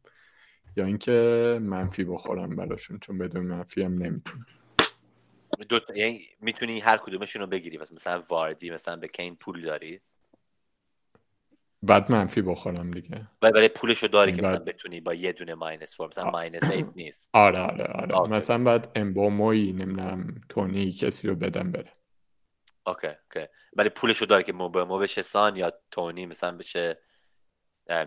یا 0.76 0.84
اینکه 0.84 1.59
منفی 1.62 2.05
بخورم 2.05 2.57
براشون 2.57 2.99
چون 2.99 3.18
بدون 3.18 3.47
منفی 3.47 3.82
هم 3.82 4.03
نمی‌تونم. 4.03 4.47
دو 5.69 5.81
یعنی 5.95 6.27
می‌تونی 6.41 6.81
هر 6.81 6.97
کدومشون 6.97 7.43
رو 7.43 7.49
بگیری. 7.49 7.79
مثلا 7.79 8.25
واردی 8.29 8.71
مثلا 8.71 8.97
به 8.97 9.09
کین 9.09 9.37
پول 9.37 9.63
داری. 9.63 10.01
بعد 11.83 12.13
منفی 12.13 12.43
بخورم 12.43 12.91
دیگه. 12.91 13.29
ولی 13.43 13.53
برای 13.53 13.69
پولشو 13.69 14.07
داری 14.07 14.33
که 14.33 14.43
مثلا 14.43 14.59
بتونی 14.59 15.01
با 15.01 15.15
یه 15.15 15.33
دونه 15.33 15.55
minus 15.55 15.97
four 15.97 16.09
مثلا 16.09 16.31
minus 16.31 16.70
eight 16.70 16.87
نیست. 16.97 17.31
آره 17.33 17.59
آره 17.59 17.85
آره. 17.85 18.15
آکه. 18.15 18.31
مثلا 18.31 18.65
بعد 18.65 18.93
امبوموی 18.95 19.73
نمی‌دونم 19.73 20.41
تونی 20.49 20.93
کسی 20.93 21.29
رو 21.29 21.35
بدم 21.35 21.73
بره. 21.73 21.93
okay 22.87 23.07
okay. 23.07 23.47
ولی 23.73 23.89
پولشو 23.89 24.25
داری 24.27 24.45
که 24.45 24.53
مو 24.53 24.99
بشه 24.99 25.23
سان 25.23 25.57
یا 25.57 25.73
تونی 25.91 26.27
مثلا 26.27 26.57
بشه 26.57 26.99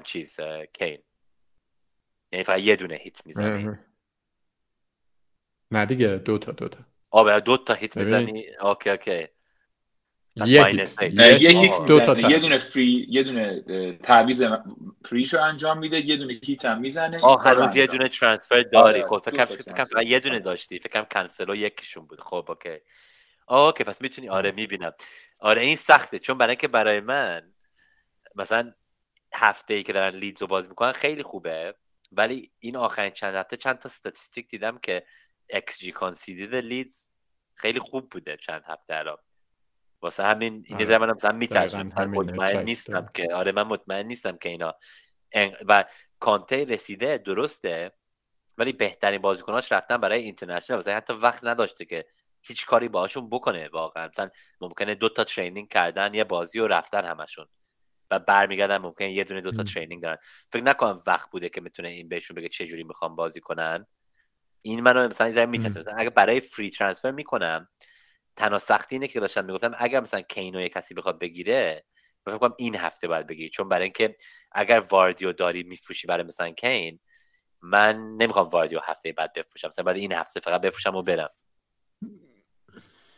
چیز 0.04 0.40
کین. 0.74 1.04
یعنی 2.32 2.44
فقط 2.44 2.60
یه 2.60 2.76
دونه 2.76 2.96
hit 2.96 3.26
می‌زنی. 3.26 3.78
نه 5.72 5.86
دیگه 5.86 6.16
دو 6.16 6.38
تا. 6.38 6.86
دو 7.14 7.24
تا 7.24 7.34
آه 7.34 7.40
دو 7.40 7.58
تا 7.58 7.74
hit 7.74 7.98
می‌زنی؟ 7.98 8.46
okay 8.62 8.90
okay. 8.90 9.28
یه 10.36 10.66
hit 10.66 11.86
دو 11.88 12.00
تا 12.00 12.30
یه 12.30 12.40
دونه 12.40 12.58
free 12.58 13.06
یه 13.10 13.24
دونه 13.24 13.62
تعویض 14.04 14.48
free 15.06 15.26
شو 15.26 15.42
انجام 15.42 15.78
میده 15.78 16.06
یه 16.06 16.18
دونه 16.18 16.40
hit 16.44 16.66
هم 16.66 16.80
می‌زنه. 16.82 17.22
آه 17.22 17.44
هنوز 17.44 17.76
یه 17.76 17.88
دونه 17.88 18.08
transfer 18.08 18.62
داری. 18.62 19.02
آره، 19.02 19.08
خب 19.08 19.18
فکر 19.18 19.46
کنم 19.46 20.08
یه 20.08 20.20
دونه 20.20 20.40
داشتی. 20.40 20.80
فکر 20.80 20.90
کنم 20.90 21.06
کنسلو 21.12 21.56
یکیشون 21.56 22.06
بود. 22.06 22.22
خب 22.22 22.46
okay. 22.50 22.78
okay 23.48 23.84
پس 23.84 24.02
می‌تونی 24.02 24.30
آره 24.30 24.52
می‌بینم. 24.52 24.92
آره 25.40 25.62
این 25.62 25.76
سخته. 25.76 26.20
چون 26.20 26.38
برای 26.38 26.56
که 26.56 26.68
برای 26.68 27.00
من 27.00 27.54
مثلا 28.36 28.74
هفته 29.34 29.74
ای 29.74 29.84
که 29.84 29.94
دارن 29.94 30.16
لیدز 30.16 30.42
رو 30.42 30.48
باز 30.48 30.70
می‌کنن 30.70 30.92
خیلی 30.92 31.24
خوبه. 31.24 31.76
ولی 32.12 32.52
این 32.60 32.76
آخرین 32.76 33.12
چند 33.12 33.36
هفته 33.36 33.58
چند 33.58 33.80
تا 33.80 33.90
statistic 33.90 34.50
دیدم 34.50 34.78
که 34.78 35.06
xG 35.50 35.92
conceded 35.92 36.56
لیدز 36.56 37.14
خیلی 37.56 37.80
خوب 37.80 38.10
بوده 38.10 38.38
چند 38.38 38.64
هفته 38.66 38.96
الان 38.96 39.18
واسه 40.02 40.24
همین 40.24 40.64
این 40.68 40.82
نظر 40.82 40.98
منم 40.98 41.16
مثلا 41.16 41.32
میترسم 41.32 41.82
مطمئن 41.82 42.64
نیستم 42.64 43.10
که 43.14 43.34
آره 43.34 43.52
من 43.52 43.64
مطمئن 43.64 44.06
نیستم 44.06 44.38
که 44.38 44.50
اینا 44.50 44.76
و 45.68 45.86
کانته 46.20 46.66
رسیده 46.66 47.18
درسته 47.18 47.92
ولی 48.58 48.72
بهترین 48.72 49.22
بازیکناش 49.22 49.72
رفتن 49.72 49.98
برای 49.98 50.24
international. 50.24 50.78
واسه 50.78 50.94
حتی 50.94 51.14
وقت 51.14 51.44
نداشته 51.44 51.86
که 51.86 52.06
هیچ 52.42 52.66
کاری 52.66 52.88
باهاشون 52.88 53.30
بکنه 53.30 53.68
واقعا. 53.68 54.08
مثلا 54.08 54.30
ممکنه 54.62 54.96
دو 54.96 55.10
تا 55.10 55.24
training 55.24 55.70
کردن 55.70 56.14
یه 56.14 56.24
بازی 56.24 56.60
و 56.60 56.68
رفتن 56.68 57.06
همشون. 57.06 57.48
و 58.12 58.20
برمیگردن 58.20 58.78
ممکنه 58.78 59.12
یه 59.12 59.24
دونه 59.24 59.42
دو 59.42 59.52
تا 59.52 59.64
training 59.64 60.04
دارن. 60.04 60.18
فکر 60.52 60.64
نکنم 60.64 61.02
وقت 61.08 61.32
بوده 61.32 61.50
که 61.50 61.62
می‌تونه 61.62 61.90
این 61.90 62.10
بهشون 62.10 62.36
بگه 62.36 62.50
چه 62.50 62.68
جوری 62.68 62.84
می‌خوام 62.84 63.16
بازی 63.16 63.42
کنن. 63.42 63.88
این 64.66 64.82
منو 64.82 65.08
مثلا 65.08 65.28
این 65.28 65.62
مثلا 65.66 65.94
اگه 65.98 66.10
برای 66.10 66.40
فری 66.40 66.70
ترانسفر 66.70 67.12
می‌کنم 67.12 67.68
تنها 68.36 68.60
سختی 68.60 68.96
اینه 68.96 69.08
که 69.08 69.20
داشتم 69.20 69.46
می‌گفتم 69.46 69.76
اگر 69.78 70.00
مثلا 70.00 70.22
کینو 70.22 70.62
یه 70.62 70.70
کسی 70.70 70.94
بخواد 70.94 71.20
بگیره 71.20 71.86
فکر 72.26 72.38
کنم 72.38 72.54
این 72.58 72.76
هفته 72.76 73.08
باید 73.08 73.28
بگیری. 73.28 73.50
چون 73.50 73.70
برای 73.70 73.84
اینکه 73.84 74.16
اگر 74.52 74.80
واردیو 74.80 75.34
داری 75.34 75.64
میفروشی 75.64 76.08
برای 76.08 76.24
مثلا 76.24 76.52
کین 76.52 77.00
من 77.62 78.18
نمی‌خوام 78.18 78.48
واردیو 78.48 78.80
هفته 78.84 79.12
بعد 79.12 79.34
بفروشم. 79.34 79.68
مثلا 79.68 79.86
بعد 79.86 79.96
این 79.96 80.12
هفته 80.12 80.40
فقط 80.40 80.62
بفروشم 80.62 80.96
و 80.96 81.02
برم. 81.02 81.30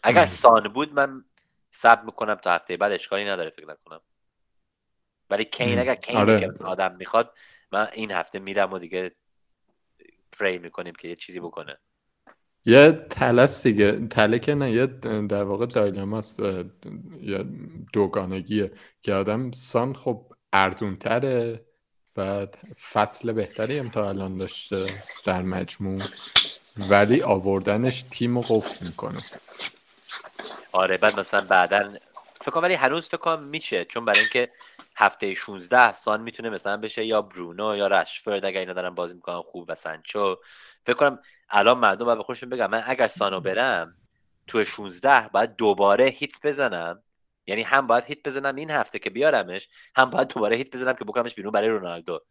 اگر 0.04 0.26
سان 0.26 0.68
بود 0.68 0.93
من 0.93 1.26
سب 1.72 2.04
می‌کنم 2.06 2.36
تا 2.36 2.52
هفته 2.52 2.78
بعد 2.78 2.91
اشکالی 2.91 3.26
نداره 3.26 3.49
فکر 3.49 3.68
نکنم. 3.68 4.02
ولی 5.30 5.45
کین 5.45 5.80
اگر 5.80 5.95
کین 5.95 6.18
آره. 6.18 6.53
آدم 6.64 6.95
می‌خواد 6.95 7.34
من 7.72 7.88
این 7.94 8.11
هفته 8.11 8.40
میرم 8.40 8.74
و 8.74 8.80
دیگه 8.80 9.15
پری 10.40 10.57
می‌کنیم 10.57 10.94
که 10.95 11.07
یه 11.07 11.16
چیزی 11.16 11.40
بکنه. 11.40 11.78
یه 12.66 13.06
تلس 13.10 13.64
دیگه 13.64 14.07
تله 14.07 14.40
که 14.40 14.56
نه 14.56 14.72
یه 14.72 14.86
در 15.28 15.44
واقع 15.44 15.66
دایلماست 15.66 16.40
یا 17.22 17.45
دوگانگیه 17.94 18.72
که 19.02 19.14
آدم 19.14 19.52
سان 19.52 19.94
خب 19.94 20.34
ارزونتره 20.53 21.60
و 22.18 22.48
فصل 22.94 23.32
بهتری 23.32 23.80
هم 23.80 23.90
تا 23.90 24.10
الان 24.10 24.38
داشته 24.38 24.86
در 25.26 25.41
مجموع 25.41 26.02
ولی 26.90 27.22
آوردنش 27.22 28.03
تیم 28.12 28.36
رو 28.36 28.41
قفل 28.41 28.86
می‌کنه. 28.86 29.20
آره 30.72 30.98
بعد 30.98 31.20
مثلا 31.20 31.45
بعدا 31.49 31.94
فکر 32.41 32.52
کنم 32.52 32.64
ولی 32.64 32.74
هنوز 32.74 33.07
فکر 33.07 33.18
کنم 33.18 33.44
میشه 33.44 33.86
چون 33.86 34.06
برای 34.06 34.20
اینکه 34.20 34.49
هفته 34.97 35.34
16 35.34 35.93
سان 35.93 36.22
می‌تونه 36.22 36.49
مثلا 36.49 36.77
بشه 36.77 37.05
یا 37.05 37.22
برونو 37.22 37.77
یا 37.77 37.88
رشفورد 37.88 38.45
اگر 38.45 38.59
اینا 38.59 38.73
دارن 38.73 38.95
بازی 38.95 39.13
می‌کنن 39.13 39.41
خوب 39.41 39.65
و 39.67 39.76
سانچو. 39.76 40.38
فکر 40.85 40.95
کنم 40.95 41.19
الان 41.49 41.77
مردم 41.77 42.05
باید 42.05 42.17
به 42.17 42.23
خودشون 42.23 42.49
بگم 42.49 42.69
من 42.69 42.84
اگر 42.85 43.07
سانو 43.07 43.39
برم 43.39 43.95
تو 44.47 44.63
16 44.63 45.27
باید 45.27 45.55
دوباره 45.55 46.05
هیت 46.05 46.41
بزنم. 46.43 47.03
یعنی 47.47 47.61
هم 47.61 47.88
باید 47.88 48.03
هیت 48.03 48.27
بزنم 48.27 48.55
این 48.55 48.72
هفته 48.72 48.99
که 48.99 49.09
بیارمش 49.09 49.69
هم 49.95 50.09
باید 50.09 50.27
دوباره 50.27 50.55
هیت 50.55 50.76
بزنم 50.76 50.93
که 50.93 51.05
بکنمش 51.05 51.35
بیرون 51.35 51.51
برای 51.51 51.69
رونالدو. 51.69 52.22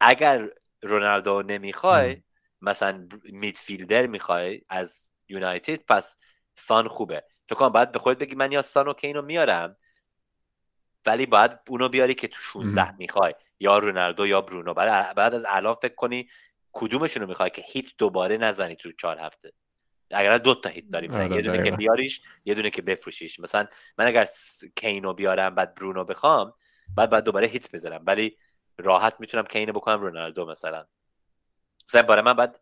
اگر 0.00 0.48
رونالدو 0.82 1.42
نمی‌خوای 1.42 2.22
مثلا 2.60 3.08
میدفیلدر 3.24 4.06
می‌خوای 4.06 4.62
از 4.68 5.12
یونایتد 5.28 5.84
پس 5.88 6.16
سان 6.54 6.88
خوبه. 6.88 7.24
فکر 7.46 7.58
کنم 7.58 7.68
باید 7.68 7.92
به 7.92 7.98
خودت 7.98 8.18
بگی 8.18 8.34
من 8.34 8.52
یا 8.52 8.62
سان 8.62 8.88
و 8.88 8.92
کینو 8.92 9.22
میارم 9.22 9.76
ولی 11.06 11.26
باید 11.26 11.50
اونو 11.68 11.88
بیاری 11.88 12.14
که 12.14 12.28
تو 12.28 12.36
16 12.40 12.96
می‌خوای. 12.96 13.34
یا 13.60 13.78
رونالدو 13.78 14.26
یا 14.26 14.40
برونو. 14.40 14.74
بعد 14.74 15.14
بعد 15.14 15.34
از 15.34 15.44
الان 15.48 15.74
فکر 15.74 15.94
کنی 15.94 16.28
کدومشون 16.72 17.22
رو 17.22 17.28
می‌خوای 17.28 17.50
که 17.50 17.62
هیت 17.66 17.86
دوباره 17.98 18.36
نزنی 18.36 18.76
تو 18.76 18.92
چهار 18.92 19.18
هفته؟ 19.18 19.52
اگر 20.10 20.38
دو 20.38 20.54
تا 20.54 20.68
هیت 20.68 20.84
داریم. 20.92 21.14
آره 21.14 21.36
یه 21.36 21.42
دونه 21.42 21.62
که 21.64 21.70
بیاریش 21.70 22.20
یه 22.44 22.54
دونه 22.54 22.70
که 22.70 22.82
بفروشیش. 22.82 23.40
مثلا 23.40 23.66
من 23.98 24.06
اگر 24.06 24.26
کینو 24.76 25.12
بیارم 25.12 25.54
بعد 25.54 25.74
برونو 25.74 26.04
بخوام 26.04 26.52
بعد 26.96 27.10
بعد 27.10 27.24
دوباره 27.24 27.46
هیت 27.46 27.72
بزنم 27.72 28.02
ولی 28.06 28.38
راحت 28.78 29.16
می‌تونم 29.18 29.44
کینو 29.44 29.72
بکنم 29.72 30.00
رونالدو 30.00 30.46
مثلا. 30.46 30.86
مثلا 31.88 32.02
برای 32.02 32.22
من 32.22 32.32
بعد 32.32 32.60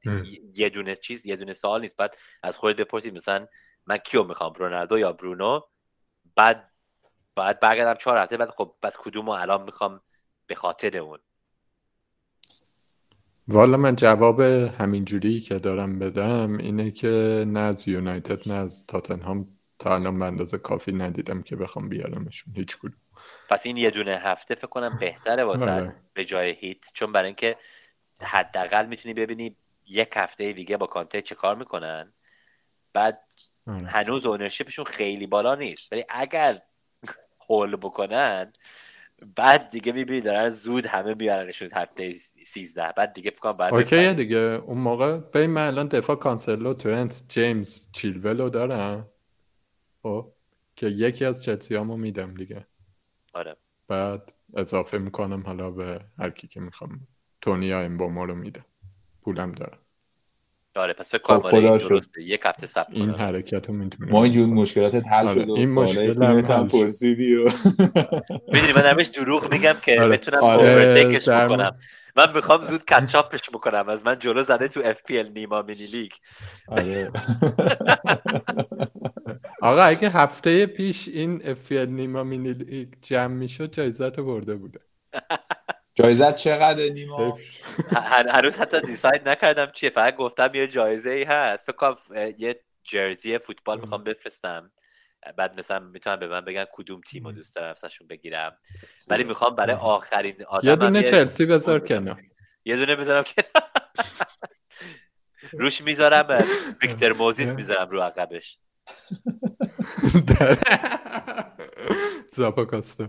یه 0.54 0.68
دونه 0.68 0.94
چیز 0.96 1.26
یه 1.26 1.36
دونه 1.36 1.52
سوال 1.52 1.80
نیست. 1.80 1.96
بعد 1.96 2.16
از 2.42 2.56
خودت 2.56 2.76
بپرسید 2.76 3.14
مثلا 3.14 3.46
من 3.86 3.96
کیو 3.96 4.24
می‌خوام؟ 4.24 4.52
رونالدو 4.52 4.98
یا 4.98 5.12
برونو؟ 5.12 5.60
بعد 6.36 6.69
بعد 7.34 7.60
برگردم 7.60 7.94
چهار 7.94 8.18
هفته 8.18 8.36
بعد 8.36 8.50
خب 8.50 8.74
بس 8.82 8.96
کدوم 8.96 9.28
الان 9.28 9.62
می‌خوام 9.62 10.00
به 10.46 10.54
خاطر 10.54 10.98
اون 10.98 11.18
والا 13.48 13.76
من 13.76 13.96
جواب 13.96 14.40
همینجوری 14.40 15.40
که 15.40 15.58
دارم 15.58 15.98
بدم 15.98 16.58
اینه 16.58 16.90
که 16.90 17.44
نه 17.48 17.60
از 17.60 17.88
یونایتد 17.88 18.48
نه 18.48 18.54
از 18.54 18.86
تاتنهام 18.86 19.48
تا 19.78 19.94
الان 19.94 20.18
به 20.18 20.24
اندازه 20.24 20.58
کافی 20.58 20.92
ندیدم 20.92 21.42
که 21.42 21.56
بخوام 21.56 21.88
بیارمشون 21.88 22.54
هیچ 22.56 22.78
کدوم 22.78 23.00
پس 23.48 23.66
این 23.66 23.76
یه 23.76 23.90
دونه 23.90 24.16
هفته 24.16 24.54
فکر 24.54 24.66
کنم 24.66 24.96
بهتره 25.00 25.44
واسه 25.44 25.66
بله. 25.66 25.94
به 26.14 26.24
جای 26.24 26.50
hit 26.50 26.92
چون 26.94 27.12
برای 27.12 27.26
اینکه 27.26 27.56
حداقل 28.20 28.86
می‌تونی 28.86 29.14
ببینی 29.14 29.56
یک 29.86 30.10
هفته 30.16 30.52
دیگه 30.52 30.76
با 30.76 30.86
کانته 30.86 31.22
چه 31.22 31.34
کار 31.34 31.56
می‌کنن 31.56 32.12
بعد 32.92 33.32
آره. 33.66 33.86
هنوز 33.86 34.26
ownership 34.26 34.67
شون 34.67 34.84
خیلی 34.84 35.26
بالا 35.26 35.54
نیست 35.54 35.92
ولی 35.92 36.04
اگر 36.08 36.54
haul 37.50 37.76
بکنن 37.76 38.52
بعد 39.36 39.70
دیگه 39.70 39.92
می‌بینی 39.92 40.20
دارن 40.20 40.50
زود 40.50 40.86
همه 40.86 41.14
بیارنشون 41.14 41.68
هفته 41.72 42.12
13 42.46 42.92
بعد 42.96 43.12
دیگه 43.12 43.30
فکر 43.30 43.56
بعد 43.58 43.74
okay 43.74 44.14
دیگه 44.14 44.38
اون 44.38 44.78
موقع 44.78 45.16
ببین 45.16 45.50
من 45.50 45.66
الان 45.66 45.88
دفاع 45.88 46.16
کانسلو 46.16 46.74
ترنت 46.74 47.22
جیمز 47.28 47.86
چیلولو 47.92 48.48
دارم. 48.48 49.08
خب 50.02 50.32
که 50.76 50.86
یکی 50.86 51.24
از 51.24 51.42
چلسیامو 51.42 51.96
میدم 51.96 52.34
دیگه. 52.34 52.66
آره. 53.32 53.56
بعد 53.88 54.32
اضافه 54.54 54.98
می‌کنم 54.98 55.42
حالا 55.46 55.70
به 55.70 56.00
هر 56.18 56.30
کی 56.30 56.48
که 56.48 56.60
می‌خوام. 56.60 57.06
تونی 57.40 57.88
با 57.88 58.08
ما 58.08 58.24
رو 58.24 58.34
میدم. 58.34 58.64
پولم 59.22 59.52
دارم. 59.52 59.78
آره 60.76 60.92
پس 60.92 61.10
فکر 61.10 61.22
کنم 61.22 61.40
خب 61.40 61.54
آره 61.54 61.78
درسته. 61.78 62.22
یک 62.22 62.40
هفته 62.44 62.66
صبر 62.66 62.86
این 62.92 63.10
حرکت 63.10 63.68
رو 63.68 63.74
می‌تونیم 63.74 64.12
ما 64.12 64.24
اینجور 64.24 64.46
مشکلات 64.46 64.94
حل 64.94 65.28
آره. 65.28 65.42
شده 65.42 65.52
این 65.52 65.74
مشکل 65.74 66.22
هم 66.52 66.68
پرسیدی 66.68 67.34
و 67.34 67.44
می‌دونی 68.52 68.72
من 68.76 68.82
همش 68.82 69.06
دروغ 69.06 69.52
میگم 69.52 69.76
که 69.82 70.00
آره. 70.00 70.08
بتونم 70.08 70.42
آره. 70.42 71.18
بکنم. 71.24 71.76
من 72.16 72.34
می‌خوام 72.34 72.64
زود 72.64 72.84
catch 72.84 73.21
up 73.21 73.36
ش 73.36 73.50
بکنم. 73.50 73.88
از 73.88 74.06
من 74.06 74.18
جلو 74.18 74.42
زده 74.42 74.68
تو 74.68 74.80
FPL 74.84 75.28
نیما 75.28 75.62
mini 75.62 75.86
league. 75.86 76.12
آره. 76.68 77.10
آقا 79.62 79.82
اگه 79.82 80.10
هفته 80.10 80.66
پیش 80.66 81.08
این 81.08 81.42
FPL 81.44 81.88
نیما 81.88 82.22
mini 82.22 82.52
league 82.52 82.88
جمع 83.02 83.34
می‌شد 83.34 83.72
جایزت 83.72 84.18
رو 84.18 84.24
برده 84.24 84.54
بوده. 84.54 84.78
جایزت 86.02 86.36
چقدر 86.36 86.88
نیما؟ 86.88 87.38
هنوز 88.30 88.56
حتی 88.56 88.80
decide 88.80 89.28
نکردم 89.28 89.70
چیه. 89.74 89.90
فقط 89.90 90.16
گفتم 90.16 90.50
یه 90.54 90.66
جایزه 90.66 91.10
ای 91.10 91.24
هست. 91.24 91.66
فکر 91.66 91.76
کنم 91.76 91.94
یه 92.38 92.60
jersey 92.84 93.38
فوتبال 93.38 93.80
می‌خوام 93.80 94.04
بفرستم. 94.04 94.72
بعد 95.36 95.58
مثلا 95.58 95.78
می‌تونم 95.78 96.16
به 96.16 96.28
من 96.28 96.40
بگن 96.40 96.64
کدوم 96.72 97.00
تیم 97.00 97.24
رو 97.24 97.32
دوست 97.32 97.54
دارم 97.56 97.70
ازشون 97.70 98.06
بگیرم. 98.06 98.58
ولی 99.08 99.24
می‌خوام 99.24 99.54
برای 99.54 99.76
آخرین 99.76 100.44
آدم 100.48 100.68
یه 100.68 100.76
دونه 100.76 101.02
چلسی 101.02 101.46
بذار 101.46 101.80
کنار. 101.80 102.20
یه 102.64 102.76
دونه 102.76 102.96
بذارم 102.96 103.24
کنار. 103.24 103.64
روش 105.52 105.80
می‌ذارم 105.80 106.44
ویکتر 106.82 107.12
موزیس 107.12 107.50
می‌ذارم 107.50 107.88
رو 107.90 108.00
عقبش. 108.00 108.58
زاپا 112.36 112.64
کاسته 112.64 113.08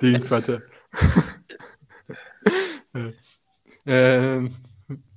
دینگ 0.00 0.24
فته 2.46 4.48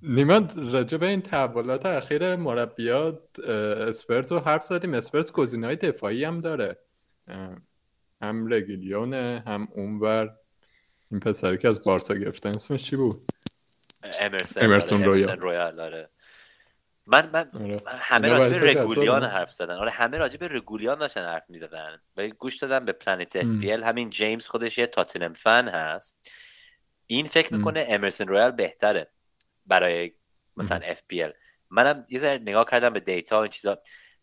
نیمان 0.03 0.72
راجع 0.72 0.97
به 0.97 1.07
این 1.07 1.22
تحولات 1.22 1.85
اخیر 1.85 2.35
مربیات 2.35 3.39
اسپرز 3.39 4.31
رو 4.31 4.39
حرف 4.39 4.64
زدیم. 4.64 4.93
اسپرز 4.93 5.31
های 5.64 5.76
دفاعی 5.76 6.23
هم 6.23 6.41
داره. 6.41 6.77
هم 8.22 8.53
رگیلیونه 8.53 9.43
هم 9.47 9.68
اونور. 9.72 10.35
این 11.11 11.19
پسری 11.19 11.57
که 11.57 11.68
از 11.68 11.84
بارسا 11.84 12.14
گرفتن 12.14 12.49
اسمش 12.49 12.84
چی 12.84 12.95
بود؟ 12.95 13.31
امرسون, 14.22 14.64
امرسون 14.64 15.03
رویال. 15.03 15.80
آره. 15.80 16.10
من 17.06 17.30
من 17.34 17.49
آره. 17.53 17.81
همه 17.88 18.27
راجع 18.27 18.60
به 18.60 18.72
رگولیان 18.72 19.23
حرف 19.23 19.51
زدن. 19.51 19.76
آره 19.76 19.91
همه 19.91 20.18
راجع 20.18 20.38
به 20.38 20.47
رگولیان 20.47 20.99
داشتن 20.99 21.26
حرف 21.26 21.49
می‌زدن. 21.49 22.01
ولی 22.18 22.31
گوش 22.31 22.57
دادم 22.57 22.85
به 22.85 22.91
Planet 22.91 23.35
FPL 23.35 23.63
همین 23.64 24.10
جیمز 24.10 24.47
خودش 24.47 24.77
یه 24.77 24.88
تاتنم 24.88 25.34
فن 25.34 25.68
هست. 25.68 26.30
این 27.11 27.27
فکر 27.27 27.53
می‌کنه 27.53 27.86
امرسون 27.88 28.27
رویال 28.27 28.52
بهتره 28.52 29.07
برای 29.65 30.11
مثلا 30.57 30.80
FPL 30.84 31.34
منم 31.69 32.06
یه 32.10 32.19
ذره 32.19 32.38
نگاه 32.38 32.65
کردم 32.65 32.90
به 32.90 32.99
data 32.99 33.43
این 33.44 33.52
چیزا. 33.52 33.77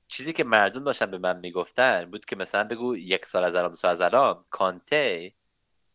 چیزی 0.08 0.32
که 0.32 0.44
مردم 0.44 0.84
داشتن 0.84 1.10
به 1.10 1.18
من 1.18 1.38
می‌گفتن 1.38 2.04
بود 2.10 2.24
که 2.24 2.36
مثلا 2.36 2.64
بگو 2.64 2.96
یک 2.96 3.26
سال 3.26 3.44
از 3.44 3.54
الان 3.54 3.70
دو 3.70 3.76
سال 3.76 3.90
از 3.90 4.00
الان 4.00 4.44
کانته 4.50 5.32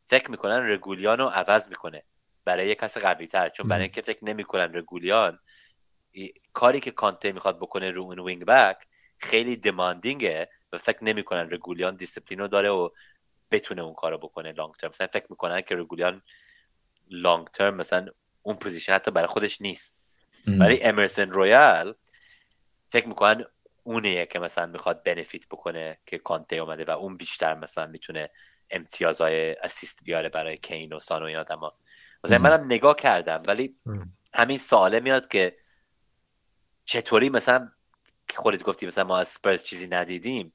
فکر 0.05 0.31
می‌کنن 0.31 0.71
رگولیان 0.71 1.17
رو 1.17 1.27
عوض 1.27 1.69
می‌کنه 1.69 2.03
برای 2.45 2.67
یک 2.67 2.79
کس 2.79 2.97
قوی 2.97 3.27
تر 3.27 3.49
چون 3.49 3.67
برای 3.67 3.81
اینکه 3.81 4.01
فکر 4.01 4.25
نمی‌کنن 4.25 4.73
رگولیان 4.73 5.39
کاری 6.53 6.79
که 6.79 6.91
کانته 6.91 7.31
می‌خواد 7.31 7.57
بکنه 7.57 7.91
رو 7.91 8.01
اون 8.01 8.19
wing 8.19 8.45
back 8.45 8.77
خیلی 9.17 9.55
demanding 9.55 10.40
ه 10.40 10.49
و 10.71 10.77
فکر 10.77 11.03
نمی‌کنن 11.03 11.51
رگولیان 11.51 11.95
دیسپلینو 11.95 12.47
داره 12.47 12.69
و 12.69 12.89
بتونه 13.51 13.81
اون 13.81 13.93
کارو 13.93 14.17
بکنه 14.17 14.51
long 14.51 14.73
term 14.73 14.89
مثلا 14.89 15.07
فکر 15.07 15.25
می‌کنن 15.29 15.61
که 15.61 15.75
رگولیان 15.75 16.21
long 17.11 17.47
term 17.47 17.75
مثلا 17.75 18.07
اون 18.41 18.55
position 18.55 18.93
حتی 18.93 19.11
برای 19.11 19.27
خودش 19.27 19.61
نیست. 19.61 19.97
ولی 20.47 20.83
امرسن 20.83 21.29
رویال 21.29 21.95
فکر 22.89 23.07
می‌کنن 23.07 23.45
اونه 23.83 24.25
که 24.25 24.39
مثلا 24.39 24.65
می‌خواد 24.65 25.03
benefit 25.03 25.47
بکنه 25.47 25.97
که 26.05 26.17
کانته 26.17 26.55
اومده 26.55 26.85
و 26.85 26.91
اون 26.91 27.17
بیشتر 27.17 27.53
مثلا 27.53 27.87
می‌تونه 27.87 28.29
امتیازهای 28.69 29.55
اسیست 29.55 30.03
بیاره 30.03 30.29
برای 30.29 30.57
کین 30.57 30.93
و 30.93 30.99
سان 30.99 31.23
و 31.23 31.25
این 31.25 31.37
آدم 31.37 31.59
مثلا 32.23 32.37
منم 32.37 32.65
نگاه 32.65 32.95
کردم 32.95 33.43
ولی 33.47 33.75
همین 34.33 34.57
سواله 34.57 34.99
میاد 34.99 35.27
که 35.27 35.57
چطوری 36.85 37.29
مثلا 37.29 37.71
خودت 38.35 38.63
گفتی 38.63 38.87
مثلا 38.87 39.03
ما 39.03 39.17
از 39.17 39.27
سپرز 39.27 39.63
چیزی 39.63 39.87
ندیدیم. 39.87 40.53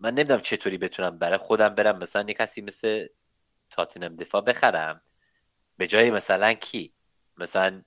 من 0.00 0.14
نمی‌دونم 0.14 0.40
چطوری 0.40 0.78
بتونم 0.78 1.18
برای 1.18 1.38
خودم 1.38 1.68
برم 1.68 1.98
مثلا 1.98 2.24
یه 2.28 2.34
کسی 2.34 2.60
مثل 2.62 3.06
تاتنم 3.70 4.16
دفاع 4.16 4.40
بخرم. 4.40 5.00
به 5.76 5.86
جای 5.86 6.10
مثلا 6.10 6.52
کی؟ 6.52 6.92
مثلا 7.38 7.82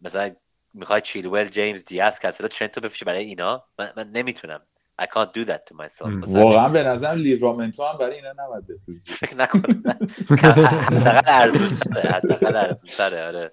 مثلا 0.00 0.34
می‌خوای 0.74 1.00
چیلول 1.00 1.44
جیمز 1.44 1.84
دیاز 1.84 2.20
کسلو 2.20 2.48
ترنتو 2.48 2.80
بفشه 2.80 3.04
برای 3.04 3.24
اینا؟ 3.24 3.64
من, 3.78 3.92
من 3.96 4.10
نمی‌تونم. 4.10 4.60
I 5.02 5.04
can't 5.04 5.32
do 5.38 5.44
that 5.48 5.60
to 5.70 5.76
myself. 5.76 6.28
واقعا 6.28 6.68
به 6.68 6.82
نظرم 6.82 7.18
لیورامنتو 7.18 7.84
هم 7.84 7.98
برای 7.98 8.16
اینا 8.16 8.32
نباید 8.38 8.66
بفروشی. 8.66 9.12
فکر 9.12 9.34
نکنم. 9.34 9.82
حداقل 10.30 11.22
ارزون 11.26 11.78
حداقل 12.94 13.18
آره. 13.18 13.52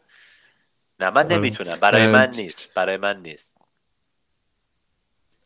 نه 0.99 1.09
من 1.09 1.27
نمی‌تونم. 1.27 1.75
برای 1.75 2.07
من 2.07 2.31
نیست. 2.31 2.73
برای 2.73 2.97
من 2.97 3.21
نیست. 3.21 3.57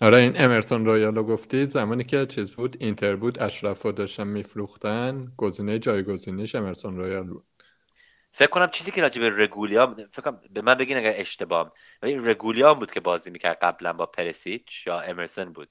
آره 0.01 0.17
این 0.17 0.34
امرسون 0.35 0.85
رویالو 0.85 1.23
گفتید. 1.23 1.69
زمانی 1.69 2.03
که 2.03 2.25
چیز 2.25 2.51
بود 2.51 2.77
اینتر 2.79 3.15
بود 3.15 3.41
اشرف 3.41 3.85
داشتن 3.85 4.27
میفروختن. 4.27 5.31
گزینه 5.38 5.79
جایگزینش 5.79 6.55
امرسون 6.55 6.97
رویال 6.97 7.23
بود. 7.23 7.45
فکر 8.38 8.49
کنم 8.49 8.68
چیزی 8.68 8.91
که 8.91 9.01
راجع 9.01 9.22
به 9.22 9.43
رگولیا 9.43 9.95
فکر 10.11 10.22
کنم 10.22 10.41
به 10.51 10.61
من 10.61 10.76
بگین 10.76 10.97
اگر 10.97 11.14
اشتباه 11.15 11.73
ولی 12.01 12.15
رگولیان 12.15 12.80
بود 12.80 12.91
که 12.91 12.99
بازی 12.99 13.30
می‌کرد 13.30 13.57
قبلا 13.61 13.93
با 13.93 14.05
پرسیچ 14.05 14.88
یا 14.88 14.99
امرسون 14.99 15.53
بود. 15.53 15.69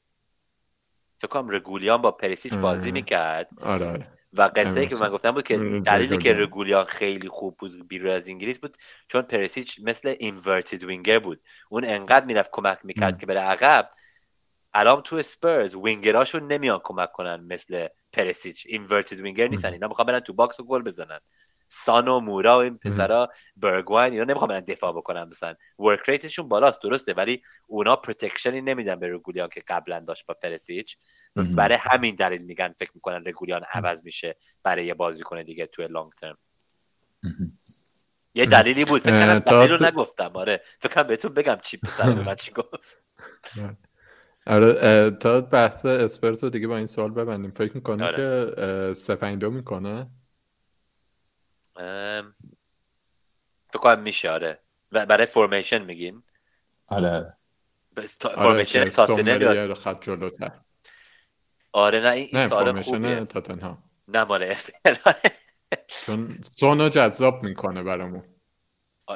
فکر 1.18 1.28
کنم 1.28 1.50
رگولیان 1.50 2.02
با 2.02 2.10
پرسیچ 2.10 2.54
بازی 2.54 2.92
می‌کرد. 2.92 3.48
آره, 3.62 3.86
آره. 3.86 4.06
و 4.32 4.50
قصه 4.56 4.80
ای 4.80 4.86
که 4.86 4.96
من 4.96 5.08
گفتم 5.08 5.30
بود 5.30 5.44
که 5.44 5.56
دلیلی 5.84 6.16
که 6.16 6.32
رگولیان 6.32 6.84
خیلی 6.84 7.28
خوب 7.28 7.56
بود 7.56 7.88
بیرون 7.88 8.10
از 8.10 8.28
انگلیس 8.28 8.58
بود 8.58 8.76
چون 9.08 9.22
پرسیچ 9.22 9.80
مثل 9.82 10.14
inverted 10.18 10.84
winger 10.84 11.18
بود. 11.18 11.40
اون 11.68 11.84
انقدر 11.84 12.26
می‌رفت 12.26 12.50
کمک 12.52 12.78
می‌کرد 12.84 13.18
که 13.18 13.26
بره 13.26 13.40
عقب. 13.40 13.90
الان 14.74 15.02
تو 15.02 15.16
اسپرز 15.16 15.74
وینگراشون 15.74 16.52
نمیان 16.52 16.80
کمک 16.84 17.12
کنن 17.12 17.40
مثل 17.40 17.88
پرسیچ. 18.12 18.66
inverted 18.68 19.20
winger 19.20 19.48
نیستن 19.48 19.72
اینا 19.72 19.88
می‌خوان 19.88 20.06
برن 20.06 20.20
تو 20.20 20.32
box 20.32 20.60
و 20.60 20.64
گل 20.64 20.82
بزنن. 20.82 21.20
سان 21.68 22.03
و 22.03 22.20
مورا 22.20 22.58
و 22.58 22.62
این 22.62 22.78
پسرا 22.78 23.28
برگواین 23.56 24.12
اینا 24.12 24.24
نمی‌خوام 24.24 24.48
برن 24.48 24.60
دفاع 24.60 24.92
بکنن 24.92 25.24
مثلا. 25.24 25.54
work 25.78 26.08
rate 26.08 26.28
شون 26.28 26.48
بالاست 26.48 26.82
درسته 26.82 27.12
ولی 27.12 27.42
اونا 27.66 27.96
protection 27.96 28.55
ی 28.55 28.60
نمیدن 28.60 28.94
به 28.94 29.14
رگولیان 29.14 29.48
که 29.48 29.62
قبلا 29.68 30.00
داشت 30.00 30.26
با 30.26 30.34
پرسیچ. 30.34 30.96
برای 31.36 31.78
همین 31.80 32.14
دلیل 32.14 32.44
میگن 32.44 32.74
فکر 32.78 32.90
می‌کنن 32.94 33.22
رگولیان 33.26 33.62
عوض 33.72 34.04
میشه 34.04 34.36
برای 34.62 34.86
یه 34.86 34.94
بازیکن 34.94 35.42
دیگه 35.42 35.66
توی 35.66 35.86
long 35.86 36.12
term 36.12 36.38
یه 38.34 38.46
دلیلی 38.46 38.84
بود 38.84 39.00
فکر 39.00 39.26
کنم 39.26 39.38
دلیل 39.38 39.70
رو 39.70 39.86
نگفتم. 39.86 40.30
آره. 40.34 40.62
فکر 40.78 40.94
کنم 40.94 41.06
بهتون 41.06 41.34
بگم 41.34 41.58
چی 41.62 41.76
پسر 41.76 42.14
به 42.14 42.22
من 42.22 42.34
چی 42.34 42.52
گفت. 42.52 43.02
آره 44.46 45.10
تا 45.10 45.40
بحث 45.40 45.86
اسپرزو 45.86 46.50
دیگه 46.50 46.68
با 46.68 46.76
این 46.76 46.86
سوال 46.86 47.10
ببندیم. 47.10 47.50
فکر 47.50 47.72
می‌کنی 47.74 48.02
آره. 48.02 48.16
که 48.16 48.94
spend 48.94 49.44
می‌کنه؟ 49.44 50.06
فکر 53.72 53.94
میشه 53.94 54.30
آره. 54.30 54.58
برای 54.90 55.26
فورمیشن 55.26 55.82
میگین؟ 55.82 56.22
آره. 56.86 57.36
فورمیشن 58.18 58.80
آره 58.80 58.90
تاتنه 58.90 59.74
خط 59.74 60.02
جلوتر. 60.02 60.50
آره 61.72 62.00
نه 62.00 62.10
این 62.10 62.28
نه 62.32 62.48
سال 62.48 62.82
خوبیه. 62.82 63.24
تاتنهام. 63.24 63.82
نه 64.08 64.24
مال 64.24 64.54
چون 66.06 66.38
سونو 66.56 66.88
جذاب 66.88 67.42
می‌کنه 67.42 67.82
برامون. 67.82 68.24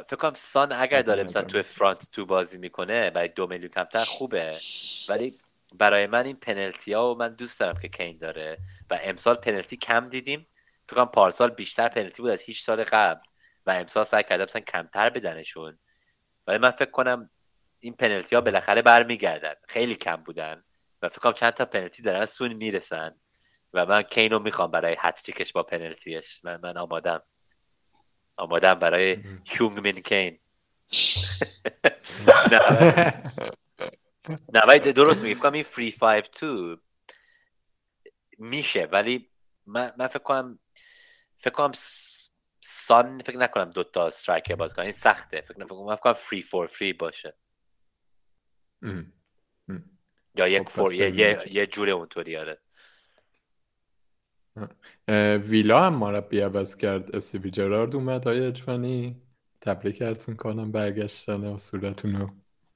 فکر 0.07 0.17
کنم 0.17 0.35
سان 0.35 0.73
اگر 0.73 1.03
داره 1.03 1.25
مثلا 1.25 1.43
تو 1.43 1.63
فرانت 1.63 2.11
تو 2.13 2.27
بازی 2.27 2.59
می‌کنه 2.59 3.11
برای 3.11 3.29
دو 3.29 3.47
میلیون 3.47 3.71
کمتر 3.71 4.05
خوبه. 4.05 4.59
ولی 5.09 5.39
برای 5.75 6.07
من 6.07 6.27
این 6.27 6.37
پنالتی 6.37 6.93
ها 6.93 7.15
و 7.15 7.19
من 7.19 7.35
دوست 7.35 7.61
دارم 7.61 7.81
که 7.81 7.89
کین 7.89 8.19
داره. 8.19 8.59
و 8.91 8.99
امسال 9.03 9.35
پنالتی 9.35 9.77
کم 9.77 10.09
دیدیم. 10.09 10.47
فکر 10.91 10.97
کنم 10.97 11.07
پارسال 11.07 11.51
بیشتر 11.51 11.89
پنالتی 11.89 12.23
بود 12.23 12.31
از 12.31 12.41
هیچ 12.43 12.63
سال 12.63 12.85
قبل 12.85 13.21
و 13.67 13.71
امسال 13.71 14.05
سعی 14.05 14.23
کردم 14.23 14.45
مثلا 14.45 14.63
کمتر 14.63 15.11
بدنشون. 15.11 15.79
ولی 16.47 16.59
من 16.59 16.71
فکر 16.71 16.91
کنم 16.91 17.31
این 17.79 17.95
پنالتی 17.95 18.35
ها 18.35 18.41
بالاخره 18.41 18.83
برمیگردن. 18.83 19.55
خیلی 19.69 19.95
کم 19.95 20.17
بودن 20.17 20.65
و 21.03 21.09
فکر 21.09 21.21
کنم 21.21 21.33
چند 21.33 21.53
تا 21.53 21.65
پنالتی 21.65 22.03
دارن 22.03 22.25
سون 22.25 22.53
می‌رسن 22.53 23.15
و 23.73 23.87
من 23.87 24.03
کینو 24.03 24.39
می‌خوام 24.39 24.71
برای 24.71 24.97
هتریکش 24.99 25.53
با 25.53 25.63
پنالتیش. 25.63 26.45
من 26.45 26.61
من 26.63 26.77
آمادم. 26.77 27.23
آمادم 28.37 28.75
برای 28.75 29.19
هیونگ 29.47 29.79
مین 29.81 30.01
کین. 30.01 30.39
نه. 34.55 34.61
ولی 34.69 34.93
درست 34.93 35.23
میگی. 35.23 35.35
فکر 35.35 35.53
این 35.53 35.63
فری 35.63 35.91
5 35.91 36.25
2 36.41 36.77
میشه. 38.39 38.85
ولی 38.85 39.31
من, 39.67 39.93
من 39.99 40.07
فکر 40.07 40.19
کنم 40.19 40.59
فکر 41.41 41.55
کنم 41.55 41.73
سان 42.61 43.23
فکر 43.23 43.39
نکنم 43.39 43.71
دو 43.71 43.85
تا 43.85 44.07
استرایکر 44.07 44.55
باز 44.55 44.75
کنم 44.75 44.83
این 44.83 44.93
سخته. 44.93 45.41
فکر 45.41 45.61
نکنم 45.61 45.97
فکر 45.97 46.03
کنم 46.03 46.13
فری 46.13 46.43
فور 46.43 46.67
فری 46.67 46.93
باشه. 46.93 47.35
یا 50.35 50.49
یک 50.49 50.69
فور 50.69 50.95
یه, 50.95 51.39
یه 51.53 51.67
جوره 51.67 51.93
اونطوری 51.93 52.37
آره. 52.37 52.59
ویلا 55.39 55.81
هم 55.81 55.95
مربی 55.95 56.41
عوض 56.41 56.77
کرد. 56.77 57.17
استیوی 57.17 57.51
جرارد 57.51 57.95
اومد. 57.95 58.25
های 58.25 58.47
اجفانی 58.47 59.23
تبریک 59.61 60.37
کنم 60.37 60.73
برگشتن 60.73 61.45
و 61.45 61.59
صورتونو 61.59 62.31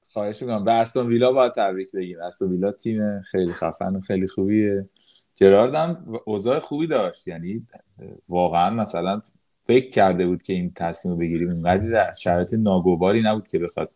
خواهش 0.07 0.41
می‌کنم. 0.41 0.65
به 0.65 0.73
استون 0.73 1.07
ویلا 1.07 1.31
باید 1.31 1.51
تبریک 1.51 1.91
بگیم. 1.91 2.21
استون 2.21 2.51
ویلا 2.51 2.71
تیم 2.71 3.21
خیلی 3.21 3.53
خفن 3.53 3.95
و 3.95 4.01
خیلی 4.01 4.27
خوبیه. 4.27 4.89
جرارد 5.35 5.75
هم 5.75 6.19
اوضاع 6.25 6.59
خوبی 6.59 6.87
داشت. 6.87 7.27
یعنی 7.27 7.67
واقعا 8.29 8.69
مثلا 8.69 9.21
فکر 9.63 9.89
کرده 9.89 10.27
بود 10.27 10.43
که 10.43 10.53
این 10.53 10.71
تصمیم 10.75 11.13
رو 11.13 11.19
بگیریم. 11.19 11.49
اونقدر 11.49 11.89
در 11.89 12.13
شرایط 12.13 12.53
ناگواری 12.53 13.21
نبود 13.21 13.47
که 13.47 13.59
بخواد 13.59 13.91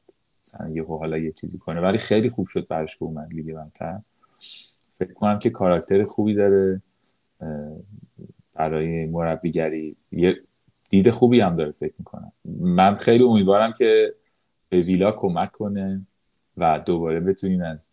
مثلا 0.45 0.69
یه 0.69 0.85
حالا 0.85 1.17
یه 1.17 1.31
چیزی 1.31 1.57
کنه. 1.57 1.81
ولی 1.81 1.97
خیلی 1.97 2.29
خوب 2.29 2.47
شد 2.47 2.67
براش 2.67 2.97
که 2.97 3.03
اومد 3.03 3.33
لیگ 3.33 3.53
برتر 3.53 3.99
فکر 4.99 5.13
کنم 5.13 5.39
که 5.39 5.49
کاراکتر 5.49 6.03
خوبی 6.03 6.33
داره. 6.33 6.81
برای 8.53 9.05
مربیگری. 9.05 9.95
یه 10.11 10.41
دید 10.89 11.09
خوبی 11.09 11.39
هم 11.39 11.55
داره 11.55 11.71
فکر 11.71 11.93
می‌کنم. 11.99 12.31
من 12.59 12.95
خیلی 12.95 13.23
امیدوارم 13.23 13.73
که 13.73 14.13
به 14.69 14.79
ویلا 14.79 15.11
کمک 15.11 15.51
کنه 15.51 16.05
و 16.57 16.79
دوباره 16.85 17.19
بتونیم 17.19 17.61
از 17.61 17.87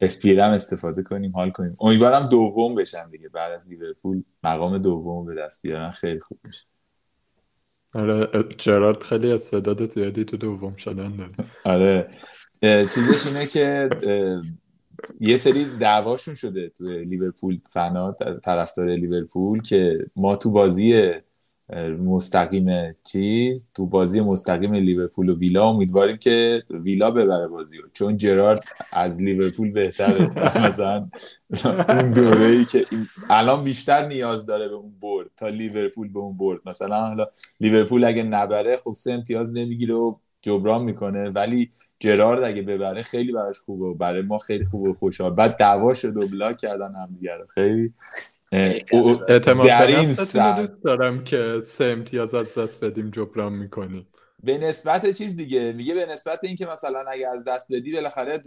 اف 0.00 0.26
هم 0.26 0.50
استفاده 0.50 1.02
کنیم 1.02 1.32
حال 1.32 1.50
کنیم. 1.50 1.76
امیدوارم 1.80 2.26
دوم 2.26 2.74
بشم 2.74 3.08
دیگه. 3.10 3.28
بعد 3.28 3.52
از 3.52 3.68
لیورپول 3.68 4.22
مقام 4.42 4.78
دوم 4.78 5.26
به 5.26 5.34
دست 5.34 5.62
بیارن 5.62 5.90
خیلی 5.90 6.20
خوب 6.20 6.38
میشه. 6.44 6.62
آره 7.94 8.28
جرارد 8.58 9.02
خیلی 9.02 9.32
استعداد 9.32 9.90
زیادی 9.90 10.24
تو 10.24 10.36
دوم 10.36 10.76
شدن 10.76 11.16
داره. 11.16 11.32
آره. 11.64 12.08
چیزش 12.62 13.26
اینه 13.26 13.46
که 13.46 13.88
یه 15.20 15.36
سری 15.36 15.64
دعواشون 15.64 16.34
شده 16.34 16.68
تو 16.68 16.84
لیورپول 16.84 17.58
فنا 17.70 18.12
طرفدار 18.44 18.86
لیورپول 18.86 19.62
که 19.62 20.06
ما 20.16 20.36
تو 20.36 20.50
بازی 20.50 21.12
مستقیم 21.98 22.96
چیز 23.04 23.68
تو 23.74 23.86
بازی 23.86 24.20
مستقیم 24.20 24.74
لیورپول 24.74 25.28
و 25.28 25.38
ویلا. 25.38 25.68
امیدواریم 25.68 26.16
که 26.16 26.62
ویلا 26.70 27.10
ببره 27.10 27.48
بازی 27.48 27.78
رو. 27.78 27.88
چون 27.92 28.16
جرارد 28.16 28.64
از 28.92 29.22
لیورپول 29.22 29.70
بهتره. 29.70 30.30
مثلا 30.66 31.08
اون 31.88 32.10
دوره 32.10 32.46
ای 32.46 32.64
که 32.64 32.86
الان 33.30 33.64
بیشتر 33.64 34.06
نیاز 34.06 34.46
داره 34.46 34.68
به 34.68 34.74
اون 34.74 34.92
برد. 35.00 35.30
تا 35.36 35.48
لیورپول 35.48 36.12
به 36.12 36.18
اون 36.18 36.36
برد. 36.36 36.60
مثلا 36.66 37.00
حالا 37.00 37.26
لیورپول 37.60 38.04
اگه 38.04 38.22
نبره 38.22 38.76
خب 38.76 38.92
سه 38.92 39.12
امتیاز 39.12 39.52
نمی‌گیره 39.52 39.94
و 39.94 40.14
جبران 40.42 40.84
می‌کنه. 40.84 41.30
ولی 41.30 41.70
جرارد 42.00 42.42
اگه 42.42 42.62
ببره 42.62 43.02
خیلی 43.02 43.32
براش 43.32 43.60
خوبه 43.60 43.86
و 43.86 43.94
برای 43.94 44.22
ما 44.22 44.38
خیلی 44.38 44.64
خوبه 44.64 44.90
و 44.90 44.94
خوشحال. 44.94 45.34
بعد 45.34 45.56
دعوا 45.56 45.94
شد 45.94 46.16
و 46.16 46.28
بلاک 46.28 46.56
کردن 46.56 46.94
هم 46.94 47.18
خیلی 47.54 47.92
اعتماد 48.52 49.66
در 49.66 49.86
این 49.86 50.06
دوست 50.06 50.84
دارم 50.84 51.24
که 51.24 51.60
سه 51.64 51.84
امتیاز 51.84 52.34
از 52.34 52.58
دست 52.58 52.84
بدیم 52.84 53.10
جبران 53.10 53.52
می‌کنیم. 53.52 54.06
به 54.42 54.58
نسبت 54.58 55.10
چیز 55.10 55.36
دیگه 55.36 55.72
میگه 55.72 55.94
به 55.94 56.06
نسبت 56.06 56.38
اینکه 56.42 56.66
مثلا 56.66 57.04
اگه 57.10 57.28
از 57.28 57.44
دست 57.44 57.72
بدی 57.72 57.92
بالاخره 57.92 58.42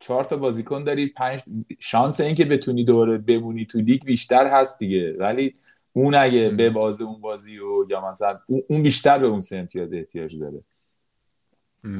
چهار 0.00 0.24
تا 0.24 0.36
بازیکن 0.36 0.84
داری 0.84 1.06
پنج 1.06 1.42
شانس 1.78 2.20
اینکه 2.20 2.44
بتونی 2.44 2.84
دوره 2.84 3.18
بمونی 3.18 3.66
تو 3.66 3.78
لیگ 3.78 4.04
بیشتر 4.04 4.46
هست 4.46 4.78
دیگه. 4.78 5.16
ولی 5.18 5.52
اون 5.92 6.14
اگه 6.14 6.48
به 6.48 6.70
بازه 6.70 7.04
اون 7.04 7.20
بازی 7.20 7.58
و 7.58 7.86
یا 7.90 8.08
مثلا 8.08 8.40
اون 8.66 8.82
بیشتر 8.82 9.18
به 9.18 9.26
اون 9.26 9.40
سه 9.40 9.56
امتیاز 9.56 9.92
احتیاج 9.92 10.38
داره. 10.38 10.62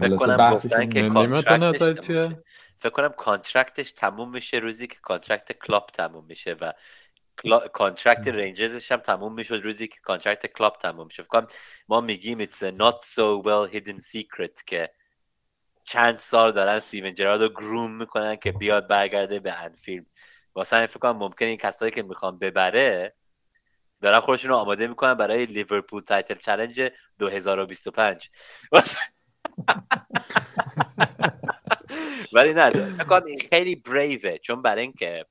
فکر 0.00 0.16
کنم 0.16 0.50
گفتن 0.52 0.88
که 0.88 1.08
کانترکتش 1.08 2.32
فکر 2.76 2.90
کنم 2.90 3.08
contract 3.08 3.76
ش 3.76 3.92
تموم 3.92 4.30
میشه 4.30 4.56
روزی 4.56 4.86
که 4.86 4.96
contract 5.02 5.52
کلوپ 5.52 5.90
تموم 5.94 6.24
میشه 6.28 6.56
و 6.60 6.72
contract 7.72 8.28
رنجرزش 8.28 8.92
هم 8.92 8.98
تموم 8.98 9.34
می‌شد. 9.34 9.54
روزی 9.54 9.88
که 9.88 9.96
contract 10.02 10.46
کلوپ 10.46 10.78
تموم 10.78 11.06
میشه 11.06 11.22
فکر 11.22 11.46
ما 11.88 12.00
میگیم 12.00 12.44
it's 12.44 12.58
a 12.58 12.72
not 12.78 13.00
so 13.00 13.42
well 13.44 13.74
hidden 13.74 14.00
secret 14.00 14.64
که 14.66 14.90
چند 15.84 16.16
سال 16.16 16.52
دارن 16.52 16.80
استیون 16.80 17.14
جرارد 17.14 17.42
رو 17.42 17.48
groom 17.48 17.96
می‌کنن 17.96 18.36
که 18.36 18.52
بیاد 18.52 18.88
برگرده 18.88 19.40
به 19.40 19.52
انفیلد 19.52 20.06
واسه 20.54 20.86
فکر 20.86 20.98
کنم 20.98 21.16
ممکنه 21.16 21.48
این 21.48 21.58
کسایی 21.58 21.92
که 21.92 22.02
می‌خوان 22.02 22.38
ببره 22.38 23.14
دارن 24.02 24.20
خودشون 24.20 24.50
رو 24.50 24.56
آماده 24.56 24.86
می‌کنن 24.86 25.14
برای 25.14 25.46
لیورپول 25.46 26.02
title 26.02 26.34
challenge 26.34 26.90
2025 27.18 28.30
ولی 32.32 32.52
نه 32.54 32.70
این 33.26 33.38
خیلی 33.50 33.76
brave 33.76 34.28
ه 34.28 34.38
چون 34.38 34.62
برای 34.62 34.82
اینکه 34.82 35.26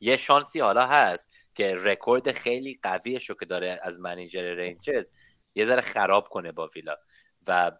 یه 0.00 0.16
شانسی 0.16 0.60
حالا 0.60 0.86
هست 0.86 1.34
که 1.54 1.74
رکورد 1.74 2.32
خیلی 2.32 2.78
قویش 2.82 3.30
رو 3.30 3.36
که 3.36 3.46
داره 3.46 3.80
از 3.82 4.00
manager 4.00 4.42
رنجرز 4.42 5.10
یه 5.54 5.66
ذره 5.66 5.80
خراب 5.80 6.28
کنه 6.28 6.52
با 6.52 6.66
ویلا. 6.66 6.96
و 7.46 7.72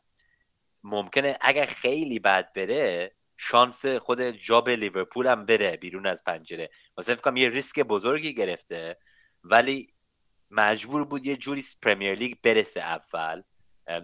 ممکنه 0.84 1.38
اگر 1.40 1.64
خیلی 1.64 2.18
بد 2.18 2.52
بره 2.52 3.12
شانس 3.36 3.86
خود 3.86 4.20
job 4.20 4.70
لیورپول 4.70 5.26
هم 5.26 5.47
بره 5.47 5.76
بیرون 5.76 6.06
از 6.06 6.24
پنجره. 6.24 6.70
واسه 6.97 7.14
فکر 7.14 7.36
یه 7.36 7.48
ریسک 7.48 7.80
بزرگی 7.80 8.34
گرفته 8.34 8.98
ولی 9.44 9.86
مجبور 10.51 11.05
بود 11.05 11.26
یه 11.26 11.36
جوری 11.36 11.64
پرمیر 11.82 12.14
لیگ 12.14 12.36
برسه 12.43 12.80
اول 12.80 13.43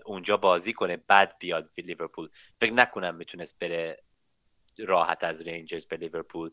اونجا 0.05 0.37
بازی 0.37 0.73
کنه 0.73 0.97
بعد 0.97 1.37
بیاد 1.39 1.69
لیورپول. 1.79 2.29
فکر 2.61 2.73
نکنم 2.73 3.15
می‌تونست 3.15 3.59
بره 3.59 4.03
راحت 4.79 5.25
از 5.25 5.43
رنجرز 5.43 5.87
به 5.87 5.97
لیورپول. 5.97 6.51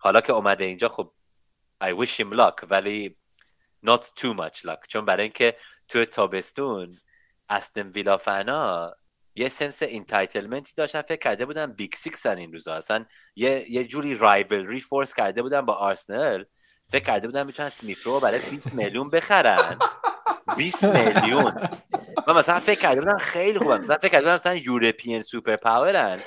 حالا 0.00 0.20
که 0.20 0.32
اومده 0.32 0.64
اینجا 0.64 0.88
خب 0.88 1.12
I 1.84 1.88
wish 1.88 2.20
him 2.20 2.32
luck 2.32 2.66
ولی 2.70 3.16
not 3.86 4.00
too 4.00 4.34
much 4.34 4.58
luck. 4.64 4.86
چون 4.88 5.04
برای 5.04 5.22
اینکه 5.22 5.56
تو 5.88 6.04
تابستون 6.04 6.98
استون 7.48 7.88
ویلا 7.88 8.16
فنا 8.16 8.94
یه 9.34 9.48
sense 9.48 9.78
entitlement 9.82 10.65
ی 10.65 10.72
داشتن 10.76 11.02
فکر 11.02 11.18
کرده 11.18 11.46
بودن 11.46 11.72
big 11.72 11.94
six 11.94 12.26
این 12.26 12.52
روزا. 12.52 12.74
اصلا 12.74 13.04
یه, 13.36 13.66
یه 13.70 13.84
جوری 13.84 14.16
rivalry 14.16 14.80
force 14.80 15.14
کرده 15.14 15.42
بودن 15.42 15.60
با 15.60 15.74
آرسنال 15.74 16.44
فکر 16.88 17.04
کرده 17.04 17.28
بودن 17.28 17.46
می‌تونن 17.46 17.68
اسمیت 17.68 18.03
رو 18.03 18.20
برای 18.20 18.40
20 18.50 18.74
میلیون 18.74 19.10
بخرن. 19.10 19.78
20 20.56 20.84
میلیون. 20.84 21.68
و 22.26 22.34
مثلا 22.34 22.60
فکر 22.60 22.80
کرده 22.80 23.00
بودن 23.00 23.18
خیلی 23.18 23.58
خوبن. 23.58 23.84
مثلا 23.84 23.98
فکر 23.98 24.08
کرده 24.08 24.22
بودن 24.22 24.34
مثلا 24.34 24.54
یورپین 24.54 25.22
سوپر 25.22 25.56
پاورن 25.56 26.18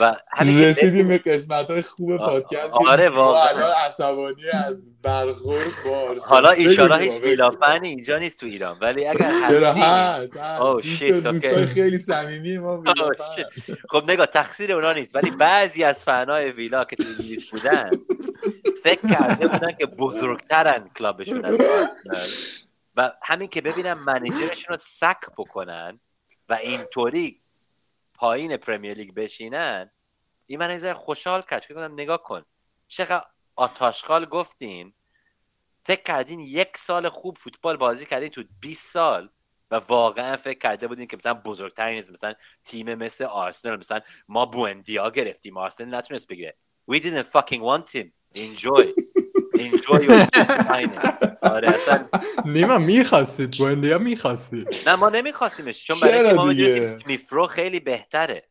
و 0.00 0.16
رسیدیم 0.40 1.08
به 1.08 1.18
قسمت 1.18 1.70
های 1.70 1.82
خوب 1.82 2.16
پادکست. 2.16 2.74
آره 2.74 3.08
واقعا. 3.08 3.72
عصبانی 3.72 4.50
از 4.66 4.90
برخورد 5.02 5.66
با 5.84 6.14
حالا 6.28 6.50
ایشالا 6.50 6.96
هیچ 6.96 7.12
ویلافنی 7.12 7.88
اینجا 7.88 8.18
نیست 8.18 8.40
تو 8.40 8.46
ایران 8.46 8.78
ولی 8.80 9.06
اگر 9.06 9.32
چرا؟ 9.48 9.72
هست 9.72 10.36
دوستای 11.10 11.66
خیلی 11.66 11.98
صمیمی 11.98 12.58
ما 12.58 12.82
خب 13.88 14.10
نگاه 14.10 14.26
تقصیر 14.26 14.72
اونا 14.72 14.92
نیست 14.92 15.14
ولی 15.14 15.30
بعضی 15.30 15.84
از 15.84 16.04
فنای 16.04 16.50
ویلا 16.50 16.84
که 16.84 16.96
تو 16.96 17.04
انگلیس 17.18 17.50
بودن 17.50 17.90
فکر 18.82 19.08
کرده 19.08 19.48
بودن 19.48 19.72
که 19.72 19.86
بزرگترن 19.86 20.90
کلابشون 20.98 21.44
از 21.44 21.58
و 22.96 23.12
همین 23.22 23.48
که 23.48 23.60
ببینم 23.60 24.04
منیجرشون 24.04 24.66
رو 24.68 24.76
سک 24.80 25.20
بکنن 25.38 26.00
و 26.48 26.54
اینطوری 26.54 27.41
پایین 28.22 28.56
پرمیر 28.56 28.94
لیگ 28.94 29.14
بشینن 29.14 29.90
این 30.46 30.58
من 30.58 30.76
ذره 30.76 30.94
خوشحال 30.94 31.42
کرد. 31.42 31.66
که 31.66 31.74
نگاه 31.74 32.22
کن. 32.22 32.44
چقدر 32.88 33.24
آتاشخال 33.56 34.24
گفتین. 34.24 34.92
فکر 35.84 36.02
کردین 36.02 36.40
یک 36.40 36.76
سال 36.76 37.08
خوب 37.08 37.38
فوتبال 37.38 37.76
بازی 37.76 38.06
کردین 38.06 38.28
تو 38.28 38.44
20 38.60 38.92
سال 38.92 39.30
و 39.70 39.74
واقعا 39.76 40.36
فکر 40.36 40.58
کرده 40.58 40.88
بودین 40.88 41.06
که 41.06 41.16
مثلا 41.16 41.34
بزرگترین 41.34 41.96
نیست. 41.96 42.10
مثلا 42.10 42.34
تیم 42.64 42.94
مثل 42.94 43.24
آرسنال 43.24 43.78
مثلا 43.78 44.00
ما 44.28 44.46
بوندیا 44.46 45.10
گرفتیم. 45.10 45.56
آرسنال 45.56 45.94
نتونست 45.94 46.26
بگیره. 46.26 46.56
We 46.90 46.94
didn't 46.94 47.26
fucking 47.26 47.60
want 47.60 47.90
him. 47.90 48.06
Enjoy. 48.34 48.92
enjoy 49.70 50.28
آره 51.42 51.68
اصلا. 51.68 52.08
نیما 52.44 52.78
می‌خواستید 52.78 53.56
بوندیا 53.58 53.98
می‌خواستید 53.98 54.68
نه 54.86 54.94
ما 54.94 55.08
نمیخواستیمش 55.08 55.84
چون 55.84 55.96
برای 56.02 56.32
ما 56.32 56.52
میفرو 57.06 57.46
خیلی 57.46 57.80
بهتره. 57.80 58.42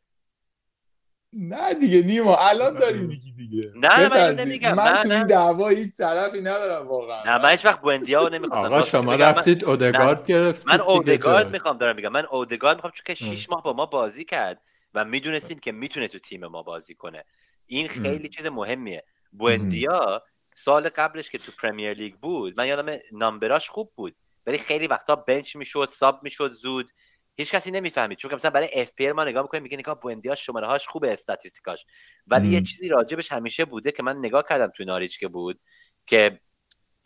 نه 1.34 1.74
دیگه 1.74 2.02
نیما 2.02 2.36
الان 2.38 2.74
داری 2.74 3.00
میگی 3.00 3.32
دیگه. 3.32 3.72
نه 3.76 4.10
من 4.10 4.36
نمیگم. 4.36 4.74
من 4.74 5.04
تو 5.04 5.12
این 5.12 5.26
دعوا 5.26 5.68
هیچ 5.68 5.98
طرفی 5.98 6.42
ندارم 6.42 6.88
واقعا. 6.88 7.24
نه 7.24 7.44
من 7.44 7.50
هیچ 7.50 7.66
وقت 7.66 7.82
بوندیا 7.82 8.24
رو 8.24 8.34
نمی‌خواستم. 8.34 8.74
آقا 8.74 8.82
شما 8.82 9.16
رفتید 9.16 9.66
اودگارد 9.66 10.28
گرفتید 10.28 10.68
من 10.68 10.82
اودگارد 10.82 11.52
می‌خوام 11.52 11.78
دارم 11.78 11.96
میگم. 11.96 12.10
من 12.10 12.26
اودگارد 12.26 12.78
می‌خوام 12.78 12.94
چون 12.96 13.04
که 13.06 13.16
6 13.16 13.50
ماه 13.50 13.64
با 13.64 13.74
ما 13.74 13.86
بازی 13.86 14.26
کرد 14.26 14.62
و 14.94 15.06
می‌دونستیم 15.06 15.60
که 15.60 15.72
می‌تونه 15.72 16.08
تو 16.08 16.20
تیم 16.20 16.46
ما 16.46 16.64
بازی 16.64 16.96
کنه. 16.96 17.26
این 17.66 17.88
خیلی 17.88 18.30
چیز 18.30 18.46
مهمیه. 18.46 19.04
بوندیا 19.32 20.24
سال 20.64 20.90
قبلش 20.90 21.30
که 21.30 21.38
تو 21.38 21.52
پرمیر 21.62 21.94
لیگ 21.94 22.16
بود 22.16 22.58
من 22.58 22.68
یادم 22.68 23.00
number 23.12 23.55
اش 23.55 23.70
خوب 23.70 23.94
بود 23.96 24.16
ولی 24.46 24.58
خیلی 24.58 24.88
وقتا 24.88 25.16
bench 25.16 25.56
می‌شد 25.56 25.88
sub 25.92 26.24
می‌شد 26.24 26.52
زود. 26.52 26.92
هیچ 27.38 27.52
کسی 27.52 27.72
نمی‌فهمید 27.72 28.18
چون 28.18 28.34
مثلا 28.34 28.52
برای 28.52 28.70
FPL 28.74 29.12
ما 29.12 29.24
نگاه 29.24 29.42
می‌کنیم 29.42 29.64
میگه 29.64 29.78
نگاه 29.78 30.00
بوندیا 30.00 30.36
شماره 30.36 30.68
هاش 30.68 30.88
خوبه 30.88 31.14
statistic 31.14 31.68
اش. 31.68 31.86
ولی 32.28 32.50
یه 32.50 32.62
چیزی 32.62 32.90
راجبش 32.90 33.32
همیشه 33.32 33.66
بوده 33.66 33.92
که 33.92 34.04
من 34.04 34.18
نگاه 34.18 34.44
کردم 34.50 34.68
تو 34.68 34.84
ناریچ 34.84 35.20
که 35.20 35.28
بود 35.28 35.60
که 36.06 36.40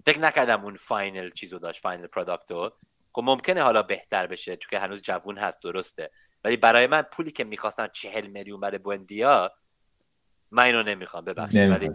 فکر 0.05 0.19
نکردم 0.19 0.63
اون 0.63 0.75
final 0.75 1.29
چیزو 1.29 1.59
داشت 1.59 1.81
final 1.81 2.07
product 2.07 2.57
و. 2.57 2.71
خب 3.13 3.21
ممکنه 3.25 3.63
حالا 3.63 3.83
بهتر 3.83 4.27
بشه 4.27 4.57
چون 4.57 4.69
که 4.69 4.79
هنوز 4.79 5.01
جوون 5.01 5.37
هست 5.37 5.61
درسته. 5.61 6.11
ولی 6.43 6.57
برای 6.57 6.87
من 6.87 7.01
پولی 7.01 7.31
که 7.31 7.43
می‌خواستن 7.43 7.87
چهل 7.93 8.27
میلیون 8.27 8.59
برای 8.59 8.77
بوندیا 8.77 9.51
من 10.51 10.63
اینو 10.63 10.83
نمی‌خوام 10.83 11.25
ببخشید. 11.25 11.71
ولی 11.71 11.89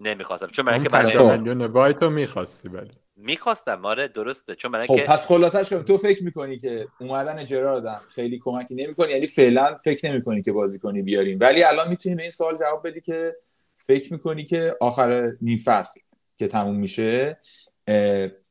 نمی‌خواستم 0.00 0.46
چون 0.46 0.64
برای 0.64 0.82
که 0.82 0.88
برای 0.88 1.38
میلیون 1.38 1.92
تو 1.92 2.10
می‌خواستی 2.10 2.68
ولی. 2.68 2.90
می‌خواستم 3.16 3.84
آره 3.86 4.08
درسته. 4.08 4.54
چون 4.54 4.72
برای 4.72 4.86
خب 4.86 5.04
پس 5.04 5.26
خلاصش 5.26 5.70
کنم 5.70 5.82
تو 5.82 5.98
فکر 5.98 6.24
می‌کنی 6.24 6.58
که 6.58 6.88
اومدن 7.00 7.44
جرارد 7.44 8.02
خیلی 8.08 8.38
کمکی 8.38 8.74
نمی‌کنی؟ 8.74 9.12
یعنی 9.12 9.26
فعلا 9.26 9.76
فکر 9.76 10.12
نمی‌کنی 10.12 10.42
که 10.42 10.52
بازی 10.52 10.78
کنی 10.78 11.02
بیاریم. 11.02 11.38
ولی 11.40 11.62
الان 11.62 11.88
می‌تونی 11.88 12.14
به 12.14 12.22
این 12.22 12.30
سوال 12.30 12.56
جواب 12.56 12.88
بدی 12.88 13.00
که 13.00 13.36
فکر 13.74 14.12
می‌کنی 14.12 14.44
که 14.44 14.76
آخر 14.80 15.32
نیم 15.40 15.58
فصل 15.64 16.00
که 16.36 16.48
تموم 16.48 16.76
میشه 16.76 17.40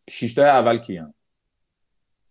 شیشتا 0.09 0.43
اول 0.43 0.77
کیان؟ 0.77 1.13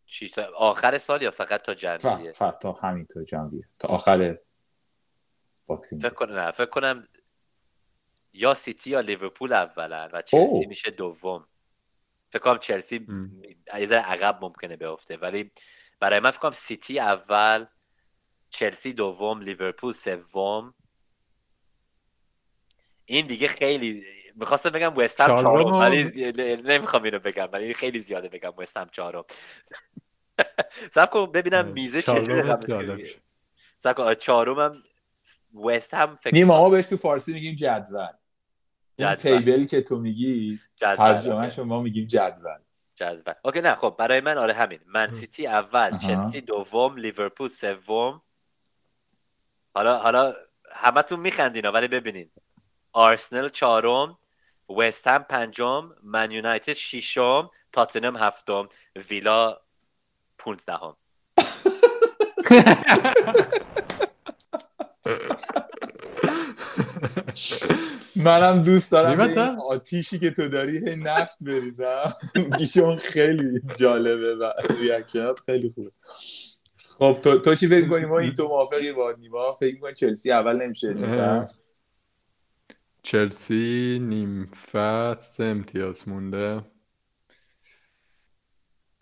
شیشتا 0.06 0.42
آخر 0.56 0.98
سال 0.98 1.22
یا 1.22 1.30
فقط 1.30 1.62
تا 1.62 1.74
جنویه 1.74 2.30
فقط 2.30 2.58
تا 2.58 2.72
همین 2.72 3.06
تا 3.06 3.24
جنویه 3.24 3.64
تا 3.78 3.88
آخر 3.88 4.38
boxing. 5.66 6.02
فکر 6.02 6.14
کنم 6.14 6.50
فکر 6.50 6.70
کنم 6.70 7.04
یا 8.35 8.55
سیتی 8.55 8.90
یا 8.90 9.01
لیورپول 9.01 9.52
اولن 9.52 10.11
و 10.12 10.23
چلسی 10.23 10.66
میشه 10.66 10.90
دوم. 10.90 11.47
فکر 12.32 12.43
کنم 12.43 12.59
چلسی 12.59 13.06
یه 13.78 13.86
ذره 13.86 14.01
عقب 14.01 14.39
ممکنه 14.43 14.77
بیفته. 14.77 15.16
ولی 15.16 15.51
برای 16.01 16.20
من 16.20 16.31
فکر 16.31 16.40
کنم 16.40 16.51
سیتی 16.51 16.98
اول 16.98 17.66
چلسی 18.51 18.93
دوم 18.93 19.40
لیورپول 19.40 19.93
سوم. 19.93 20.74
این 23.05 23.27
دیگه 23.27 23.48
خیلی 23.48 24.05
می‌خواستم 24.35 24.70
بگم 24.70 24.97
وست 24.97 25.20
هم 25.20 25.43
چهارم 25.43 25.73
ولی 25.73 26.32
نمی‌خوام 26.62 27.02
اینو 27.02 27.19
بگم 27.19 27.48
ولی 27.52 27.74
خیلی 27.74 28.01
زیاده 28.01 28.28
بگم 28.28 28.52
وست 28.59 28.77
هم 28.77 28.89
چهارم. 28.89 29.24
صبر 30.94 31.10
کن 31.11 31.32
ببینم 31.32 31.66
میزه 31.66 32.02
چجوری 32.02 33.15
صبر 33.76 33.96
کن 33.97 34.15
چهارم 34.15 34.61
هم 34.61 34.82
وست 35.65 35.94
هم 35.94 36.16
فکر 36.16 36.35
نیم 36.35 36.47
ما 36.47 36.70
بهش 36.70 36.86
تو 36.86 36.97
فارسی 36.97 37.32
میگیم 37.32 37.55
جدول. 37.55 38.09
این 38.98 39.14
table 39.14 39.64
که 39.64 39.82
تو 39.82 39.98
میگی 39.98 40.60
ترجمهش 40.80 41.58
ما 41.58 41.82
میگیم 41.82 42.06
جدول. 42.06 42.58
جدول. 42.94 43.34
okay 43.44 43.60
نه 43.60 43.74
خب 43.74 43.94
برای 43.98 44.20
من 44.20 44.38
آره 44.38 44.52
همین. 44.54 44.80
من 44.86 45.08
سیتی 45.08 45.46
اول 45.46 45.98
چلسی 45.98 46.40
دوم 46.40 46.96
لیورپول 46.96 47.48
سوم. 47.48 48.22
حالا 49.74 49.98
حالا 49.98 50.34
همتون 50.72 51.20
میخندین 51.20 51.66
ولی 51.66 51.88
ببینین. 51.88 52.30
آرسنال 52.92 53.48
چهارم 53.48 54.18
وست 54.78 55.06
هم 55.06 55.22
پنجم 55.22 55.94
من 56.02 56.30
یونایتد 56.30 56.72
ششم 56.72 57.50
تاتنم 57.72 58.16
هفتم 58.16 58.68
ویلا 59.10 59.60
پونزدهم. 60.38 60.96
منم 68.16 68.62
دوست 68.62 68.92
دارم 68.92 69.58
آتیشی 69.60 70.18
که 70.18 70.30
تو 70.30 70.48
داری 70.48 70.88
هی 70.88 70.96
نفت 70.96 71.36
بریزم. 71.40 72.12
گیشون 72.58 72.96
خیلی 72.96 73.60
جالبه 73.76 74.34
و 74.34 74.52
reaction 74.80 75.34
ات 75.34 75.40
خیلی 75.40 75.72
خوبه. 75.74 75.90
خب 76.98 77.18
تو, 77.22 77.38
تو 77.38 77.54
چی 77.54 77.68
فکر 77.68 77.88
کنی؟ 77.88 78.04
ما 78.04 78.18
این 78.18 78.34
تو 78.34 78.48
موافقی 78.48 78.92
با 78.92 79.12
نیما. 79.12 79.52
فکر 79.52 79.74
می‌کنی 79.74 79.94
چلسی 79.94 80.32
اول 80.32 80.56
نمیشه 80.56 80.94
نیم 80.94 81.46
چلسی 83.02 83.98
نیم 84.02 84.46
فصل 84.72 85.42
امتیاز 85.42 86.08
مونده. 86.08 86.60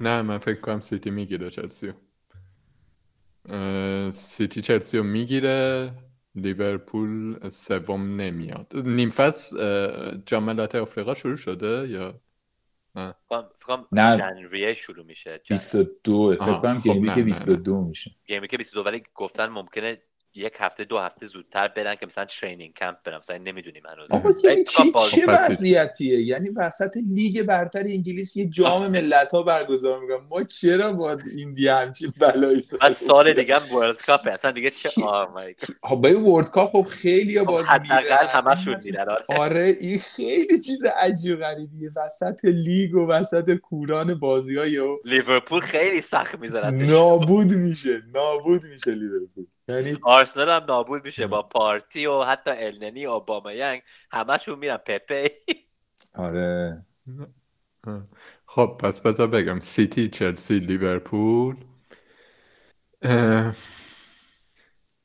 نه 0.01 0.22
من 0.22 0.39
فکر 0.39 0.60
کنم 0.60 0.80
سیتی 0.80 1.10
می‌گیره 1.10 1.51
چلسی 1.51 1.93
سیتی 4.12 4.60
چلسی 4.60 4.98
رو 4.98 5.05
می‌گیره. 5.05 5.93
لیورپول 6.35 7.39
سوم 7.49 8.21
نمیاد. 8.21 8.73
نیم 8.75 9.11
فصل 9.11 9.57
جام 10.27 10.45
ملت‌های 10.45 10.83
آفریقا 10.83 11.15
شروع 11.15 11.37
شده 11.37 11.89
یا؟ 11.89 12.21
نه. 13.93 14.17
ژانویه 14.17 14.75
شروع 14.75 15.05
میشه 15.05 15.41
22 15.49 16.35
فکر 16.35 16.59
کنم 16.59 16.79
game 16.78 17.11
week 17.15 17.23
22 17.23 17.81
میشه. 17.81 18.11
game 18.27 18.49
week 18.49 18.57
22 18.57 18.83
ولی 18.83 19.03
گفتن 19.15 19.47
ممکنه 19.47 19.99
یک 20.35 20.53
هفته 20.59 20.85
دو 20.85 20.99
هفته 20.99 21.27
زودتر 21.27 21.69
برن 21.69 21.95
که 21.95 22.07
مثلا 22.07 22.25
training 22.24 22.74
camp 22.74 22.97
برن. 23.05 23.19
مثلا 23.19 23.39
نمی‌دونیم 23.39 23.83
هنوز. 23.87 24.09
چی 24.69 24.93
چه 25.11 25.27
وضعیتیه؟ 25.27 26.23
یعنی 26.23 26.49
وسط 26.49 26.97
لیگ 27.15 27.43
برتر 27.43 27.85
انگلیس 27.85 28.37
یه 28.37 28.47
جام 28.47 28.87
ملت 28.87 29.33
ها 29.33 29.43
برگزار 29.43 30.01
می‌کنن 30.01 30.27
ما 30.31 30.45
چرا 30.45 30.93
با 30.93 31.19
این 31.37 31.53
دی 31.53 31.69
همچین 31.69 32.13
بلایی 32.19 32.63
از 32.81 32.97
سال 32.97 33.33
دیگه 33.33 33.59
هم 33.59 33.77
World 33.77 34.03
Cup 34.03 34.20
اصلا 34.33 34.51
دیگه 34.51 34.71
چه 34.71 34.89
خب 35.83 36.01
به 36.01 36.15
World 36.15 36.51
Cup 36.51 36.70
خب 36.73 36.83
خیلی 36.83 37.41
خب 37.41 37.47
باز 37.47 37.67
حداقل 37.67 38.27
همشون 38.27 38.77
میرن. 38.85 39.09
آره. 39.09 39.25
آره 39.29 39.77
این 39.81 39.99
خیلی 39.99 40.61
چیز 40.61 40.85
عجیب 40.85 41.41
غریبیه. 41.41 41.91
وسط 41.97 42.45
لیگ 42.45 42.95
و 42.95 43.07
وسط 43.07 43.55
کوران 43.55 44.19
بازی 44.19 44.57
های 44.57 44.81
لیورپول 45.05 45.61
خیلی 45.61 46.01
سخت 46.01 46.41
می‌ذارن 46.41 46.75
نابود 46.75 47.53
میشه. 47.53 48.03
نابود 48.15 48.65
میشه 48.65 48.91
لیورپول. 48.91 49.47
یعنی 49.68 49.98
آرسنال 50.02 50.48
هم 50.48 50.64
نابود 50.64 51.05
میشه 51.05 51.26
با 51.26 51.43
پارتی 51.43 52.06
و 52.06 52.22
حتی 52.22 52.51
النی 52.51 53.06
و 53.06 53.24
همه 53.30 53.82
همشون 54.10 54.59
میرن 54.59 54.76
پپه. 54.76 55.30
آره. 56.14 56.86
خب 58.47 58.76
پس 58.80 59.01
بذار 59.01 59.26
بگم 59.26 59.60
سیتی 59.60 60.09
چلسی 60.09 60.59
لیورپول 60.59 61.56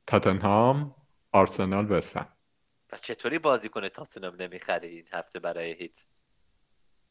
تاتنهام 0.07 0.95
آرسنال 1.31 1.91
وستهم 1.91 2.27
پس 2.89 3.01
چطوری 3.01 3.39
بازی 3.39 3.69
کنه 3.69 3.89
تاتنهام 3.89 4.35
نمی‌خری 4.39 4.88
این 4.88 5.05
هفته 5.11 5.39
برای 5.39 5.73
هیت؟ 5.73 6.03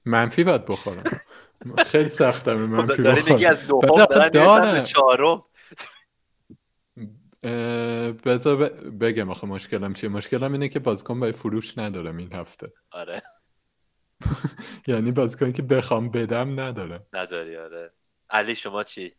منفی 0.04 0.44
باید 0.44 0.66
بخورم. 0.66 1.20
خیلی 1.86 2.10
سختم 2.10 2.54
منفی 2.54 3.02
بخورم 3.02 3.14
داری 3.14 3.32
میگی 3.32 3.46
از 3.46 3.66
دوم 3.66 4.04
دارن 4.04 4.82
چهارم. 4.82 5.44
بذار 8.12 8.68
بگم 8.90 9.30
آخه 9.30 9.46
مشکلم 9.46 9.94
چیه؟ 9.94 10.08
مشکلم 10.08 10.52
اینه 10.52 10.68
که 10.68 10.78
بازیکن 10.78 11.20
باید 11.20 11.34
فروش 11.34 11.78
ندارم 11.78 12.16
این 12.16 12.32
هفته. 12.32 12.66
آره. 12.90 13.22
یعنی 14.88 15.12
بازیکنی 15.12 15.52
که 15.52 15.62
بخوام 15.62 16.10
بدم 16.10 16.60
نداره 16.60 17.06
نداری 17.12 17.56
آره. 17.56 17.92
علی 18.30 18.54
شما 18.54 18.84
چی؟ 18.84 19.14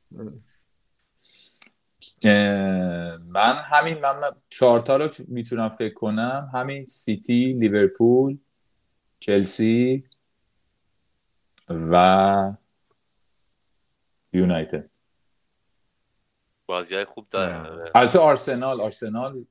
من 3.28 3.62
همین 3.64 3.98
من 4.02 4.32
چهارتا 4.50 4.98
رو 4.98 5.10
می‌تونم 5.28 5.70
فکر 5.70 5.94
کنم. 5.94 6.52
همین 6.54 6.86
سیتی 6.86 7.54
لیورپول 7.54 8.38
چلسی 9.20 10.04
و 11.70 12.54
یونایتد. 14.34 14.90
بازی 16.68 16.96
های 16.96 17.06
خوب 17.06 17.28
داره. 17.30 17.82
البته 17.96 18.20
آرسنال 18.20 18.82
آرسنال 18.82 19.46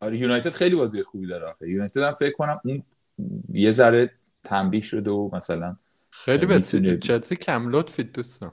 آره 0.00 0.18
یونایتد 0.18 0.50
خیلی 0.50 0.76
بازی 0.76 1.02
خوبی 1.02 1.26
داره 1.26 1.46
آخه. 1.46 1.68
یونایتد 1.68 2.00
هم 2.00 2.12
فکر 2.12 2.32
کنم 2.32 2.60
اون 2.64 2.82
یه 3.52 3.70
ذره 3.70 4.10
تنبیه 4.44 4.80
شده 4.80 5.10
و 5.10 5.30
مثلا 5.32 5.76
خیلی 6.10 6.46
بسیاری 6.46 6.98
چلسی 6.98 7.36
کم 7.36 7.70
لطفید 7.70 8.12
دوستان. 8.12 8.52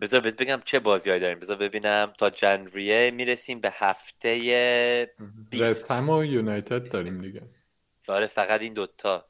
بذار 0.00 0.20
بهت 0.20 0.36
بگم 0.36 0.62
چه 0.64 0.78
بازی 0.78 1.20
داریم. 1.20 1.38
بذار 1.38 1.56
ببینم. 1.56 2.12
تا 2.18 2.30
جنوریه 2.30 3.10
می‌رسیم 3.10 3.60
به 3.60 3.70
هفته 3.72 5.10
20 5.50 5.90
و 5.90 6.24
یونایتد 6.24 6.92
داریم 6.92 7.20
دیگه. 7.20 7.42
آره 8.08 8.26
فقط 8.26 8.60
این 8.60 8.72
دوتا. 8.72 9.28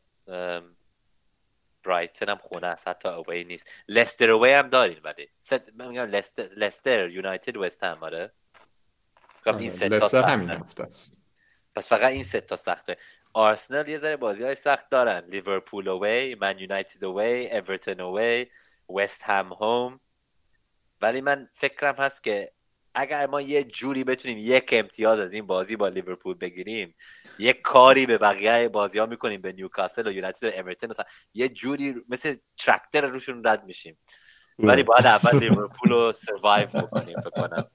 برایتن 1.85 2.29
هم 2.29 2.39
خونه 2.39 2.67
است 2.67 2.89
حتی 2.89 3.09
اوی 3.09 3.45
نیست. 3.45 3.71
لستر 3.89 4.31
اوی 4.31 4.53
هم 4.53 4.69
داریم 4.69 5.01
ولی 5.05 5.29
ست 5.43 5.75
من 5.75 5.89
میگم 5.89 6.03
لستر 6.03 6.43
لستر 6.43 7.09
یونایتد 7.09 7.57
وست 7.57 7.85
هم 7.85 8.03
آره. 8.03 8.33
این 9.47 9.71
سه 9.71 9.89
لستر 9.89 10.23
همین 10.23 10.51
هفته 10.51 10.83
است. 10.83 11.13
پس 11.75 11.89
فقط 11.89 12.13
این 12.13 12.25
سه 12.25 12.41
تا 12.41 12.57
سخته. 12.57 12.97
آرسنال 13.33 13.89
یه 13.89 13.99
ذره 13.99 14.17
بازی 14.17 14.43
های 14.43 14.55
سخت 14.55 14.91
دارن. 14.91 15.25
لیورپول 15.29 15.89
اوی 15.89 16.35
من 16.35 16.59
یونایتد 16.59 17.05
اوی 17.05 17.51
اورتون 17.51 18.01
اوی 18.01 18.47
وست 18.97 19.23
هم 19.23 19.53
هوم. 19.53 20.01
ولی 21.01 21.21
من 21.21 21.49
فکرم 21.53 21.95
هست 21.95 22.25
که 22.25 22.53
اگر 22.99 23.27
ما 23.27 23.41
یه 23.41 23.65
جوری 23.65 24.05
بتونیم 24.05 24.39
یک 24.41 24.69
امتیاز 24.73 25.21
از 25.21 25.33
این 25.33 25.47
بازی 25.47 25.77
با 25.77 25.89
لیورپول 25.89 26.35
بگیریم 26.35 26.95
یک 27.39 27.61
کاری 27.63 28.07
به 28.07 28.19
بقیه 28.19 28.69
بازی 28.69 28.99
ها 28.99 29.07
می‌کنیم 29.07 29.41
به 29.41 29.53
نیوکاسل 29.53 30.07
و 30.07 30.13
یونایتد 30.13 30.45
و 30.45 30.47
اورتون 30.47 30.91
مثلا 30.91 31.05
یه 31.35 31.49
جوری 31.49 31.95
مثل 32.09 32.35
ترکتر 32.59 33.07
روشون 33.07 33.43
رد 33.45 33.65
میشیم. 33.65 33.99
ولی 34.59 34.83
باید 34.83 35.07
اول 35.07 35.39
لیورپول 35.39 35.91
رو 35.91 36.13
سروایو 36.13 36.67
بکنیم 36.67 37.21
فکر 37.21 37.31
کنم. 37.31 37.71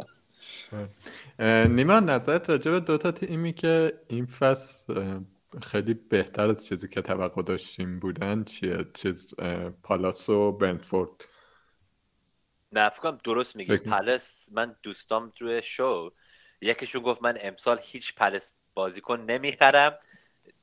نیما 1.76 2.00
نظرت 2.00 2.50
راجع 2.50 2.72
به 2.72 2.80
دوتا 2.80 3.12
تیمی 3.12 3.54
که 3.54 3.94
این 4.08 4.26
فصل 4.26 5.04
خیلی 5.62 5.94
بهتر 5.94 6.50
از 6.50 6.66
چیزی 6.66 6.88
که 6.88 7.02
توقع 7.02 7.42
داشتیم 7.42 8.00
بودن 8.00 8.44
چیه؟ 8.44 8.86
چیز 8.94 9.34
پالاس 9.84 10.30
و 10.30 10.52
برنفورد 10.52 11.26
نه 12.74 12.90
فکرم 12.90 13.20
درست 13.24 13.56
میگی. 13.56 13.78
پلس 13.78 14.50
من 14.52 14.76
دوستام 14.84 15.32
توی 15.36 15.62
شو 15.64 16.14
یکیشون 16.62 17.02
گفت 17.02 17.24
من 17.24 17.38
امسال 17.42 17.80
هیچ 17.84 18.16
پلس 18.16 18.54
بازیکن 18.74 19.20
نمی‌خرم. 19.20 20.00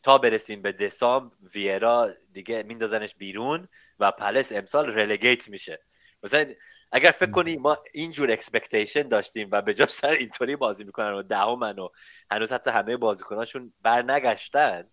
تا 0.03 0.19
برسیم 0.19 0.63
به 0.63 0.73
دسامبر 0.73 1.37
ویرا 1.55 2.11
دیگه 2.33 2.63
میندازنش 2.63 3.15
بیرون 3.15 3.69
و 3.99 4.11
پلس 4.11 4.53
امسال 4.53 4.87
relegate 4.87 5.49
میشه. 5.49 5.81
مثلا 6.23 6.47
اگر 6.93 7.11
فکر 7.11 7.31
کنی 7.31 7.57
ما 7.57 7.79
اینجور 7.95 8.31
expectation 8.31 9.03
داشتیم 9.03 9.49
و 9.53 9.63
به 9.63 9.75
جاش 9.75 9.91
سر 9.91 10.09
اینطوری 10.09 10.57
بازی 10.57 10.85
می‌کنن 10.85 11.13
و 11.13 11.23
دهمن 11.23 11.79
و 11.79 11.89
هنوز 12.31 12.53
حتی 12.53 12.71
همه 12.71 12.97
بازیکناشون 12.97 13.73
بر 13.83 14.03
نگشتن 14.03 14.85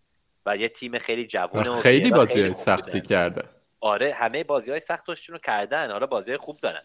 و 0.45 0.57
یه 0.57 0.69
تیم 0.69 0.99
خیلی 0.99 1.27
جوونه 1.27 1.69
و 1.69 1.75
خیلی 1.75 2.11
بازی 2.11 2.53
سختی 2.53 3.01
کرده 3.01 3.43
آره 3.79 4.13
همه 4.13 4.43
بازی 4.43 4.71
های 4.71 4.79
سختشون 4.79 5.33
رو 5.33 5.39
کردن. 5.39 5.91
حالا 5.91 6.05
بازی 6.05 6.31
های 6.31 6.37
خوب 6.37 6.57
دارن. 6.57 6.83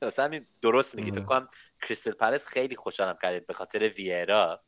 واسه 0.00 0.22
همین 0.22 0.46
درست 0.62 0.94
میگی. 0.94 1.10
فکر 1.10 1.24
کنم 1.24 1.48
کریستل 1.82 2.12
پلس 2.12 2.46
خیلی 2.46 2.76
خوشحالم 2.76 3.18
کرده 3.22 3.40
به 3.40 3.54
خاطر 3.54 3.88
ویرا. 3.88 4.64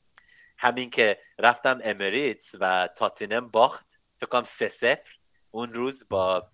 همین 0.59 0.91
که 0.91 1.19
رفتم 1.39 1.81
امریتس 1.85 2.55
و 2.61 2.89
تاتینم 2.97 3.49
باخت. 3.49 4.01
فکر 4.21 4.27
کنم 4.27 4.43
سه 4.43 4.69
سفر 4.69 5.15
اون 5.51 5.73
روز 5.75 6.07
با 6.11 6.51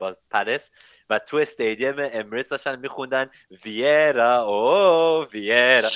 با 0.00 0.12
پلس 0.30 0.70
و 1.10 1.18
تو 1.18 1.36
استادیوم 1.36 2.10
امریتس 2.12 2.48
داشتن 2.48 2.78
میخوندن 2.78 3.30
ویرا. 3.64 4.42
او 4.42 5.24
ویرا. 5.32 5.88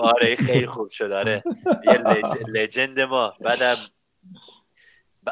آره 0.00 0.36
خیلی 0.36 0.66
خوب 0.66 0.88
شد. 0.88 1.12
آره. 1.12 1.42
یه 1.84 1.98
legend 2.48 3.00
ما. 3.00 3.34
بعدم 3.40 3.74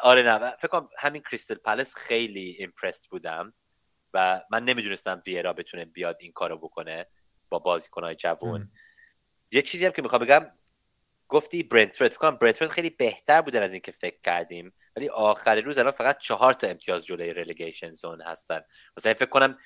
آره 0.02 0.22
نه. 0.22 0.56
فکر 0.56 0.68
کنم 0.68 0.88
همین 0.98 1.22
کریستل 1.22 1.54
پلس 1.54 1.94
خیلی 1.94 2.56
impressed 2.58 3.08
بودم. 3.08 3.54
و 4.14 4.42
من 4.50 4.64
نمی‌دونستم 4.64 5.22
ویرا 5.26 5.52
بتونه 5.52 5.84
بیاد 5.84 6.16
این 6.20 6.32
کارو 6.32 6.58
بکنه 6.58 7.06
با 7.48 7.58
بازیکنهای 7.58 8.14
جوون. 8.14 8.70
یه 9.50 9.62
چیزی 9.62 9.86
هم 9.86 9.92
که 9.92 10.02
می‌خوام 10.02 10.22
بگم 10.22 10.46
گفتی 11.28 11.62
برنتفورد. 11.62 12.10
فکر 12.10 12.18
کنم 12.18 12.36
برنتفورد 12.36 12.70
خیلی 12.70 12.90
بهتر 12.90 13.42
بودن 13.42 13.62
از 13.62 13.72
اینکه 13.72 13.92
فکر 13.92 14.18
کردیم. 14.24 14.72
ولی 14.96 15.08
آخر 15.08 15.60
روز 15.60 15.78
الان 15.78 15.90
فقط 15.90 16.18
چهار 16.18 16.54
تا 16.54 16.66
امتیاز 16.66 17.06
جلوی 17.06 17.34
relegation 17.34 17.92
zone 17.92 18.20
هستن. 18.22 18.60
مثلا 18.96 19.14
فکر 19.14 19.28
کنم 19.28 19.58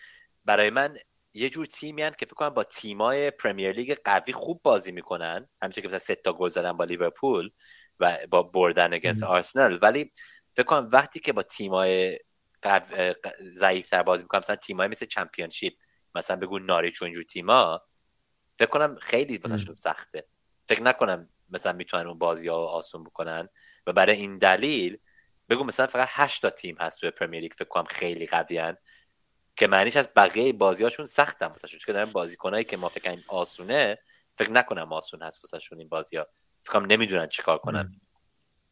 برای 0.44 0.70
من 0.70 0.98
یه 1.34 1.48
جور 1.48 1.66
تیمی 1.66 2.02
هن 2.02 2.10
که 2.10 2.26
فکر 2.26 2.34
کنم 2.34 2.48
با 2.48 2.64
تیمای 2.64 3.30
پرمیر 3.30 3.72
لیگ 3.72 3.96
قوی 4.04 4.32
خوب 4.32 4.60
بازی 4.62 4.92
می‌کنن. 4.92 5.48
همینطور 5.62 5.82
که 5.82 5.88
مثلا 5.88 5.98
سه 5.98 6.14
تا 6.14 6.32
گل 6.32 6.48
زدن 6.48 6.72
با 6.72 6.84
لیورپول 6.84 7.50
و 8.00 8.18
با 8.30 8.42
بردن 8.42 8.94
اگنس 8.94 9.22
آرسنال 9.22 9.78
ولی 9.82 10.12
فکر 10.56 10.66
کنم 10.66 10.88
وقتی 10.92 11.20
که 11.20 11.32
با 11.32 11.42
تیمای 11.42 12.18
ضعیف 13.52 13.88
تر 13.88 14.02
بازی 14.02 14.22
می‌کنم. 14.22 14.40
مثلا 14.40 14.56
تیمای 14.56 14.88
مثل 14.88 15.06
چمپیونشیپ 15.06 15.74
مثلا 16.14 16.36
بگو 16.36 16.58
ناریچ 16.58 17.02
و 17.02 17.04
اینجور 17.04 17.24
تیما 17.24 17.82
فکر 18.58 18.68
کنم 18.68 18.96
خیلی 19.00 19.36
واسهشون 19.36 19.74
سخته. 19.74 20.26
فکر 20.68 20.82
نکنم 20.82 21.28
مثلا 21.50 21.72
می‌تونن 21.72 22.06
اون 22.06 22.18
بازی 22.18 22.48
ها 22.48 22.56
آسون 22.56 23.04
بکنن. 23.04 23.48
و 23.86 23.92
برای 23.92 24.16
این 24.16 24.38
دلیل 24.38 24.98
بگو 25.48 25.64
مثلا 25.64 25.86
فقط 25.86 26.08
8 26.10 26.42
تا 26.42 26.50
تیم 26.50 26.76
هست 26.80 27.00
توی 27.00 27.10
پرمیر 27.10 27.40
لیگ 27.40 27.52
فکر 27.52 27.68
کنم 27.68 27.84
خیلی 27.84 28.26
قویان 28.26 28.76
که 29.56 29.66
معنیش 29.66 29.96
از 29.96 30.08
بقیه 30.16 30.52
بازی 30.52 30.82
هاشون 30.82 31.06
سختن 31.06 31.46
واسهشون. 31.46 31.80
چون 31.80 31.94
دارن 31.94 32.12
بازیکنایی 32.12 32.64
که 32.64 32.76
ما 32.76 32.88
فکر 32.88 33.10
کنیم 33.10 33.24
آسونه 33.28 33.98
فکر 34.38 34.50
نکنم 34.50 34.92
آسون 34.92 35.22
هست 35.22 35.44
واسهشون 35.44 35.78
این 35.78 35.88
بازی 35.88 36.16
ها 36.16 36.26
فکر 36.62 36.72
کنم 36.72 36.86
نمی‌دونن 36.86 37.26
چیکار 37.26 37.58
کنن. 37.58 38.00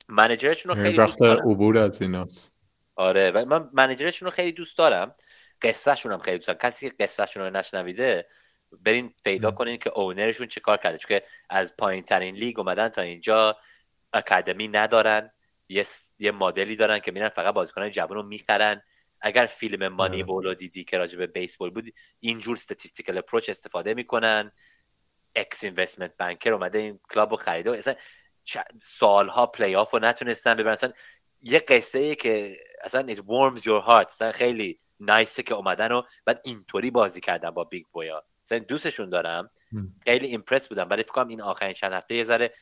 منیجرشون 0.08 0.76
رو 0.76 0.82
خیلی 0.82 0.98
وقت 0.98 1.22
عبور 1.22 1.78
از 1.78 2.02
ایناست. 2.02 2.52
آره 2.96 3.30
و 3.30 3.44
من 3.44 3.70
منیجرشون 3.72 4.26
رو 4.26 4.30
خیلی 4.30 4.52
دوست 4.52 4.78
دارم. 4.78 5.14
قصهشون 5.62 6.12
هم 6.12 6.18
خیلی 6.18 6.36
دوست 6.36 6.46
دارم. 6.46 6.58
کسی 6.58 6.90
که 6.90 6.96
قصهشون 7.00 7.42
رو 7.42 7.50
نشنویده 7.50 8.26
برین 8.72 9.14
پیدا 9.24 9.50
کنین 9.50 9.76
که 9.76 9.90
اونرشون 9.90 10.46
چه 10.46 10.60
کار 10.60 10.76
کرده. 10.76 10.98
چون 10.98 11.08
که 11.08 11.26
از 11.50 11.76
پایین 11.76 12.04
ترین 12.04 12.34
لیگ 12.34 12.58
اومدن 12.58 12.88
تا 12.88 13.02
اینجا 13.02 13.56
اکادمی 14.12 14.68
ندارن. 14.68 15.30
یه, 15.68 15.86
یه 16.18 16.30
مدلی 16.30 16.76
دارن 16.76 16.98
که 16.98 17.12
میرن 17.12 17.28
فقط 17.28 17.54
بازیکنان 17.54 17.90
جوان 17.90 18.16
رو 18.16 18.22
می‌خرن. 18.22 18.82
اگر 19.20 19.46
فیلم 19.46 19.88
مانی 19.88 20.22
بولو 20.22 20.54
دیدی 20.54 20.84
که 20.84 20.98
راجع 20.98 21.18
به 21.18 21.26
بیسبول 21.26 21.70
بود 21.70 21.94
اینجور 22.20 22.56
statistical 22.56 23.18
approach 23.18 23.48
استفاده 23.48 23.94
می‌کنن. 23.94 24.52
ex 25.34 25.64
investment 25.64 26.16
banker 26.16 26.52
اومده 26.52 26.78
این 26.78 27.00
کلاب 27.14 27.30
رو 27.30 27.36
خریده 27.36 27.70
اصلا 27.70 27.94
سالها 28.82 29.46
پلی 29.46 29.76
آف 29.76 29.90
رو 29.90 29.98
نتونستن 29.98 30.54
ببرن. 30.54 30.72
اصلا 30.72 30.92
یه 31.42 31.58
قصه 31.58 31.98
ای 31.98 32.14
که 32.14 32.58
اصلا 32.84 33.14
it 33.14 33.18
warms 33.18 33.60
your 33.60 33.86
heart. 33.86 34.06
اصلا 34.06 34.32
خیلی 34.32 34.78
nice 35.00 35.34
ه 35.34 35.42
که 35.42 35.54
اومدن 35.54 35.92
و 35.92 36.02
بعد 36.24 36.40
اینطوری 36.44 36.90
بازی 36.90 37.20
کردن 37.20 37.50
با 37.50 37.64
big 37.64 37.86
boy 37.92 38.16
ا 38.16 38.24
اصلا 38.44 38.58
دوستشون 38.58 39.10
دارم. 39.10 39.50
خیلی 40.04 40.26
impress 40.26 40.68
بودم. 40.68 40.86
ولی 40.90 41.02
فکر 41.02 41.12
کنم 41.12 41.28
این 41.28 41.40
آخرین 41.42 41.72
چند 41.72 41.92
هفته 41.92 42.14
یه 42.14 42.24
ذره 42.24 42.54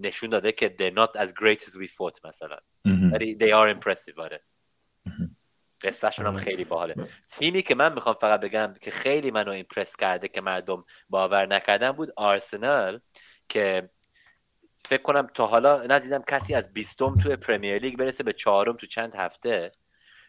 نشون 0.00 0.30
داده 0.30 0.52
که 0.52 0.76
they're 0.78 0.96
not 0.98 1.20
as 1.20 1.28
great 1.28 1.62
as 1.62 1.72
we 1.72 1.88
thought 1.88 2.24
مثلا. 2.24 2.58
ولی 2.84 3.38
they 3.40 3.52
are 3.52 3.80
impressive 3.80 4.18
آره. 4.18 4.40
قصهشون 5.82 6.26
هم 6.26 6.36
خیلی 6.36 6.64
باحاله. 6.64 6.94
تیمی 7.26 7.62
که 7.62 7.74
من 7.74 7.92
می‌خوام 7.92 8.14
فقط 8.14 8.40
بگم 8.40 8.74
که 8.80 8.90
خیلی 8.90 9.30
منو 9.30 9.50
impress 9.50 9.96
کرده 9.96 10.28
که 10.28 10.40
مردم 10.40 10.84
باور 11.08 11.46
نکردن 11.46 11.92
بود 11.92 12.12
آرسنال 12.16 13.00
که 13.48 13.90
فکر 14.86 15.02
کنم 15.02 15.26
تا 15.34 15.46
حالا 15.46 15.82
ندیدم 15.82 16.22
کسی 16.22 16.54
از 16.54 16.72
بیستم 16.72 17.14
توی 17.14 17.36
Premier 17.36 17.78
League 17.78 17.96
برسه 17.96 18.24
به 18.24 18.32
چهارم 18.32 18.76
تو 18.76 18.86
چند 18.86 19.14
هفته. 19.14 19.72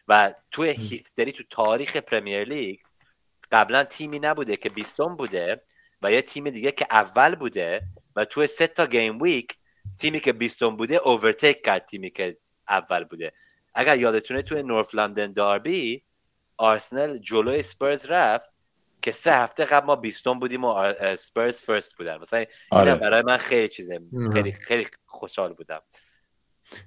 و 0.07 0.33
توی 0.51 0.69
history 0.69 1.31
تو 1.31 1.43
تاریخ 1.49 1.97
Premier 1.97 2.43
League 2.43 2.79
قبلا 3.51 3.83
تیمی 3.83 4.19
نبوده 4.19 4.57
که 4.57 4.69
بیستم 4.69 5.15
بوده 5.15 5.61
و 6.01 6.11
یه 6.11 6.21
تیم 6.21 6.49
دیگه 6.49 6.71
که 6.71 6.87
اول 6.91 7.35
بوده 7.35 7.81
و 8.15 8.25
توی 8.25 8.47
سه 8.47 8.67
تا 8.67 8.85
game 8.85 9.21
week 9.21 9.55
تیمی 9.99 10.19
که 10.19 10.33
بیستم 10.33 10.77
بوده 10.77 10.95
overtake 11.07 11.65
کرد 11.65 11.85
تیمی 11.85 12.09
که 12.09 12.37
اول 12.69 13.03
بوده. 13.03 13.33
اگر 13.73 13.97
یادتونه 13.97 14.41
توی 14.41 14.63
North 14.63 14.95
London 14.95 15.33
derby 15.33 16.03
آرسنال 16.57 17.17
جلوی 17.17 17.61
Spurs 17.61 18.05
رفت 18.05 18.49
که 19.07 19.11
سه 19.11 19.33
هفته 19.33 19.65
قبل 19.65 19.85
ما 19.85 19.95
بیستم 19.95 20.39
بودیم 20.39 20.63
و 20.63 20.67
Spurs 20.67 21.65
first 21.65 21.97
بودن. 21.97 22.17
مثلا 22.17 22.45
آره. 22.71 22.95
برای 22.95 23.21
من 23.21 23.37
خیلی 23.37 23.69
چیزه. 23.69 24.01
خیلی 24.33 24.51
خیلی 24.51 24.87
خوشحال 25.05 25.53
بودم. 25.53 25.81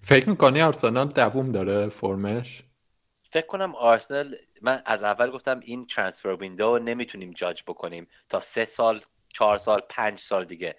فکر 0.03 0.29
می‌کنی 0.29 0.63
آرسنال 0.63 1.09
دووم 1.09 1.53
داره 1.53 1.89
فرمش؟ 1.89 2.63
فکر 3.23 3.47
کنم 3.47 3.75
آرسنال 3.75 4.37
من 4.63 4.83
از 4.87 5.03
اول 5.03 5.31
گفتم 5.31 5.61
این 5.61 5.87
transfer 5.87 6.29
window 6.29 6.79
نمی‌تونیم 6.79 7.31
جاج 7.31 7.63
بکنیم 7.67 8.09
تا 8.29 8.41
سه 8.41 8.65
سال 8.65 9.01
چهار 9.29 9.59
سال 9.59 9.81
پنج 9.89 10.19
سال 10.19 10.45
دیگه. 10.45 10.77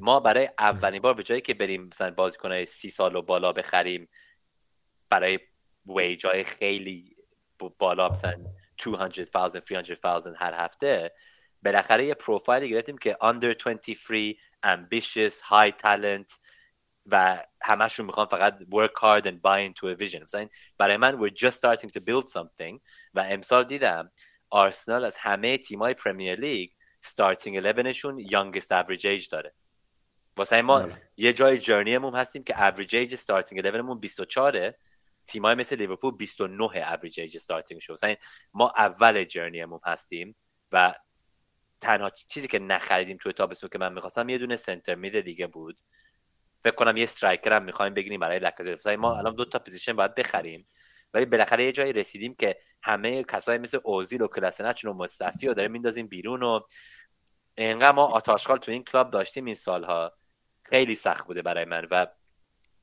ما 0.00 0.20
برای 0.20 0.48
اولین 0.58 1.02
بار 1.02 1.14
به 1.14 1.22
جایی 1.22 1.40
که 1.40 1.54
بریم 1.54 1.82
مثلا 1.82 2.10
بازیکنهای 2.10 2.66
سی 2.66 2.90
سال 2.90 3.16
و 3.16 3.22
بالا 3.22 3.52
بخریم 3.52 4.08
برای 5.08 5.38
ویج 5.86 6.26
های 6.26 6.44
خیلی 6.44 7.16
بالا 7.78 8.08
مثلا 8.08 8.44
200,000 8.82 9.60
300,000 9.60 10.34
هر 10.36 10.64
هفته. 10.64 11.12
بالاخره 11.62 12.04
یه 12.04 12.14
پروفایلی 12.14 12.68
گرفتیم 12.68 12.98
که 12.98 13.16
under 13.22 13.54
23 13.64 14.34
ambitious 14.64 15.34
high 15.40 15.72
talent 15.82 16.38
و 17.06 17.44
همشون 17.62 18.06
می‌خوان 18.06 18.26
فقط 18.26 18.58
work 18.58 19.00
hard 19.00 19.24
and 19.26 19.36
buy 19.36 19.70
into 19.70 19.86
a 19.86 20.04
vision. 20.04 20.22
مثلا 20.22 20.48
برای 20.78 20.96
من 20.96 21.18
we're 21.18 21.34
just 21.34 21.54
starting 21.54 21.88
to 21.88 22.00
build 22.00 22.26
something 22.26 22.80
و 23.14 23.26
امسال 23.30 23.64
دیدم 23.64 24.10
آرسنال 24.50 25.04
از 25.04 25.16
همه 25.16 25.58
تیمای 25.58 25.94
پرمیر 25.94 26.40
لیگ 26.40 26.70
starting 27.06 27.62
11 27.62 27.85
شون 27.85 28.30
youngest 28.30 28.68
average 28.70 29.04
age 29.04 29.28
داره. 29.28 29.54
واسه 30.36 30.62
ما 30.62 30.78
بله. 30.78 31.02
یه 31.16 31.32
جای 31.32 31.58
journey 31.58 31.97
مون 31.97 32.14
هستیم 32.14 32.44
که 32.44 32.54
average 32.54 32.90
age 32.90 33.16
starting 33.16 33.62
11 33.62 33.77
مون 33.77 34.00
24 34.00 34.74
تیمای 35.26 35.54
مثل 35.54 35.76
لیورپول 35.76 36.14
29 36.16 36.96
average 36.96 37.14
age 37.14 37.38
starting 37.38 37.78
شو 37.78 37.92
مثلا 37.92 38.14
ما 38.54 38.72
اول 38.76 39.24
journey 39.24 39.63
مون 39.63 39.80
هستیم 39.84 40.36
و 40.72 40.94
تنها 41.80 42.10
چیزی 42.10 42.48
که 42.48 42.58
نخریدیم 42.58 43.16
توی 43.16 43.32
تابستون 43.32 43.70
که 43.72 43.78
من 43.78 43.92
می‌خواستم 43.92 44.28
یه 44.28 44.38
دونه 44.38 44.56
centre 44.56 44.94
mid 44.94 45.20
دیگه 45.20 45.46
بود. 45.46 45.80
فکر 46.64 46.74
کنم 46.74 46.96
یه 46.96 47.02
striker 47.02 47.52
هم 47.52 47.62
می‌خوایم 47.62 47.94
بگیریم 47.94 48.20
برای 48.20 48.38
لکازت 48.38 48.86
ما 48.86 49.18
الان 49.18 49.34
دو 49.34 49.44
تا 49.44 49.58
position 49.58 49.96
باید 49.96 50.14
بخریم. 50.14 50.68
ولی 51.14 51.24
بالاخره 51.24 51.64
یه 51.64 51.72
جایی 51.72 51.92
رسیدیم 51.92 52.34
که 52.34 52.58
همه 52.82 53.24
کسایی 53.24 53.58
مثل 53.58 53.78
اوزیل 53.84 54.22
و 54.22 54.28
کلاسنچ 54.28 54.84
و 54.84 54.92
مصطفی 54.92 55.46
رو 55.46 55.54
داره 55.54 55.68
میندازیم 55.68 56.06
بیرون 56.06 56.42
و 56.42 56.60
انقدر 57.56 57.92
ما 57.92 58.06
آت‌آشغال 58.06 58.58
تو 58.58 58.72
این 58.72 58.84
club 58.84 59.10
داشتیم 59.10 59.44
این 59.44 59.54
سالها. 59.54 60.12
خیلی 60.62 60.94
سخت 60.96 61.26
بوده 61.26 61.42
برای 61.42 61.64
من 61.64 61.86
و 61.90 62.06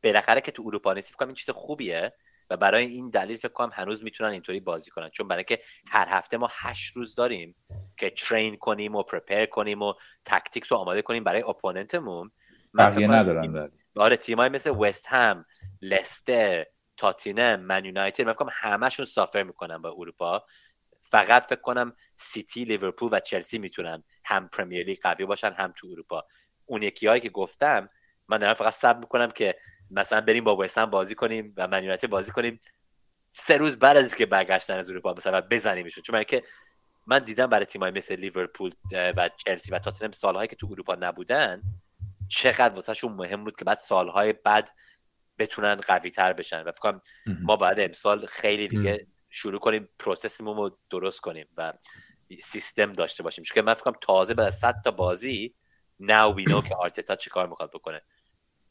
بالاخره 0.04 0.42
که 0.42 0.52
تو 0.52 0.64
اروپا 0.66 0.94
نیستی 0.94 1.14
فکر 1.14 1.26
این 1.26 1.34
چیز 1.34 1.50
خوبیه. 1.50 2.14
و 2.50 2.58
برای 2.58 2.86
این 2.86 3.10
دلیل 3.10 3.38
فکر 3.38 3.48
کنم 3.54 3.70
هنوز 3.74 4.04
می‌تونن 4.04 4.30
اینطوری 4.30 4.60
بازی 4.60 4.92
کنن. 4.92 5.10
چون 5.10 5.28
برای 5.28 5.44
که 5.44 5.60
هر 5.88 6.08
هفته 6.10 6.38
ما 6.38 6.50
هشت 6.52 6.96
روز 6.96 7.16
داریم 7.16 7.56
که 7.98 8.10
train 8.10 8.58
کنیم 8.58 8.96
و 8.96 9.04
prepare 9.04 9.46
کنیم 9.46 9.82
و 9.82 9.94
tactics 10.26 10.72
رو 10.72 10.78
آماده 10.78 11.02
کنیم 11.02 11.24
برای 11.24 11.42
opponent 11.42 12.07
مون 12.07 12.32
بقیه 12.78 13.08
ندارن 13.08 13.72
آره 13.96 14.18
تیمای 14.18 14.50
مثل 14.50 14.70
وست 14.70 15.08
هم 15.08 15.46
لستر 15.82 16.66
تاتنهام 16.98 17.60
Man 17.60 17.86
United 17.86 18.26
من 18.26 18.34
فکر 18.34 18.50
همشون 18.52 19.06
suffer 19.06 19.44
می‌کنن 19.44 19.78
با 19.78 19.90
اروپا. 19.90 20.46
فقط 21.02 21.46
فکر 21.46 21.62
کنم 21.62 21.94
سیتی 22.16 22.66
لیورپول 22.66 23.10
و 23.12 23.20
چلسی 23.20 23.58
می‌تونن 23.58 24.04
هم 24.26 24.48
پرمیر 24.48 24.86
لیگ 24.86 25.00
قوی 25.02 25.26
باشن 25.26 25.52
هم 25.52 25.74
تو 25.76 25.88
اروپا. 25.88 26.26
اون 26.66 26.84
یکی 26.84 27.08
هایی 27.08 27.22
که 27.22 27.30
گفتم 27.30 27.90
من 28.28 28.38
دارم 28.38 28.54
فقط 28.54 28.74
صبر 28.74 29.00
می‌کنم 29.00 29.32
که 29.32 29.56
مثلا 29.92 30.22
بریم 30.22 30.44
با 30.44 30.56
وستن 30.56 30.86
بازی 30.86 31.16
کنیم 31.16 31.54
و 31.58 31.68
من 31.68 31.98
بازی 32.10 32.32
کنیم. 32.32 32.60
سه 33.30 33.58
روز 33.58 33.80
بعد 33.80 33.98
از 33.98 34.16
که 34.16 34.26
برگشتن 34.26 34.78
از 34.78 34.90
اروپا 34.90 35.14
مثلا 35.14 35.42
بزنیمشون. 35.42 36.04
چون 36.04 36.16
من 36.16 36.24
که 36.24 36.44
من 37.08 37.20
دیدم 37.20 37.48
برای 37.48 37.66
تیمای 37.66 37.92
مثل 37.92 38.16
لیورپول 38.16 38.72
و 38.92 39.30
چلسی 39.46 39.72
و 39.72 39.80
تاتنهام 39.80 40.12
سالهایی 40.12 40.48
که 40.48 40.56
تو 40.56 40.68
اروپا 40.72 40.96
نبودن 40.96 41.62
چقدر 42.28 42.76
واسهشون 42.76 43.12
مهم 43.12 43.44
بود 43.44 43.56
که 43.56 43.66
بعد 43.66 43.78
سالهای 43.78 44.34
بعد 44.34 44.72
بتونن 45.38 45.76
قوی 45.76 46.12
تر 46.12 46.34
بشن. 46.34 46.64
و 46.64 46.72
فکر 46.72 47.00
ما 47.42 47.56
باید 47.56 47.80
امسال 47.80 48.26
خیلی 48.26 48.68
دیگه 48.68 49.08
شروع 49.30 49.60
کنیم 49.60 49.90
پروسسمون 50.00 50.58
رو 50.58 50.78
درست 50.90 51.22
کنیم 51.22 51.48
و 51.58 51.74
سیستم 52.42 52.94
داشته 52.94 53.24
باشیم. 53.24 53.44
چون 53.44 53.64
من 53.64 53.74
فکر 53.74 53.92
تازه 54.02 54.34
بعد 54.34 54.48
از 54.48 54.60
100 54.60 54.76
تا 54.84 54.92
بازی 54.92 55.56
نو 56.00 56.34
وینو 56.34 56.62
که 56.62 56.76
آرتتا 56.76 57.16
چیکار 57.16 57.48
می‌خواد 57.48 57.72
بکنه. 57.72 58.02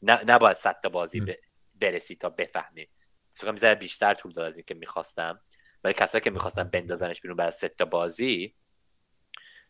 نه 0.01 0.23
نباید 0.23 0.55
100 0.55 0.79
تا 0.83 0.89
بازی 0.89 1.35
برسی 1.81 2.15
تا 2.15 2.29
بفهمی. 2.29 2.87
فکر 3.33 3.51
کنم 3.51 3.73
بیشتر 3.73 4.13
طول 4.13 4.31
داد 4.31 4.45
از 4.45 4.57
این 4.57 4.65
که 4.67 4.73
می‌خواستم. 4.73 5.41
ولی 5.83 5.93
کسایی 5.93 6.21
که 6.21 6.29
می‌خواستن 6.29 6.63
بندازنش 6.63 7.21
بیرون 7.21 7.37
بعد 7.37 7.47
از 7.47 7.59
تا 7.59 7.85
بازی 7.85 8.55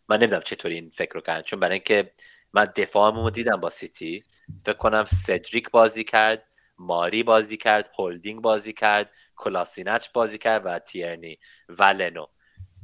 من 0.10 0.18
نمی‌دونم 0.18 0.42
چطوری 0.42 0.76
این 0.76 0.90
فکر 0.90 1.14
رو 1.14 1.22
کردن. 1.22 1.42
چون 1.42 1.60
برای 1.60 1.74
اینکه 1.74 2.14
من 2.54 2.66
دفاعمو 2.76 3.30
دیدم 3.30 3.58
با 3.58 3.70
سیتی. 3.70 4.24
فکر 4.66 4.78
کنم 4.78 5.06
سدریک 5.06 5.72
بازی 5.72 6.04
کرد 6.04 6.48
ماری 6.78 7.24
بازی 7.24 7.58
کرد 7.58 7.92
هولدینگ 8.00 8.42
بازی 8.42 8.74
کرد 8.74 9.12
کلاسنچ 9.36 10.08
بازی 10.14 10.38
کرد 10.38 10.66
و 10.66 10.80
تیرنی 10.80 11.40
و 11.70 11.84
لنو. 11.84 12.26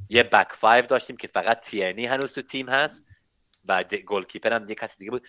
یه 0.09 0.23
back 0.23 0.51
five 0.51 0.85
داشتیم 0.85 1.17
که 1.17 1.27
فقط 1.27 1.59
تیرنی 1.59 2.05
هنوز 2.05 2.33
تو 2.33 2.41
تیم 2.41 2.69
هست 2.69 3.05
و 3.65 3.83
goalkeeper 3.83 4.53
هم 4.53 4.65
یه 4.69 4.75
کسی 4.75 4.99
دیگه 4.99 5.11
بود. 5.11 5.27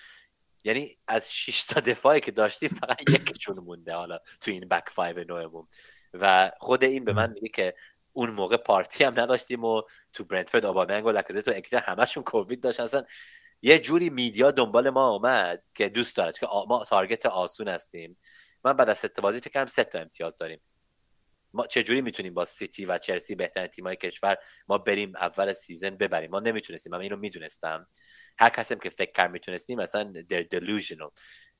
یعنی 0.66 0.96
از 1.08 1.32
6 1.32 1.62
تا 1.62 1.80
دفاعی 1.80 2.20
که 2.20 2.30
داشتیم 2.30 2.68
فقط 2.68 3.00
یکیشون 3.14 3.58
مونده 3.58 3.94
حالا 3.94 4.18
تو 4.40 4.50
این 4.50 4.68
back 4.68 4.88
five 4.88 5.24
نوعمون 5.24 5.68
و 6.14 6.52
خود 6.58 6.84
این 6.84 7.04
به 7.04 7.12
من 7.12 7.32
میگه 7.32 7.48
که 7.48 7.74
اون 8.12 8.30
موقع 8.30 8.56
پارتی 8.56 9.04
هم 9.04 9.20
نداشتیم 9.20 9.64
و 9.64 9.82
تو 10.12 10.24
برنتفورد 10.24 10.66
آبامنگ 10.66 11.04
و 11.06 11.10
لکازت 11.10 11.48
و 11.48 11.50
اکتا 11.50 11.78
همشون 11.78 12.22
کووید 12.22 12.60
داشتن 12.62 12.82
اصلا 12.82 13.04
یه 13.62 13.78
جوری 13.78 14.10
media 14.10 14.50
دنبال 14.50 14.90
ما 14.90 15.10
اومد 15.10 15.62
که 15.74 15.88
دوست 15.88 16.16
دارد 16.16 16.38
که 16.38 16.46
ما 16.68 16.84
target 16.84 17.26
آسون 17.26 17.68
هستیم. 17.68 18.18
ما 18.64 18.72
بعد 18.72 18.88
از 18.88 18.98
سه 18.98 19.13
تا 19.13 19.20
بازی 19.20 19.40
فکر 19.40 19.50
کنم 19.50 19.66
سه 19.66 19.84
تا 19.84 19.98
امتیاز 19.98 20.36
داریم. 20.36 20.60
ما 21.52 21.66
چه 21.66 21.82
جوری 21.82 22.00
می‌تونیم 22.00 22.34
با 22.34 22.44
سیتی 22.44 22.84
و 22.84 22.98
چلسی 22.98 23.34
بهترین 23.34 23.66
تیمای 23.66 23.96
کشور 23.96 24.36
ما 24.68 24.78
بریم 24.78 25.12
اول 25.16 25.52
season 25.52 25.90
ببریم؟ 25.90 26.30
ما 26.30 26.40
نمی‌تونستیم 26.40 26.92
من 26.92 27.00
اینو 27.00 27.16
می‌دونستم. 27.16 27.86
هر 28.38 28.48
کسی 28.48 28.76
که 28.76 28.90
فکر 28.90 29.12
کرد 29.12 29.30
می‌تونستیم 29.30 29.80
مثلا 29.80 30.04
در 30.28 30.42
delusional. 30.42 31.10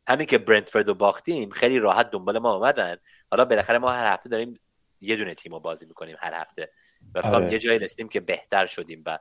همین 0.09 0.27
که 0.27 0.39
برنتفورد 0.39 0.89
رو 0.89 0.95
باختیم 0.95 1.51
خیلی 1.51 1.79
راحت 1.79 2.11
دنبال 2.11 2.39
ما 2.39 2.55
اومدن. 2.55 2.97
حالا 3.31 3.45
بالاخره 3.45 3.79
ما 3.79 3.93
هر 3.93 4.13
هفته 4.13 4.29
داریم 4.29 4.55
یه 5.01 5.17
دونه 5.17 5.35
تیم 5.35 5.53
رو 5.53 5.61
بازی 5.61 5.87
می‌کنیم 5.87 6.17
هر 6.19 6.35
هفته. 6.35 6.73
و 7.15 7.23
فکر 7.23 7.35
آره. 7.35 7.53
یه 7.53 7.59
جایی 7.59 7.79
رسیدیم 7.79 8.09
که 8.09 8.21
بهتر 8.21 8.67
شدیم 8.67 9.03
و 9.07 9.19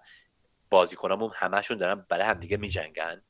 بازیکنامون 0.70 1.32
همشون 1.36 1.78
دارن 1.78 2.06
برای 2.10 2.26
همدیگه 2.26 2.58
میجنگن. 2.58 3.22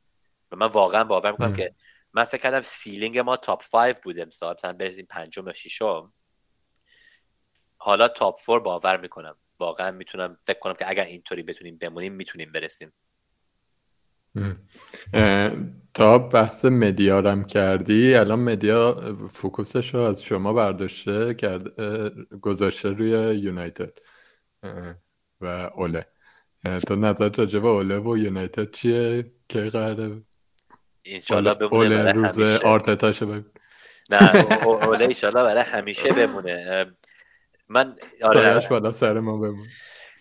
و 0.51 0.55
من 0.55 0.67
واقعا 0.67 1.03
باور 1.03 1.31
می‌کنم 1.31 1.53
که 1.53 1.75
من 2.13 2.23
فکر 2.23 2.41
کردم 2.41 2.61
ceiling 2.61 3.19
ما 3.19 3.37
top 3.37 3.63
5 3.71 3.95
بود 4.03 4.19
امسال. 4.19 4.55
مثلا 4.57 4.73
برسیم 4.73 5.05
پنجم 5.09 5.47
یا 5.47 5.53
ششم. 5.53 6.13
حالا 7.77 8.07
top 8.07 8.39
4 8.45 8.59
باور 8.59 8.97
می‌کنم. 8.97 9.37
واقعا 9.59 9.91
می‌تونم 9.91 10.37
فکر 10.43 10.59
کنم 10.59 10.73
که 10.73 10.89
اگر 10.89 11.05
اینطوری 11.05 11.43
بتونیم 11.43 11.77
بمونیم 11.77 12.13
می‌تونیم 12.13 12.51
برسیم. 12.51 12.93
تا 15.93 16.17
بحث 16.17 16.65
media 16.65 17.43
کردی 17.43 18.15
الان 18.15 18.39
media 18.39 19.17
focus 19.31 19.76
ش 19.76 19.93
رو 19.93 20.01
از 20.01 20.23
شما 20.23 20.53
برداشته 20.53 21.33
کرد 21.33 21.81
گذاشته 22.41 22.89
روی 22.89 23.37
یونایتد 23.37 23.97
و 25.41 25.45
اوله. 25.75 26.05
تو 26.87 26.95
نظر 26.95 27.29
راجع 27.37 27.59
به 27.59 27.67
اوله 27.67 27.99
و 27.99 28.17
یونایتد 28.17 28.71
چیه؟ 28.71 29.23
که 29.49 29.61
قراره؟ 29.61 30.21
انشالله 31.05 31.53
بمونه 31.53 31.95
اوله 31.95 32.11
روز 32.11 32.39
آرتتاشو 32.63 33.25
ببین. 33.25 33.45
نه 34.09 34.53
اوله 34.63 35.03
انشالله 35.03 35.43
برای 35.43 35.63
همیشه 35.63 36.13
بمونه. 36.13 36.85
من 37.69 37.95
آره. 38.23 38.67
بالا 38.69 38.91
سر 38.91 39.19
ما 39.19 39.37
بمونه. 39.37 39.69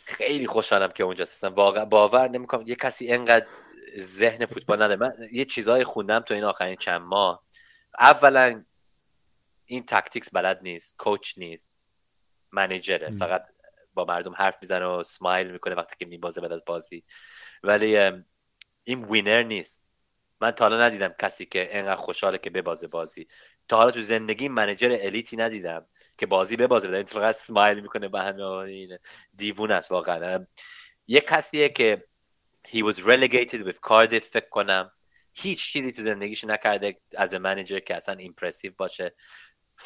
خیلی 0.04 0.46
خوشحالم 0.46 0.88
که 0.94 1.04
اونجا 1.04 1.22
هستم 1.22 1.52
واقعا 1.52 1.84
باور 1.84 2.28
نمی‌کنم. 2.28 2.64
یه 2.66 2.74
کسی 2.74 3.12
انقدر 3.12 3.46
ذهن 3.98 4.46
فوتبال 4.46 4.82
نداره. 4.82 5.00
من 5.00 5.28
یه 5.32 5.44
چیزهای 5.44 5.84
خوندم 5.84 6.20
تو 6.20 6.34
این 6.34 6.44
آخرین 6.44 6.76
چند 6.76 7.00
ماه. 7.00 7.44
اولا 7.98 8.64
این 9.64 9.86
tactics 9.86 10.30
بلد 10.32 10.60
نیست 10.62 10.96
coach 10.98 11.38
نیست 11.38 11.78
manager 12.52 12.97
ه. 12.97 13.10
فقط 13.10 13.46
با 13.94 14.04
مردم 14.04 14.32
حرف 14.32 14.56
می‌زنه 14.62 14.86
و 14.86 15.02
سمایل 15.02 15.50
می‌کنه 15.50 15.74
وقتی 15.74 15.96
که 15.98 16.06
میبازه 16.06 16.40
بعد 16.40 16.52
از 16.52 16.62
بازی. 16.66 17.04
ولی 17.62 17.96
این 18.84 19.04
winner 19.04 19.42
نیست. 19.42 19.86
من 20.40 20.50
تا 20.50 20.64
حالا 20.64 20.84
ندیدم 20.84 21.14
کسی 21.18 21.46
که 21.46 21.78
انقدر 21.78 22.00
خوشحاله 22.00 22.38
که 22.38 22.50
ببازه 22.50 22.86
بازی. 22.86 23.28
تا 23.68 23.76
حالا 23.76 23.90
تو 23.90 24.00
زندگی 24.00 24.48
manager 24.48 24.98
elite 25.00 25.30
ی 25.30 25.36
ندیدم 25.36 25.86
که 26.18 26.26
بازی 26.26 26.56
ببازه. 26.56 26.88
بدن 26.88 27.02
فقط 27.02 27.36
سمایل 27.36 27.80
می‌کنه 27.80 28.08
به 28.08 28.20
همه 28.20 28.98
دیوونه 29.34 29.70
است 29.70 29.92
واقعا. 29.92 30.46
یه 31.06 31.20
کسیه 31.20 31.68
که 31.68 32.04
he 32.68 32.82
was 32.82 33.02
relegated 33.02 33.62
with 33.62 33.80
Cardiff 33.80 34.24
فکر 34.24 34.48
کنم. 34.48 34.90
هیچ 35.34 35.72
چیزی 35.72 35.92
تو 35.92 36.04
زندگیش 36.04 36.44
نکرده 36.44 37.00
از 37.16 37.34
manager 37.34 37.78
که 37.78 37.96
اصلا 37.96 38.14
impressive 38.14 38.72
باشه. 38.76 39.14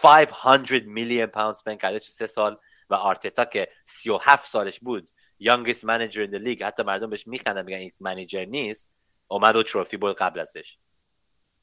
500 0.03 0.85
میلیون 0.85 1.27
پوند 1.27 1.55
spend 1.55 1.81
کرده 1.81 1.99
تو 1.99 2.07
سه 2.09 2.27
سال 2.27 2.57
و 2.91 2.95
آرتتا 2.95 3.45
که 3.45 3.69
37 3.85 4.47
سالش 4.49 4.81
بود 4.81 5.11
youngest 5.43 5.83
manager 5.83 6.27
in 6.27 6.31
the 6.31 6.45
league. 6.45 6.63
حتی 6.63 6.83
مردم 6.83 7.11
بهش 7.11 7.27
میخندن 7.27 7.65
میگن 7.65 7.79
این 7.79 7.93
manager 8.01 8.45
نیست. 8.45 8.95
اومد 9.29 9.57
و 9.57 9.63
trophy 9.63 9.97
برد 9.97 10.17
قبل 10.17 10.41
ازش. 10.41 10.79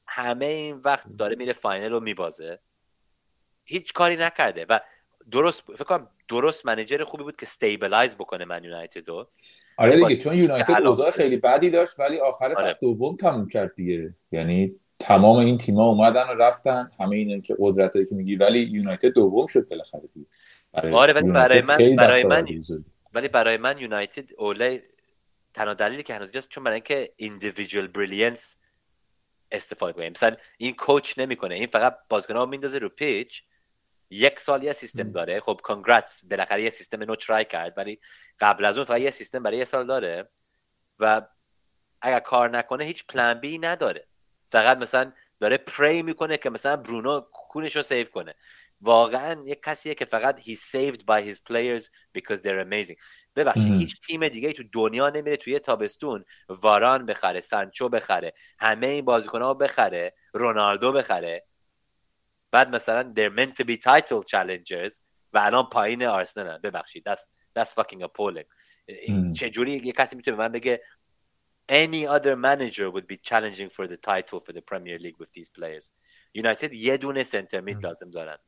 همه 0.06 0.46
این 0.46 0.76
وقت 0.76 1.06
داره 1.18 1.36
میره 1.36 1.52
final 1.52 1.90
رو 1.90 2.00
میبازه. 2.00 2.58
هیچ 3.64 3.92
کاری 3.92 4.16
نکرده 4.16 4.66
و 4.68 4.80
درست 5.30 5.62
فکر 5.72 5.84
کنم 5.84 6.10
درست 6.28 6.66
manager 6.66 7.04
خوبی 7.04 7.22
بود 7.22 7.36
که 7.36 7.46
stabilise 7.46 8.16
بکنه 8.16 8.44
Man 8.44 8.64
United 8.64 9.08
رو. 9.08 9.30
آره 9.76 9.96
دیگه 9.96 10.16
چون 10.16 10.38
یونایتد 10.38 10.86
اوضاع 10.86 11.10
خیلی 11.10 11.36
بدی 11.36 11.70
داشت 11.70 12.00
ولی 12.00 12.20
آخر 12.20 12.52
آره. 12.54 12.68
فصل 12.68 12.86
دوم 12.86 13.16
تموم 13.16 13.48
کرد 13.48 13.74
دیگه. 13.74 14.14
یعنی 14.32 14.74
تمام 14.98 15.38
این 15.38 15.58
تیم‌ها 15.58 15.88
اومدن 15.88 16.28
و 16.28 16.34
رفتن 16.34 16.90
همه 17.00 17.16
این 17.16 17.42
که 17.42 17.56
قدرتایی 17.58 18.06
که 18.06 18.14
میگی 18.14 18.36
ولی 18.36 18.58
یونایتد 18.58 19.08
دوم 19.08 19.46
شد 19.46 19.68
بالاخره 19.68 20.02
دیگه. 20.14 20.26
آره 20.72 21.12
ولی 21.12 21.30
برای 21.30 21.62
من 21.62 21.96
برای 21.96 22.24
من 22.24 22.46
ولی 23.14 23.28
برای 23.28 23.56
من 23.56 23.78
یونایتد 23.78 24.30
اوله 24.38 24.82
تنها 25.54 25.74
دلیلی 25.74 26.02
که 26.02 26.14
هنوز 26.14 26.48
چون 26.48 26.64
برای 26.64 26.74
اینکه 26.74 27.12
individual 27.16 27.86
brilliance 27.86 28.56
استفاده 29.52 29.92
کنه 29.92 30.10
مثلا 30.10 30.36
این 30.58 30.74
coach 30.74 31.18
نمی‌کنه. 31.18 31.54
این 31.54 31.66
فقط 31.66 31.98
بازیکن‌ها 32.08 32.46
میندازه 32.46 32.78
رو 32.78 32.88
pitch 32.88 33.42
یک 34.10 34.40
سال 34.40 34.62
یه 34.62 34.72
سیستم 34.72 35.12
داره. 35.12 35.40
خب 35.40 35.60
congrats 35.62 36.24
بالاخره 36.24 36.62
یه 36.62 36.70
سیستم 36.70 37.02
نو 37.02 37.16
try 37.16 37.44
کرد 37.44 37.74
ولی 37.76 38.00
قبل 38.40 38.64
از 38.64 38.76
اون 38.76 38.84
فقط 38.84 39.00
یه 39.00 39.10
سیستم 39.10 39.42
برای 39.42 39.58
یه 39.58 39.64
سال 39.64 39.86
داره 39.86 40.28
و 40.98 41.22
اگر 42.00 42.20
کار 42.20 42.50
نکنه 42.50 42.84
هیچ 42.84 43.06
پلان 43.06 43.40
بی 43.40 43.58
نداره. 43.58 44.06
فقط 44.44 44.78
مثلا 44.78 45.12
داره 45.40 45.56
پری 45.56 46.02
می‌کنه 46.02 46.36
که 46.36 46.50
مثلا 46.50 46.76
برونو 46.76 47.20
کونش 47.20 47.76
رو 47.76 47.82
سیو 47.82 48.06
کنه. 48.06 48.34
واقعا 48.80 49.42
یک 49.46 49.62
کسیه 49.62 49.94
که 49.94 50.04
فقط 50.04 50.40
he 50.40 50.54
saved 50.54 51.00
by 51.00 51.28
his 51.28 51.38
players 51.50 51.84
because 52.18 52.40
they're 52.40 52.66
amazing. 52.66 52.96
ببخشید 53.36 53.72
هیچ 53.72 54.00
تیم 54.00 54.28
دیگه 54.28 54.52
تو 54.52 54.62
دنیا 54.72 55.10
نمیره 55.10 55.36
توی 55.36 55.58
تابستون 55.58 56.24
واران 56.48 57.06
بخره 57.06 57.40
سانچو 57.40 57.88
بخره 57.88 58.32
همه 58.58 58.86
این 58.86 59.04
بازیکن‌ها 59.04 59.54
بخره 59.54 60.14
رونالدو 60.32 60.92
بخره. 60.92 61.46
بعد 62.56 62.74
مثلا 62.74 63.14
they're 63.16 63.36
meant 63.38 63.52
to 63.52 63.64
be 63.64 63.76
title 63.76 64.22
challengers 64.32 65.00
و 65.32 65.38
الان 65.38 65.64
پایین 65.72 66.06
آرسنال 66.06 66.58
ببخشید 66.58 67.04
that's 67.08 67.22
that's 67.58 67.72
fucking 67.72 68.02
appalling. 68.02 68.46
چجوری 69.34 69.72
یه 69.72 69.92
کسی 69.92 70.16
می‌تونه 70.16 70.36
من 70.36 70.48
بگه 70.48 70.82
any 71.72 72.06
other 72.06 72.36
manager 72.36 72.90
would 72.94 73.06
be 73.12 73.16
challenging 73.16 73.68
for 73.68 73.86
the 73.86 73.96
title 73.96 74.40
for 74.40 74.52
the 74.52 74.60
Premier 74.70 74.98
League 74.98 75.18
with 75.20 75.32
these 75.38 75.48
players. 75.58 75.92
یونایتد 76.34 76.72
یه 76.72 76.96
دونه 76.96 77.22
سنتر 77.22 77.60
مید 77.60 77.86
لازم 77.86 78.10
دارن. 78.10 78.38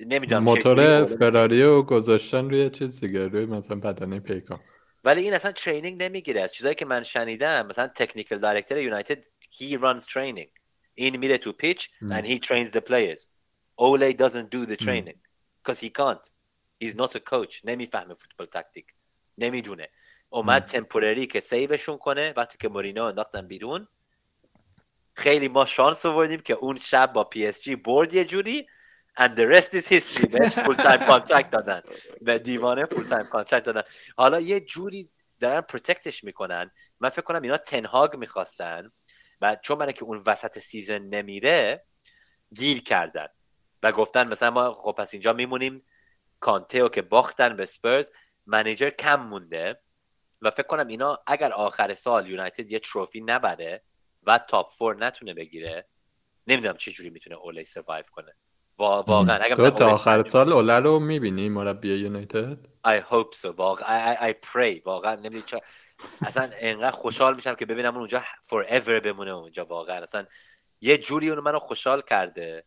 نمی‌دونم 0.00 0.42
موتور 0.42 1.06
فراری 1.06 1.62
رو 1.62 1.82
گذاشتن 1.82 2.50
روی 2.50 2.70
چیز 2.70 3.00
دیگه 3.00 3.28
روی 3.28 3.46
مثلا 3.46 3.76
بدنه 3.80 4.20
پیکان 4.20 4.60
ولی 5.04 5.22
این 5.22 5.34
اصلا 5.34 5.52
ترینینگ 5.52 6.02
نمی‌گیره. 6.02 6.40
از 6.40 6.52
چیزایی 6.52 6.74
که 6.74 6.84
من 6.84 7.02
شنیدم 7.02 7.66
مثلا 7.66 7.86
تکنیکال 7.86 8.38
دایرکتور 8.38 8.78
یونایتد 8.78 9.24
he 9.52 9.78
runs 9.84 10.04
training 10.98 11.02
این 11.02 11.16
میره 11.16 11.38
تو 11.38 11.52
pitch 11.52 11.90
and 12.02 12.24
he 12.24 12.38
trains 12.38 12.70
the 12.70 12.80
players. 12.80 13.28
Ole 13.78 14.12
doesn't 14.12 14.50
do 14.50 14.66
the 14.66 14.76
training 14.76 15.18
because 15.62 15.80
he 15.80 15.90
can't. 15.90 16.30
He's 16.80 16.94
not 16.94 17.14
a 17.14 17.20
coach. 17.20 17.60
نمی‌فهمه 17.64 18.14
فوتبال 18.14 18.46
تاکتیک 18.46 18.86
نمی‌دونه 19.38 19.88
اومد 20.30 20.64
temporary 20.64 21.26
که 21.26 21.40
save 21.40 21.69
شون 21.69 21.98
کنه 21.98 22.32
وقتی 22.36 22.58
که 22.58 22.68
مورینو 22.68 23.04
انداختن 23.04 23.46
بیرون 23.46 23.88
خیلی 25.14 25.48
ما 25.48 25.66
شانس 25.66 26.06
آوردیم 26.06 26.40
که 26.40 26.54
اون 26.54 26.76
شب 26.76 27.12
با 27.12 27.24
PSG 27.24 27.76
برد 27.76 28.14
یه 28.14 28.24
جوری 28.24 28.66
and 29.20 29.30
the 29.30 29.46
rest 29.56 29.72
is 29.74 29.86
history 29.88 30.28
بهش 30.28 30.52
full-time 30.52 31.00
contract 31.00 31.50
دادن 31.50 31.82
به 32.20 32.38
دیوانه 32.38 32.84
full-time 32.84 33.26
contract 33.26 33.64
دادن 33.64 33.82
حالا 34.16 34.40
یه 34.40 34.60
جوری 34.60 35.10
دارن 35.40 35.60
protect 35.60 36.10
ش 36.10 36.24
می‌کنن 36.24 36.70
من 37.00 37.08
فکر 37.08 37.22
کنم 37.22 37.42
اینا 37.42 37.56
تنهاگ 37.56 38.16
می‌خواستن 38.16 38.92
و 39.40 39.56
چون 39.62 39.78
من 39.78 39.92
که 39.92 40.04
اون 40.04 40.22
وسط 40.26 40.58
سیزن 40.58 40.98
نمیره 40.98 41.84
گیر 42.54 42.82
کردن 42.82 43.26
و 43.82 43.92
گفتن 43.92 44.28
مثلا 44.28 44.50
ما 44.50 44.74
خب 44.74 44.92
پس 44.98 45.14
اینجا 45.14 45.32
میمونیم. 45.32 45.84
کانتیو 46.40 46.88
که 46.88 47.02
باختن 47.02 47.56
به 47.56 47.64
سپرز 47.64 48.10
منیجر 48.46 48.90
کم 48.90 49.20
مونده 49.20 49.80
و 50.42 50.50
فکر 50.50 50.66
کنم 50.66 50.86
اینا 50.86 51.18
اگر 51.26 51.52
آخر 51.52 51.94
سال 51.94 52.30
یونایتد 52.30 52.72
یه 52.72 52.78
تروفی 52.78 53.20
نبره 53.20 53.82
و 54.22 54.38
تاپ 54.38 54.70
فور 54.70 54.96
نتونه 54.96 55.34
بگیره 55.34 55.88
نمی‌دونم 56.46 56.76
چه 56.76 56.92
جوری 56.92 57.10
می‌تونه 57.10 57.36
اولی 57.36 57.64
سروایو 57.64 58.04
کنه. 58.12 58.34
واقعا 58.78 59.36
اگر 59.36 59.54
تو 59.54 59.70
تا 59.70 59.90
آخر 59.90 60.24
سال 60.24 60.52
اوله 60.52 60.78
رو 60.78 60.98
می‌بینی 60.98 61.48
مربی 61.48 61.94
یونایتد؟ 61.94 62.58
I 62.86 63.00
hope 63.10 63.36
so. 63.36 63.44
واقعا 63.44 64.14
I, 64.14 64.32
I 64.32 64.46
pray. 64.46 64.82
واقعا 64.84 65.14
نمی‌دونی 65.14 65.42
چه 65.46 65.60
اصلا 66.22 66.50
انقدر 66.52 66.90
خوشحال 66.96 67.34
میشم 67.34 67.54
که 67.54 67.66
ببینم 67.66 67.96
اونجا 67.96 68.20
forever 68.20 68.88
بمونه 69.04 69.30
اونجا 69.30 69.64
واقعا. 69.64 70.02
اصلا 70.02 70.26
یه 70.80 70.98
جوری 70.98 71.30
اونو 71.30 71.42
منو 71.42 71.58
خوشحال 71.58 72.02
کرده 72.02 72.64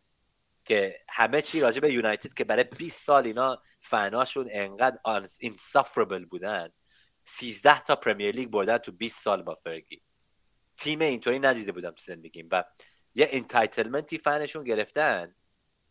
که 0.64 1.00
همه 1.08 1.42
چی 1.42 1.60
راجع 1.60 1.80
به 1.80 1.92
یونایتد 1.92 2.34
که 2.34 2.44
برای 2.44 2.64
20 2.64 3.06
سال 3.06 3.26
اینا 3.26 3.62
فناشون 3.80 4.48
انقدر 4.50 5.26
insufferable 5.26 6.26
بودن. 6.30 6.68
13 7.24 7.80
تا 7.80 7.96
Premier 7.96 8.34
League 8.34 8.48
بردن 8.48 8.78
تو 8.78 8.92
20 8.92 9.24
سال 9.24 9.42
با 9.42 9.54
فرگی. 9.54 10.02
تیم 10.76 11.00
اینطوری 11.00 11.38
ندیده 11.38 11.72
بودم 11.72 11.90
تو 11.90 12.02
زندگیم 12.04 12.48
و 12.52 12.64
یه 13.14 13.28
entitlement 13.32 14.18
ی 14.18 14.24
fan 14.24 14.41
شون 14.41 14.64
گرفتن. 14.64 15.34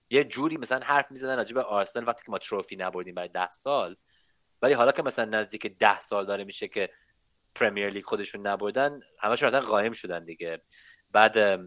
یه 0.09 0.23
جوری 0.23 0.57
مثلا 0.57 0.85
حرف 0.85 1.11
می‌زدن 1.11 1.37
راجع 1.37 1.53
به 1.53 1.63
آرسنال 1.63 2.07
وقتی 2.07 2.25
که 2.25 2.31
ما 2.31 2.37
تروفی 2.37 2.75
نبردیم 2.75 3.15
برای 3.15 3.29
10 3.29 3.51
سال. 3.51 3.95
ولی 4.61 4.73
حالا 4.73 4.91
که 4.91 5.03
مثلا 5.03 5.25
نزدیک 5.25 5.77
10 5.77 5.99
سال 5.99 6.25
داره 6.25 6.43
میشه 6.43 6.67
که 6.67 6.89
پرمیر 7.55 7.89
لیگ 7.89 8.05
خودشون 8.05 8.47
نبردن 8.47 8.99
همشون 9.19 9.47
رفتن 9.47 9.67
قایم 9.67 9.93
شدن 9.93 10.25
دیگه. 10.25 10.61
بعد 11.11 11.61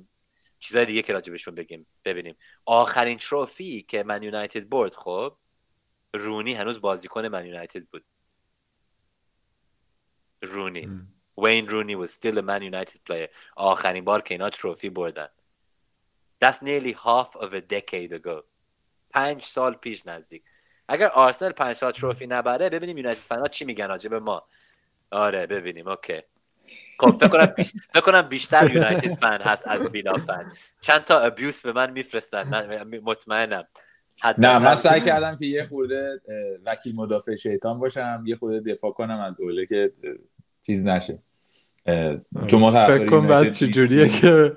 چیزای 0.59 0.87
دیگه 0.87 1.03
که 1.03 1.13
راجبشون 1.13 1.55
بگیم 1.55 1.87
ببینیم. 2.05 2.37
آخرین 2.65 3.19
تروفی 3.19 3.83
که 3.83 4.03
من 4.03 4.23
یونایتد 4.23 4.69
برد 4.69 4.95
خب 4.95 5.37
رونی 6.15 6.55
هنوز 6.55 6.81
بازیکن 6.81 7.27
من 7.29 7.47
یونایتد 7.47 7.85
بود. 7.85 8.05
رونی. 10.43 11.09
وین 11.39 11.69
رونی 11.69 12.07
was 12.07 12.11
still 12.11 12.39
a 12.39 12.43
Man 12.43 12.63
United 12.63 12.99
player. 13.09 13.29
آخرین 13.57 14.05
بار 14.05 14.23
که 14.23 14.35
اینا 14.35 14.51
تروفی 14.51 14.91
بردن. 14.91 15.29
That's 16.45 16.57
nearly 16.57 16.95
half 16.95 17.37
of 17.37 17.53
a 17.55 17.61
decade 17.73 18.13
ago. 18.13 18.43
پنج 19.11 19.43
سال 19.43 19.75
پیش 19.75 20.07
نزدیک. 20.07 20.43
اگر 20.89 21.09
آرسنال 21.09 21.53
پنج 21.53 21.77
سال 21.77 21.93
تروفی 21.93 22.27
نبره 22.27 22.69
ببینیم 22.69 22.99
یونایتد 22.99 23.21
فنا 23.21 23.49
چی 23.49 23.65
میگن 23.65 23.89
راجع 23.89 24.19
ما. 24.19 24.49
آره 25.15 25.47
ببینیم 25.47 25.89
اوکی. 25.89 26.23
خب 26.99 27.17
فکر 27.21 27.29
کنم 27.29 27.47
بیش... 27.47 27.73
فکر 27.93 28.01
کنم 28.01 28.23
بیشتر 28.23 28.75
یونایتد 28.75 29.15
فن 29.15 29.39
هست 29.43 29.69
از 29.69 29.93
ویلا 29.93 30.17
فن. 30.17 30.53
چند 30.81 31.01
تا 31.01 31.21
ابیوس 31.21 31.63
به 31.63 31.73
من 31.73 31.91
میفرستن. 31.91 32.83
مطمئنم. 33.03 33.65
نه 34.39 34.59
من 34.59 34.75
سعی 34.75 35.01
کردم 35.01 35.37
که 35.37 35.47
یه 35.47 35.65
خورده 35.65 36.21
وکیل 36.65 36.95
مدافع 36.95 37.37
شیطان 37.37 37.79
باشم 37.79 38.23
یه 38.27 38.37
خورده 38.37 38.73
دفاع 38.73 38.93
کنم 38.93 39.21
از 39.21 39.41
اوله 39.41 39.67
که 39.67 39.93
چیز 40.67 40.87
نشه. 40.87 41.19
چون 42.47 42.87
فکر 42.87 43.07
کنم 43.07 43.27
بعد 43.27 43.53
چجوریه 43.53 44.09
که 44.09 44.57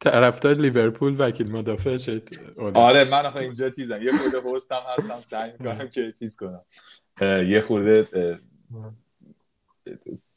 طرفدار 0.00 0.54
لیورپول 0.54 1.16
وکیل 1.18 1.52
مدافع 1.52 1.98
شد 1.98 2.28
آره 2.74 3.04
من 3.04 3.26
آخه 3.26 3.36
اینجا 3.36 3.70
چیزم. 3.70 4.02
یه 4.02 4.12
خورده 4.12 4.56
هستم 4.56 4.80
هستم 4.98 5.20
سعی 5.20 5.52
می‌کنم 5.52 5.88
که 5.88 6.12
چیز 6.12 6.36
کنم. 6.36 6.60
یه 7.42 7.60
خورده 7.60 8.08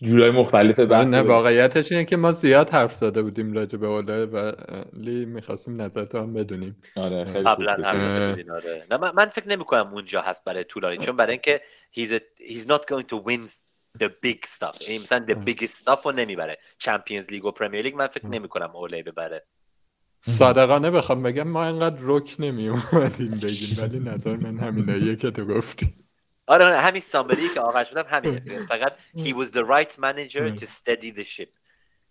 جورای 0.03 0.31
مختلف 0.31 0.79
بحث 0.79 1.13
نه 1.13 1.21
واقعیتش 1.21 1.91
اینه 1.91 2.05
که 2.05 2.17
ما 2.17 2.31
زیاد 2.31 2.69
حرف 2.69 2.95
زده 2.95 3.21
بودیم 3.21 3.53
راجع 3.53 3.77
به 3.77 3.87
اوله 3.87 4.25
و 4.25 4.51
لی 4.93 5.25
می‌خواستیم 5.25 5.81
نظر 5.81 6.05
تو 6.05 6.17
هم 6.17 6.33
بدونیم. 6.33 6.81
آره 6.95 7.25
خیلی 7.25 7.43
قبلا 7.43 7.73
حرف 7.73 8.39
آره. 8.49 8.85
نه 8.91 8.97
من, 8.97 9.25
فکر 9.25 9.47
نمی 9.47 9.63
کنم 9.63 9.93
اونجا 9.93 10.21
هست 10.21 10.45
برای 10.45 10.63
طولانی 10.63 10.97
چون 10.97 11.15
برای 11.15 11.31
اینکه 11.31 11.61
he's, 11.95 12.09
a, 12.09 12.21
he's 12.51 12.65
not 12.65 12.81
going 12.91 13.05
to 13.05 13.15
win 13.15 13.49
the 14.03 14.09
big 14.25 14.39
stuff. 14.57 14.89
این 14.89 15.01
مثلا 15.01 15.25
the 15.27 15.35
biggest 15.35 15.83
stuff 15.83 16.05
رو 16.05 16.11
نمی‌بره. 16.11 16.57
چمپیونز 16.77 17.27
لیگ 17.29 17.45
و 17.45 17.51
پرمیر 17.51 17.81
لیگ 17.81 17.95
من 17.95 18.07
فکر 18.07 18.27
نمی 18.27 18.47
کنم 18.47 18.75
اوله 18.75 19.03
ببره. 19.03 19.45
صادقانه 20.21 20.91
بخوام 20.91 21.23
بگم 21.23 21.47
ما 21.47 21.65
اینقدر 21.65 21.97
رک 22.01 22.35
نمی 22.39 22.67
اومدیم 22.67 23.31
بگیم 23.31 23.77
ولی 23.81 23.99
نظر 23.99 24.35
من 24.35 24.59
همینه 24.59 25.15
که 25.15 25.31
تو 25.31 25.45
گفتی. 25.45 25.93
آره, 26.49 26.65
آره، 26.65 26.77
همین 26.77 27.01
سامبری 27.01 27.49
که 27.53 27.59
آقا 27.59 27.83
شدم 27.83 28.05
همینه. 28.07 28.41
فقط 28.71 28.93
he 29.15 29.33
was 29.33 29.51
the 29.51 29.63
right 29.63 29.99
manager 29.99 30.59
to 30.59 30.65
steady 30.65 31.11
the 31.11 31.23
ship. 31.23 31.49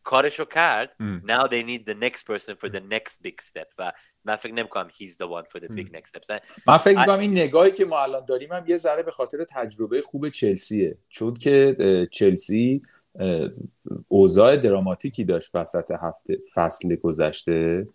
کارشو 0.05 0.45
کرد 0.45 0.97
now 1.25 1.47
they 1.47 1.63
need 1.63 1.87
the 1.87 1.95
next 1.95 2.23
person 2.23 2.57
for 2.57 2.69
the 2.69 2.81
next 2.81 3.23
big 3.23 3.43
step. 3.43 3.75
و 3.79 3.93
من 4.25 4.37
فکر 4.37 4.53
نمی 4.53 4.69
کنم 4.69 4.89
he's 4.89 5.13
the 5.13 5.27
one 5.27 5.45
for 5.45 5.61
the 5.61 5.69
big 5.69 5.93
next 5.93 6.11
steps 6.11 6.41
من 6.67 6.77
فکر 6.77 6.99
می‌کنم 7.01 7.19
این 7.19 7.33
نگاهی 7.33 7.71
که 7.71 7.85
ما 7.85 8.03
الان 8.03 8.25
داریم 8.25 8.53
هم 8.53 8.65
یه 8.67 8.77
ذره 8.77 9.03
به 9.03 9.11
خاطر 9.11 9.45
تجربه 9.45 10.03
خوب 10.03 10.29
چلسیه. 10.29 10.99
چون 11.09 11.35
که 11.35 11.77
چلسی 12.13 12.83
اوضاع 14.09 14.57
دراماتیکی 14.57 15.25
داشت 15.25 15.51
وسط 15.55 15.91
هفته 16.03 16.39
فصل 16.55 16.97
گذشته 16.97 17.87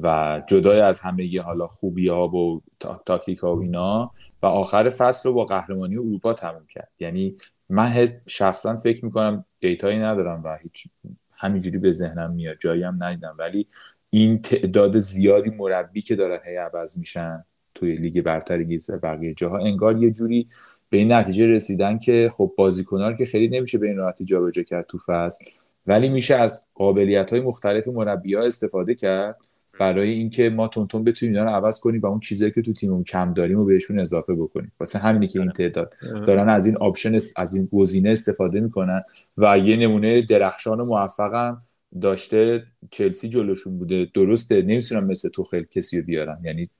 و 0.00 0.42
جدای 0.46 0.80
از 0.80 1.00
همه 1.00 1.42
حالا 1.42 1.66
خوبی 1.66 2.08
ها 2.08 2.28
و 2.28 2.62
تاکتیک 3.06 3.38
ها 3.38 3.56
و 3.56 3.60
اینا. 3.60 4.10
آخر 4.46 4.90
فصل 4.90 5.28
رو 5.28 5.34
با 5.34 5.44
قهرمانی 5.44 5.96
اروپا 5.96 6.32
تموم 6.32 6.66
کرد. 6.66 6.90
یعنی 6.98 7.36
من 7.68 8.08
شخصا 8.26 8.76
فکر 8.76 9.04
می‌کنم 9.04 9.44
دیتایی 9.60 9.98
ندارم 9.98 10.42
و 10.44 10.58
هیچ 10.62 10.88
همینجوری 11.32 11.78
به 11.78 11.90
ذهنم 11.90 12.32
میاد 12.32 12.56
جایی 12.60 12.82
هم 12.82 13.02
ندیدم. 13.04 13.36
ولی 13.38 13.66
این 14.10 14.42
تعداد 14.42 14.98
زیادی 14.98 15.50
مربی 15.50 16.02
که 16.02 16.16
دارن 16.16 16.38
هی 16.44 16.56
عوض 16.56 16.98
میشن 16.98 17.44
توی 17.74 17.96
لیگ 17.96 18.20
برتر 18.20 18.54
انگلیس 18.54 18.90
و 18.90 18.98
بقیه 18.98 19.34
جاها 19.34 19.58
انگار 19.58 20.02
یه 20.02 20.10
جوری 20.10 20.48
به 20.90 20.98
این 20.98 21.12
نتیجه 21.12 21.46
رسیدن 21.46 21.98
که 21.98 22.28
خب 22.32 22.54
بازیکنان 22.56 23.16
که 23.16 23.26
خیلی 23.26 23.58
نمیشه 23.58 23.78
به 23.78 23.86
این 23.86 23.96
راحتی 23.96 24.24
جابجا 24.24 24.62
کرد 24.62 24.86
تو 24.86 24.98
فصل 25.06 25.44
ولی 25.86 26.08
میشه 26.08 26.34
از 26.34 26.64
قابلیت 26.74 27.30
های 27.30 27.40
مختلف 27.40 27.88
مربی 27.88 28.34
ها 28.34 28.42
استفاده 28.42 28.94
کرد. 28.94 29.45
برای 29.78 30.10
اینکه 30.10 30.50
ما 30.50 30.68
تونتون 30.68 31.04
بتونیم 31.04 31.34
اینا 31.34 31.50
رو 31.50 31.56
عوض 31.56 31.80
کنیم 31.80 32.00
و 32.00 32.06
اون 32.06 32.20
چیزایی 32.20 32.52
که 32.52 32.62
تو 32.62 32.72
تیممون 32.72 33.04
کم 33.04 33.32
داریم 33.32 33.58
و 33.58 33.64
بهشون 33.64 33.98
اضافه 33.98 34.34
بکنیم. 34.34 34.72
واسه 34.80 34.98
همینی 34.98 35.26
که 35.26 35.38
این 35.38 35.48
آره. 35.48 35.56
تعداد. 35.56 35.94
دارن 36.26 36.48
از 36.48 36.66
این 36.66 36.76
آپشن 36.76 37.18
از 37.36 37.54
این 37.54 37.68
گزینه 37.72 38.10
استفاده 38.10 38.60
می‌کنن 38.60 39.02
و 39.36 39.58
یه 39.58 39.76
نمونه 39.76 40.22
درخشان 40.22 40.80
و 40.80 40.84
موفقم 40.84 41.58
داشته 42.00 42.62
چلسی 42.90 43.28
جلوشون 43.28 43.78
بوده. 43.78 44.08
درسته 44.14 44.62
نمی‌تونن 44.62 45.04
مثل 45.04 45.28
توخل 45.28 45.62
کسی 45.62 46.00
رو 46.00 46.06
بیارن. 46.06 46.38
یعنی 46.44 46.70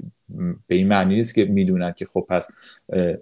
به 0.66 0.74
این 0.74 0.88
معنی 0.88 1.14
نیست 1.14 1.34
که 1.34 1.44
می‌دونن 1.44 1.92
که 1.92 2.06
خب 2.06 2.26
پس 2.28 2.50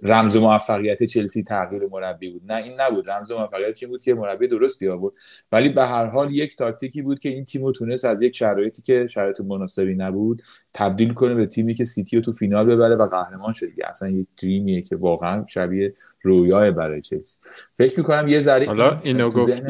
رمز 0.03 0.37
موفقیت 0.37 1.03
چلسی 1.03 1.43
تغییر 1.43 1.83
مربی 1.93 2.31
بود. 2.31 2.53
نه 2.53 2.63
این 2.63 2.81
نبود. 2.81 3.11
رمز 3.11 3.33
موفقیت 3.33 3.83
این 3.83 3.91
بود 3.91 4.03
که 4.03 4.15
مربی 4.15 4.49
درستی 4.49 4.89
آورد 4.89 5.15
ولی 5.53 5.69
به 5.69 5.87
هر 5.87 6.07
حال 6.07 6.35
یک 6.35 6.57
تاکتیکی 6.57 7.03
بود 7.03 7.19
که 7.19 7.29
این 7.29 7.45
تیمو 7.45 7.73
تونست 7.73 8.05
از 8.05 8.23
یک 8.23 8.37
شرایطی 8.37 8.83
که 8.83 9.07
شرایط 9.07 9.41
مناسبی 9.41 9.95
نبود 9.95 10.43
تبدیل 10.75 11.13
کنه 11.13 11.35
به 11.35 11.47
تیمی 11.47 11.75
که 11.75 11.85
سیتی 11.85 12.17
رو 12.17 12.23
تو 12.23 12.33
فینال 12.33 12.67
ببره 12.67 12.97
و 12.97 13.07
قهرمان 13.07 13.53
شد 13.53 13.67
اصلا 13.85 14.09
یک 14.09 14.27
دریمیه 14.43 14.83
که 14.83 14.97
واقعا 14.97 15.47
شبیه 15.47 15.95
رویای 16.23 16.71
برای 16.71 17.01
چلسی. 17.01 17.39
فکر 17.77 17.99
می‌کنم 17.99 18.29
یه 18.29 18.41
ذره 18.41 18.67
حالا 18.67 19.01
اینو 19.05 19.31
گفت 19.31 19.63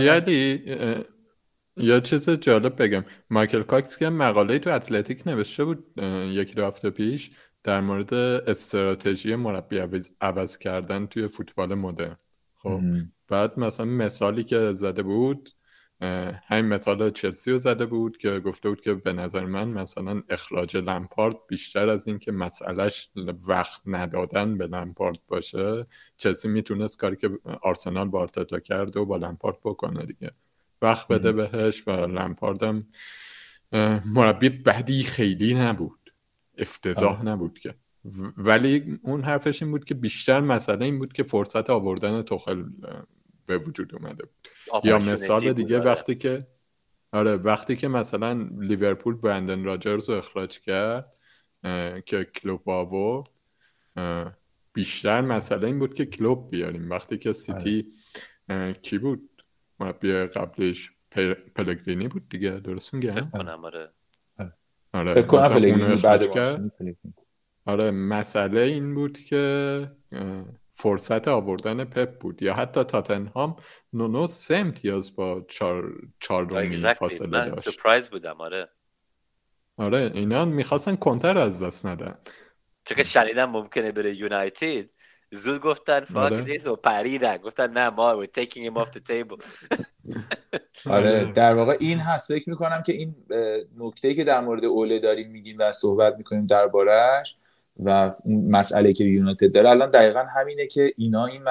یا 1.77 2.01
چیز 2.01 2.31
جالب 2.31 2.83
بگم. 2.83 3.05
مایکل 3.31 3.63
کاکس 3.63 3.97
که 3.97 4.09
مقاله 4.09 4.59
تو 4.59 4.71
اتلتیک 4.71 5.27
نوشته 5.27 5.65
بود 5.65 5.99
یکی 6.33 6.55
دو 6.55 6.67
هفته 6.67 6.91
پیش 6.91 7.31
در 7.63 7.81
مورد 7.81 8.15
استراتژی 8.15 9.37
مربی 9.37 10.03
عوض 10.21 10.59
کردن 10.59 11.07
توی 11.07 11.29
فوتبال 11.29 11.75
مدرن. 11.75 12.17
خب 12.55 12.81
بعد 13.29 13.59
مثلا 13.59 13.87
مثالی 13.87 14.45
که 14.45 14.73
زده 14.73 15.03
بود 15.03 15.51
همین 16.49 16.65
مثال 16.65 17.11
چلسی 17.11 17.51
رو 17.51 17.59
زده 17.59 17.87
بود 17.87 18.17
که 18.17 18.41
گفته 18.41 18.69
بود 18.69 18.81
که 18.81 18.95
به 18.95 19.13
نظر 19.13 19.45
من 19.45 19.69
مثلا 19.69 20.23
اخراج 20.29 20.77
لمپارد 20.77 21.35
بیشتر 21.49 21.89
از 21.89 22.09
اینکه 22.09 22.33
مسئلهش 22.33 23.11
وقت 23.47 23.81
ندادن 23.87 24.59
به 24.59 24.67
لمپارد 24.67 25.19
باشه. 25.29 25.87
چلسی 26.17 26.49
می‌تونست 26.49 26.99
کاری 26.99 27.17
که 27.17 27.31
آرسنال 27.63 28.09
با 28.09 28.27
کرد 28.65 28.97
و 28.97 29.07
با 29.07 29.17
لمپارد 29.17 29.57
بکنه 29.65 30.07
دیگه. 30.07 30.31
وقت 30.85 31.09
بده 31.09 31.33
بهش 31.33 31.89
و 31.89 31.91
لمپاردم 31.91 32.87
مربی 34.07 34.49
بدی 34.49 35.03
خیلی 35.03 35.55
نبود 35.55 36.13
افتضاح. 36.59 37.25
نبود 37.25 37.59
که 37.59 37.75
ولی 38.37 38.99
اون 39.03 39.23
حرفش 39.23 39.63
این 39.63 39.71
بود 39.71 39.85
که 39.85 39.95
بیشتر 39.95 40.41
مسئله 40.41 40.85
این 40.85 40.99
بود 40.99 41.13
که 41.13 41.23
فرصت 41.23 41.71
آوردن 41.71 42.23
توخل 42.23 42.65
به 43.47 43.59
وجود 43.59 43.97
اومده 43.97 44.25
بود 44.25 44.85
یا 44.85 44.99
مثال 44.99 45.53
دیگه 45.53 45.79
آره. 45.79 45.87
وقتی 45.87 46.15
که 46.15 46.47
آره 47.13 47.37
وقتی 47.37 47.77
که 47.77 47.89
مثلا 47.89 48.49
لیورپول 48.59 49.15
برندن 49.15 49.65
راجرز 49.65 50.09
رو 50.09 50.15
اخراج 50.15 50.61
کرد 50.61 51.13
که 52.07 52.25
کلوب 52.25 52.69
آورد 52.69 53.31
بیشتر 54.73 55.21
مسئله 55.21 55.67
این 55.67 55.79
بود 55.79 55.95
که 55.95 56.07
کلوب 56.07 56.51
بیاریم 56.51 56.91
وقتی 56.91 57.19
که 57.19 57.33
سیتی 57.33 57.87
آره. 58.49 58.73
کی 58.73 58.99
بود 58.99 59.34
مربی 59.81 60.13
قبلش 60.13 60.91
پلگرینی 61.55 62.09
بود 62.09 62.29
دیگه 62.29 62.51
درست 62.51 62.95
میگم؟ 62.95 63.11
فکر 63.11 63.25
کنم 63.25 63.65
آره. 63.65 63.93
آره. 64.93 65.15
فکر 65.15 65.27
کنم 65.27 65.97
بعد 66.03 66.61
آره 67.67 67.91
مسئله 67.91 68.61
این 68.61 68.95
بود 68.95 69.19
که 69.19 69.91
فرصت 70.71 71.29
آوردن 71.29 71.85
پپ 71.85 72.19
بود 72.19 72.43
یا 72.43 72.55
حتی 72.55 72.85
تاتنهام 72.85 73.57
نونو 73.93 74.27
سه 74.27 74.57
امتیاز 74.57 75.17
با 75.17 75.45
چار, 75.49 75.93
چار 76.21 76.71
exactly. 76.71 76.95
فاصله 76.95 77.29
من 77.29 77.49
داشت. 77.49 77.71
سپرایز 77.71 78.09
بودم 78.09 78.41
آره. 78.41 78.69
آره 79.77 80.11
اینا 80.15 80.45
می‌خواستن 80.45 80.97
کنتر 80.97 81.39
از 81.39 81.63
دست 81.63 81.87
ندن. 81.87 82.19
چون 82.85 82.97
که 82.97 83.03
شنیدم 83.03 83.51
ممکنه 83.51 83.93
بره 83.93 84.15
یونایتد 84.15 84.91
زود 85.35 85.61
گفتن 85.61 86.01
فاک 86.01 86.33
دیس 86.33 86.67
و 86.67 86.77
پریدن. 86.77 87.37
گفتن 87.37 87.71
نه 87.71 87.91
ما 87.91 88.25
we're 88.25 88.41
taking 88.41 88.63
him 88.71 88.77
off 88.83 88.89
the 88.89 89.01
table. 89.11 89.45
آره 90.91 91.33
در 91.33 91.55
واقع 91.55 91.77
این 91.81 91.99
هست. 91.99 92.33
فکر 92.33 92.51
می‌کنم 92.51 92.83
که 92.83 92.93
این 92.93 93.15
نکته 93.79 94.15
که 94.15 94.25
در 94.25 94.41
مورد 94.41 94.65
اوله 94.65 94.99
داریم 94.99 95.31
میگیم 95.31 95.57
و 95.59 95.73
صحبت 95.73 96.15
می‌کنیم 96.17 96.47
دربارهش 96.47 97.37
و 97.85 98.13
مسئله 98.27 98.93
که 98.93 99.05
یونایتد 99.05 99.53
داره. 99.53 99.71
الان 99.71 99.91
دقیقا 99.91 100.25
همینه 100.37 100.67
که 100.67 100.93
اینا 100.97 101.27
این 101.27 101.43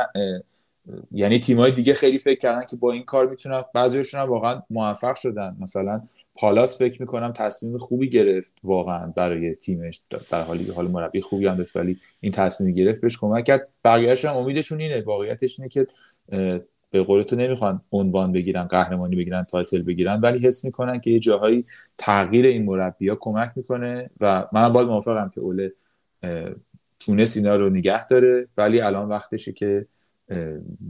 یعنی 1.11 1.39
تیمای 1.39 1.71
دیگه 1.71 1.93
خیلی 1.93 2.17
فکر 2.17 2.39
کردن 2.39 2.65
که 2.65 2.75
با 2.75 2.91
این 2.91 3.03
کار 3.03 3.27
می‌تونن 3.27 3.63
بعضیشون 3.73 4.21
هم 4.21 4.29
واقعا 4.29 4.61
موفق 4.69 5.15
شدن. 5.15 5.57
مثلا 5.59 6.01
پالاس 6.35 6.77
فکر 6.77 7.01
می‌کنم 7.01 7.31
تصمیم 7.31 7.77
خوبی 7.77 8.09
گرفت 8.09 8.53
واقعا 8.63 9.07
برای 9.07 9.55
تیمش 9.55 10.01
در 10.31 10.41
حالی 10.41 10.71
حال 10.71 10.87
مربی 10.87 11.21
خوبی 11.21 11.47
هم 11.47 11.55
داشت 11.55 11.75
ولی 11.75 11.97
این 12.21 12.31
تصمیم 12.31 12.73
گرفت 12.73 13.01
بهش 13.01 13.17
کمک 13.17 13.43
کرد. 13.43 13.67
بقیه‌اش 13.83 14.25
هم 14.25 14.35
امیدشون 14.35 14.79
اینه 14.79 15.01
واقعیتش 15.01 15.59
اینه 15.59 15.69
که 15.69 15.87
به 16.91 17.03
قول 17.03 17.23
تو 17.23 17.35
نمی‌خوان 17.35 17.81
عنوان 17.91 18.31
بگیرن 18.31 18.63
قهرمانی 18.63 19.15
بگیرن 19.15 19.43
title 19.43 19.81
بگیرن 19.81 20.19
ولی 20.19 20.47
حس 20.47 20.65
می‌کنن 20.65 20.99
که 20.99 21.11
یه 21.11 21.19
جاهایی 21.19 21.65
تغییر 21.97 22.45
این 22.45 22.65
مربی 22.65 23.09
ها 23.09 23.15
کمک 23.15 23.51
می‌کنه 23.55 24.09
و 24.19 24.47
منم 24.51 24.73
باید 24.73 24.87
موافقم 24.87 25.31
که 25.35 25.41
اوله 25.41 25.73
تونست 26.99 27.37
اینا 27.37 27.55
رو 27.55 27.69
نگه 27.69 28.07
داره 28.07 28.47
ولی 28.57 28.81
الان 28.81 29.09
وقتشه 29.09 29.51
که 29.51 29.85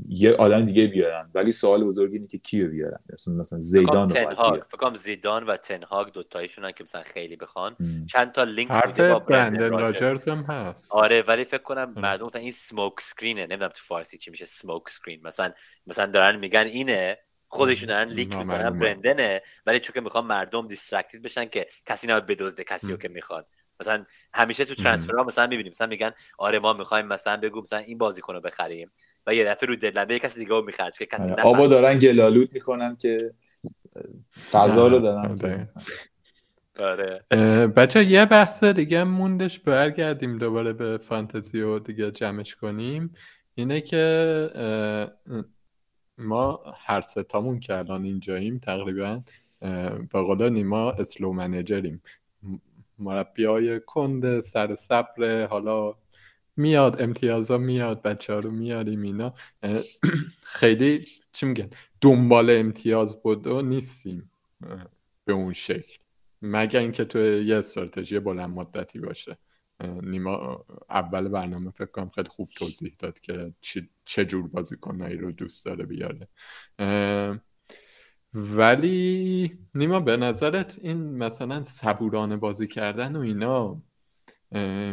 یه 0.07 0.33
آدم 0.33 0.65
دیگه 0.65 0.87
بیارن. 0.87 1.31
ولی 1.33 1.51
سوال 1.51 1.83
بزرگی 1.83 2.15
اینه 2.15 2.27
که 2.27 2.37
کیو 2.37 2.69
بیارن؟ 2.69 2.99
مثلا 3.27 3.59
زیدان 3.59 4.09
رو 4.09 4.15
فکر 4.55 4.77
کنم 4.77 4.95
زیدان 4.95 5.43
و 5.43 5.57
تنهاگ 5.57 6.11
دو 6.11 6.23
تایشونن 6.23 6.71
که 6.71 6.83
مثلا 6.83 7.03
خیلی 7.03 7.35
بخوان. 7.35 7.77
چند 8.09 8.31
تا 8.31 8.43
لینک 8.43 8.71
حرف 8.71 8.99
با 8.99 9.19
برندن 9.19 9.69
راجرز 9.69 10.27
هم 10.27 10.43
هست. 10.43 10.91
آره 10.91 11.21
ولی 11.21 11.45
فکر 11.45 11.63
کنم 11.63 11.93
مردم 11.97 12.29
این 12.33 12.51
smoke 12.51 12.93
screen 13.01 13.36
ه 13.36 13.41
نمی‌دونم 13.41 13.71
تو 13.71 13.81
فارسی 13.83 14.17
چی 14.17 14.31
میشه 14.31 14.45
smoke 14.45 14.89
screen 14.89 15.21
مثلا 15.23 15.53
مثلا 15.87 16.05
دارن 16.05 16.39
میگن 16.39 16.67
اینه. 16.67 17.17
خودشون 17.47 17.87
دارن 17.87 18.09
leak 18.09 18.37
می‌کنن. 18.37 18.79
برندنه 18.79 19.41
ولی 19.65 19.79
چون 19.79 19.93
که 19.93 20.01
می‌خوان 20.01 20.25
مردم 20.25 20.67
distracted 20.67 21.21
بشن 21.21 21.45
که 21.45 21.67
کسی 21.85 22.07
نباید 22.07 22.25
بدزده 22.25 22.63
کسی 22.63 22.91
رو 22.91 22.97
که 22.97 23.09
می‌خواد 23.09 23.47
مثلا 23.79 24.05
همیشه 24.33 24.65
تو 24.65 24.75
transfer 24.75 25.15
ها 25.15 25.23
مثلا 25.23 25.47
می‌بینیم. 25.47 25.69
مثلا 25.69 25.87
میگن 25.87 26.11
آره 26.37 26.59
ما 26.59 26.73
می‌خوایم 26.73 27.05
مثلا 27.05 27.37
بگو 27.37 27.61
مثلا 27.61 27.79
این 27.79 27.97
بازیکن 27.97 28.33
رو 28.33 28.41
بخریم. 28.41 28.91
و 29.27 29.35
یه 29.35 29.45
دفعه 29.45 29.69
رو 29.69 29.75
دلنده 29.75 30.19
کسی 30.19 30.39
دیگه 30.39 30.51
رو 30.51 30.65
میخرج 30.65 30.97
که 30.97 31.05
کسی 31.05 31.31
آره. 31.31 31.43
آبا 31.43 31.67
دارن 31.67 31.99
گلالود 31.99 32.53
می‌کنن 32.53 32.95
که 32.95 33.33
فضا 34.51 34.87
رو 34.87 34.99
دارن 34.99 35.37
آره. 36.79 37.23
بچه 37.67 38.03
یه 38.03 38.25
بحث 38.25 38.63
دیگه 38.63 39.03
موندش 39.03 39.59
برگردیم 39.59 40.37
دوباره 40.37 40.73
به 40.73 40.97
فانتزی 40.97 41.61
و 41.61 41.79
دیگه 41.79 42.11
جمعش 42.11 42.55
کنیم. 42.55 43.13
اینه 43.55 43.81
که 43.81 45.11
ما 46.17 46.63
هر 46.77 47.01
ستامون 47.01 47.59
که 47.59 47.77
الان 47.77 48.03
اینجاییم 48.03 48.59
تقریبا 48.59 49.21
به 50.11 50.21
قول 50.21 50.49
نیما 50.49 50.91
اسلو 50.91 51.33
منیجریم. 51.33 52.01
مربی 52.99 53.45
های 53.45 53.79
کند 53.79 54.39
سر 54.39 54.75
صبر 54.75 55.45
حالا 55.45 55.95
میاد 56.55 57.01
امتیازا 57.01 57.57
میاد 57.57 58.01
بچه 58.01 58.33
ها 58.33 58.39
رو 58.39 58.51
میاریم 58.51 59.01
اینا. 59.01 59.33
خیلی 60.59 60.99
چی 61.31 61.45
میگن؟ 61.45 61.69
دنبال 62.01 62.49
امتیاز 62.49 63.21
بود 63.21 63.47
و 63.47 63.61
نیستیم 63.61 64.31
به 65.25 65.33
اون 65.33 65.53
شکل. 65.53 65.97
مگر 66.41 66.79
اینکه 66.79 67.05
تو 67.05 67.19
یه 67.19 67.55
استراتژی 67.55 68.19
بلند 68.19 68.49
مدتی 68.49 68.99
باشه. 68.99 69.37
نیما 70.03 70.65
اول 70.89 71.27
برنامه 71.27 71.71
فکر 71.71 71.91
کنم 71.91 72.09
خیلی 72.09 72.29
خوب 72.29 72.49
توضیح 72.55 72.95
داد 72.99 73.19
که 73.19 73.53
چه 74.05 74.25
جور 74.25 74.47
بازیکنایی 74.47 75.17
رو 75.17 75.31
دوست 75.31 75.65
داره 75.65 75.85
بیاره. 75.85 76.27
ولی 78.33 79.59
نیما 79.75 79.99
به 79.99 80.17
نظرت 80.17 80.79
این 80.81 81.17
مثلا 81.17 81.63
صبورانه 81.63 82.37
بازی 82.37 82.67
کردن 82.67 83.15
و 83.15 83.19
اینا 83.19 83.81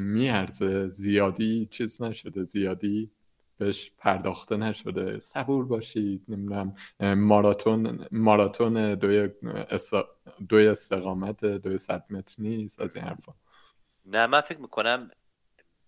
میارزه. 0.01 0.89
زیادی 0.89 1.67
چیز 1.71 2.03
نشده. 2.03 2.45
زیادی 2.45 3.11
بهش 3.59 3.93
پرداخته 3.99 4.57
نشده. 4.57 5.19
صبور 5.19 5.65
باشید. 5.65 6.25
نمی‌دونم. 6.29 6.75
ماراتون 7.01 8.07
ماراتون 8.13 8.95
دوی, 8.95 9.31
دوی 10.49 10.69
استقامت 10.69 11.45
دوی 11.45 11.79
صد 11.79 12.13
متر 12.13 12.35
نیست. 12.39 12.81
از 12.81 12.97
این 12.97 13.05
حرفا. 13.05 13.33
نه 14.07 14.27
من 14.27 14.41
فکر 14.41 14.59
می‌کنم 14.59 15.11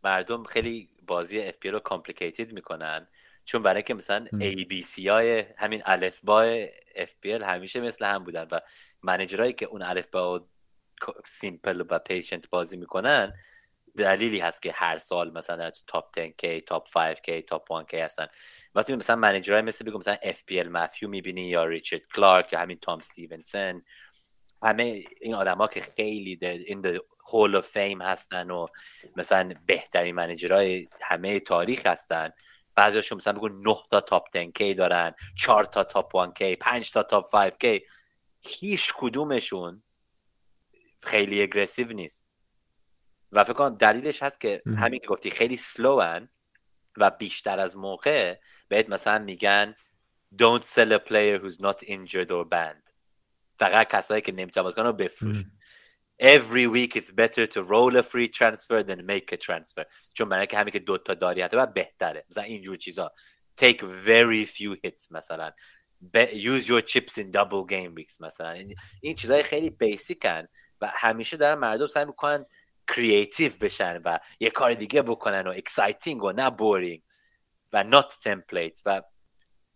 مردم 0.05 0.45
خیلی 0.45 0.89
بازی 1.07 1.41
اف 1.41 1.57
رو 1.65 1.79
کامپلیکیتد 1.79 2.53
می‌کنن. 2.53 3.07
چون 3.45 3.63
برای 3.63 3.83
که 3.83 3.95
مثلا 3.95 4.27
ABC 4.27 5.07
های 5.07 5.45
همین 5.57 5.83
با 6.25 6.43
اف 6.97 7.27
همیشه 7.27 7.81
مثل 7.81 8.05
هم 8.05 8.25
بودن 8.25 8.49
و 8.53 8.61
منیجرهایی 9.03 9.53
که 9.53 9.67
اون 9.67 9.83
با 10.11 10.47
simple 11.25 11.85
و 11.91 11.99
patient 11.99 12.51
بازی 12.51 12.77
می‌کنن 12.77 13.33
دلیلی 13.97 14.39
هست 14.39 14.63
که 14.63 14.73
هر 14.73 14.99
سال 14.99 15.33
مثلا 15.33 15.71
تو 15.71 15.81
top 15.87 16.19
10K 16.19 16.65
top 16.67 16.89
5K 16.89 17.45
top 17.47 17.85
1K 17.85 17.95
هستن. 17.95 18.27
وقتی 18.75 18.97
مثلا 18.97 19.17
manager 19.17 19.52
های 19.52 19.63
مثل 19.63 19.85
بگو 19.85 19.99
مثلا 19.99 20.15
FPL 20.15 20.69
مافیو 20.69 21.09
می‌بینی 21.09 21.49
یا 21.49 21.65
ریچارد 21.65 22.03
کلارک 22.15 22.53
یا 22.53 22.59
همین 22.59 22.79
تام 22.79 22.99
استیونسن 22.99 23.83
همه 24.63 25.05
این 25.21 25.35
آدما 25.35 25.67
که 25.67 25.81
خیلی 25.81 26.39
این 26.43 27.01
hall 27.27 27.57
of 27.57 27.67
fame 27.67 28.03
هستن 28.03 28.51
و 28.51 28.67
مثلا 29.17 29.55
بهترین 29.67 30.15
manager 30.15 30.72
های 30.72 30.89
همه 31.01 31.41
تاریخ 31.41 31.87
هستن. 31.87 32.31
بعضیشون 32.75 33.19
مثلا 33.19 33.33
بگو 33.33 33.49
9 33.49 33.77
تا 33.91 34.01
top 34.01 34.29
10K 34.37 34.77
دارن 34.77 35.15
4 35.39 35.65
تا 35.65 35.85
top 35.85 36.33
1K 36.33 36.43
5 36.61 36.91
تا 36.91 37.03
top 37.03 37.51
5K 37.51 37.81
هیچ 38.41 38.93
کدومشون 38.97 39.83
خیلی 41.01 41.43
اگریسیو 41.43 41.93
نیست. 41.93 42.32
و 43.33 43.45
فکر 43.45 43.53
کنم 43.53 43.75
دلیلش 43.75 44.23
هست 44.23 44.41
که 44.41 44.63
همین 44.67 45.01
که 45.01 45.07
گفتی 45.07 45.31
خیلی 45.31 45.57
سلوان 45.57 46.29
و 46.97 47.11
بیشتر 47.11 47.59
از 47.59 47.77
موقع 47.77 48.39
بهت 48.69 48.89
مثلا 48.89 49.19
میگن 49.19 49.75
don't 50.43 50.63
sell 50.63 50.93
a 50.93 50.99
player 50.99 51.39
who's 51.39 51.61
not 51.61 51.83
injured 51.83 52.31
or 52.31 52.45
banned. 52.45 52.93
فقط 53.59 53.89
کسایی 53.89 54.23
که 54.23 54.33
نمی‌تونن 54.33 54.65
بازی 54.65 54.81
رو 54.81 54.93
بفروش 54.93 55.37
every 56.23 56.67
week 56.67 56.97
it's 56.97 57.11
better 57.11 57.47
to 57.47 57.63
roll 57.63 57.97
a 57.97 58.03
free 58.03 58.29
transfer 58.29 58.83
than 58.83 59.01
make 59.07 59.33
a 59.33 59.37
transfer. 59.37 59.85
چون 60.13 60.29
برای 60.29 60.47
که 60.47 60.59
همین 60.59 60.73
که 60.73 60.79
دوتا 60.79 61.15
داری 61.15 61.43
حتی 61.43 61.67
بهتره. 61.75 62.25
مثلا 62.31 62.45
اینجور 62.45 62.77
چیزا. 62.77 63.13
Take 63.61 63.79
very 64.07 64.47
few 64.47 64.77
hits 64.87 65.11
مثلا. 65.11 65.53
Use 66.33 66.67
your 66.69 66.83
chips 66.83 67.19
in 67.19 67.31
double 67.31 67.65
game 67.71 67.95
weeks 68.01 68.21
مثلا. 68.21 68.65
این 69.01 69.17
چیزهای 69.17 69.43
خیلی 69.43 69.71
basic 69.71 70.34
ن 70.34 70.47
و 70.81 70.93
همیشه 70.95 71.37
دارن 71.37 71.59
مردم 71.59 71.87
سعی 71.87 72.05
می‌کنن 72.05 72.47
creative 72.89 73.53
بشن 73.61 74.01
و 74.05 74.19
یه 74.41 74.51
کار 74.51 74.75
دیگه 74.75 75.03
بکنن 75.03 75.47
و 75.47 75.51
exciting 75.51 76.25
و 76.25 76.33
نه 76.33 76.51
boring 76.51 77.03
و 77.73 77.85
not 77.85 78.13
template 78.13 78.83
و 78.87 79.03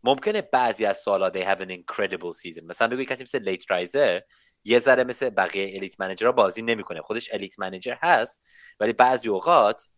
ممکنه 0.05 0.43
بعضی 0.43 0.87
از 0.87 0.99
سالا 0.99 1.31
they 1.31 1.45
have 1.45 1.61
an 1.61 1.71
incredible 1.71 2.33
season. 2.43 2.63
مثلا 2.63 2.89
بگوی 2.89 3.05
کسی 3.05 3.23
مثل 3.23 3.43
Late 3.43 3.71
Riser 3.71 4.21
یه 4.65 4.79
ذره 4.79 5.05
مثل 5.05 5.31
بقیه 5.31 5.77
elite 5.77 6.01
manager 6.01 6.31
بازی 6.31 6.63
نمی‌کنه. 6.63 7.03
خودش 7.03 7.35
elite 7.35 7.59
manager 7.59 7.97
هست 8.03 8.43
ولی 8.81 8.93
بعضی 8.93 9.29
اوقات 9.29 9.89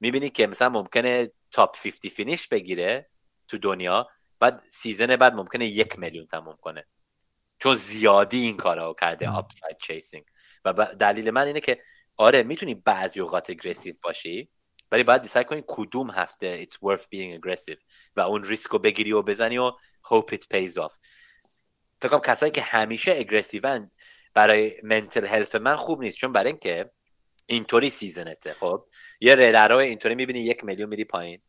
می‌بینی 0.00 0.30
که 0.30 0.46
مثلا 0.46 0.68
ممکنه 0.68 1.30
top 1.50 1.76
50 1.76 2.12
finish 2.12 2.48
بگیره 2.48 3.10
تو 3.48 3.58
دنیا 3.58 4.08
بعد 4.40 4.62
season 4.70 5.16
بعد 5.16 5.34
ممکنه 5.34 5.66
یک 5.66 5.98
میلیون 5.98 6.26
تموم 6.26 6.56
کنه. 6.60 6.86
چون 7.58 7.74
زیادی 7.74 8.40
این 8.40 8.56
کارا 8.56 8.94
کرده 9.00 9.28
upside 9.28 9.76
chasing 9.78 10.24
و 10.64 10.72
دلیل 10.72 11.30
من 11.30 11.46
اینه 11.46 11.60
که 11.60 11.82
آره 12.16 12.42
می‌تونی 12.42 12.74
بعضی 12.74 13.20
اوقات 13.20 13.50
aggressive 13.50 13.94
باشی 14.02 14.50
ولی 14.92 15.02
باید 15.02 15.22
decide 15.22 15.46
کنی 15.46 15.64
کدوم 15.66 16.10
هفته 16.10 16.66
it's 16.66 16.72
worth 16.72 17.02
being 17.02 17.40
aggressive 17.40 17.80
و 18.16 18.20
اون 18.20 18.44
ریسک 18.44 18.70
رو 18.70 18.78
بگیری 18.78 19.12
و 19.12 19.22
بزنی 19.22 19.58
و 19.58 19.70
hope 20.04 20.34
it 20.34 20.42
pays 20.54 20.72
off. 20.72 20.98
فکر 22.00 22.08
کنم 22.08 22.20
کسایی 22.20 22.52
که 22.52 22.62
همیشه 22.62 23.12
aggressive 23.12 23.83
ن 23.83 23.90
برای 24.34 24.80
mental 24.82 25.26
health 25.26 25.54
من 25.54 25.76
خوب 25.76 26.02
نیست 26.02 26.18
چون 26.18 26.32
برای 26.32 26.50
اینکه 26.50 26.90
اینطوری 27.46 27.90
سیزنته 27.90 28.52
خب؟ 28.52 28.86
یه 29.20 29.34
ریدرو 29.34 29.76
اینطوری 29.76 30.14
می‌بینی 30.14 30.40
یک 30.40 30.64
میلیون 30.64 30.88
میری 30.88 31.04
پایین. 31.04 31.42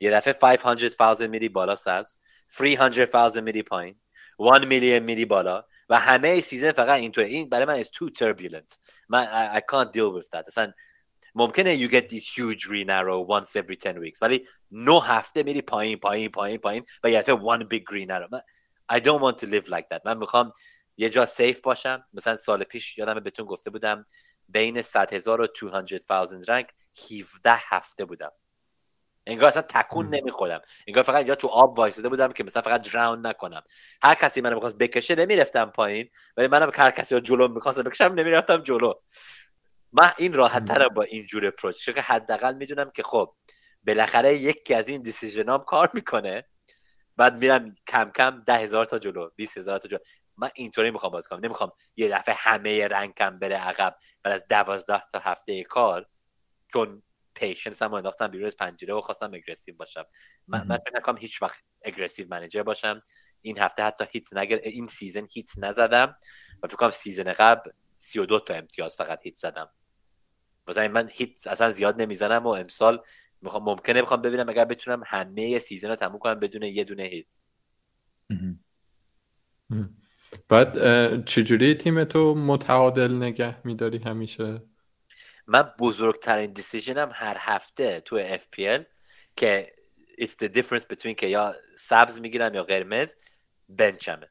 یه 0.00 0.10
دفعه 0.10 0.32
500,000 0.32 1.28
میری 1.28 1.48
بالا 1.48 1.74
سبز 1.74 2.16
300,000 2.48 3.42
میری 3.42 3.62
پایین. 3.62 4.00
1 4.38 4.64
میلیون 4.68 4.98
میری 4.98 5.24
بالا. 5.24 5.64
و 5.90 5.98
همه 5.98 6.40
سیزن 6.40 6.72
فقط 6.72 6.98
اینطوره. 6.98 7.26
این 7.26 7.48
برای 7.48 7.64
من 7.64 7.82
is 7.82 7.86
too 7.86 8.10
turbulent. 8.18 8.78
من 9.08 9.26
I, 9.26 9.56
I 9.56 9.60
can't 9.60 9.92
deal 9.92 10.20
with 10.20 10.28
that. 10.32 10.46
اصلا 10.46 10.72
ممکنه 11.34 11.86
you 11.86 11.90
get 11.90 12.08
these 12.08 12.26
huge 12.26 12.68
green 12.68 12.90
arrow 12.90 13.26
once 13.26 13.56
every 13.56 13.76
10 13.76 13.94
weeks 13.94 14.22
ولی 14.22 14.46
نه 14.70 15.04
هفته 15.04 15.42
میری 15.42 15.62
پایین 15.62 15.98
پایین 15.98 16.30
پایین 16.30 16.58
پایین 16.58 16.84
و 17.04 17.10
یه 17.10 17.22
one 17.22 17.64
big 17.74 17.82
green 17.92 18.08
arrow 18.08 18.28
من, 18.32 18.40
I 18.92 19.00
don't 19.00 19.20
want 19.20 19.38
to 19.38 19.46
live 19.46 19.68
like 19.68 19.88
that. 19.92 20.00
من 20.04 20.16
می‌خوام 20.16 20.52
یه 20.96 21.10
جا 21.10 21.26
سیف 21.26 21.60
باشم. 21.60 22.04
مثلا 22.12 22.36
سال 22.36 22.64
پیش 22.64 22.98
یادم 22.98 23.20
بهتون 23.20 23.46
گفته 23.46 23.70
بودم 23.70 24.06
بین 24.48 24.82
100 24.82 25.12
هزار 25.12 25.40
و 25.40 25.46
200,000 25.46 26.44
رنگ 26.48 26.66
17 27.10 27.52
هفته 27.54 28.04
بودم. 28.04 28.32
انگار 29.26 29.48
اصلا 29.48 29.62
تکون 29.62 30.14
نمی‌خورم. 30.14 30.60
انگار 30.86 31.02
فقط 31.02 31.16
اینجا 31.16 31.34
تو 31.34 31.48
آب 31.48 31.78
وایساده 31.78 32.08
بودم 32.08 32.32
که 32.32 32.44
مثلا 32.44 32.62
فقط 32.62 32.92
دراون 32.92 33.26
نکنم. 33.26 33.62
هر 34.02 34.14
کسی 34.14 34.40
منو 34.40 34.54
می‌خواست 34.54 34.78
بکشه 34.78 35.14
نمی‌رفتم 35.14 35.64
پایین 35.64 36.10
ولی 36.36 36.46
منم 36.46 36.70
هر 36.74 36.90
کسی 36.90 37.14
رو 37.14 37.20
جلو 37.20 37.48
می‌خواستم 37.48 37.82
بکشم 37.82 38.04
نمی‌رفتم 38.04 38.62
جلو. 38.62 38.94
من 39.92 40.12
این 40.18 40.32
راحت 40.32 40.64
ترم 40.64 40.88
با 40.88 41.02
اینجور 41.02 41.46
اپروچ 41.46 41.84
چون 41.84 41.94
که 41.94 42.00
حداقل 42.00 42.54
می‌دونم 42.54 42.90
که 42.90 43.02
خب 43.02 43.34
بالاخره 43.86 44.34
یکی 44.34 44.74
از 44.74 44.88
این 44.88 45.02
دیسیژنام 45.02 45.64
کار 45.64 45.90
می‌کنه. 45.94 46.44
بعد 47.16 47.38
میرم 47.38 47.74
کم 47.86 48.10
کم 48.16 48.42
ده 48.46 48.56
هزار 48.56 48.84
تا 48.84 48.98
جلو 48.98 49.30
20 49.36 49.58
هزار 49.58 49.78
تا 49.78 49.88
جلو. 49.88 49.98
من 50.36 50.50
اینطوری 50.54 50.90
می‌خوام 50.90 51.12
بازی 51.12 51.28
کنم. 51.28 51.40
نمی‌خوام 51.44 51.72
یه 51.96 52.08
دفعه 52.08 52.34
همه 52.38 52.88
rank 52.88 53.28
م 53.28 53.38
بره 53.38 53.56
عقب 53.56 53.96
بعد 54.22 54.34
از 54.34 54.46
دوازده 54.48 55.02
تا 55.12 55.18
هفته 55.18 55.64
کار 55.64 56.06
چون 56.72 57.02
patience 57.34 57.82
هم 57.82 57.94
انداختم 57.94 58.28
بیرون 58.28 58.46
از 58.46 58.56
پنجره 58.56 58.94
و 58.94 59.00
خواستم 59.00 59.34
aggressive 59.34 59.74
باشم. 59.76 60.04
من 60.48 60.66
من 60.66 60.78
نکنم 60.94 61.16
هیچ 61.16 61.42
وقت 61.42 61.62
aggressive 61.84 62.26
manager 62.30 62.62
باشم. 62.62 63.02
این 63.42 63.58
هفته 63.58 63.82
حتی 63.82 64.04
hit 64.10 64.34
نگر 64.34 64.56
این 64.56 64.86
season 64.86 65.26
hit 65.32 65.50
نزدم 65.58 66.16
و 66.62 66.68
فکر 66.68 66.76
کنم 66.76 66.90
season 66.90 67.32
قبل 67.32 67.70
32 67.96 68.40
تا 68.40 68.54
امتیاز 68.54 68.96
فقط 68.96 69.20
hit 69.22 69.34
زدم. 69.34 69.70
مثلا 70.68 70.88
من 70.88 71.08
hit 71.12 71.46
اصلا 71.46 71.70
زیاد 71.70 72.02
نمی‌زنم 72.02 72.46
و 72.46 72.48
امسال 72.48 73.02
می‌خوام 73.42 73.64
ممکنه 73.64 74.02
بخوام 74.02 74.22
ببینم 74.22 74.48
اگر 74.48 74.64
بتونم 74.64 75.02
همه 75.06 75.58
سیزن 75.58 75.88
رو 75.88 75.94
تموم 75.94 76.18
کنم 76.18 76.40
بدون 76.40 76.62
یه 76.62 76.84
دونه 76.84 77.02
هیت 77.02 77.38
بعد 80.48 81.24
چجوری 81.24 81.74
تیم 81.74 82.04
تو 82.04 82.34
متعادل 82.34 83.14
نگه 83.14 83.66
میداری 83.66 83.98
همیشه؟ 83.98 84.62
من 85.50 85.62
بزرگترین 85.78 86.52
دیسیژنم 86.52 87.10
هر 87.14 87.36
هفته 87.40 88.00
تو 88.00 88.36
FPL 88.38 88.84
که 89.36 89.72
it's 90.20 90.44
the 90.44 90.48
difference 90.48 90.84
between 90.94 91.14
که 91.14 91.26
یا 91.26 91.56
سبز 91.78 92.20
می‌گیرم 92.20 92.54
یا 92.54 92.64
قرمز 92.64 93.16
بنچمه 93.68 94.30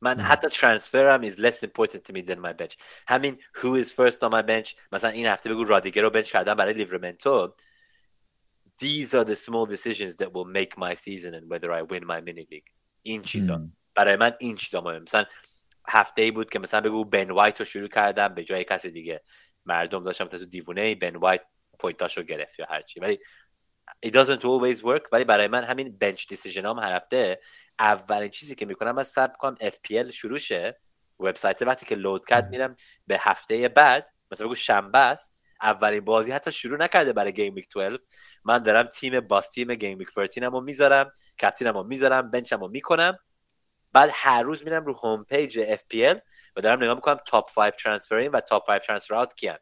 من 0.00 0.20
حتی 0.20 0.48
ترانسفرم 0.48 1.30
is 1.30 1.34
less 1.34 1.62
important 1.62 2.00
to 2.04 2.12
me 2.12 2.22
than 2.22 2.38
my 2.38 2.52
bench. 2.52 2.76
همین 3.08 3.38
who 3.56 3.84
is 3.84 3.92
first 3.92 4.18
on 4.22 4.30
my 4.32 4.42
bench 4.42 4.74
مثلا 4.92 5.10
این 5.10 5.26
هفته 5.26 5.50
بگو 5.50 5.64
رادیگر 5.64 6.02
رو 6.02 6.10
bench 6.10 6.32
کردم 6.32 6.54
برای 6.54 6.72
لیورمنتو. 6.72 7.54
These 8.80 9.08
are 9.08 9.24
the 9.24 9.36
small 9.36 9.66
decisions 9.66 10.16
that 10.16 10.32
will 10.32 10.48
make 10.58 10.78
my 10.78 10.94
season 10.94 11.34
and 11.34 11.48
whether 11.50 11.70
I 11.72 11.82
win 11.82 12.04
my 12.06 12.20
mini 12.20 12.46
league. 12.50 12.70
این 13.02 13.22
چیزا. 13.22 13.60
برای 13.94 14.16
من 14.16 14.32
این 14.40 14.56
چیزا 14.56 14.80
مهم 14.80 15.02
مثلا 15.02 15.24
هفته 15.88 16.22
ای 16.22 16.30
بود 16.30 16.50
که 16.50 16.58
مثلا 16.58 16.80
بگو 16.80 17.04
بن 17.04 17.30
وایت 17.30 17.58
رو 17.58 17.64
شروع 17.64 17.88
کردم 17.88 18.34
به 18.34 18.44
جای 18.44 18.64
کسی 18.64 18.90
دیگه. 18.90 19.22
مردم 19.70 20.02
داشتم 20.02 20.24
تو 20.24 20.44
دیوونه 20.44 20.94
بن 20.94 21.16
وایت 21.16 21.42
point 21.78 22.06
اشو 22.06 22.22
گرفت 22.22 22.58
یا 22.58 22.66
هرچی. 22.70 23.00
ولی 23.00 23.18
it 24.06 24.10
doesn't 24.10 24.40
always 24.40 24.82
work. 24.82 25.08
ولی 25.12 25.24
برای 25.24 25.48
من 25.48 25.64
همین 25.64 25.98
bench 25.98 26.28
decision 26.28 26.66
هم 26.66 26.78
هر 26.78 26.92
هفته 26.92 27.40
اولین 27.78 28.28
چیزی 28.28 28.54
که 28.54 28.66
می‌کنم 28.66 28.92
من 28.92 29.02
سرپ 29.02 29.36
کنم 29.36 29.54
FPL 29.54 30.10
شروع 30.10 30.38
شه 30.38 30.80
وبسایت 31.20 31.62
وقتی 31.62 31.86
که 31.86 31.94
load 31.94 32.26
کرد 32.26 32.48
میرم 32.50 32.76
به 33.06 33.18
هفته 33.20 33.68
بعد 33.68 34.08
مثلا 34.30 34.46
بگو 34.46 34.54
شنبه 34.54 34.98
است 34.98 35.42
اولین 35.62 36.00
بازی 36.00 36.32
حتی 36.32 36.52
شروع 36.52 36.78
نکرده 36.78 37.12
برای 37.12 37.32
game 37.32 37.54
week 37.54 37.68
12 37.74 37.98
من 38.44 38.58
دارم 38.58 38.86
تیم 38.86 39.20
باس 39.20 39.50
تیم 39.50 39.74
game 39.74 39.98
week 39.98 40.10
13 40.10 40.46
رو 40.46 40.60
می‌ذارم 40.60 41.10
captain 41.42 41.70
م 41.70 41.74
رو 41.74 41.82
می‌ذارم 41.82 42.30
bench 42.30 42.55
م 42.55 42.60
رو 42.60 42.68
می‌کنم. 42.68 43.18
بعد 43.92 44.10
هر 44.12 44.42
روز 44.42 44.64
میرم 44.64 44.84
رو 44.84 44.94
home 44.94 45.24
page 45.24 45.76
FPL 45.76 46.18
و 46.56 46.60
دارم 46.60 46.82
نگاه 46.82 46.94
می‌کنم 46.94 47.20
top 47.26 47.54
5 47.54 47.72
transfer 47.72 48.30
و 48.32 48.40
top 48.40 48.66
5 48.66 48.80
transfer 48.80 49.14
out 49.14 49.34
کیان. 49.34 49.58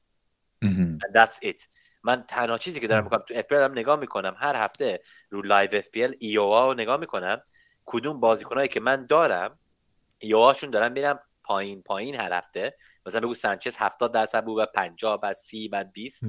and 1.04 1.12
that's 1.16 1.48
it. 1.48 1.62
من 2.02 2.24
تنها 2.28 2.58
چیزی 2.58 2.80
که 2.80 2.86
دارم 2.86 3.04
می‌کنم 3.04 3.18
تو 3.18 3.34
FPL 3.34 3.50
دارم 3.50 3.72
نگاه 3.72 3.96
می‌کنم. 3.96 4.36
هر 4.38 4.56
هفته 4.56 5.00
رو 5.30 5.42
Live 5.42 5.70
FPL 5.70 6.12
EO 6.12 6.48
ها 6.48 6.66
رو 6.66 6.74
نگاه 6.74 6.96
می‌کنم. 6.96 7.42
کدوم 7.86 8.20
بازیکنایی 8.20 8.68
که 8.68 8.80
من 8.80 9.06
دارم 9.06 9.58
EOA 10.24 10.56
شون 10.56 10.70
دارم 10.70 10.92
میرم 10.92 11.20
پایین 11.44 11.82
پایین 11.82 12.14
هر 12.14 12.32
هفته. 12.32 12.76
مثلا 13.06 13.20
بگو 13.20 13.34
سانچز 13.34 13.76
70 13.78 14.14
درصد 14.14 14.44
بود 14.44 14.58
بعد 14.58 14.72
50 14.72 15.20
بعد 15.20 15.36
30 15.36 15.68
بعد 15.68 15.92
20 15.92 16.24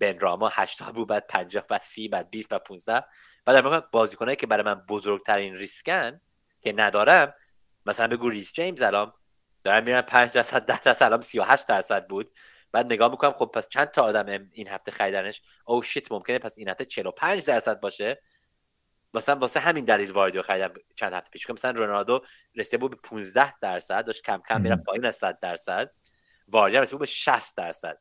بن 0.00 0.18
راما 0.18 0.50
80 0.52 0.94
بود 0.94 1.08
بعد 1.08 1.26
50 1.26 1.66
بعد 1.66 1.80
30 1.80 2.08
بعد 2.08 2.30
20 2.30 2.48
بعد 2.48 2.62
15 2.64 3.04
بعد 3.44 3.56
در 3.56 3.62
واقع 3.62 3.80
بازیکنایی 3.80 4.36
که 4.36 4.46
برای 4.46 4.64
من 4.64 4.74
بزرگترین 4.74 5.54
ریسکن 5.54 6.20
که 6.60 6.72
ندارم. 6.72 7.34
مثلا 7.86 8.08
بگو 8.08 8.28
ریس 8.28 8.52
جیمز 8.52 8.82
الان 8.82 9.12
دارم 9.64 9.84
میرم 9.84 10.02
5 10.02 10.32
درصد 10.32 10.66
10 10.66 10.80
درصد 10.80 11.04
الان 11.04 11.20
38 11.20 11.66
درصد 11.66 12.06
بود. 12.06 12.32
بعد 12.72 12.86
نگاه 12.86 13.10
می‌کنم 13.10 13.32
خب 13.32 13.50
پس 13.54 13.68
چند 13.68 13.86
تا 13.86 14.02
آدم 14.02 14.48
این 14.52 14.68
هفته 14.68 14.90
خریدنش؟ 14.90 15.42
او 15.64 15.82
شیت 15.82 16.12
ممکنه 16.12 16.38
پس 16.38 16.58
این 16.58 16.68
هفته 16.68 16.84
45 16.84 17.44
درصد 17.44 17.80
باشه. 17.80 18.22
مثلا 19.14 19.36
واسه 19.36 19.60
همین 19.60 19.84
دلیل 19.84 20.10
واردیو 20.10 20.42
خریدم 20.42 20.72
چند 20.96 21.12
هفته 21.12 21.30
پیش. 21.30 21.50
مثلا 21.50 21.70
رونالدو 21.70 22.20
رسیده 22.56 22.76
بود 22.76 22.90
به 22.90 22.96
15 23.08 23.58
درصد 23.58 24.04
داشت 24.06 24.24
کم 24.24 24.42
کم 24.48 24.60
می‌رفت 24.60 24.84
پایین 24.84 25.06
از 25.06 25.16
100 25.16 25.40
درصد. 25.40 25.90
واردیو 26.48 26.80
رسیده 26.80 26.96
بود 26.96 27.06
به 27.06 27.12
60 27.12 27.56
درصد. 27.56 27.98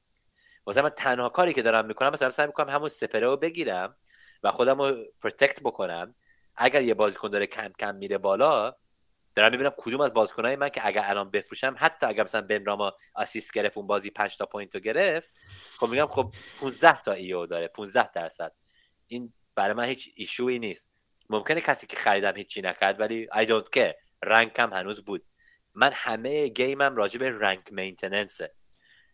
واسه 0.66 0.82
من 0.82 0.90
تنها 0.90 1.30
کاری 1.30 1.54
که 1.54 1.62
دارم 1.62 1.86
می‌کنم 1.86 2.10
مثلا 2.10 2.32
سعی 2.32 2.48
می‌کنم 2.48 2.70
همون 2.70 2.90
سپره 2.90 3.28
رو 3.28 3.38
بگیرم 3.38 3.96
و 4.44 4.52
خودم 4.52 4.82
رو 4.82 4.96
protect 5.22 5.60
بکنم. 5.62 6.16
اگر 6.56 6.82
یه 6.82 6.94
بازیکن 6.94 7.30
داره 7.30 7.48
کم 7.48 7.72
کم 7.80 7.96
میره 7.96 8.18
بالا 8.18 8.76
دارم 9.36 9.52
می‌بینم 9.52 9.74
کدوم 9.78 10.02
از 10.02 10.14
بازیکنهای 10.14 10.56
من 10.56 10.70
که 10.70 10.88
اگر 10.88 11.04
الان 11.06 11.32
بفروشم 11.32 11.76
حتی 11.78 12.06
اگر 12.06 12.24
مثلا 12.24 12.42
بنراما 12.42 12.94
assist 13.14 13.54
گرفت 13.54 13.78
اون 13.78 13.88
بازی 13.88 14.10
5 14.10 14.38
تا 14.38 14.46
point 14.46 14.76
رو 14.76 14.82
گرفت 14.82 15.34
خب 15.80 15.88
میگم 15.88 16.06
خب 16.06 16.34
15 16.62 17.02
تا 17.02 17.12
ایو 17.12 17.46
داره 17.46 17.68
15 17.68 18.12
درصد. 18.12 18.52
این 19.08 19.34
برای 19.56 19.74
من 19.74 19.84
هیچ 19.86 20.10
ایشویی 20.16 20.60
نیست. 20.60 20.92
ممکنه 21.30 21.62
کسی 21.62 21.88
که 21.88 21.98
خریدم 21.98 22.36
هیچی 22.36 22.62
نکرد 22.62 23.00
ولی 23.00 23.28
I 23.34 23.46
don't 23.46 23.78
care. 23.78 23.94
رنکم 24.24 24.74
هنوز 24.74 25.06
بود. 25.06 25.26
من 25.74 25.92
همه 25.94 26.48
گیمم 26.48 26.96
راجع 26.96 27.20
به 27.20 27.30
رنک 27.30 27.74
مینتیننسه. 27.74 28.54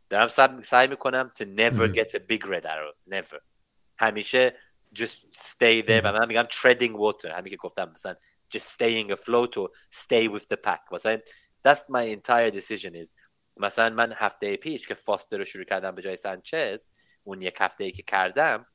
دارم 0.09 0.61
سعی 0.63 0.87
می‌کنم 0.87 1.31
to 1.39 1.41
never 1.41 1.95
get 1.95 2.09
a 2.15 2.19
big 2.29 2.45
red 2.45 2.65
arrow. 2.65 3.13
Never. 3.13 3.39
همیشه 3.97 4.55
just 4.95 5.37
stay 5.37 5.83
there 5.87 6.01
و 6.03 6.11
من 6.11 6.27
میگم 6.27 6.43
treading 6.43 6.93
water. 6.93 7.25
همین 7.25 7.49
که 7.49 7.57
گفتم 7.57 7.91
مثلا 7.93 8.15
just 8.56 8.69
staying 8.77 9.11
afloat 9.11 9.57
or 9.57 9.69
stay 9.91 10.27
with 10.27 10.48
the 10.48 10.57
pack. 10.68 10.82
مثلا 10.91 11.18
that's 11.68 11.82
my 11.90 12.03
entire 12.18 12.52
decision 12.52 12.95
is. 13.03 13.15
مثلا 13.57 13.90
من 13.90 14.14
هفته 14.14 14.56
پیش 14.56 14.88
که 14.88 14.94
فاستر 14.94 15.38
رو 15.38 15.45
شروع 15.45 15.65
کردم 15.65 15.95
به 15.95 16.02
جای 16.02 16.15
سانچز 16.15 16.88
اون 17.23 17.41
یک 17.41 17.56
هفته 17.60 17.84
ای 17.84 17.91
که 17.91 18.03
کردم 18.03 18.65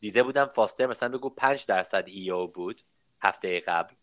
دیده 0.00 0.22
بودم 0.22 0.46
فاستر 0.46 0.86
مثلا 0.86 1.08
بگو 1.08 1.30
5 1.30 1.66
درصد 1.66 2.04
EO 2.06 2.46
بود 2.46 2.82
هفته 3.22 3.60
قبل. 3.60 3.94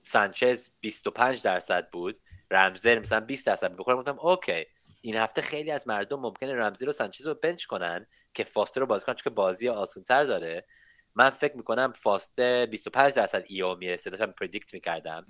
سانچز 0.00 0.68
25 0.80 1.42
درصد 1.42 1.90
بود. 1.90 2.20
رمزر 2.50 2.98
مثلا 2.98 3.20
20 3.20 3.46
درصد 3.46 3.76
بخورم 3.76 3.98
گفتم 3.98 4.18
OK. 4.18 4.66
این 5.00 5.16
هفته 5.16 5.42
خیلی 5.42 5.70
از 5.70 5.88
مردم 5.88 6.20
ممکنه 6.20 6.54
رمزی 6.54 6.84
رو 6.84 6.92
سانچز 6.92 7.26
رو 7.26 7.34
bench 7.34 7.64
کنن 7.64 8.06
که 8.34 8.44
فاستر 8.44 8.80
رو 8.80 8.86
بازی 8.86 9.04
کنن 9.04 9.14
چون 9.14 9.24
که 9.24 9.30
بازی 9.30 9.68
آسون 9.68 10.04
تر 10.04 10.24
داره. 10.24 10.66
من 11.14 11.30
فکر 11.30 11.56
می‌کنم 11.56 11.92
فاستر 11.92 12.66
25 12.66 13.14
درصد 13.14 13.44
EO 13.46 13.74
می‌رسه. 13.74 14.10
داشتم 14.10 14.30
predict 14.30 14.74
می‌کردم. 14.74 15.26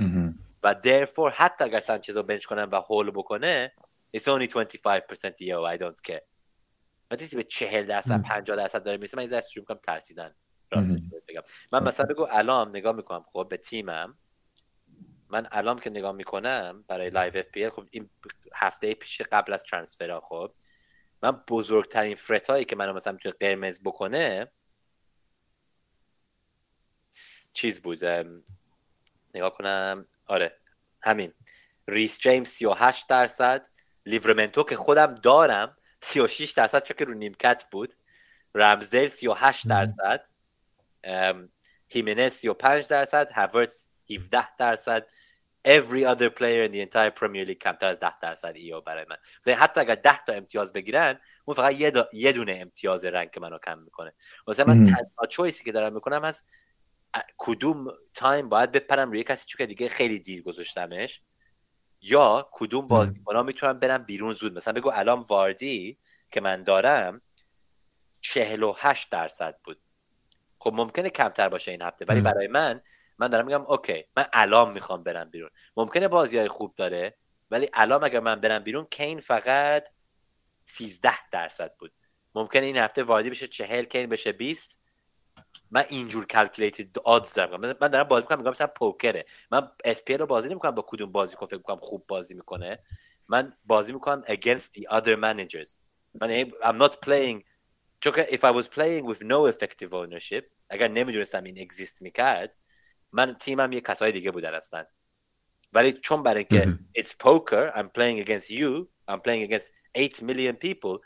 و 0.62 0.74
therefore 0.84 1.32
حتی 1.34 1.64
اگر 1.64 1.80
سانچز 1.80 2.16
رو 2.16 2.22
bench 2.22 2.44
کنم 2.44 2.68
و 2.72 2.76
haul 2.76 3.10
بکنه 3.10 3.72
it's 4.16 4.20
only 4.20 4.46
25% 4.46 4.52
EO 5.40 5.76
I 5.76 5.78
don't 5.78 6.10
care. 6.10 6.22
وقتی 7.10 7.36
به 7.36 7.42
40 7.42 7.86
درصد 7.86 8.22
50 8.22 8.56
درصد 8.56 8.84
داره 8.84 8.96
می‌رسه. 8.96 9.16
من 9.16 9.22
این 9.22 9.40
شروع 9.40 9.62
می‌کنم 9.62 9.78
ترسیدن. 9.82 10.34
راستش 10.70 11.00
بگم. 11.28 11.42
من 11.72 11.82
مثلا 11.82 12.06
بگو 12.06 12.26
الان 12.30 12.68
نگاه 12.68 12.96
می‌کنم. 12.96 13.24
خب 13.32 13.46
به 13.50 13.56
تیمم. 13.56 14.18
من 15.28 15.48
الان 15.52 15.78
که 15.78 15.90
نگاه 15.90 16.12
می‌کنم 16.12 16.84
برای 16.88 17.10
Live 17.10 17.46
FPL 17.48 17.68
خب 17.68 17.84
این 17.90 18.10
هفته 18.54 18.94
پیش 18.94 19.22
قبل 19.22 19.52
از 19.52 19.62
transfer 19.62 20.20
خب 20.20 20.52
من 21.22 21.30
بزرگترین 21.48 22.14
threat 22.14 22.50
هایی 22.50 22.64
که 22.64 22.76
منو 22.76 22.92
مثلا 22.92 23.12
می‌تونه 23.12 23.34
قرمز 23.40 23.80
بکنه 23.84 24.52
چیز 27.52 27.80
بود 27.80 28.04
نگاه 29.34 29.52
کنم. 29.52 30.06
آره 30.26 30.58
همین. 31.02 31.32
ریس 31.88 32.18
جیمز 32.18 32.48
38 32.48 33.08
درصد. 33.08 33.66
لیورمنتو 34.06 34.62
که 34.62 34.76
خودم 34.76 35.14
دارم 35.14 35.76
36 36.00 36.50
درصد 36.50 36.82
چون 36.82 36.96
که 36.96 37.04
رو 37.04 37.14
نیمکت 37.14 37.64
بود. 37.70 37.94
رمزدیل 38.54 39.08
38 39.08 39.68
درصد. 39.68 40.26
هیمنز 41.88 42.32
35 42.32 42.86
درصد. 42.86 43.30
هاورتس 43.30 43.94
17 44.10 44.56
درصد. 44.56 45.06
Every 45.68 46.04
other 46.04 46.30
player 46.38 46.66
in 46.66 46.72
the 46.72 46.80
entire 46.86 47.10
Premier 47.20 47.46
League 47.46 47.58
کمتر 47.58 47.86
از 47.86 48.00
10 48.00 48.18
درصد 48.18 48.52
EO 48.54 48.80
برای 48.80 49.06
من. 49.08 49.54
حتی 49.54 49.80
اگر 49.80 49.94
10 49.94 50.24
تا 50.24 50.32
امتیاز 50.32 50.72
بگیرن 50.72 51.20
اون 51.44 51.54
فقط 51.54 51.74
یه, 51.74 51.92
یه 52.12 52.32
دونه 52.32 52.58
امتیاز 52.60 53.04
رنگ 53.04 53.38
منو 53.38 53.58
کم 53.58 53.78
می‌کنه. 53.78 54.12
مثلا 54.46 54.74
من 54.74 54.84
تنها 54.84 55.26
choice 55.28 55.59
ی 55.59 55.64
که 55.64 55.72
دارم 55.72 55.92
می‌کنم 55.92 56.24
هست 56.24 56.52
کدوم 57.38 57.92
time 58.14 58.48
باید 58.48 58.72
بپرم 58.72 59.10
روی 59.10 59.22
کسی 59.22 59.46
چون 59.46 59.58
که 59.58 59.66
دیگه 59.66 59.88
خیلی 59.88 60.18
دیر 60.18 60.42
گذاشتمش؟ 60.42 61.22
یا 62.00 62.48
کدوم 62.52 62.88
بازیکن‌ها 62.88 63.42
می‌تونن 63.42 63.72
برن 63.72 63.98
بیرون 63.98 64.34
زود؟ 64.34 64.54
مثلا 64.54 64.72
بگو 64.72 64.90
الان 64.94 65.20
واردی 65.20 65.98
که 66.30 66.40
من 66.40 66.62
دارم 66.62 67.22
48 68.20 69.10
درصد 69.10 69.58
بود. 69.64 69.78
خب 70.58 70.72
ممکنه 70.74 71.10
کمتر 71.10 71.48
باشه 71.48 71.70
این 71.70 71.82
هفته 71.82 72.04
ولی 72.04 72.20
برای 72.20 72.46
من 72.46 72.82
من 73.18 73.28
دارم 73.28 73.46
میگم 73.46 73.62
OK 73.66 74.04
من 74.16 74.26
الان 74.32 74.72
می‌خوام 74.72 75.02
برم 75.02 75.30
بیرون. 75.30 75.50
ممکنه 75.76 76.08
بازی 76.08 76.38
های 76.38 76.48
خوب 76.48 76.74
داره 76.74 77.16
ولی 77.50 77.68
الان 77.72 78.04
اگر 78.04 78.20
من 78.20 78.40
برم 78.40 78.62
بیرون 78.62 78.86
کین 78.90 79.20
فقط 79.20 79.88
13 80.64 81.30
درصد 81.30 81.74
بود. 81.78 81.92
ممکنه 82.34 82.66
این 82.66 82.76
هفته 82.76 83.02
واردی 83.02 83.30
بشه 83.30 83.48
40 83.48 83.84
کین 83.84 84.08
بشه 84.08 84.32
20 84.32 84.81
من 85.70 85.84
اینجور 85.88 86.26
calculated 86.26 86.98
odds 86.98 87.32
دارم. 87.32 87.60
من 87.60 87.88
دارم 87.88 88.04
بازی 88.04 88.22
می‌کنم 88.22 88.38
میگم 88.38 88.50
مثلا 88.50 88.66
پوکره. 88.66 89.26
من 89.50 89.70
FPL 89.84 90.16
رو 90.16 90.26
بازی 90.26 90.48
نمی‌کنم 90.48 90.70
با 90.70 90.84
کدوم 90.88 91.12
بازی 91.12 91.36
فکر 91.36 91.56
می‌کنم 91.56 91.78
خوب 91.80 92.04
بازی 92.08 92.34
می‌کنه. 92.34 92.78
من 93.28 93.52
بازی 93.64 93.92
می‌کنم 93.92 94.22
against 94.22 94.70
the 94.78 94.82
other 94.90 95.16
managers. 95.16 95.78
من 96.20 96.44
I'm 96.44 96.88
not 96.88 96.92
playing. 97.06 97.44
چون 98.00 98.12
که 98.12 98.28
if 98.30 98.38
I 98.38 98.62
was 98.62 98.66
playing 98.66 99.14
with 99.14 99.22
no 99.22 99.52
effective 99.52 99.90
ownership 99.92 100.44
اگر 100.70 100.88
نمی‌دونستم 100.88 101.44
این 101.44 101.60
exist 101.60 102.02
می‌کرد 102.02 102.56
من 103.12 103.34
تیمم 103.34 103.72
یه 103.72 103.80
کسای 103.80 104.12
دیگه 104.12 104.30
بودن 104.30 104.54
اصلا. 104.54 104.84
ولی 105.72 105.92
چون 105.92 106.22
برای 106.22 106.46
اینکه 106.50 106.78
it's 106.98 107.10
poker 107.10 107.72
I'm 107.74 107.88
playing 107.98 108.26
against 108.26 108.50
you 108.50 108.88
I'm 109.10 109.20
playing 109.20 109.50
against 109.50 109.70
8 109.96 110.22
million 110.22 110.56
people 110.66 111.00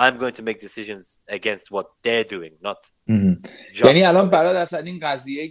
I'm 0.00 0.18
going 0.18 0.32
to 0.32 0.42
make 0.42 0.60
decisions 0.60 1.18
against 1.28 1.66
what 1.70 1.86
they're 2.04 2.24
doing 2.24 2.54
not 2.62 2.80
یعنی 3.84 4.02
الان 4.02 4.30
برای 4.30 4.56
اصلا 4.56 4.80
این 4.80 4.98
قضیه 5.02 5.50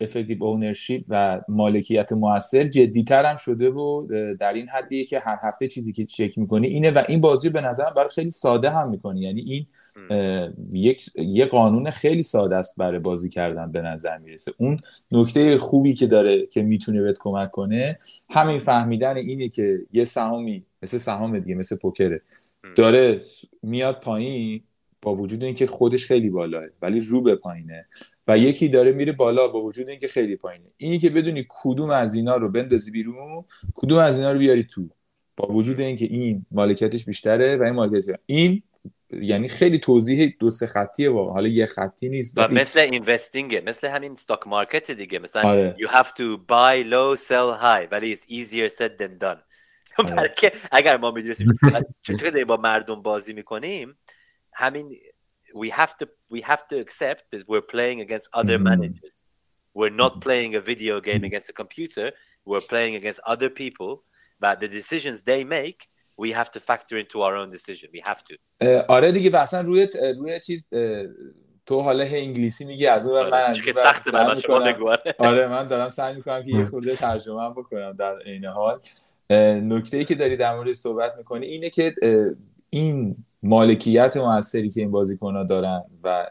افکتیو 0.00 0.44
اونرشیپ 0.44 1.04
و 1.08 1.40
مالکیت 1.48 2.12
موثر 2.12 2.64
جدیتر 2.64 3.24
هم 3.24 3.36
شده 3.36 3.70
و 3.70 4.06
در 4.40 4.52
این 4.52 4.68
حدیه 4.68 5.04
که 5.04 5.18
هر 5.18 5.38
هفته 5.42 5.68
چیزی 5.68 5.92
که 5.92 6.04
چک 6.04 6.38
می‌کنی 6.38 6.66
اینه 6.66 6.90
و 6.90 7.02
این 7.08 7.20
بازی 7.20 7.48
به 7.48 7.60
نظرم 7.60 7.94
برای 7.94 8.08
خیلی 8.08 8.30
ساده 8.30 8.70
هم 8.70 8.90
می‌کنی. 8.90 9.20
یعنی 9.20 9.40
این 9.40 9.66
یک 10.72 11.10
یه 11.16 11.46
قانون 11.46 11.90
خیلی 11.90 12.22
ساده 12.22 12.56
است 12.56 12.76
برای 12.76 12.98
بازی 12.98 13.28
کردن 13.28 13.72
به 13.72 13.82
نظر 13.82 14.18
می‌رسه. 14.18 14.52
اون 14.58 14.76
نکته 15.12 15.58
خوبی 15.58 15.94
که 15.94 16.06
داره 16.06 16.46
که 16.46 16.62
می‌تونه 16.62 17.02
بهت 17.02 17.16
کمک 17.20 17.50
کنه 17.50 17.98
همین 18.30 18.58
فهمیدن 18.58 19.16
اینه 19.16 19.48
که 19.48 19.78
یه 19.92 20.04
سهامی 20.04 20.64
مثل 20.82 20.98
سهام 20.98 21.38
دیگه 21.38 21.54
مثل 21.54 21.76
پوکره. 21.76 22.22
داره 22.76 23.20
میاد 23.62 24.00
پایین 24.00 24.62
با 25.02 25.14
وجود 25.14 25.44
اینکه 25.44 25.66
خودش 25.66 26.06
خیلی 26.06 26.30
بالاه 26.30 26.64
ولی 26.82 27.00
رو 27.00 27.22
به 27.22 27.34
پایینه. 27.34 27.86
و 28.28 28.38
یکی 28.38 28.68
داره 28.68 28.92
میره 28.92 29.12
بالا 29.12 29.48
با 29.48 29.62
وجود 29.62 29.88
اینکه 29.88 30.08
خیلی 30.08 30.36
پایینه. 30.36 30.64
اینی 30.76 30.98
که 30.98 31.10
بدونی 31.10 31.46
کدوم 31.48 31.90
از 31.90 32.14
اینا 32.14 32.36
رو 32.36 32.48
بندازی 32.48 32.90
بیرون 32.90 33.44
کدوم 33.74 33.98
از 33.98 34.16
اینا 34.16 34.32
رو 34.32 34.38
بیاری 34.38 34.64
تو. 34.64 34.88
با 35.36 35.48
وجود 35.54 35.80
اینکه 35.80 36.04
این 36.04 36.46
مالکیتش 36.50 37.04
بیشتره 37.04 37.56
و 37.56 37.62
این 37.62 37.72
مالکیتش 37.72 38.14
این 38.26 38.62
یعنی 39.22 39.48
خیلی 39.48 39.78
توضیح 39.78 40.36
دو 40.38 40.50
سه 40.50 40.66
خطیه 40.66 41.10
واقعا. 41.10 41.32
حالا 41.32 41.48
یه 41.48 41.66
خطی 41.66 42.08
نیست 42.08 42.38
و 42.38 42.48
مثل 42.48 42.80
اینوستینگ 42.80 43.62
مثل 43.66 43.88
همین 43.88 44.12
استاک 44.12 44.46
مارکت 44.46 44.90
دیگه. 44.90 45.18
مثلا 45.18 45.42
آره. 45.42 45.76
you 45.78 45.88
have 45.88 46.08
to 46.08 46.38
buy 46.48 46.90
low 46.90 47.20
sell 47.20 47.62
high. 47.62 47.88
ولی 47.92 48.16
it's 48.16 48.24
easier 48.28 48.68
said 48.68 48.98
than 48.98 49.24
done. 49.24 49.38
آره. 49.98 50.34
اگر 50.72 50.96
ما 50.96 51.10
می‌دونستیم 51.10 51.58
چطور 52.02 52.44
با 52.44 52.56
مردم 52.56 53.02
بازی 53.02 53.32
می‌کنیم 53.32 53.98
همین 54.52 54.96
we 55.54 55.70
have 55.70 55.96
to 55.98 56.06
we 56.30 56.40
have 56.40 56.62
to 56.68 56.78
accept 56.78 57.22
that 57.32 57.42
we're 57.48 57.68
playing 57.74 58.00
against 58.00 58.28
other 58.32 58.58
mm. 58.58 58.68
managers 58.70 59.24
we're 59.78 59.96
not 60.04 60.20
playing 60.20 60.54
a 60.54 60.60
video 60.60 61.00
game 61.00 61.24
against 61.24 61.48
a 61.48 61.52
computer 61.52 62.12
we're 62.44 62.66
playing 62.72 62.94
against 63.00 63.20
other 63.26 63.50
people 63.62 63.92
but 64.40 64.60
the 64.60 64.68
decisions 64.68 65.22
they 65.22 65.42
make 65.44 65.88
we 66.16 66.30
have 66.32 66.50
to 66.50 66.60
factor 66.60 66.96
into 67.02 67.16
our 67.22 67.34
own 67.40 67.50
decision 67.50 67.88
we 67.92 68.00
have 68.10 68.22
to 68.24 68.34
آره 68.88 69.12
دیگه 69.12 69.38
اصلا 69.38 69.60
روی 69.60 69.88
روی 70.18 70.40
چیز 70.40 70.68
تو 71.66 71.80
حالا 71.80 72.04
انگلیسی 72.04 72.64
میگی 72.64 72.86
از 72.86 73.06
اون 73.06 73.16
آره. 73.16 73.30
من 73.30 73.54
که 73.54 73.72
سخت 73.72 74.14
آره. 74.14 75.14
آره 75.18 75.46
من 75.46 75.66
دارم 75.66 75.88
سعی 75.88 76.14
می‌کنم 76.14 76.42
که 76.42 76.56
یه 76.56 76.64
خورده 76.64 76.96
ترجمه 76.96 77.50
بکنم 77.50 77.92
در 77.92 78.18
عین 78.18 78.44
حال 78.44 78.80
نکته 79.34 79.96
ای 79.96 80.04
که 80.04 80.14
داری 80.14 80.36
در 80.36 80.56
مورد 80.56 80.72
صحبت 80.72 81.14
می‌کنی 81.18 81.46
اینه 81.46 81.70
که 81.70 81.94
این 82.70 83.16
مالکیت 83.42 84.16
موثری 84.16 84.70
که 84.70 84.80
این 84.80 84.90
بازیکن 84.90 85.36
ها 85.36 85.42
دارن 85.44 85.82
و 86.04 86.26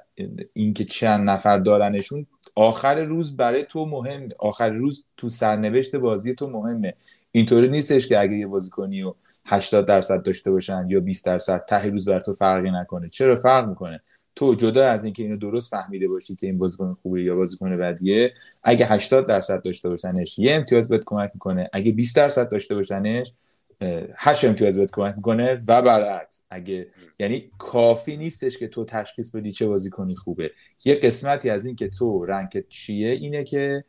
اینکه 0.54 0.86
چند 0.86 1.30
نفر 1.30 1.58
دارنشون 1.58 2.26
آخر 2.56 3.04
روز 3.04 3.38
برای 3.38 3.66
تو 3.66 3.86
مهم 3.86 4.30
آخر 4.40 4.70
روز 4.70 5.06
تو 5.18 5.30
سرنوشت 5.30 5.96
بازی 5.96 6.36
تو 6.36 6.50
مهمه. 6.50 6.94
اینطوری 7.32 7.70
نیستش 7.70 8.08
که 8.08 8.20
اگه 8.20 8.38
یه 8.38 8.48
بازیکنی 8.48 9.04
و 9.04 9.14
80 9.46 9.86
درصد 9.86 10.24
داشته 10.24 10.52
باشن 10.52 10.86
یا 10.90 11.00
20 11.00 11.26
درصد 11.26 11.66
ته 11.66 11.86
روز 11.86 12.10
بر 12.10 12.20
تو 12.20 12.34
فرقی 12.34 12.72
نکنه. 12.72 13.10
چرا؟ 13.10 13.36
فرق 13.36 13.70
می‌کنه. 13.70 14.02
تو 14.40 14.56
جدا 14.56 14.88
از 14.88 15.03
اینکه 15.06 15.24
اینو 15.24 15.38
درست 15.38 15.72
فهمیده 15.72 16.07
باشی 16.07 16.36
که 16.36 16.48
این 16.48 16.57
بازیکن 16.57 16.98
خوبه 17.02 17.24
یا 17.24 17.36
بازیکن 17.36 17.78
بدیه 17.78 18.34
اگه 18.64 18.86
80 18.86 19.28
درصد 19.28 19.61
داشته 19.61 19.90
باشنش 19.90 20.40
یه 20.40 20.53
امتیاز 20.53 20.90
بهت 20.90 21.02
کمک 21.06 21.32
می‌کنه. 21.34 21.70
اگه 21.74 21.91
20 21.91 22.16
درصد 22.16 22.49
داشته 22.49 22.76
باشنش 22.76 23.34
هشت 24.18 24.45
امتیاز 24.45 24.78
بهت 24.78 24.91
کمک 24.91 25.16
می‌کنه 25.16 25.61
و 25.68 25.82
برعکس. 25.82 26.45
اگه 26.49 26.88
یعنی 27.20 27.52
کافی 27.57 28.18
نیستش 28.18 28.57
که 28.57 28.68
تو 28.68 28.86
تشخیص 28.86 29.36
بدی 29.36 29.52
چه 29.52 29.68
بازیکنی 29.68 30.16
خوبه. 30.16 30.52
یه 30.86 30.95
قسمتی 30.95 31.49
از 31.49 31.66
این 31.66 31.76
که 31.76 31.90
تو 31.90 32.26
رنکت 32.26 32.70
چیه 32.70 33.10
اینه 33.10 33.44
که 33.44 33.84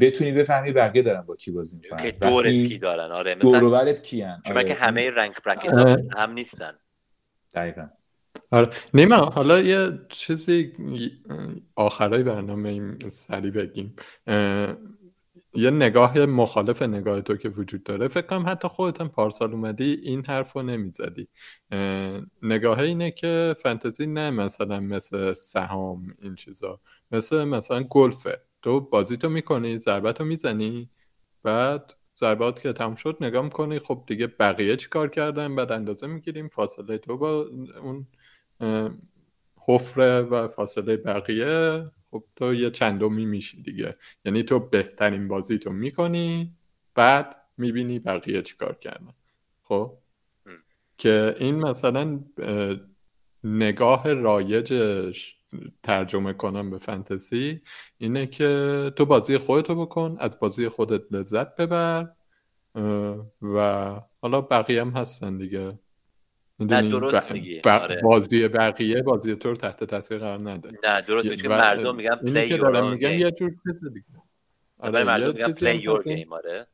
بتونی 0.00 0.32
بفهمی 0.32 0.72
بقیه 0.72 1.02
دارن 1.02 1.22
با 1.22 1.36
کی 1.36 1.50
بازی 1.50 1.78
می‌کنن. 1.82 2.02
که 2.02 2.10
دورت 2.10 2.52
کی 2.52 2.78
دارن؟ 2.78 3.12
آره 3.12 3.34
مثلا 3.34 3.70
برت 3.70 4.02
کیان. 4.02 4.42
آره. 4.46 4.64
که 4.64 4.74
همه 4.74 5.10
رنک 5.10 5.42
برکت 5.42 6.02
هم 6.16 6.32
نیستن. 6.32 6.72
دقیقا. 7.54 7.86
آره. 8.50 8.70
نیما 8.94 9.16
حالا 9.16 9.60
یه 9.60 9.98
چیزی 10.08 10.72
آخرای 11.74 12.22
برنامه 12.22 12.68
این 12.68 13.10
سری 13.10 13.50
بگیم. 13.50 13.96
یه 15.54 15.70
نگاه 15.70 16.26
مخالف 16.26 16.82
نگاه 16.82 17.20
تو 17.20 17.36
که 17.36 17.48
وجود 17.48 17.82
داره. 17.82 18.08
فکر 18.08 18.26
کنم 18.26 18.44
حتی 18.46 18.68
خودت 18.68 19.00
هم 19.00 19.08
پارسال 19.08 19.52
اومدی 19.52 20.00
این 20.02 20.24
حرف 20.26 20.52
رو 20.52 20.62
نمی‌زدی 20.62 21.28
نگاه 22.42 22.78
اینه 22.78 23.10
که 23.10 23.54
فنتزی 23.62 24.06
نه 24.06 24.30
مثلا 24.30 24.80
مثل 24.80 25.32
سهام 25.32 26.14
این 26.22 26.34
چیزا. 26.34 26.80
مثل 27.12 27.44
مثلا 27.44 27.82
گلفه 27.82 28.40
تو 28.62 28.80
بازی 28.80 29.16
تو 29.16 29.28
می‌کنی 29.28 29.78
ضربت 29.78 30.20
رو 30.20 30.26
می‌زنی. 30.26 30.90
بعد 31.42 31.94
ضربات 32.16 32.60
که 32.60 32.72
تموم 32.72 32.94
شد 32.94 33.16
نگاه 33.20 33.44
می‌کنی. 33.44 33.78
خب 33.78 34.04
دیگه 34.06 34.26
بقیه 34.26 34.76
چی 34.76 34.88
کار 34.88 35.08
کردن؟ 35.08 35.56
بعد 35.56 35.72
اندازه 35.72 36.06
می‌گیریم. 36.06 36.48
فاصله 36.48 36.98
تو 36.98 37.18
با 37.18 37.46
اون 37.82 38.06
حفره 39.56 40.20
و 40.20 40.48
فاصله 40.48 40.96
بقیه 40.96 41.84
خب 42.10 42.24
تو 42.36 42.54
یه 42.54 42.70
چندمی 42.70 43.26
میشی 43.26 43.62
دیگه. 43.62 43.92
یعنی 44.24 44.42
تو 44.42 44.58
بهترین 44.58 45.28
بازی 45.28 45.58
تو 45.58 45.72
می‌کنی 45.72 46.54
بعد 46.94 47.36
می‌بینی 47.56 47.98
بقیه 47.98 48.42
چیکار 48.42 48.74
کردن. 48.74 49.14
خب؟ 49.62 49.98
که 50.98 51.36
این 51.38 51.54
مثلا 51.54 52.20
نگاه 53.44 54.12
رایجش 54.12 55.36
ترجمه 55.82 56.32
کنم 56.32 56.70
به 56.70 56.78
فنتزی 56.78 57.60
اینه 57.98 58.26
که 58.26 58.92
تو 58.96 59.06
بازی 59.06 59.38
خودتو 59.38 59.74
بکن 59.74 60.16
از 60.20 60.38
بازی 60.38 60.68
خودت 60.68 61.12
لذت 61.12 61.56
ببر 61.56 62.08
و 63.42 63.60
حالا 64.22 64.40
بقیه 64.40 64.80
هم 64.80 64.90
هستن 64.90 65.38
دیگه. 65.38 65.78
نه 66.60 66.88
درست 66.88 67.32
میگی. 67.32 67.60
آره. 67.64 68.00
بازی 68.02 68.48
بقیه 68.48 69.02
بازی 69.02 69.34
تو 69.34 69.48
رو 69.48 69.56
تحت 69.56 69.84
تاثیر 69.84 70.18
قرار 70.18 70.50
نده 70.50 70.70
نه 70.84 71.00
درست 71.00 71.28
میگی. 71.30 71.48
مردم 71.48 71.96
میگن 71.96 72.16
play 72.16 72.46
your 72.46 72.90
میگن 72.90 73.10
یه 73.10 73.30
جور 73.30 73.50
چیز 73.50 73.92
دیگه. 73.94 74.06
آره 74.78 75.04
مردم 75.04 75.26
میگن 75.26 75.52
play 75.52 75.76
your 75.76 76.02
game 76.02 76.32
آره. 76.32 76.66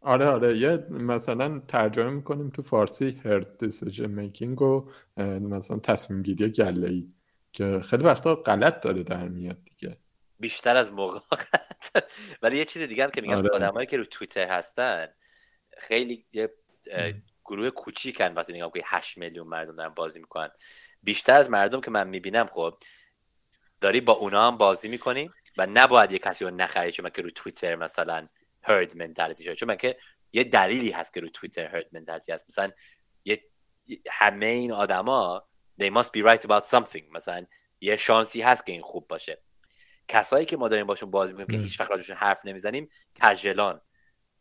آره 0.00 0.26
آره. 0.26 0.58
یه 0.58 0.76
مثلا 0.90 1.62
ترجمه 1.68 2.10
می‌کنیم 2.10 2.50
تو 2.50 2.62
فارسی 2.62 3.20
herd 3.24 3.58
decision 3.58 4.06
making 4.06 4.62
و 4.62 4.90
مثلا 5.40 5.78
تصمیم 5.78 6.22
گیری 6.22 6.48
گله 6.48 6.88
ای 6.88 7.04
که 7.52 7.80
خیلی 7.80 8.02
وقتا 8.02 8.34
غلط 8.34 8.80
داره 8.80 9.02
در 9.02 9.28
میاد 9.28 9.58
دیگه. 9.64 9.96
بیشتر 10.40 10.76
از 10.76 10.92
موقع 10.92 11.20
ولی 12.42 12.56
یه 12.56 12.64
چیز 12.64 12.82
دیگه 12.82 13.04
هم 13.04 13.10
که 13.10 13.20
میگم 13.20 13.34
آره. 13.34 13.50
آدمایی 13.50 13.86
که 13.86 13.96
رو 13.96 14.04
توییتر 14.04 14.48
هستن 14.48 15.08
خیلی 15.78 16.24
یه 16.32 16.50
گروه 17.46 17.70
کوچیکن 17.70 18.34
وقتی 18.34 18.52
نگاه 18.52 18.70
که 18.70 18.82
8 18.86 19.18
میلیون 19.18 19.46
مردم 19.46 19.76
دارن 19.76 19.94
بازی 19.94 20.20
می‌کنن. 20.20 20.50
بیشتر 21.02 21.36
از 21.36 21.50
مردم 21.50 21.80
که 21.80 21.90
من 21.90 22.08
می‌بینم 22.08 22.46
خب 22.46 22.74
داری 23.80 24.00
با 24.00 24.12
اونا 24.12 24.46
هم 24.46 24.56
بازی 24.56 24.88
می‌کنی 24.88 25.30
و 25.56 25.66
نباید 25.66 26.12
یه 26.12 26.18
کسی 26.18 26.44
رو 26.44 26.50
نخری 26.50 26.92
چون 26.92 27.10
که 27.10 27.22
رو 27.22 27.30
توییتر 27.30 27.76
مثلا 27.76 28.28
هرد 28.62 28.96
منتالیتی 28.96 29.44
شده. 29.44 29.54
چون 29.54 29.76
که 29.76 29.98
یه 30.32 30.44
دلیلی 30.44 30.90
هست 30.90 31.14
که 31.14 31.20
رو 31.20 31.28
توییتر 31.28 31.66
هرد 31.66 31.86
منتالیتی 31.92 32.32
هست. 32.32 32.44
مثلا 32.48 32.70
یه 33.24 33.44
همه 34.10 34.46
این 34.46 34.72
آدما 34.72 35.48
they 35.80 35.90
must 35.90 36.08
be 36.08 36.24
right 36.24 36.42
about 36.42 36.64
something. 36.64 37.04
مثلا 37.12 37.46
یه 37.80 37.96
شانسی 37.96 38.40
هست 38.40 38.66
که 38.66 38.72
این 38.72 38.82
خوب 38.82 39.08
باشه. 39.08 39.42
کسایی 40.08 40.46
که 40.46 40.56
ما 40.56 40.68
داریم 40.68 40.86
باشون 40.86 41.10
بازی 41.10 41.32
می‌کنیم 41.32 41.60
که 41.60 41.64
هیچ 41.64 41.80
وقت 41.80 41.90
راجعشون 41.90 42.16
حرف 42.16 42.46
نمی‌زنیم 42.46 42.88
کژلان. 43.14 43.80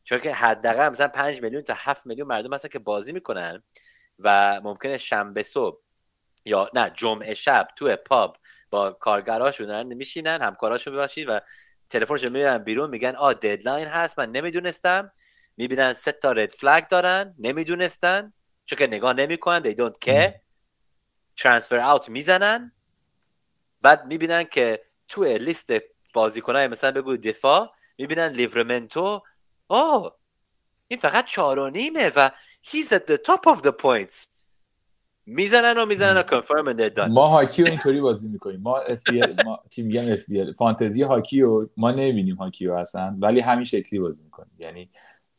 چون 0.06 0.20
که 0.20 0.34
حداقل 0.34 0.90
مثلا 0.90 1.08
5 1.08 1.42
میلیون 1.42 1.62
تا 1.62 1.74
7 1.78 2.06
میلیون 2.06 2.28
مردم 2.28 2.54
هستن 2.54 2.70
که 2.70 2.80
بازی 2.80 3.12
می‌کنن 3.12 3.64
و 4.20 4.62
ممکنه 4.64 4.98
شنبه 4.98 5.44
صبح 5.44 5.82
یا 6.46 6.70
نه 6.74 6.90
جمعه 6.90 7.34
شب 7.34 7.68
تو 7.76 7.96
پاب 7.96 8.38
با 8.70 8.92
کارگراشون 8.92 9.68
دارن 9.68 9.94
میشینن 9.94 10.42
همکاراشون 10.42 10.94
ببخشید 10.94 11.30
و 11.30 11.40
تلفنشون 11.90 12.32
میرن 12.32 12.58
بیرون 12.58 12.90
میگن 12.90 13.16
آ 13.16 13.34
ددلاین 13.34 13.88
هست 13.88 14.20
من 14.20 14.32
نمی‌دونستم. 14.32 15.12
می‌بینن 15.58 15.94
سه 15.94 16.12
تا 16.12 16.32
رد 16.32 16.50
فلگ 16.50 16.88
دارن 16.88 17.36
نمی‌دونستن. 17.40 18.34
چون 18.66 18.80
که 18.80 18.88
نگاه 18.88 19.14
نمی‌کنن 19.14 19.64
they 19.64 19.76
don't 19.76 20.10
care. 20.10 20.34
ترانسفر 21.38 21.80
اوت 21.80 22.10
می‌زنن. 22.10 22.72
بعد 23.84 24.06
می‌بینن 24.06 24.44
که 24.44 24.86
تو 25.08 25.24
لیست 25.24 25.74
بازیکنای 26.14 26.68
مثلا 26.68 26.92
بگو 26.92 27.18
دفاع 27.18 27.72
می‌بینن 27.98 28.28
لیورمنتو 28.28 29.24
آه 29.68 30.20
این 30.88 31.00
فقط 31.00 31.26
چهار 31.26 31.60
و 31.60 31.70
نیمه 31.70 32.12
و 32.16 32.32
he's 32.66 32.88
at 32.88 33.02
the 33.08 33.18
top 33.18 33.56
of 33.56 33.62
the 33.62 33.72
points. 33.72 34.28
می‌زنن 35.26 35.78
و 35.78 35.86
می‌زنن 35.86 36.18
و 36.18 36.24
confirm 36.24 36.70
and 36.70 37.10
ما 37.10 37.28
هاکی 37.28 37.64
رو 37.64 37.70
اینطوری 37.70 38.02
بازی 38.02 38.30
می‌کنیم. 38.30 38.62
ما 38.62 38.78
اف 38.78 39.02
ما 39.46 39.60
تیم 39.72 39.86
میگم 39.86 40.12
اف 40.12 40.52
فانتزی 40.58 41.04
هاکی 41.04 41.42
رو 41.42 41.70
ما 41.78 41.92
نمی‌بینیم 41.92 42.36
هاکی 42.36 42.66
رو 42.66 42.78
اصلا 42.78 43.18
ولی 43.20 43.40
همین 43.40 43.64
شکلی 43.64 44.00
بازی 44.00 44.24
می‌کنیم. 44.24 44.52
یعنی 44.60 44.90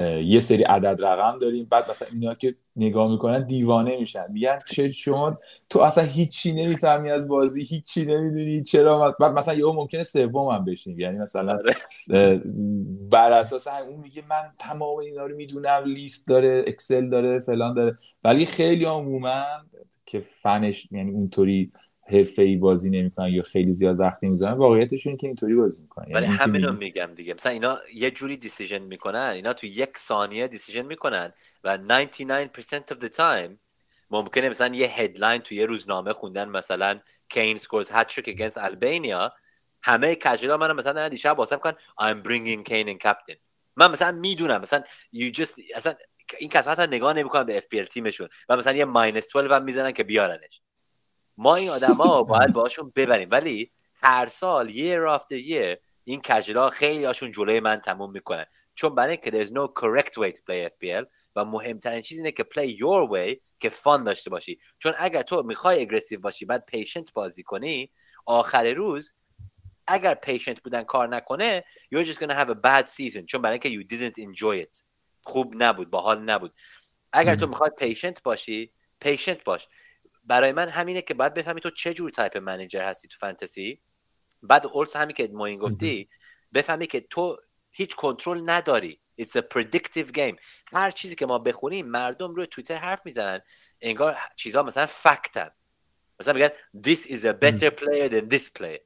یه 0.00 0.40
سری 0.40 0.62
عدد 0.62 1.04
رقم 1.04 1.38
داریم. 1.38 1.66
بعد 1.70 1.90
مثلا 1.90 2.08
اینا 2.12 2.34
که 2.34 2.54
نگاه 2.76 3.10
می‌کنن 3.10 3.46
دیوانه 3.46 3.96
میشن. 3.96 4.24
میگن 4.32 4.58
چه 4.66 4.92
شما 4.92 5.38
تو 5.70 5.80
اصلا 5.80 6.04
هیچی 6.04 6.52
نمی‌فهمی 6.52 7.10
از 7.10 7.28
بازی 7.28 7.64
هیچی 7.64 8.04
نمی‌دونی 8.04 8.62
چرا 8.62 9.16
بعد 9.20 9.32
مثلا 9.32 9.54
یهو 9.54 9.72
ممکنه 9.72 10.02
سوم 10.02 10.48
هم 10.48 10.64
بشیم. 10.64 11.00
یعنی 11.00 11.18
مثلا 11.18 11.58
آره. 11.58 12.42
بر 13.10 13.32
اساس 13.32 13.66
اون 13.66 14.00
میگه 14.00 14.22
من 14.28 14.42
تمام 14.58 14.98
اینا 14.98 15.26
رو 15.26 15.36
می‌دونم. 15.36 15.82
لیست 15.86 16.28
داره 16.28 16.64
اکسل 16.66 17.08
داره 17.08 17.40
فلان 17.40 17.74
داره. 17.74 17.98
ولی 18.24 18.46
خیلی 18.46 18.84
عموما 18.84 19.44
که 20.06 20.20
فنش 20.20 20.88
یعنی 20.90 21.10
اونطوری 21.10 21.72
حرفه 22.08 22.42
ای 22.42 22.56
بازی 22.56 22.90
نمی‌کنن 22.90 23.28
یا 23.28 23.42
خیلی 23.42 23.72
زیاد 23.72 24.00
وقت 24.00 24.24
نمی‌ذارن 24.24 24.52
واقعیتش 24.52 25.06
اینه 25.06 25.18
که 25.18 25.26
اینطوری 25.26 25.54
بازی 25.54 25.82
می‌کنن. 25.82 26.14
ولی 26.14 26.24
یعنی 26.24 26.36
همین 26.36 26.64
رو 26.64 26.72
میگم 26.72 27.10
دیگه. 27.14 27.34
مثلا 27.34 27.52
اینا 27.52 27.78
یه 27.94 28.10
جوری 28.10 28.36
decision 28.36 28.78
می‌کنن 28.78 29.32
اینا 29.34 29.52
تو 29.52 29.66
یک 29.66 29.98
ثانیه 29.98 30.48
decision 30.48 30.82
می‌کنن 30.82 31.32
و 31.64 31.78
99% 31.78 32.92
of 32.92 32.96
the 32.96 33.16
time 33.16 33.50
ممکنه 34.10 34.48
مثلا 34.48 34.74
یه 34.74 34.86
headline 34.86 35.42
تو 35.42 35.54
یه 35.54 35.66
روزنامه 35.66 36.12
خوندن 36.12 36.48
مثلا 36.48 37.00
Kane 37.28 37.56
scores 37.56 37.90
hat-trick 37.90 38.28
against 38.28 38.58
Albania 38.58 39.32
همه 39.82 40.16
casual 40.24 40.52
ا 40.52 40.56
من 40.56 40.72
مثلا 40.72 41.08
دیشب 41.08 41.38
واسه 41.38 41.56
کین 41.56 41.72
I'm 41.72 42.22
bringing 42.26 42.68
Kane 42.68 42.88
in 42.88 43.06
captain. 43.06 43.36
من 43.76 43.90
مثلا 43.90 44.12
می‌دونم 44.12 44.60
مثلا 44.60 44.82
you 45.16 45.36
just 45.36 45.54
اصلا 45.74 45.94
این 46.38 46.50
کسا 46.50 46.70
حتی 46.70 46.82
نگاه 46.82 47.12
نمی‌کنن 47.12 47.44
به 47.44 47.60
FPL 47.60 47.86
تیمشون 47.88 48.28
و 48.48 48.56
مثلا 48.56 48.72
یه 48.72 48.84
minus 48.84 49.28
12 49.32 49.54
هم 49.54 49.64
می‌زنن 49.64 49.92
که 49.92 50.04
بیارنش. 50.04 50.60
ما 51.36 51.54
این 51.54 51.70
آدما 51.70 52.22
باید 52.22 52.52
باشون 52.52 52.92
ببریم. 52.96 53.28
ولی 53.30 53.70
هر 54.02 54.26
سال 54.26 54.70
یه 54.70 54.98
raft 54.98 55.32
of 55.32 55.80
این 56.04 56.20
casual 56.22 56.63
ا 56.63 56.70
خیلی 56.70 57.04
هاشون 57.04 57.32
جلوی 57.32 57.60
من 57.60 57.76
تموم 57.76 58.10
می‌کنن 58.10 58.46
چون 58.74 58.94
برای 58.94 59.10
اینکه 59.10 59.30
there's 59.30 59.48
no 59.48 59.68
correct 59.80 60.12
way 60.12 60.32
to 60.36 60.40
play 60.40 60.70
FPL 60.70 61.06
و 61.36 61.44
مهمترین 61.44 62.02
چیز 62.02 62.18
اینه 62.18 62.32
که 62.32 62.42
play 62.42 62.78
your 62.78 63.10
way 63.12 63.40
که 63.60 63.68
fun 63.68 64.04
داشته 64.04 64.30
باشی. 64.30 64.58
چون 64.78 64.92
اگر 64.98 65.22
تو 65.22 65.42
می‌خوای 65.42 65.80
aggressive 65.80 66.20
باشی 66.20 66.44
بعد 66.44 66.64
patient 66.66 67.12
بازی 67.12 67.42
کنی 67.42 67.90
آخر 68.26 68.72
روز 68.72 69.14
اگر 69.86 70.14
patient 70.14 70.60
بودن 70.60 70.82
کار 70.82 71.08
نکنه 71.08 71.64
you're 71.94 72.06
just 72.06 72.18
gonna 72.18 72.34
have 72.34 72.50
a 72.50 72.54
bad 72.54 72.86
season. 72.86 73.24
چون 73.24 73.42
برای 73.42 73.58
اینکه 73.62 73.84
you 73.84 73.88
didn't 73.88 74.18
enjoy 74.18 74.66
it. 74.66 74.82
خوب 75.24 75.54
نبود 75.56 75.90
باحال 75.90 76.22
نبود. 76.22 76.52
اگر 77.12 77.36
تو 77.36 77.46
می‌خوای 77.46 77.70
patient 77.78 78.22
باشی 78.22 78.72
patient 79.00 79.44
باش. 79.44 79.68
برای 80.26 80.52
من 80.52 80.68
همینه 80.68 81.02
که 81.02 81.14
باید 81.14 81.34
بفهمی 81.34 81.60
تو 81.60 81.70
چه 81.70 81.94
جور 81.94 82.10
type 82.10 82.36
manager 82.36 82.80
هستی 82.82 83.08
تو 83.08 83.18
فانتزی. 83.18 83.80
بعد 84.42 84.66
اولش 84.66 84.96
همین 84.96 85.14
که 85.14 85.28
ما 85.32 85.46
این 85.46 85.58
گفتی 85.58 86.08
بفهمی 86.54 86.86
که 86.86 87.00
تو 87.00 87.36
هیچ 87.70 87.94
کنترل 87.94 88.50
نداری. 88.50 89.00
It's 89.20 89.36
a 89.36 89.42
predictive 89.54 90.12
game. 90.12 90.36
هر 90.72 90.90
چیزی 90.90 91.14
که 91.14 91.26
ما 91.26 91.38
بخونیم 91.38 91.86
مردم 91.86 92.34
روی 92.34 92.46
توییتر 92.46 92.76
حرف 92.76 93.00
می‌زنن. 93.04 93.40
انگار 93.80 94.16
چیزها 94.36 94.62
مثلا 94.62 94.86
fact 94.86 95.29
ن. 95.29 95.50
مثلا 96.20 96.34
میگن 96.34 96.48
this 96.86 97.00
is 97.06 97.24
a 97.24 97.32
better 97.44 97.70
player 97.70 98.08
than 98.08 98.34
this 98.34 98.48
player. 98.58 98.80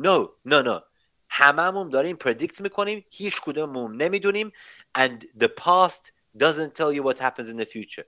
No 0.00 0.28
no 0.48 0.62
no. 0.66 0.82
هممون 1.28 1.88
داریم 1.88 2.16
predict 2.16 2.60
می‌کنیم. 2.60 3.04
هیچ 3.10 3.40
کدوممون 3.40 4.02
نمی‌دونیم. 4.02 4.52
And 4.98 5.24
the 5.40 5.48
past 5.48 6.12
doesn't 6.38 6.74
tell 6.74 6.92
you 6.92 7.02
what 7.02 7.18
happens 7.18 7.48
in 7.48 7.56
the 7.56 7.66
future. 7.66 8.06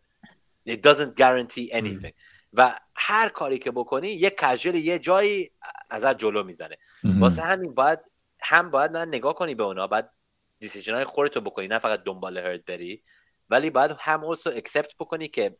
It 0.68 0.80
doesn't 0.82 1.14
guarantee 1.16 1.72
anything. 1.72 2.12
و 2.52 2.78
هر 2.94 3.28
کاری 3.28 3.58
که 3.58 3.70
بکنی 3.70 4.08
یه 4.08 4.30
کژل 4.30 4.74
یه 4.74 4.98
جایی 4.98 5.50
ازت 5.90 6.18
جلو 6.18 6.42
می‌زنه. 6.42 6.76
واسه 7.20 7.42
همین 7.42 7.74
باید 7.74 7.98
هم 8.40 8.70
باید 8.70 8.96
نه 8.96 9.04
نگاه 9.04 9.34
کنی 9.34 9.54
به 9.54 9.62
اونا 9.62 9.86
باید 9.86 10.04
دیسیژن 10.58 10.94
های 10.94 11.04
خودتو 11.04 11.40
بکنی 11.40 11.68
نه 11.68 11.78
فقط 11.78 12.02
دنبال 12.04 12.38
هرد 12.38 12.64
بری. 12.64 13.02
ولی 13.50 13.70
باید 13.70 13.90
هم 13.98 14.34
also 14.34 14.46
اکسپت 14.46 14.94
بکنی 14.98 15.28
که 15.28 15.56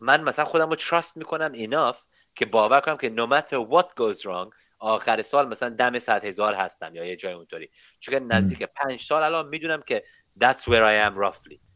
من 0.00 0.22
مثلا 0.22 0.44
خودم 0.44 0.70
رو 0.70 0.76
trust 0.76 1.16
می‌کنم 1.16 1.52
enough 1.54 1.98
که 2.34 2.46
باور 2.46 2.80
کنم 2.80 2.96
که 2.96 3.14
no 3.16 3.28
matter 3.30 3.56
what 3.72 3.86
goes 3.86 4.22
wrong 4.22 4.54
آخر 4.78 5.22
سال 5.22 5.48
مثلا 5.48 5.68
دم 5.68 5.98
صد 5.98 6.24
هزار 6.24 6.54
هستم 6.54 6.94
یا 6.94 7.04
یه 7.04 7.16
جای 7.16 7.32
اونطوری. 7.32 7.70
چون 7.98 8.32
نزدیک 8.32 8.62
پنج 8.62 9.02
سال 9.02 9.22
الان 9.22 9.48
می‌دونم 9.48 9.82
که 9.82 10.04
that's 10.40 10.62
where 10.62 10.84
I 10.84 11.10
am 11.10 11.18
roughly. 11.24 11.71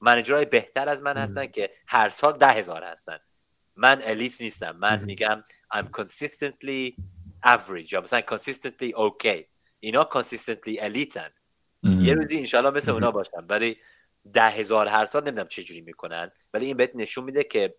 منجرهای 0.00 0.44
بهتر 0.44 0.88
از 0.88 1.02
من 1.02 1.16
هستن 1.16 1.46
که 1.46 1.70
هر 1.86 2.08
سال 2.08 2.38
ده 2.38 2.48
هزار 2.48 2.84
هستن. 2.84 3.18
من 3.76 4.02
الیت 4.04 4.40
نیستم. 4.40 4.76
من 4.76 5.04
میگم 5.04 5.42
I'm 5.74 5.86
consistently 6.00 7.02
average. 7.44 7.92
یا 7.92 8.00
مثلا 8.00 8.20
consistently 8.20 8.92
okay. 8.92 9.44
اینا 9.80 10.08
consistently 10.14 10.76
الیتن 10.78 11.30
یه 11.82 12.14
روزی 12.14 12.38
انشالله 12.38 12.70
مثل 12.70 12.90
اونا 12.90 13.10
باشم. 13.10 13.46
ولی 13.48 13.78
ده 14.32 14.48
هزار 14.48 14.86
هر 14.86 15.04
سال 15.04 15.22
نمی‌دونم 15.22 15.48
چه 15.48 15.62
جوری 15.62 15.80
می‌کنن. 15.80 16.30
ولی 16.54 16.66
این 16.66 16.76
بهت 16.76 16.90
نشون 16.94 17.24
میده 17.24 17.44
که 17.44 17.74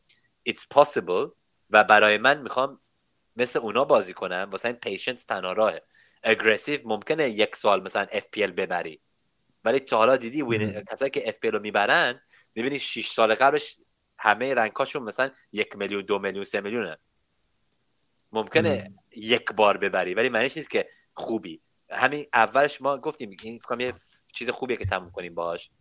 it's 0.49 0.61
possible 0.75 1.31
و 1.69 1.83
برای 1.83 2.17
من 2.17 2.41
می‌خوام 2.41 2.79
مثل 3.35 3.59
اونا 3.59 3.85
بازی 3.85 4.13
کنم. 4.13 4.47
واسه 4.51 4.67
این 4.67 4.77
پیشنس 4.77 5.23
تنها 5.23 5.51
راهه. 5.51 5.81
اگریسیو 6.23 6.79
ممکنه 6.85 7.29
یک 7.29 7.55
سال 7.55 7.83
مثلا 7.83 8.05
FPL 8.05 8.39
ببری. 8.39 9.01
ولی 9.63 9.79
تا 9.79 9.97
حالا 9.97 10.17
دیدی 10.17 10.41
وین 10.41 10.83
کسایی 10.83 11.11
که 11.11 11.31
FPL 11.31 11.49
رو 11.53 11.59
می‌برن 11.59 12.19
می‌بینی 12.55 12.79
6 12.79 13.07
سال 13.09 13.35
قبلش 13.35 13.77
همه 14.17 14.53
رنگاشون 14.53 15.03
مثلا 15.03 15.31
یک 15.51 15.75
میلیون 15.75 16.01
دو 16.01 16.19
میلیون 16.19 16.43
سه 16.43 16.61
میلیونه. 16.61 16.97
ممکنه 18.31 18.93
یک 19.15 19.53
بار 19.53 19.77
ببری 19.77 20.13
ولی 20.13 20.29
معنیش 20.29 20.57
نیست 20.57 20.69
که 20.69 20.89
خوبی. 21.13 21.61
همین 21.91 22.25
اولش 22.33 22.81
ما 22.81 22.97
گفتیم 22.97 23.35
این 23.43 23.59
فکر 23.59 23.81
یه 23.81 23.93
چیز 24.33 24.49
خوبیه 24.49 24.77
که 24.77 24.85
تموم 24.85 25.11
کنیم 25.11 25.35
باش 25.35 25.71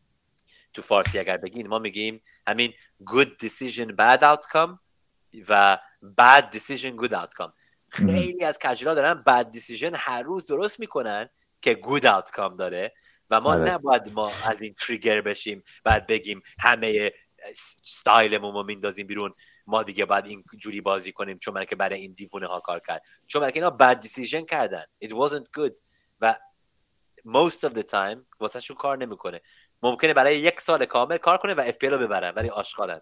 تو 0.73 0.83
فارسی 0.83 1.19
اگر 1.19 1.37
بگین 1.37 1.69
ما 1.69 1.79
میگیم 1.79 2.23
همین 2.47 2.73
good 3.11 3.29
decision 3.47 3.89
bad 3.89 4.21
outcome 4.21 4.79
و 5.49 5.79
bad 6.21 6.45
decision 6.57 7.03
good 7.03 7.13
outcome. 7.13 7.53
خیلی 7.89 8.45
از 8.45 8.59
کجلا 8.59 8.95
دارن 8.95 9.25
bad 9.29 9.57
decision 9.57 9.95
هر 9.95 10.23
روز 10.23 10.47
درست 10.47 10.81
می‌کنن 10.81 11.29
که 11.63 11.81
good 11.83 12.03
outcome 12.03 12.57
داره. 12.59 12.95
و 13.31 13.41
ما 13.41 13.53
آره. 13.53 13.71
نباید 13.71 14.13
ما 14.13 14.33
از 14.45 14.63
این 14.63 14.75
تریگر 14.75 15.21
بشیم 15.21 15.63
بعد 15.85 16.07
بگیم 16.07 16.43
همه 16.59 17.13
ستایلمون 17.85 18.55
رو 18.55 18.63
میندازیم 18.63 19.07
بیرون. 19.07 19.33
ما 19.67 19.83
دیگه 19.83 20.05
باید 20.05 20.27
این 20.27 20.45
جوری 20.59 20.81
بازی 20.81 21.13
کنیم 21.13 21.39
چون 21.39 21.65
که 21.65 21.77
برای 21.77 22.01
این 22.01 22.13
دیوونه 22.13 22.47
ها 22.47 22.61
کار 22.61 22.81
کرد. 22.81 23.03
چون 23.27 23.51
که 23.51 23.53
اینا 23.55 23.77
bad 23.81 23.97
decision 23.97 24.47
کردن. 24.47 24.85
It 25.05 25.09
wasn't 25.09 25.61
good. 25.61 25.81
و 26.21 26.35
most 27.27 27.69
of 27.69 27.73
the 27.73 27.83
time 27.83 28.19
واسه 28.41 28.61
شون 28.61 28.77
کار 28.77 28.99
نمی‌کنه. 28.99 29.41
ممکنه 29.83 30.15
برای 30.15 30.39
یک 30.39 30.61
سال 30.61 30.85
کامل 30.85 31.17
کار 31.17 31.39
کنه 31.39 31.55
و 31.55 31.73
FPL 31.73 31.85
رو 31.85 31.99
ببرن 31.99 32.31
ولی 32.31 32.49
آشغالن. 32.49 33.01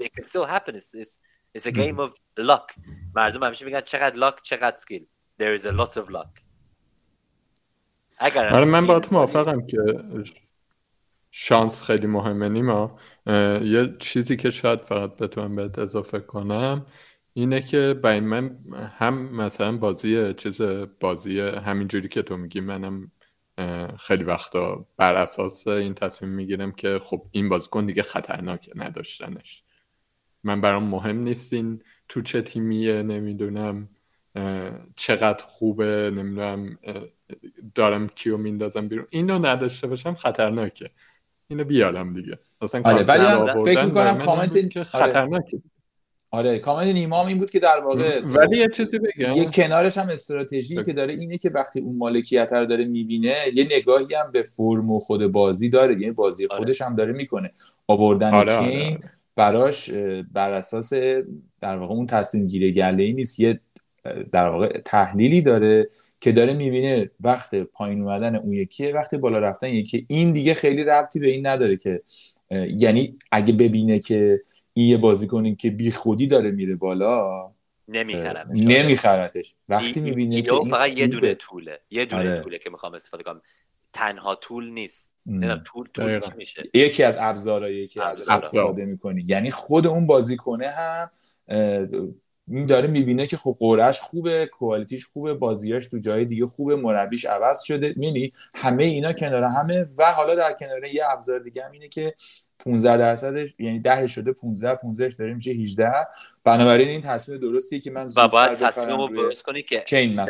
it 0.00 0.12
can 0.14 0.24
still 0.24 0.44
happen. 0.44 0.74
It's, 0.74 0.94
it's, 0.94 1.20
it's 1.54 1.66
a 1.66 1.72
game 1.72 1.98
of 2.00 2.10
luck. 2.38 2.78
مردم 3.14 3.44
همیشه 3.44 3.64
میگن 3.64 3.80
چقدر 3.80 4.30
luck 4.30 4.42
چقدر 4.42 4.76
skill. 4.76 5.02
There 5.38 5.54
is 5.58 5.64
a 5.64 5.72
lot 5.72 5.96
of 5.96 6.08
luck. 6.08 6.51
اگر 8.22 8.54
آره 8.54 8.70
من 8.70 8.86
با 8.86 9.00
تو 9.00 9.14
موافقم 9.14 9.66
که 9.66 9.78
شانس 11.30 11.82
خیلی 11.82 12.06
مهمه 12.06 12.48
نیما. 12.48 12.98
یه 13.62 13.96
چیزی 13.98 14.36
که 14.36 14.50
شاید 14.50 14.80
فقط 14.80 15.16
بتونم 15.16 15.56
بهت 15.56 15.78
اضافه 15.78 16.20
کنم 16.20 16.86
اینه 17.34 17.62
که 17.62 17.94
برای 18.02 18.20
من 18.20 18.58
هم 18.98 19.36
مثلا 19.36 19.76
بازی 19.76 20.34
چیز 20.34 20.60
بازی 21.00 21.40
همینجوری 21.40 22.08
که 22.08 22.22
تو 22.22 22.36
میگی 22.36 22.60
منم 22.60 23.10
خیلی 23.98 24.24
وقتا 24.24 24.86
بر 24.96 25.14
اساس 25.14 25.68
این 25.68 25.94
تصمیم 25.94 26.30
می‌گیرم 26.30 26.72
که 26.72 26.98
خب 26.98 27.26
این 27.32 27.48
بازیکن 27.48 27.86
دیگه 27.86 28.02
خطرناکه 28.02 28.72
نداشتنش. 28.74 29.62
من 30.44 30.60
برام 30.60 30.84
مهم 30.84 31.18
نیستین 31.18 31.82
تو 32.08 32.20
چه 32.20 32.42
تیمیه 32.42 33.02
نمی‌دونم 33.02 33.88
چقدر 34.96 35.44
خوبه 35.44 36.10
نمی‌دونم 36.14 36.78
دارم 37.74 38.08
کیو 38.08 38.36
میندازم 38.36 38.88
بیرون. 38.88 39.06
اینو 39.10 39.46
نداشته 39.46 39.86
باشم 39.86 40.14
خطرناکه. 40.14 40.86
اینو 41.48 41.64
بیارم 41.64 42.14
دیگه. 42.14 42.38
مثلا 42.62 42.82
آره 42.84 43.04
ولی 43.04 43.64
فکر 43.64 43.84
می‌کنم 43.84 44.18
کامنت 44.18 44.70
که 44.70 44.84
خطرناکه. 44.84 45.62
آره 46.30 46.58
کامنت 46.58 46.88
نیما 46.88 47.26
این 47.26 47.38
بود 47.38 47.50
که 47.50 47.58
در 47.58 47.80
واقع 47.80 48.20
ولی 48.24 48.58
یه 48.58 48.68
چیزی 48.68 48.98
بگم. 48.98 49.32
یه 49.32 49.44
کنارش 49.44 49.98
هم 49.98 50.08
استراتژی 50.08 50.84
که 50.84 50.92
داره 50.92 51.14
اینه 51.14 51.38
که 51.38 51.50
وقتی 51.50 51.80
اون 51.80 51.96
مالکیت 51.96 52.52
رو 52.52 52.66
داره 52.66 52.84
می‌بینه 52.84 53.36
یه 53.54 53.68
نگاهی 53.70 54.14
هم 54.14 54.30
به 54.32 54.42
فرم 54.42 54.90
و 54.90 55.00
خود 55.00 55.26
بازی 55.26 55.68
داره. 55.68 56.00
یعنی 56.00 56.10
بازی 56.10 56.46
آره. 56.46 56.58
خودش 56.58 56.82
هم 56.82 56.96
داره 56.96 57.12
می‌کنه. 57.12 57.50
آوردن 57.86 58.34
آره 58.34 58.58
کین 58.58 58.86
آره. 58.86 59.00
براش 59.36 59.90
بر 60.32 60.50
اساس 60.50 60.92
در 61.60 61.76
واقع 61.76 61.94
اون 61.94 62.06
تصمیم 62.06 62.46
گیره 62.46 62.70
گله 62.70 63.02
ای 63.02 63.12
نیست. 63.12 63.40
یه 63.40 63.60
در 64.32 64.48
واقع 64.48 64.80
تحلیلی 64.84 65.42
داره. 65.42 65.88
که 66.22 66.32
داره 66.32 66.54
می‌بینه 66.54 67.10
وقت 67.20 67.54
پایین 67.54 68.02
اومدن 68.02 68.36
اون 68.36 68.52
یکیه 68.52 68.92
وقتی 68.92 69.16
بالا 69.16 69.38
رفتن 69.38 69.68
یکی 69.68 70.06
این 70.08 70.32
دیگه 70.32 70.54
خیلی 70.54 70.84
ربطی 70.84 71.20
به 71.20 71.28
این 71.28 71.46
نداره 71.46 71.76
که 71.76 72.02
یعنی 72.50 73.18
اگه 73.32 73.52
ببینه 73.52 73.98
که 73.98 74.40
این 74.72 74.88
یه 74.88 74.96
بازیکنی 74.96 75.56
که 75.56 75.70
بی 75.70 75.90
خودی 75.90 76.26
داره 76.26 76.50
میره 76.50 76.74
بالا 76.74 77.50
نمیخرمش. 77.88 78.58
نمیخرتش 78.60 79.54
وقتی 79.68 80.00
می‌بینه 80.00 80.42
که 80.42 80.54
این 80.54 80.70
فقط 80.70 80.98
یه 80.98 81.06
دونه 81.06 81.34
طوله. 81.34 81.78
یه 81.90 82.04
دونه 82.04 82.30
آره. 82.30 82.40
طوله 82.40 82.58
که 82.58 82.70
می‌خوام 82.70 82.94
استفاده 82.94 83.22
کنم. 83.22 83.42
تنها 83.92 84.34
طول 84.34 84.70
نیست. 84.70 85.12
طول 85.64 85.88
طول 85.94 86.20
میشه؟ 86.36 86.70
یکی 86.74 87.02
از 87.02 87.16
ابزارهایی 87.20 87.76
یکی 87.76 88.00
از 88.00 88.28
استفاده 88.28 88.84
می‌کنی. 88.84 89.24
یعنی 89.26 89.50
خود 89.50 89.86
اون 89.86 90.06
بازیکنه 90.06 90.68
هم 90.68 91.10
این 92.48 92.66
داره 92.66 92.86
می‌بینه 92.86 93.26
که 93.26 93.36
خب 93.36 93.56
قرعش 93.60 94.00
خوبه 94.00 94.46
کوالیتیش 94.46 95.06
خوبه 95.06 95.34
بازیاش 95.34 95.86
تو 95.86 95.98
جای 95.98 96.24
دیگه 96.24 96.46
خوبه 96.46 96.76
مربیش 96.76 97.24
عوض 97.24 97.62
شده. 97.62 97.88
می‌بینی 97.88 98.32
همه 98.54 98.84
اینا 98.84 99.12
کنار 99.12 99.44
همه 99.44 99.86
و 99.98 100.12
حالا 100.12 100.34
در 100.34 100.52
کنار 100.52 100.84
یه 100.84 101.02
ابزار 101.10 101.38
دیگه 101.38 101.64
هم 101.64 101.72
اینه 101.72 101.88
که 101.88 102.14
15 102.64 102.96
درصدش 102.96 103.54
یعنی 103.58 103.78
10 103.78 104.06
شده 104.06 104.32
15 104.32 104.74
15 104.74 105.08
داره 105.08 105.34
میشه 105.34 105.50
18 105.50 105.92
بنابراین 106.44 106.88
این 106.88 107.02
تصمیم 107.02 107.38
درستیه 107.38 107.78
که 107.78 107.90
من 107.90 108.06
و 108.16 108.28
باید 108.28 108.54
تصمیم 108.54 109.00
رو 109.00 109.08
درست 109.08 109.42
کنی 109.42 109.62
که 109.62 109.84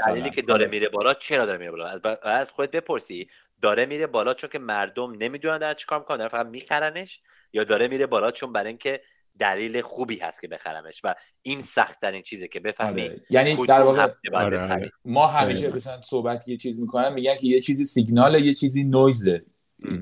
دلیلی 0.07 0.31
که 0.31 0.43
داره 0.43 0.67
میره 0.67 0.89
بالا 0.89 1.15
چرا 1.15 1.47
داره 1.47 1.59
میره 1.59 1.71
بالا؟ 1.71 1.87
از, 1.87 2.01
از 2.23 2.51
خودت 2.51 2.71
بپرسی 2.71 3.29
داره 3.63 3.87
میره 3.87 4.07
بالا 4.07 4.35
چون 4.35 4.51
که 4.51 4.59
مردم 4.59 5.13
نمی‌دونن 5.19 5.59
دارن 5.59 5.75
چیکار 5.75 5.99
می‌کنن 5.99 6.17
دارن 6.17 6.29
فقط 6.29 6.47
میخرنش 6.47 7.21
یا 7.53 7.65
داره 7.65 7.89
میره 7.89 8.07
بالا 8.07 8.31
چون 8.31 8.53
برای 8.53 8.69
اینکه 8.69 9.01
دلیل 9.39 9.81
خوبی 9.81 10.17
هست 10.17 10.41
که 10.41 10.49
بخرمش 10.49 11.01
و 11.05 11.15
این 11.43 11.63
سخت 11.63 12.01
ترین 12.01 12.23
چیزه 12.23 12.49
که 12.49 12.61
بفهمی 12.61 13.03
آره. 13.03 13.21
یعنی 13.31 13.67
در 13.67 13.83
واقع 13.83 14.09
آره، 14.33 14.73
آره. 14.73 14.93
ما 15.05 15.27
همیشه 15.27 15.77
مثلا 15.77 16.03
صحبت 16.03 16.49
یه 16.49 16.57
چیز 16.57 16.81
می‌کنن 16.81 17.13
میگن 17.13 17.37
که 17.37 17.47
یه 17.47 17.61
چیزی 17.61 17.85
سیگناله 17.85 18.41
یه 18.41 18.55
چیزی 18.55 18.85
نویزه. 18.85 19.45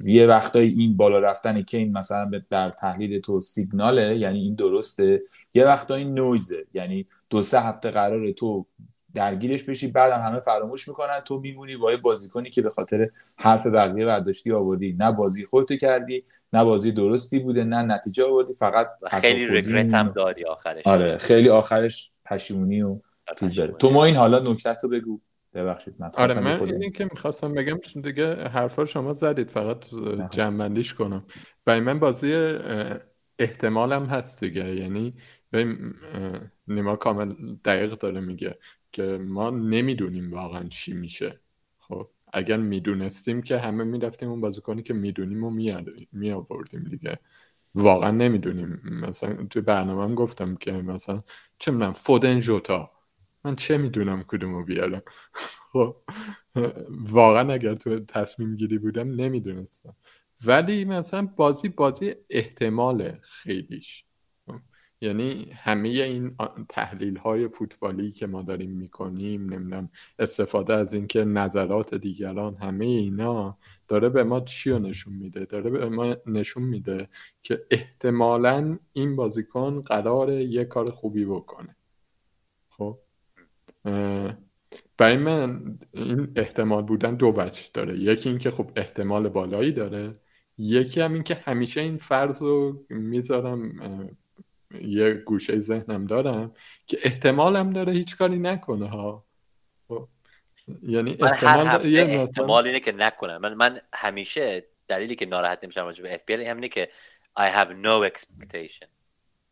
یه 0.05 0.27
وقتایی 0.27 0.74
این 0.78 0.97
بالا 0.97 1.19
رفتن 1.19 1.62
که 1.62 1.78
این 1.78 1.93
مثلا 1.93 2.31
در 2.51 2.70
تحلیل 2.70 3.20
تو 3.20 3.40
سیگناله 3.40 4.19
یعنی 4.19 4.39
این 4.39 4.55
درسته. 4.55 5.23
یه 5.55 5.65
وقتایی 5.65 6.05
نویزه 6.05 6.66
یعنی 6.74 7.07
دو 7.31 7.43
سه 7.43 7.61
هفته 7.61 7.90
قرار 7.90 8.31
تو 8.31 8.66
درگیرش 9.15 9.65
بشی 9.65 9.93
بعدم 9.93 10.20
همه 10.20 10.40
فراموش 10.40 10.89
می‌کنن 10.89 11.20
تو 11.20 11.40
میمونی 11.40 11.77
با 11.77 11.90
یه 11.90 11.97
بازیکنی 11.97 12.51
که 12.51 12.62
به 12.62 12.70
خاطر 12.70 13.11
حرف 13.36 13.66
بقیه 13.66 14.07
برداشتی 14.07 14.52
آوردی. 14.52 14.93
نه 14.93 15.12
بازی 15.12 15.44
خودتو 15.44 15.77
کردی 15.77 16.24
نه 16.52 16.64
بازی 16.64 16.93
درستی 16.93 17.39
بوده 17.39 17.64
نه 17.64 17.82
نتیجه 17.82 18.24
آوردی 18.24 18.52
فقط 18.52 18.89
خیلی 19.10 19.47
رگرت 19.47 19.94
هم 19.94 20.09
داری 20.09 20.44
آخرش. 20.44 20.86
آره 20.86 21.18
خیلی 21.18 21.48
آخرش 21.48 22.12
پشیمونی 22.24 22.82
و 22.82 23.01
چیز 23.40 23.55
داره. 23.55 23.72
تو 23.72 23.90
ما 23.90 24.05
این 24.05 24.16
حالا 24.16 24.39
نکته 24.39 24.74
تو 24.74 24.89
بگو. 24.89 25.20
ببخشید 25.55 25.94
من 25.98 26.10
آره 26.16 26.40
من 26.40 26.74
این 26.81 26.93
که 26.93 27.05
می‌خواستم 27.05 27.55
بگم 27.55 27.78
دیگه 28.02 28.48
حرفا 28.48 28.85
شما 28.85 29.12
زدید 29.12 29.51
فقط 29.51 29.85
جنبندیش 30.31 30.94
کنم. 30.94 31.24
برای 31.64 31.81
من 31.81 31.98
بازی 31.98 32.59
احتمالم 33.39 34.05
هست 34.05 34.44
دیگه. 34.44 34.77
یعنی 34.77 35.14
نیما 36.68 36.97
کامل 36.97 37.35
دقیق 37.64 37.90
داره 37.90 38.20
میگه 38.20 38.59
که 38.93 39.02
ما 39.02 39.51
نمی‌دونیم 39.51 40.32
واقعا 40.32 40.64
چی 40.64 40.93
میشه. 40.93 41.40
اگر 42.32 42.57
می‌دونستیم 42.57 43.43
که 43.43 43.59
همه 43.59 43.85
می‌رفتیم 43.85 44.28
اون 44.31 44.40
بازیکنی 44.40 44.82
که 44.82 44.94
می‌دونیم 44.94 45.44
و 45.44 45.51
می 46.12 46.31
آوردیم 46.32 46.85
دیگه. 46.85 47.19
واقعا 47.74 48.11
نمی‌دونیم. 48.11 48.81
مثلا 48.85 49.47
توی 49.51 49.62
برنامه 49.62 50.02
هم 50.05 50.15
گفتم 50.15 50.57
که 50.57 50.73
مثلا 50.73 51.23
چه 51.59 51.73
می‌دونم 51.73 51.93
فودن 51.93 52.40
جوتا. 52.40 52.90
من 53.44 53.57
چه 53.57 53.77
می‌دونم 53.77 54.24
کدومو 54.28 54.65
بیارم. 54.65 55.02
خب. 55.73 55.97
واقعا 56.90 57.52
اگر 57.52 57.74
تو 57.74 58.01
تصمیم 58.01 58.57
گیری 58.57 58.78
بودم 58.78 59.11
نمی‌دونستم. 59.15 59.97
ولی 60.47 60.85
مثلا 60.85 61.23
بازی 61.36 61.69
بازی 61.69 62.15
احتمال 62.31 63.12
خیلیش. 63.23 64.05
یعنی 65.01 65.52
همه 65.55 65.89
این 65.89 66.36
تحلیل 66.68 67.16
های 67.16 67.48
فوتبالی 67.48 68.10
که 68.12 68.27
ما 68.27 68.43
داریم 68.43 68.70
می‌کنیم 68.70 69.55
نمی‌دونم 69.55 69.90
استفاده 70.18 70.74
از 70.74 70.94
اینکه 70.94 71.24
نظرات 71.24 71.94
دیگران 71.94 72.56
همه 72.56 72.86
اینا 72.86 73.59
داره 73.89 74.09
به 74.09 74.24
ما 74.24 74.40
چی 74.40 74.70
رو 74.70 74.78
نشون 74.78 75.14
میده؟ 75.14 75.44
داره 75.44 75.70
به 75.70 75.89
ما 75.89 76.16
نشون 76.27 76.62
میده 76.62 77.09
که 77.43 77.66
احتمالا 77.70 78.78
این 78.93 79.16
بازیکن 79.16 79.81
قرار 79.81 80.32
یه 80.32 80.64
کار 80.64 80.90
خوبی 80.90 81.24
بکنه. 81.24 81.77
خب؟ 82.68 82.98
برای 84.98 85.16
من 85.16 85.78
این 85.94 86.32
احتمال 86.36 86.82
بودن 86.82 87.14
دو 87.14 87.35
وجه 87.36 87.62
داره. 87.74 87.98
یکی 87.98 88.28
اینکه 88.28 88.51
خب 88.51 88.70
احتمال 88.77 89.28
بالایی 89.28 89.72
داره. 89.72 90.12
یکی 90.59 91.01
هم 91.01 91.12
اینکه 91.12 91.35
همیشه 91.35 91.81
این 91.81 91.97
فرض 91.97 92.43
رو 92.43 92.85
می‌ذارم 92.90 93.72
یه 94.85 95.15
گوشه 95.15 95.59
ذهنم 95.59 96.07
دارم 96.07 96.53
که 96.87 96.99
احتمالم 97.03 97.73
داره 97.73 97.93
هیچ 97.93 98.17
کاری 98.17 98.39
نکنه 98.39 98.89
ها. 98.89 99.25
خب، 99.89 100.09
یعنی 100.83 101.17
احتمال 101.21 101.85
یه 101.85 102.03
احتمال 102.03 102.67
اینه 102.67 102.81
که 102.81 102.93
نکنه 102.93 103.39
من 103.39 103.55
من 103.55 103.81
همیشه 103.95 104.65
دلیلی 104.89 105.15
که 105.15 105.27
ناراحت 105.27 105.65
نمیشم 105.65 105.85
راجع 105.85 106.03
به 106.03 106.15
اف 106.15 106.25
بی 106.25 106.35
اینه 106.35 106.69
که 106.69 106.89
I 107.39 107.57
have 107.57 107.69
no 107.69 108.11
expectation. 108.11 108.87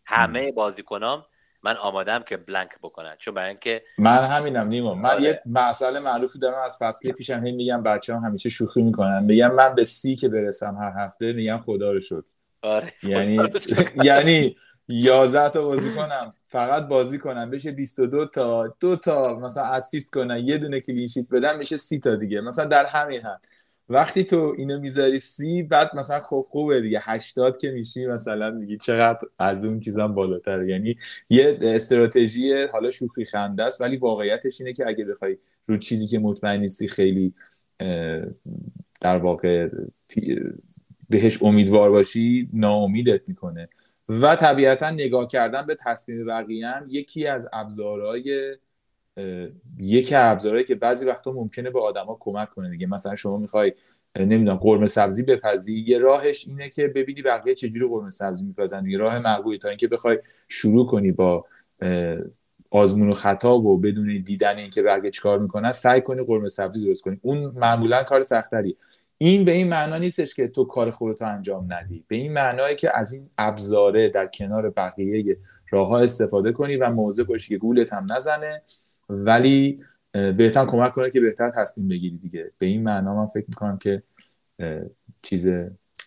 همه 0.06 0.52
بازیکنام 0.52 1.24
من 1.62 1.76
آمادم 1.76 2.22
که 2.22 2.36
بلنک 2.36 2.78
بکنن. 2.82 3.16
چون 3.18 3.34
برای 3.34 3.48
اینکه 3.48 3.82
من 3.98 4.24
همینم 4.24 4.68
نیما. 4.68 4.94
من 4.94 5.10
آره. 5.10 5.22
یه 5.22 5.40
مسئله 5.46 5.98
معروفی 5.98 6.38
دارم 6.38 6.62
از 6.62 6.76
فصل 6.80 7.12
پیشم. 7.12 7.44
هی 7.44 7.52
میگم 7.52 7.82
بچه 7.82 8.14
هم 8.14 8.24
همیشه 8.24 8.48
شوخی 8.48 8.82
می‌کنن. 8.82 9.24
میگم 9.24 9.54
من 9.54 9.74
به 9.74 9.84
سی 9.84 10.16
که 10.16 10.28
برسم 10.28 10.76
هر 10.80 11.04
هفته 11.04 11.32
میگم 11.32 11.58
خدا 11.58 11.92
رو 11.92 12.00
شد 12.00 12.24
آره 12.62 12.92
یعنی 13.02 13.40
یعنی 14.04 14.56
11 14.88 15.48
تا 15.48 15.62
بازی 15.62 15.90
کنم. 15.90 16.34
فقط 16.36 16.88
بازی 16.88 17.18
کنم. 17.18 17.50
بشه 17.50 17.72
22 17.72 18.26
تا 18.26 18.76
دو 18.80 18.96
تا 18.96 19.38
مثلا 19.38 19.64
اسیست 19.64 20.12
کنم 20.12 20.40
یه 20.44 20.58
دونه 20.58 20.80
کلین 20.80 21.06
شیت 21.06 21.28
بدم 21.28 21.58
میشه 21.58 21.76
30 21.76 22.00
تا 22.00 22.14
دیگه. 22.14 22.40
مثلا 22.40 22.64
در 22.64 22.86
همین 22.86 23.20
حد. 23.20 23.46
وقتی 23.88 24.24
تو 24.24 24.54
اینو 24.58 24.80
می‌ذاری 24.80 25.18
سی 25.18 25.62
بعد 25.62 25.96
مثلا 25.96 26.20
خوب 26.20 26.46
خوبه 26.50 26.80
دیگه. 26.80 27.00
80 27.02 27.58
که 27.58 27.70
میشی 27.70 28.06
مثلا 28.06 28.50
میگی 28.50 28.76
چقدر 28.76 29.28
از 29.38 29.64
اون 29.64 29.80
چیزام 29.80 30.14
بالاتر. 30.14 30.68
یعنی 30.68 30.96
یه 31.30 31.58
استراتژی 31.62 32.66
حالا 32.72 32.90
شوخی 32.90 33.24
خنده 33.24 33.64
است 33.64 33.80
ولی 33.80 33.96
واقعیتش 33.96 34.60
اینه 34.60 34.72
که 34.72 34.88
اگه 34.88 35.04
بخوای 35.04 35.36
رو 35.66 35.76
چیزی 35.76 36.06
که 36.06 36.18
مطمئن 36.18 36.60
نیستی 36.60 36.88
خیلی 36.88 37.34
در 39.00 39.16
واقع 39.16 39.68
بهش 41.10 41.42
امیدوار 41.42 41.90
باشی 41.90 42.48
ناامیدت 42.52 43.28
می‌کنه. 43.28 43.68
و 44.08 44.36
طبیعتا 44.36 44.90
نگاه 44.90 45.28
کردن 45.28 45.66
به 45.66 45.74
تصمیم 45.74 46.26
بقیه 46.26 46.74
یکی 46.88 47.26
از 47.26 47.48
ابزارهای 47.52 48.56
یکی 49.78 50.14
ابزارهایی 50.14 50.64
که 50.64 50.74
بعضی 50.74 51.06
وقتا 51.06 51.32
ممکنه 51.32 51.70
به 51.70 51.80
آدما 51.80 52.16
کمک 52.20 52.50
کنه 52.50 52.70
دیگه. 52.70 52.86
مثلا 52.86 53.14
شما 53.14 53.36
می‌خوای 53.36 53.72
نمی‌دونم 54.16 54.56
قرمه 54.56 54.86
سبزی 54.86 55.22
بپزی 55.22 55.78
یه 55.78 55.98
راهش 55.98 56.48
اینه 56.48 56.68
که 56.68 56.88
ببینی 56.88 57.22
بقیه 57.22 57.54
چجوری 57.54 57.88
قرمه 57.88 58.10
سبزی 58.10 58.44
میپزن. 58.44 58.86
یه 58.86 58.98
راه 58.98 59.18
مقبولی 59.18 59.58
تا 59.58 59.68
اینکه 59.68 59.88
بخوای 59.88 60.18
شروع 60.48 60.86
کنی 60.86 61.12
با 61.12 61.44
آزمون 62.70 63.10
و 63.10 63.12
خطا 63.12 63.58
و 63.58 63.78
بدون 63.78 64.22
دیدن 64.22 64.56
اینکه 64.56 64.82
بقیه 64.82 65.10
چیکار 65.10 65.38
می‌کنن 65.38 65.72
سعی 65.72 66.00
کنی 66.00 66.24
قرمه 66.24 66.48
سبزی 66.48 66.84
درست 66.84 67.02
کنی. 67.02 67.18
اون 67.22 67.38
معمولا 67.38 68.02
کار 68.02 68.22
سختری 68.22 68.76
این 69.18 69.44
به 69.44 69.52
این 69.52 69.68
معنا 69.68 69.98
نیستش 69.98 70.34
که 70.34 70.48
تو 70.48 70.64
کار 70.64 70.90
خودتو 70.90 71.24
انجام 71.24 71.72
ندی. 71.72 72.04
به 72.08 72.16
این 72.16 72.32
معنایی 72.32 72.76
که 72.76 72.98
از 72.98 73.12
این 73.12 73.30
ابزاره 73.38 74.08
در 74.08 74.26
کنار 74.26 74.70
بقیه 74.70 75.36
راه 75.70 75.92
استفاده 75.92 76.52
کنی 76.52 76.76
و 76.76 76.90
موضع 76.90 77.24
باشی 77.24 77.48
که 77.48 77.58
گولت 77.58 77.92
هم 77.92 78.06
نزنه 78.10 78.62
ولی 79.08 79.80
بهتر 80.12 80.64
کمک 80.64 80.92
کنه 80.92 81.10
که 81.10 81.20
بهتر 81.20 81.50
تصمیم 81.50 81.88
بگیری 81.88 82.18
دیگه. 82.18 82.50
به 82.58 82.66
این 82.66 82.82
معنا 82.82 83.14
من 83.14 83.26
فکر 83.26 83.46
می‌کنم 83.48 83.78
که 83.78 84.02
چیز 85.22 85.48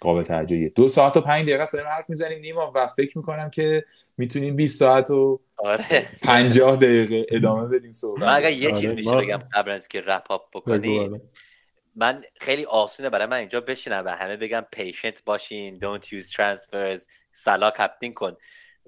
قابل 0.02 0.24
توجهیه. 0.24 0.70
دو 0.70 0.90
ساعت 0.90 1.18
و 1.18 1.22
پنج 1.22 1.46
دقیقه 1.50 1.66
داریم 1.74 1.88
حرف 1.90 2.10
می‌زنیم 2.10 2.40
نیما 2.40 2.72
و 2.76 2.88
فکر 2.88 3.18
می‌کنم 3.18 3.50
که 3.50 3.86
می‌تونیم 4.18 4.56
20 4.56 4.80
ساعت 4.80 5.12
و 5.12 5.40
آره. 5.58 6.08
50 6.22 6.76
دقیقه 6.76 7.26
ادامه 7.30 7.68
بدیم 7.68 7.92
صحبت. 7.92 8.24
من 8.24 8.36
اگر 8.36 8.52
یه 8.52 8.72
چیز 8.72 8.86
آره، 8.86 8.94
میشه 8.94 9.16
بگم 9.16 9.44
قبل 9.54 9.72
از 9.72 9.88
که 9.88 10.02
رپ 10.02 10.32
اپ 10.32 10.42
بکنی 10.54 11.22
من 11.95 12.23
خیلی 12.41 12.65
آسونه 12.65 13.09
برای 13.09 13.26
من 13.26 13.38
اینجا 13.38 13.61
بشینم 13.61 14.03
و 14.05 14.09
همه 14.09 14.38
بگم 14.38 14.65
پیشنت 14.72 15.23
باشین 15.23 15.80
don't 15.80 16.03
use 16.03 16.31
transfers 16.31 17.07
مثلا 17.34 17.72
captain 17.72 18.14
کن. 18.13 18.38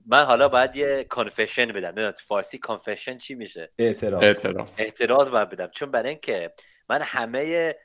من 0.05 0.23
حالا 0.23 0.49
باید 0.49 0.75
یه 0.75 1.03
confession 1.03 1.72
بدم. 1.71 1.93
نه 1.99 2.11
تو 2.11 2.25
فارسی 2.25 2.57
confession 2.57 3.18
چی 3.17 3.35
میشه؟ 3.35 3.71
اعتراض. 3.77 4.23
اعتراض, 4.23 4.69
اعتراض 4.77 5.30
باید 5.30 5.49
بدم. 5.49 5.67
چون 5.67 5.91
برای 5.91 6.09
اینکه 6.09 6.53
من 6.89 7.01
همه 7.01 7.75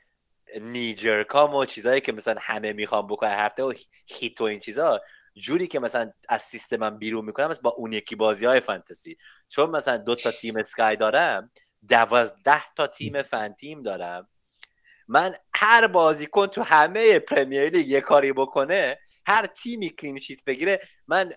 knee-jerk 0.61 1.38
هام 1.38 1.55
و 1.55 1.65
چیزهایی 1.65 2.01
که 2.01 2.11
مثلا 2.11 2.35
همه 2.41 2.73
می‌خوام 2.73 3.07
بکنن 3.07 3.31
هفته 3.31 3.63
و 3.63 3.73
hit 4.05 4.41
و 4.41 4.43
این 4.43 4.59
چیزا 4.59 5.01
جوری 5.35 5.67
که 5.67 5.79
مثلا 5.79 6.11
از 6.29 6.41
سیستمم 6.41 6.97
بیرون 6.97 7.25
می‌کنم 7.25 7.53
با 7.61 7.69
اون 7.69 7.93
یکی 7.93 8.15
بازی 8.15 8.45
های 8.45 8.59
فانتزی. 8.59 9.17
چون 9.47 9.69
مثلا 9.69 9.97
دو 9.97 10.15
تا 10.15 10.31
تیم 10.31 10.57
اسکای 10.57 10.95
دارم 10.95 11.51
دوازده 11.89 12.73
تا 12.75 12.87
تیم 12.87 13.21
FanTeam 13.21 13.83
دارم. 13.83 14.27
من 15.09 15.35
هر 15.53 15.87
بازیکن 15.87 16.47
تو 16.47 16.63
همه 16.63 17.19
Premier 17.19 17.69
League 17.69 17.87
یه 17.87 18.01
کاری 18.01 18.33
بکنه 18.33 18.99
هر 19.25 19.45
تیمی 19.45 19.89
clean 19.89 20.16
sheet 20.16 20.43
بگیره 20.43 20.79
من 21.07 21.33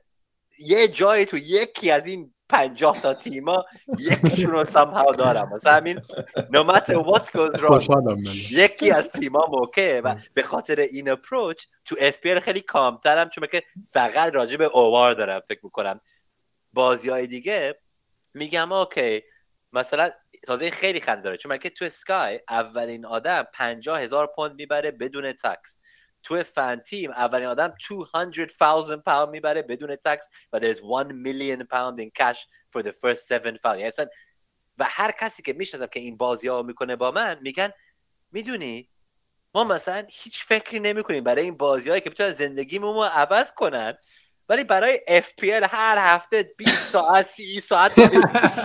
یه 0.59 0.89
جایی 0.89 1.25
تو 1.25 1.37
یکی 1.37 1.91
از 1.91 2.07
این 2.07 2.35
پنجاه 2.49 3.01
تا 3.01 3.15
تیما 3.15 3.65
یکیشون 3.99 4.51
رو 4.51 4.65
somehow 4.65 5.17
دارم. 5.17 5.55
مثلا 5.55 5.73
همین 5.73 6.01
no 6.37 6.65
matter 6.71 6.95
what 6.95 7.25
goes 7.25 7.61
wrong 7.61 8.29
یکی 8.51 8.91
از 8.91 9.11
تیما 9.11 9.47
موقعه 9.51 10.01
و 10.01 10.15
به 10.35 10.43
خاطر 10.43 10.81
این 10.81 11.11
approach 11.11 11.65
تو 11.85 11.97
FPL 12.01 12.41
خیلی 12.41 12.61
calm 12.61 13.00
ترم 13.00 13.29
چون 13.29 13.47
که 13.47 13.63
فقط 13.91 14.35
راجع 14.35 14.57
به 14.57 14.65
OR 14.65 15.13
دارم 15.13 15.41
فکر 15.49 15.61
می‌کنم. 15.63 16.01
بازی 16.73 17.11
های 17.11 17.27
دیگه 17.27 17.79
میگم 18.35 18.73
OK 18.73 19.23
مثلا 19.73 20.11
تازه 20.47 20.71
خیلی 20.71 21.01
خنده 21.01 21.23
داره 21.23 21.37
چون 21.37 21.59
که 21.59 21.71
تو 21.71 21.85
اسکای 21.85 22.41
اولین 22.49 23.07
آدم 23.07 23.47
پنجاه 23.55 24.01
هزار 24.01 24.27
پوند 24.37 24.55
می‌بره 24.55 24.91
بدون 24.91 25.33
tax 25.33 25.79
تو 26.23 26.43
فن 26.43 26.77
تیم 26.77 27.11
اولین 27.11 27.49
آدم 27.49 27.75
200,000 27.89 28.97
پوند 28.97 29.29
می‌بره 29.29 29.63
بدون 29.63 29.97
تکس 29.97 30.29
و 30.53 30.61
there's 30.61 30.79
1 30.79 31.07
million 31.09 31.61
pound 31.67 32.01
in 32.01 32.11
cash 32.23 32.39
for 32.75 32.83
the 32.83 32.93
first 32.93 33.27
seven 33.29 33.57
فقط 33.63 33.79
یعنی 33.79 34.11
و 34.79 34.85
هر 34.89 35.11
کسی 35.11 35.43
که 35.43 35.53
می‌شناسم 35.53 35.87
که 35.87 36.01
این 36.01 36.17
بازی 36.17 36.49
ها 36.49 36.63
می‌کنه 36.63 36.97
با 36.97 37.11
من 37.11 37.39
میگن 37.43 37.73
می‌دونی 38.33 38.89
ما 39.55 39.65
مثلا 39.65 40.07
هیچ 40.11 40.45
فکری 40.45 40.81
نمی‌کنیم 40.81 41.25
برای 41.25 41.45
این 41.45 41.57
بازی 41.57 41.91
هایی 41.91 42.01
که 42.01 42.11
بتونن 42.11 42.31
زندگیمون 42.31 42.95
رو 42.95 43.03
عوض 43.03 43.53
کنن. 43.53 43.99
ولی 44.53 44.65
برای 44.65 45.01
FPL 45.09 45.69
هر 45.71 45.99
هفته 45.99 46.43
20 46.43 46.93
ساعت 46.93 47.27
30 47.27 47.61
ساعت 47.61 47.93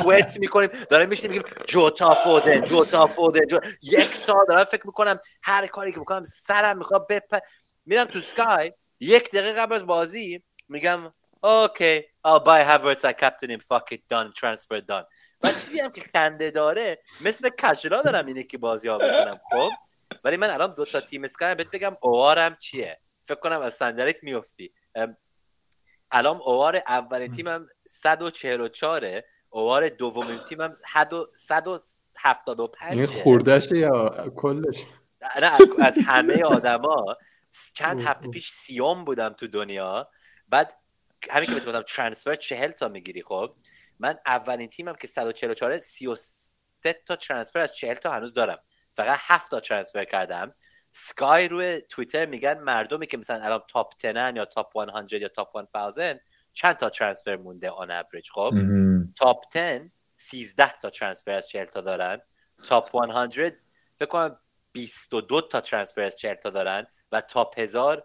سویت 0.04 0.40
می‌کنیم. 0.40 0.70
داریم 0.90 1.10
میشیم 1.10 1.32
میگیم 1.32 1.48
جوتا 1.68 2.14
فودن 2.14 2.62
جوتا 2.62 3.08
فودن 3.08 3.46
جو... 3.48 3.60
یک 3.82 4.00
سال 4.00 4.46
دارم 4.48 4.64
فکر 4.64 4.88
می‌کنم 4.88 5.20
هر 5.44 5.68
کاری 5.68 5.92
که 5.92 6.00
بکنم 6.00 6.24
سرم 6.24 6.78
می‌خواد 6.78 7.08
بپ 7.10 7.40
میرم 7.86 8.06
تو 8.06 8.22
سکای. 8.22 8.74
یک 9.00 9.32
دقیقه 9.32 9.54
قبل 9.54 9.76
از 9.76 9.86
بازی 9.86 10.44
میگم 10.70 11.14
اوکی 11.44 12.02
I'll 12.02 12.40
buy 12.40 12.64
Havertz 12.70 13.06
I 13.06 13.14
captain 13.14 13.50
him 13.50 13.60
fuck 13.60 13.92
it 13.92 14.02
done 14.14 14.32
transfer 14.40 14.82
done. 14.90 15.06
و 15.44 15.48
چیزی 15.48 15.80
هم 15.80 15.92
که 15.92 16.02
خنده 16.14 16.52
داره 16.52 17.00
مثل 17.22 17.50
کشلا 17.50 18.02
دارم 18.02 18.26
اینه 18.26 18.44
که 18.44 18.58
بازی 18.58 18.88
ها 18.88 18.98
می‌کنم 18.98 19.40
خب؟ 19.52 19.70
ولی 20.24 20.38
من 20.38 20.50
الان 20.50 20.74
دو 20.74 20.86
تا 20.86 21.00
تیم 21.00 21.24
اسکای 21.24 21.56
بهت 21.56 21.72
بگم 21.72 21.98
اوارم 22.02 22.56
چیه؟ 22.56 23.00
فکر 23.24 23.40
کنم 23.40 23.62
از 23.62 23.74
صندلیت 23.74 24.24
میفتی 24.24 24.74
الان 26.12 26.38
اوار 26.38 26.76
اولین 26.76 27.32
تیمم 27.32 27.68
144 27.88 29.24
اوار 29.50 29.90
دومین 29.90 30.38
تیمم 30.50 30.76
175 31.36 32.98
این 32.98 33.06
خوردش 33.06 33.72
یا 33.72 34.10
کلش؟ 34.36 34.84
نه 35.42 35.52
از 35.80 35.98
همه 36.06 36.44
آدما. 36.44 37.18
چند 37.74 38.02
هفته 38.02 38.28
پیش 38.28 38.52
سیوم 38.52 39.06
بودم 39.06 39.30
تو 39.30 39.48
دنیا. 39.48 40.10
بعد 40.50 40.74
همین 41.30 41.46
که 41.46 41.72
بهت 41.72 41.86
transfer 41.86 42.36
40 42.36 42.72
تا 42.72 42.88
می‌گیری 42.88 43.24
خب؟ 43.24 43.52
من 44.00 44.18
اولین 44.26 44.68
تیمم 44.70 44.96
که 44.96 45.08
144 45.08 45.80
33 45.80 47.02
تا 47.06 47.16
transfer 47.16 47.60
از 47.60 47.76
40 47.76 47.94
تا 47.94 48.12
هنوز 48.12 48.34
دارم. 48.34 48.60
فقط 48.94 49.18
7 49.22 49.52
تا 49.52 49.60
transfer 49.60 50.06
کردم. 50.06 50.54
Sky 51.00 51.48
روی 51.48 51.82
توییتر 51.82 52.26
میگن 52.26 52.60
مردمی 52.60 53.08
که 53.08 53.18
مثلا 53.18 53.44
الان 53.44 53.62
top 53.68 53.94
10 54.04 54.34
یا 54.36 54.46
top 54.46 54.92
100 55.10 55.14
یا 55.14 55.28
top 55.28 55.76
1000 55.76 56.20
چند 56.54 56.76
تا 56.76 56.90
transfer 56.90 57.36
مونده 57.36 57.70
on 57.70 57.92
average 57.92 58.30
خب؟ 58.30 58.54
top 59.16 59.44
10 59.54 59.92
13 60.16 60.74
تا 60.82 60.90
transfer 60.90 61.32
از 61.32 61.48
40 61.48 61.66
تا 61.66 61.82
دارن 61.82 62.22
top 62.68 62.86
100 62.86 63.54
فکر 63.96 64.10
کنم 64.10 64.40
22 64.72 65.42
تا 65.42 65.62
transfer 65.62 66.02
از 66.02 66.16
40 66.16 66.34
تا 66.34 66.50
دارن 66.50 66.88
و 67.12 67.22
top 67.22 67.60
1000 67.60 68.04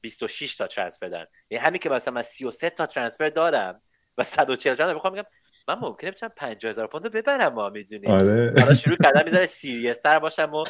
26 0.00 0.56
تا 0.56 0.66
transfer 0.66 1.08
دارن. 1.08 1.26
یعنی 1.50 1.64
همین 1.64 1.78
که 1.78 1.90
مثلا 1.90 2.14
من 2.14 2.22
33 2.22 2.70
تا 2.70 2.86
transfer 2.86 3.28
دارم 3.28 3.82
و 4.18 4.24
140 4.24 4.74
تا 4.74 4.92
می‌خوام 4.92 5.12
میگم 5.12 5.28
من 5.68 5.74
ممکنه 5.74 6.10
بتونم 6.10 6.32
50000 6.36 6.86
پوند 6.86 7.12
ببرم 7.12 7.52
ما 7.52 7.68
می‌دونی. 7.68 8.06
آره. 8.06 8.54
حالا 8.58 8.74
شروع 8.74 8.96
کردم 9.02 9.24
می‌ذاره 9.24 9.46
serious 9.46 9.98
تر 9.98 10.18
باشم 10.18 10.54
و 10.54 10.64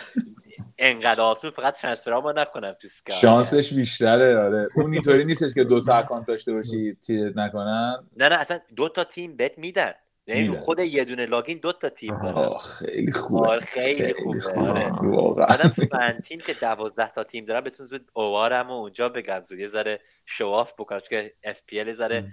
انقدر 0.79 1.21
آسون 1.21 1.51
فقط 1.51 1.81
transfer 1.81 2.22
امو 2.22 2.33
نکنم 2.33 2.73
تو 2.73 2.89
Sky 2.89 3.17
شانسش 3.17 3.73
بیشتره 3.73 4.39
آره. 4.39 4.69
اون 4.77 4.93
اینطوری 4.93 5.25
نیستش 5.25 5.55
که 5.55 5.65
دو 5.65 5.81
تا 5.81 5.95
اکانت 5.95 6.27
داشته 6.27 6.53
باشی 6.53 6.97
چی 7.07 7.33
نکنن. 7.37 8.07
نه 8.17 8.29
نه 8.29 8.35
اصلا 8.35 8.59
دو 8.77 8.89
تا 8.89 9.05
تیم 9.05 9.37
بت 9.37 9.59
میدن. 9.59 9.93
یعنی 10.27 10.49
خود 10.49 10.79
یه 10.79 11.05
دونه 11.05 11.27
لاگین 11.27 11.59
دو 11.59 11.73
تا 11.73 11.89
تیم 11.89 12.23
داره 12.23 12.59
خیلی 12.59 13.13
خوبه. 13.13 13.49
آره 13.49 13.61
خیلی, 13.61 14.13
خوبه. 14.13 14.71
آره. 14.71 14.93
واقعا. 15.03 15.69
فن 15.69 16.21
تیم 16.21 16.39
که 16.39 16.55
12 16.55 17.09
تا 17.09 17.25
تیم 17.25 17.45
دارن 17.45 17.61
بتون 17.61 17.87
زود 17.87 18.11
اوارم 18.13 18.71
و 18.71 18.73
اونجا 18.73 19.09
بگم. 19.09 19.43
زود 19.45 19.59
یه 19.59 19.67
ذره 19.67 20.01
شواف 20.27 20.75
بکنم. 20.79 21.01
که 21.09 21.35
اف 21.45 21.63
پی 21.67 21.81
ال 21.81 21.93
ذره 21.93 22.29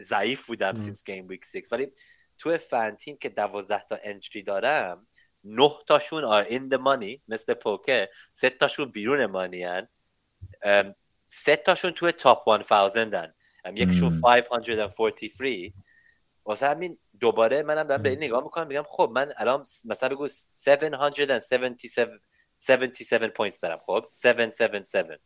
ضعیف 0.00 0.46
بودم 0.46 0.74
سینس 0.74 1.04
گیم 1.04 1.28
ویک 1.28 1.44
6 1.44 1.62
ولی 1.72 1.92
تو 2.38 2.58
فن 2.58 2.90
تیم 2.90 3.16
که 3.16 3.28
12 3.28 3.84
تا 3.84 3.98
انتری 4.02 4.42
دارم 4.42 5.06
نه 5.44 5.70
تاشون 5.86 6.24
آر 6.24 6.42
این 6.42 6.68
د 6.68 6.74
مانی 6.74 7.22
مثل 7.28 7.54
پوکر. 7.54 8.08
سه 8.32 8.50
تاشون 8.50 8.90
بیرون 8.90 9.26
مانی 9.26 9.62
هن. 9.64 9.88
سه 11.28 11.56
تاشون 11.56 11.92
تو 11.92 12.10
تاپ 12.10 12.48
1000 12.72 13.14
هن. 13.14 13.34
یکیشون 13.76 14.20
543 14.20 15.72
واسه 16.44 16.68
همین 16.68 16.98
دوباره 17.20 17.62
منم 17.62 17.82
دارم 17.82 18.02
به 18.02 18.08
این 18.08 18.18
نگاه 18.18 18.44
می‌کنم 18.44 18.66
میگم 18.66 18.84
خب 18.88 19.10
من 19.14 19.32
الان 19.36 19.60
مثلا 19.84 20.08
بگو 20.08 20.24
777 20.24 22.10
77 22.68 23.28
points 23.34 23.60
دارم 23.60 23.78
خب؟ 23.86 24.04
777 24.24 25.20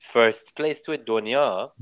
first 0.00 0.46
place 0.60 0.82
تو 0.84 0.96
دنیا 0.96 1.74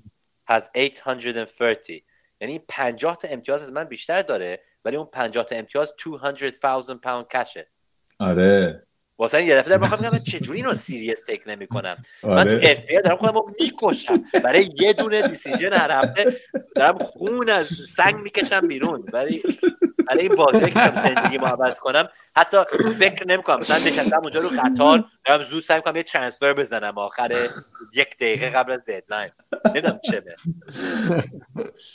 has 0.50 0.62
830 0.76 2.04
یعنی 2.40 2.58
50 2.58 3.16
تا 3.16 3.28
امتیاز 3.28 3.62
از 3.62 3.72
من 3.72 3.84
بیشتر 3.84 4.22
داره. 4.22 4.62
ولی 4.86 4.96
اون 4.96 5.06
50 5.06 5.44
تا 5.44 5.56
امتیاز 5.56 5.94
200,000 6.04 6.96
پوند 6.96 7.26
کشه 7.28 7.70
آره. 8.18 8.86
واسه 9.18 9.44
یه 9.44 9.56
دفعه 9.56 9.78
دارم 9.78 9.98
میگم 10.02 10.18
چجوری 10.18 10.59
اینو 10.59 10.74
serious 10.74 11.20
take 11.28 11.43
نمی‌کنم. 11.47 11.97
آره. 12.22 12.34
من 12.34 12.44
تو 12.44 12.66
اف 12.66 13.02
دارم 13.05 13.16
خودم 13.16 13.55
می‌کشم. 13.60 14.24
برای 14.44 14.70
یه 14.74 14.93
دونه 14.93 15.28
decision 15.28 15.72
هر 15.72 15.90
هفته 15.90 16.36
دارم 16.74 16.98
خون 16.98 17.51
از 17.51 17.68
سنگ 17.97 18.14
می‌کشم 18.14 18.68
بیرون. 18.68 19.02
برای 19.12 19.43
برای 20.09 20.28
این 20.28 20.36
بازی 20.36 20.70
که 20.70 20.93
زندگی 20.94 21.38
ما 21.38 21.47
عوض 21.47 21.78
کنم 21.78 22.09
حتی 22.36 22.56
فکر 22.98 23.26
نمی‌کنم. 23.26 23.60
مثلا 23.60 23.76
نشستم 23.76 24.20
اونجا 24.24 24.40
رو 24.40 24.48
قطار 24.48 25.05
دارم 25.26 25.43
زود 25.43 25.62
سعی 25.62 25.80
کنم 25.80 25.97
یه 25.97 26.02
transfer 26.02 26.55
بزنم 26.55 26.98
آخر 26.98 27.32
یک 27.94 28.16
دقیقه 28.16 28.51
قبل 28.51 28.72
از 28.72 28.80
deadline 28.80 29.30
نمی‌دونم 29.66 30.01
چه 30.10 30.22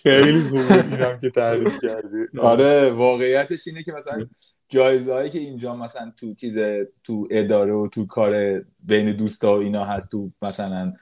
خیلی 0.03 0.49
خوبه 0.49 1.18
که 1.22 1.30
تعریف 1.30 1.81
کردی. 1.81 2.39
آره 2.39 2.89
واقعیتش 2.89 3.68
اینه 3.68 3.84
که 3.84 3.91
مثلا 3.91 4.27
جایزه 4.72 5.14
هایی 5.14 5.30
که 5.30 5.39
اینجا 5.39 5.76
مثلا 5.76 6.11
تو 6.18 6.34
چیز 6.34 6.57
تو 7.03 7.27
اداره 7.31 7.73
و 7.73 7.88
تو 7.88 8.06
کار 8.06 8.64
بین 8.84 9.15
دوستا 9.15 9.53
و 9.53 9.57
اینا 9.57 9.85
هست 9.85 10.11
تو 10.11 10.31
مثلا 10.41 10.93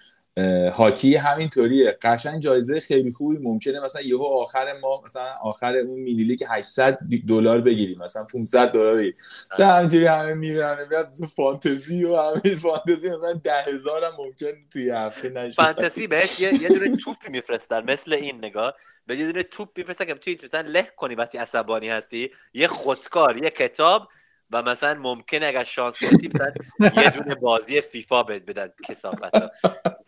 هاکی 0.75 1.15
همینطوریه. 1.15 1.97
قشنگ 2.01 2.41
جایزه 2.41 2.79
خیلی 2.79 3.11
خوبی 3.11 3.37
ممکنه 3.37 3.79
مثلا 3.79 4.01
یهو 4.01 4.23
آخر 4.23 4.79
ما 4.79 5.01
مثلا 5.05 5.27
آخر 5.41 5.75
اون 5.75 5.99
مینیلی 5.99 6.35
که 6.35 6.47
800 6.49 6.99
دلار 7.27 7.61
بگیریم 7.61 7.97
مثلا 7.97 8.23
500 8.23 8.71
دلار 8.71 8.95
بگیریم. 8.95 9.15
مثلا 9.53 9.67
همینجوری 9.67 10.05
همه 10.05 10.33
میرن 10.33 10.85
بیاد 10.89 11.15
فانتزی 11.35 12.03
و 12.03 12.15
همین 12.15 12.57
فانتزی 12.57 13.09
مثلا 13.09 13.33
10000 13.33 14.03
هم 14.03 14.11
ممکن 14.17 14.51
توی 14.73 14.89
هفته 14.89 15.29
نشه. 15.29 15.55
فانتزی 15.55 16.07
بهش 16.07 16.39
یه, 16.39 16.61
یه 16.61 16.69
دونه 16.69 16.97
توپ 16.97 17.17
میفرستن 17.29 17.91
مثل 17.91 18.13
این 18.13 18.37
نگاه. 18.37 18.73
به 19.07 19.17
یه 19.17 19.25
دونه 19.25 19.43
توپ 19.43 19.69
میفرستن 19.77 20.05
که 20.05 20.13
توی 20.13 20.37
مثلا 20.43 20.61
له 20.61 20.87
کنی 20.97 21.15
وقتی 21.15 21.37
عصبانی 21.37 21.89
هستی. 21.89 22.31
یه 22.53 22.67
خودکار 22.67 23.37
یه 23.43 23.49
کتاب 23.49 24.07
و 24.51 24.61
مثلا 24.61 24.99
ممکنه 24.99 25.45
اگر 25.45 25.63
شانس 25.63 26.03
کنی 26.03 26.29
مثلا 26.33 26.53
یه 27.03 27.09
دونه 27.09 27.35
بازی 27.35 27.81
فیفا 27.81 28.23
بهت 28.23 28.45
بدن 28.45 28.69
کسافت 28.89 29.35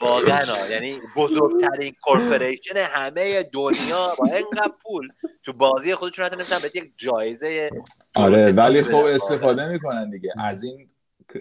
واقعا 0.01 0.43
یعنی 0.72 0.95
بزرگترین 1.15 1.95
کورپوریشن 2.01 2.77
همه 2.77 3.43
دنیا 3.43 4.07
با 4.19 4.26
اینقدر 4.26 4.73
پول 4.81 5.07
تو 5.43 5.53
بازی 5.53 5.95
خودشون 5.95 6.26
حتی 6.26 6.35
نمی‌تونن 6.35 6.59
بهت 6.61 6.76
یک 6.76 6.91
جایزه 6.97 7.69
آره 8.15 8.51
ولی 8.51 8.84
خب 8.84 8.95
استفاده 8.95 9.68
می‌کنن 9.68 10.09
دیگه. 10.09 10.34
از 10.38 10.63
این 10.63 10.88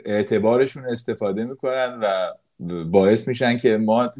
اعتبارشون 0.05 0.85
استفاده 0.85 1.45
می‌کنن 1.45 2.01
و 2.03 2.35
باعث 2.85 3.29
میشن 3.29 3.57
که 3.57 3.77
ما 3.77 4.11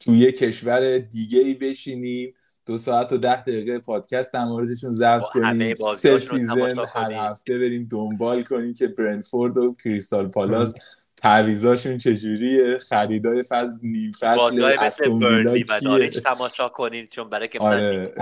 توی 0.00 0.32
کشور 0.32 0.98
دیگه 0.98 1.38
ای 1.38 1.54
بشینیم 1.54 2.34
دو 2.66 2.78
ساعت 2.78 3.12
و 3.12 3.18
ده 3.18 3.40
دقیقه 3.40 3.78
پادکست 3.78 4.32
در 4.32 4.44
موردشون 4.44 4.90
ضبط 4.90 5.24
کنیم. 5.24 5.74
سه 5.74 6.18
season 6.18 6.78
هر 6.94 7.12
هفته 7.12 7.58
بریم 7.58 7.88
دنبال 7.90 8.42
کنیم 8.42 8.74
که 8.74 8.88
برنتفورد 8.88 9.58
و 9.58 9.74
کریستال 9.84 10.28
پالاس 10.28 10.74
تعویزاشون 11.16 11.98
چجوریه 11.98 12.78
خریدای 12.78 13.42
فصل 13.42 13.72
نیم 13.82 14.12
فصل 14.20 14.64
استون 14.80 15.24
ویلا 15.24 16.08
تماشا 16.08 16.68
کنیم 16.68 17.08
چون 17.10 17.28
برای 17.30 17.48
که 17.48 17.58
آره. 17.58 18.14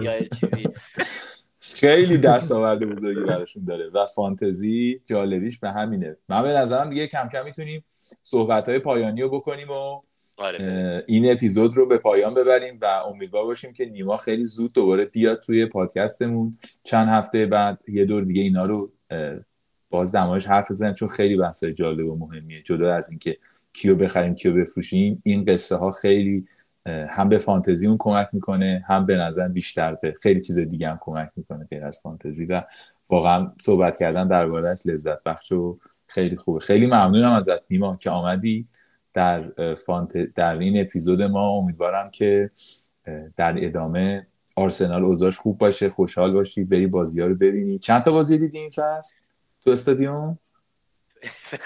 یا 0.00 0.20
چیزی. 0.40 0.68
خیلی 1.60 2.18
دستاورد 2.18 2.84
بزرگی 2.84 3.20
براشون 3.20 3.64
داره 3.64 3.90
و 3.94 4.06
فانتزی 4.06 5.00
جالبیش 5.04 5.58
به 5.58 5.70
همینه. 5.70 6.16
من 6.28 6.42
به 6.42 6.48
نظرم 6.48 6.90
دیگه 6.90 7.06
کم 7.06 7.28
کم 7.32 7.44
می‌تونیم 7.44 7.84
صحبت 8.22 8.68
های 8.68 8.78
پایانی 8.78 9.22
رو 9.22 9.28
بکنیم 9.28 9.70
و 9.70 10.02
آره. 10.42 11.04
این 11.06 11.32
اپیزود 11.32 11.76
رو 11.76 11.86
به 11.86 11.98
پایان 11.98 12.34
ببریم 12.34 12.78
و 12.82 12.84
امیدوار 12.84 13.44
باشیم 13.44 13.72
که 13.72 13.86
نیما 13.86 14.16
خیلی 14.16 14.46
زود 14.46 14.72
دوباره 14.72 15.04
بیاد 15.04 15.40
توی 15.40 15.66
پادکستمون. 15.66 16.58
چند 16.84 17.08
هفته 17.08 17.46
بعد 17.46 17.78
یه 17.88 18.04
دور 18.04 18.24
دیگه 18.24 18.42
اینا 18.42 18.64
رو 18.64 18.92
باز 19.90 20.14
دمایش 20.14 20.46
حرف 20.46 20.70
بزنیم 20.70 20.94
چون 20.94 21.08
خیلی 21.08 21.36
بحث 21.36 21.64
جالب 21.64 22.06
و 22.06 22.16
مهمیه. 22.16 22.62
جدا 22.62 22.94
از 22.94 23.10
اینکه 23.10 23.36
کیو 23.72 23.96
بخریم 23.96 24.34
کیو 24.34 24.54
بفروشیم 24.54 25.22
این 25.24 25.44
قصه 25.44 25.76
ها 25.76 25.90
خیلی 25.90 26.46
هم 26.86 27.28
به 27.28 27.38
فانتزی 27.38 27.96
کمک 27.98 28.28
می‌کنه 28.32 28.84
هم 28.88 29.06
به 29.06 29.16
نظر 29.16 29.48
بیشتر 29.48 29.94
به 29.94 30.14
خیلی 30.22 30.40
چیز 30.40 30.58
دیگه 30.58 30.88
هم 30.88 30.98
کمک 31.00 31.30
می‌کنه 31.36 31.66
غیر 31.70 31.84
از 31.84 32.00
فانتزی. 32.02 32.46
و 32.46 32.62
واقعا 33.10 33.52
صحبت 33.60 33.98
کردن 33.98 34.28
دربارهش 34.28 34.80
لذت 34.84 35.22
بخش 35.22 35.52
و 35.52 35.78
خیلی 36.06 36.36
خوبه. 36.36 36.60
خیلی 36.60 36.86
ممنونم 36.86 37.32
ازت 37.32 37.70
نیما 37.70 37.96
که 37.96 38.10
آمدی. 38.10 38.68
در 39.12 39.74
فانت 39.74 40.16
در 40.16 40.58
این 40.58 40.80
اپیزود 40.80 41.22
ما 41.22 41.48
امیدوارم 41.48 42.10
که 42.10 42.50
در 43.36 43.64
ادامه 43.64 44.26
آرسنال 44.56 45.04
اوضاعش 45.04 45.38
خوب 45.38 45.58
باشه 45.58 45.90
خوشحال 45.90 46.32
باشی 46.32 46.64
بری 46.64 46.86
بازی 46.86 47.20
ها 47.20 47.26
رو 47.26 47.34
ببینی. 47.34 47.78
چند 47.78 48.02
تا 48.02 48.12
بازی 48.12 48.38
دیدی 48.38 48.58
این 48.58 48.70
فصل؟ 48.70 49.18
تو 49.60 49.70
استادیوم؟ 49.70 50.38
فکر 51.50 51.62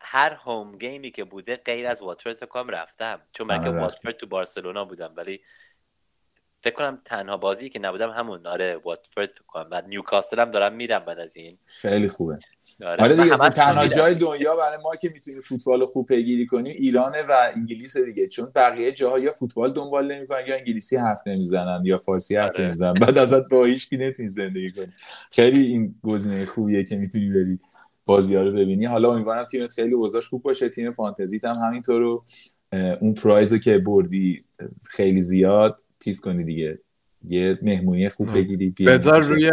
هر 0.00 0.30
هوم 0.30 0.78
گیمی 0.78 1.10
که 1.10 1.24
بوده 1.24 1.56
غیر 1.56 1.86
از 1.86 2.02
واتفورد 2.02 2.36
فکر 2.36 2.46
کنم 2.46 2.68
رفتم. 2.68 3.20
چون 3.32 3.46
من 3.46 3.62
که 3.62 3.68
آره، 3.68 3.80
واتفورد 3.80 4.16
تو 4.16 4.26
بارسلونا 4.26 4.84
بودم 4.84 5.12
ولی 5.16 5.40
فکر 6.60 6.74
کنم 6.74 7.02
تنها 7.04 7.36
بازی 7.36 7.68
که 7.68 7.78
نبودم 7.78 8.10
همون. 8.10 8.46
آره 8.46 8.76
واتفورد 8.76 9.28
فکر 9.28 9.42
کنم. 9.46 9.68
بعد 9.68 9.86
نیوکاسل 9.86 10.40
هم 10.40 10.50
دارم 10.50 10.74
میرم 10.74 11.04
بعد 11.04 11.18
از 11.18 11.36
این. 11.36 11.58
خیلی 11.64 12.08
خوبه. 12.08 12.38
آره, 12.80 13.02
آره 13.02 13.16
دیگه 13.16 13.48
تنها 13.50 13.88
جای 13.88 14.14
دنیا 14.14 14.56
برای 14.56 14.78
ما 14.84 14.96
که 14.96 15.08
می‌تونیم 15.08 15.40
فوتبال 15.40 15.86
خوب 15.86 16.06
پیگیری 16.06 16.46
کنیم 16.46 16.76
ایرانه 16.78 17.22
و 17.28 17.32
انگلیس 17.54 17.96
دیگه. 17.96 18.28
چون 18.28 18.52
بقیه 18.54 18.92
جاها 18.92 19.18
یا 19.18 19.32
فوتبال 19.32 19.72
دنبال 19.72 20.12
نمی‌کنن 20.12 20.40
یا 20.48 20.56
انگلیسی 20.56 20.96
حرف 20.96 21.20
نمی‌زنن 21.26 21.82
یا 21.84 21.98
فارسی 21.98 22.36
حرف 22.36 22.56
آره. 22.56 22.66
نمی‌زنن. 22.66 22.92
بعد 22.92 23.18
ازت 23.18 23.48
با 23.48 23.64
هیچ 23.64 23.88
کی 23.88 23.96
نمی‌تونی 23.96 24.28
زندگی 24.28 24.70
کنی. 24.70 24.92
خیلی 25.30 25.66
این 25.66 25.94
گزینه 26.02 26.44
خوبیه 26.44 26.84
که 26.84 26.96
می‌تونی 26.96 27.30
بری 27.30 27.58
بازی 28.06 28.36
ها 28.36 28.42
رو 28.42 28.52
ببینی. 28.52 28.84
حالا 28.84 29.12
امیدوارم 29.12 29.44
تیمت 29.44 29.70
خیلی 29.70 29.94
اوضاعش 29.94 30.28
خوب 30.28 30.42
باشه. 30.42 30.68
تیم 30.68 30.92
فانتزیت 30.92 31.44
هم 31.44 31.54
همینطور 31.54 32.00
رو 32.00 32.24
اون 33.00 33.14
پرایزو 33.14 33.58
که 33.58 33.78
بردی 33.78 34.44
خیلی 34.90 35.22
زیاد 35.22 35.80
تیز 36.00 36.20
کنی 36.20 36.44
دیگه. 36.44 36.78
یه 37.28 37.58
مهمونی 37.62 38.08
خوب 38.08 38.34
بگیری 38.34 38.74
بذار 38.86 39.22
روی 39.22 39.52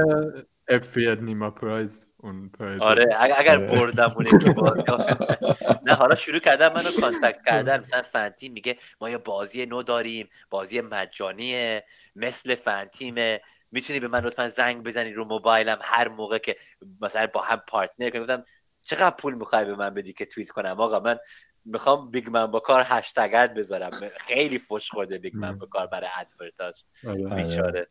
اف 0.70 0.98
نیما 0.98 1.52
پرایز 1.52 2.08
اون 2.18 2.52
آره 2.80 3.18
اگر. 3.20 3.58
بردم 3.58 4.10
اون 4.16 4.26
نه 5.86 5.94
حالا 5.94 6.16
شروع 6.16 6.40
کردم 6.40 6.74
منو 6.74 6.92
کانتکت 7.02 7.46
کردن. 7.46 7.80
مثلا 7.80 8.02
فنتیم 8.02 8.54
میگه 8.54 8.78
ما 9.02 9.10
یه 9.10 9.18
بازی 9.18 9.66
نو 9.66 9.84
داریم 9.84 10.30
بازی 10.50 10.82
مجانیه 10.82 11.84
مثل 12.16 12.56
فنتیمه. 12.56 13.42
می‌تونی 13.72 14.00
به 14.00 14.08
من 14.08 14.20
لطفا 14.20 14.50
زنگ 14.50 14.84
بزنی 14.84 15.14
رو 15.14 15.26
موبایلم 15.26 15.80
هر 15.82 16.08
موقع 16.08 16.38
که 16.38 16.56
مثلا 17.02 17.28
با 17.34 17.42
هم 17.42 17.62
پارتنر 17.68 18.10
کنیم. 18.10 18.44
چقدر 18.82 19.16
پول 19.16 19.34
می‌خوای 19.34 19.66
به 19.66 19.76
من 19.76 19.94
بدی 19.94 20.14
که 20.14 20.26
توییت 20.26 20.50
کنم؟ 20.50 20.82
آقا 20.82 21.00
من 21.00 21.18
می‌خوام 21.66 22.12
بیگ 22.12 22.30
من 22.30 22.46
با 22.46 22.60
کار 22.60 22.84
هشتگت 22.88 23.54
بذارم. 23.54 23.92
خیلی 24.18 24.60
فش 24.60 24.90
خورده 24.90 25.18
Big 25.18 25.36
Man 25.36 25.58
Bakar 25.58 25.88
برای 25.88 26.10
advertise 26.20 26.76
آره. 27.08 27.44
بیچاره. 27.44 27.88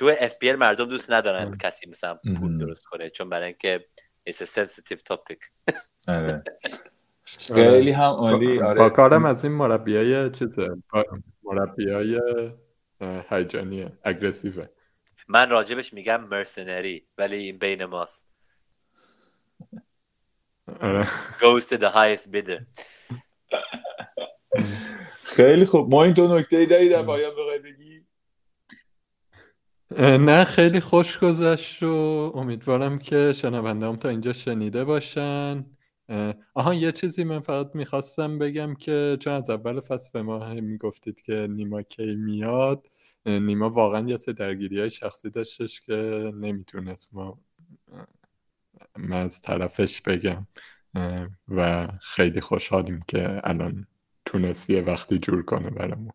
تو 0.00 0.12
FP 0.20 0.52
مردم 0.52 0.84
دوست 0.84 1.10
ندارن 1.10 1.46
آره. 1.46 1.56
کسی 1.56 1.90
مثلا 1.90 2.18
پول 2.40 2.58
درست 2.58 2.84
کنه 2.84 3.10
چون 3.10 3.28
برای 3.28 3.46
اینکه 3.46 3.86
it's 4.30 4.32
a 4.32 4.46
sensitive 4.46 5.00
topic. 5.12 5.72
آره. 6.08 6.42
خیلی 7.54 7.90
هم 7.90 8.02
عالی. 8.02 8.58
Bakar 8.58 8.90
م 8.90 9.24
از 9.24 9.44
این 9.44 9.52
مربیای 9.52 10.30
چیزه. 10.30 10.68
مربیای 11.42 12.20
هیجانی 13.30 13.90
aggressive 14.04 14.59
ه 14.59 14.64
من 15.28 15.50
راجبش 15.50 15.92
میگم 15.92 16.24
mercenary 16.24 17.06
ولی 17.18 17.36
این 17.36 17.58
بین 17.58 17.84
ماست. 17.84 18.26
goes 21.40 21.64
to 21.66 21.76
the 21.76 21.90
highest 21.90 22.32
bidder. 22.32 22.60
خیلی 25.36 25.64
خوب. 25.64 25.94
ما 25.94 26.04
این 26.04 26.14
تو 26.14 26.38
نکته 26.38 26.56
ای 26.56 26.66
داری 26.66 26.88
در 26.88 27.02
پایان 27.02 27.30
بخوای 27.30 27.58
بگی؟ 27.58 27.99
نه 29.98 30.44
خیلی 30.44 30.80
خوش 30.80 31.18
گذشت 31.18 31.82
و 31.82 32.32
امیدوارم 32.34 32.98
که 32.98 33.32
شنوندهام 33.36 33.96
تا 33.96 34.08
اینجا 34.08 34.32
شنیده 34.32 34.84
باشن. 34.84 35.66
آها 36.54 36.74
یه 36.74 36.92
چیزی 36.92 37.24
من 37.24 37.40
فقط 37.40 37.70
می‌خواستم 37.74 38.38
بگم 38.38 38.74
که 38.74 39.16
چون 39.20 39.32
از 39.32 39.50
اول 39.50 39.80
فصل 39.80 40.10
به 40.12 40.22
ما 40.22 40.54
می‌گفتید 40.54 41.20
که 41.20 41.46
نیما 41.50 41.82
کی 41.82 42.14
میاد 42.14 42.86
نیما 43.26 43.70
واقعا 43.70 44.08
یه 44.08 44.16
سه 44.16 44.32
درگیری 44.32 44.80
های 44.80 44.90
شخصی 44.90 45.30
داشتش 45.30 45.80
که 45.80 46.32
نمی‌تونست 46.34 47.14
ما 47.14 47.38
من 48.98 49.16
از 49.24 49.40
طرفش 49.40 50.00
بگم. 50.00 50.46
و 51.48 51.88
خیلی 52.00 52.40
خوشحالیم 52.40 53.00
که 53.08 53.40
الان 53.44 53.86
تونست 54.24 54.70
یه 54.70 54.82
وقتی 54.82 55.18
جور 55.18 55.42
کنه 55.42 55.70
برامون. 55.70 56.12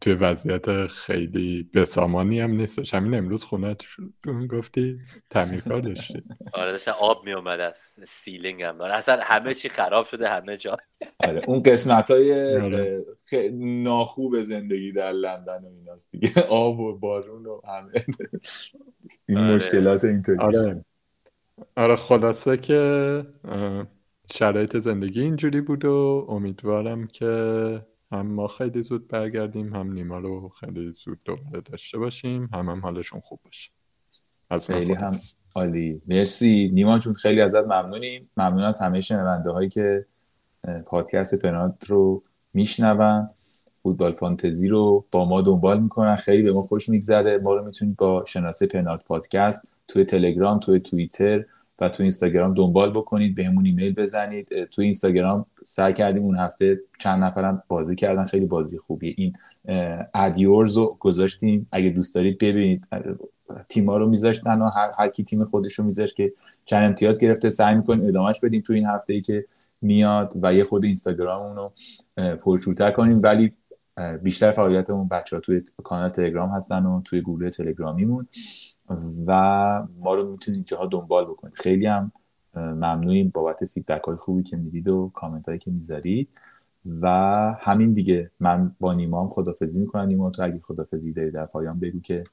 توی 0.00 0.14
وضعیت 0.14 0.86
خیلی 0.86 1.70
بسامانی 1.74 2.40
هم 2.40 2.50
نیستش. 2.50 2.94
همین 2.94 3.14
امروز 3.14 3.44
خونه 3.44 3.76
گفتی 4.50 4.98
تعمیر 5.30 5.60
کار 5.60 5.80
داشتی. 5.80 6.22
آره 6.52 6.72
داشتن 6.72 6.92
آب 7.00 7.24
می 7.24 7.32
اومد 7.32 7.60
از 7.60 7.76
سیلینگ 8.06 8.62
هم. 8.62 8.78
داره 8.78 8.94
اصلا 8.94 9.18
همه 9.22 9.54
چی 9.54 9.68
خراب 9.68 10.06
شده 10.06 10.28
همه 10.28 10.56
جا. 10.56 10.76
آره 11.18 11.42
اون 11.46 11.62
قسمت 11.62 12.10
های 12.10 12.56
آره. 12.56 13.04
ناخوب 13.52 14.42
زندگی 14.42 14.92
در 14.92 15.12
لندن 15.12 15.64
و 15.64 15.68
ایناست 15.68 16.12
دیگه. 16.12 16.32
آب 16.48 16.80
و 16.80 16.98
بارون 16.98 17.46
و 17.46 17.60
همه. 17.68 17.92
این 19.28 19.38
آره. 19.38 19.54
مشکلات 19.54 20.04
اینطوری. 20.04 20.38
آره. 20.38 20.84
آره 21.76 21.96
خلاصه 21.96 22.56
که 22.56 23.22
شرایط 24.32 24.76
زندگی 24.76 25.20
اینجوری 25.20 25.60
بود 25.60 25.84
و 25.84 26.26
امیدوارم 26.28 27.06
که 27.06 27.26
هم 28.12 28.26
ما 28.26 28.46
خیلی 28.46 28.82
زود 28.82 29.08
برگردیم 29.08 29.74
هم 29.76 29.92
نیما 29.92 30.18
رو 30.18 30.48
خیلی 30.48 30.92
زود 30.92 31.18
دوباره 31.24 31.60
داشته 31.60 31.98
باشیم. 31.98 32.50
هم 32.52 32.68
هم 32.68 32.80
حالشون 32.80 33.20
خوب 33.20 33.40
باشه. 33.44 33.70
از 34.50 34.66
خیلی 34.66 34.92
هم 34.92 35.16
عالی. 35.54 36.02
مرسی. 36.06 36.70
نیما 36.74 36.98
جون 36.98 37.14
خیلی 37.14 37.40
ازت 37.40 37.64
ممنونیم. 37.64 38.30
ممنون 38.36 38.62
از 38.62 38.80
همه 38.80 39.00
شنونده 39.00 39.50
هایی 39.50 39.68
که 39.68 40.06
پادکست 40.86 41.34
پنالت 41.42 41.84
رو 41.86 42.22
میشنون. 42.54 43.28
فوتبال 43.82 44.12
فانتزی 44.12 44.68
رو 44.68 45.04
با 45.12 45.24
ما 45.24 45.42
دنبال 45.42 45.80
می‌کنن. 45.80 46.16
خیلی 46.16 46.42
به 46.42 46.52
ما 46.52 46.62
خوش 46.62 46.88
میگذره. 46.88 47.38
ما 47.38 47.54
رو 47.54 47.64
می‌تونید 47.64 47.96
با 47.96 48.24
شناسه 48.24 48.66
پنالت 48.66 49.04
پادکست 49.04 49.68
توی 49.88 50.04
تلگرام 50.04 50.58
توی 50.58 50.80
توییتر 50.80 51.44
و 51.80 51.88
تو 51.88 52.02
اینستاگرام 52.02 52.54
دنبال 52.54 52.90
بکنید 52.90 53.34
بهمون 53.34 53.66
ایمیل 53.66 53.94
بزنید. 53.94 54.64
تو 54.64 54.82
اینستاگرام 54.82 55.46
سعی 55.64 55.92
کردیم 55.92 56.22
اون 56.22 56.36
هفته 56.36 56.80
چند 56.98 57.24
نفرم 57.24 57.62
بازی 57.68 57.96
کردن 57.96 58.24
خیلی 58.24 58.46
بازی 58.46 58.78
خوبیه. 58.78 59.14
این 59.16 59.32
ادیورز 60.14 60.76
رو 60.76 60.96
گذاشتیم. 61.00 61.68
اگه 61.72 61.90
دوست 61.90 62.14
دارید 62.14 62.38
ببینید. 62.38 62.86
تیما 63.68 63.96
رو 63.96 64.08
میذاشتن 64.08 64.62
و 64.62 64.68
هر, 64.68 64.90
هر 64.98 65.08
کی 65.08 65.24
تیم 65.24 65.44
خودش 65.44 65.74
رو 65.74 65.84
میذاشت 65.84 66.16
که 66.16 66.32
چند 66.64 66.84
امتیاز 66.84 67.20
گرفته. 67.20 67.50
سعی 67.50 67.74
می‌کنیم 67.74 68.08
ادامهش 68.08 68.40
بدیم 68.40 68.60
تو 68.60 68.72
این 68.72 68.86
هفته 68.86 69.12
ای 69.12 69.20
که 69.20 69.44
میاد 69.82 70.32
و 70.42 70.54
یه 70.54 70.64
خود 70.64 70.84
اینستاگرام 70.84 71.56
رو 71.56 71.72
پرشورتر 72.36 72.90
کنیم. 72.90 73.20
ولی 73.22 73.52
بیشتر 74.22 74.52
فعالیتمون 74.52 75.08
بچه 75.08 75.36
ها 75.36 75.40
توی 75.40 75.62
کانال 75.82 76.08
تلگرام 76.08 76.50
هستن 76.50 76.86
و 76.86 77.02
توی 77.04 77.20
گروه 77.20 77.50
تلگرامیمون. 77.50 78.28
و 79.26 79.32
ما 79.98 80.14
رو 80.14 80.30
می‌تونید 80.30 80.56
اینجاها 80.56 80.86
دنبال 80.86 81.24
بکنید. 81.24 81.54
خیلی 81.54 81.86
هم 81.86 82.12
ممنونیم 82.54 83.30
بابت 83.34 83.64
فیدبک 83.64 84.04
های 84.04 84.16
خوبی 84.16 84.42
که 84.42 84.56
می‌دید 84.56 84.88
و 84.88 85.10
کامنت 85.14 85.46
هایی 85.46 85.58
که 85.58 85.70
می‌ذارید. 85.70 86.28
و 87.00 87.08
همین 87.60 87.92
دیگه 87.92 88.30
من 88.40 88.76
با 88.80 88.92
نیما 88.92 89.22
هم 89.22 89.28
خدافزی 89.28 89.80
می‌کنم. 89.80 90.06
نیما 90.06 90.30
تو 90.30 90.42
اگه 90.42 90.60
خدافزی 90.64 91.12
داری 91.12 91.30
در 91.30 91.46
پایان 91.46 91.80
بگو 91.80 92.00
که 92.00 92.24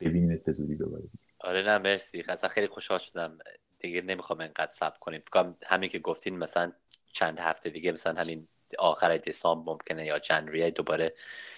ببینیم 0.00 0.42
به 0.44 0.52
زودی 0.52 0.76
دوباره. 0.76 1.04
آره 1.40 1.62
نه 1.62 1.78
مرسی. 1.78 2.22
اصلا 2.28 2.50
خیلی 2.50 2.66
خوشحال 2.66 2.98
شدم. 2.98 3.38
دیگه 3.78 4.02
نمی‌خوام 4.02 4.40
انقدر 4.40 4.70
صبر 4.70 4.98
کنیم. 5.00 5.20
فکر 5.20 5.52
همین 5.66 5.90
که 5.90 5.98
گفتین 5.98 6.38
مثلا 6.38 6.72
چند 7.12 7.38
هفته 7.38 7.70
دیگه 7.70 7.92
مثلا 7.92 8.20
همین 8.20 8.48
آخر 8.78 9.16
دسامبر 9.16 9.72
ممکنه 9.72 10.06
یا 10.06 10.18
جنوریه 10.18 10.70
دوباره 10.70 11.14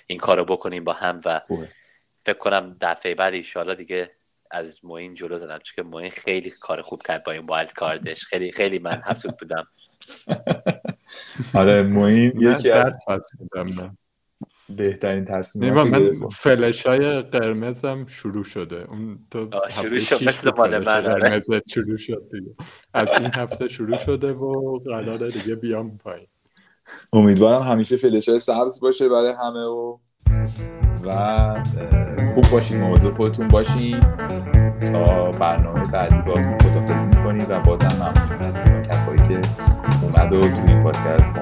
این 0.06 0.18
کارو 0.18 0.44
بکنیم 0.44 0.84
با 0.84 0.92
هم 0.92 1.20
و 1.24 1.40
فکر 2.26 2.38
کنم 2.38 2.76
دفعه 2.80 3.14
بعد 3.14 3.34
ایشالا 3.34 3.74
دیگه 3.74 4.10
از 4.50 4.84
موین 4.84 5.14
جلو 5.14 5.38
زدم 5.38 5.58
چون 5.58 5.74
که 5.76 5.82
موین 5.82 6.10
خیلی 6.10 6.52
کار 6.60 6.82
خوب 6.82 7.02
کرد 7.02 7.24
با 7.24 7.32
این 7.32 7.46
وایلد 7.46 7.72
کاردش 7.72 8.24
خیلی 8.24 8.52
خیلی 8.52 8.78
من 8.78 9.02
حسود 9.06 9.36
بودم. 9.36 9.66
آره 11.54 11.82
موین 11.82 12.32
یکی 12.40 12.70
از 12.70 12.90
بهترین 14.68 15.24
تصمیم 15.24 15.74
من 15.74 16.12
فلش 16.32 16.86
های 16.86 17.22
قرمزم 17.22 18.06
شروع 18.06 18.44
شده. 18.44 18.84
اون 18.88 19.18
تو 19.30 19.50
شروع 19.70 19.98
شد 19.98 20.28
مثل 20.28 20.50
مال 20.56 20.78
من 20.78 21.06
آره. 21.06 21.42
شروع 21.66 21.96
شد 21.96 22.28
دیگه. 22.32 22.54
از 22.94 23.08
این 23.08 23.30
هفته 23.34 23.68
شروع 23.68 23.96
شده 23.96 24.32
و 24.32 24.78
قراره 24.78 25.30
دیگه 25.30 25.54
بیام 25.54 25.98
پایین. 25.98 26.26
امیدوارم 27.12 27.62
همیشه 27.62 27.96
فلش 27.96 28.28
های 28.28 28.38
سبز 28.38 28.80
باشه 28.80 29.08
برای 29.08 29.32
همه 29.32 29.64
و 29.64 29.98
و 31.04 31.10
خوب 32.34 32.44
باشین 32.52 32.80
موضوع 32.80 33.14
خودتون 33.14 33.48
باشین. 33.48 34.00
تا 34.92 35.30
برنامه 35.30 35.82
بعدی 35.92 36.16
باتون 36.26 36.58
خدافزی 36.58 37.06
می‌کنیم 37.06 37.46
و 37.48 37.60
بازم 37.60 37.88
ممنون 37.96 38.48
از 38.48 38.58
کفایی 38.88 39.22
که 39.22 39.40
اومد 40.02 40.32
و 40.32 40.40
توی 40.40 40.68
این 40.68 40.80
پادکست 40.80 41.34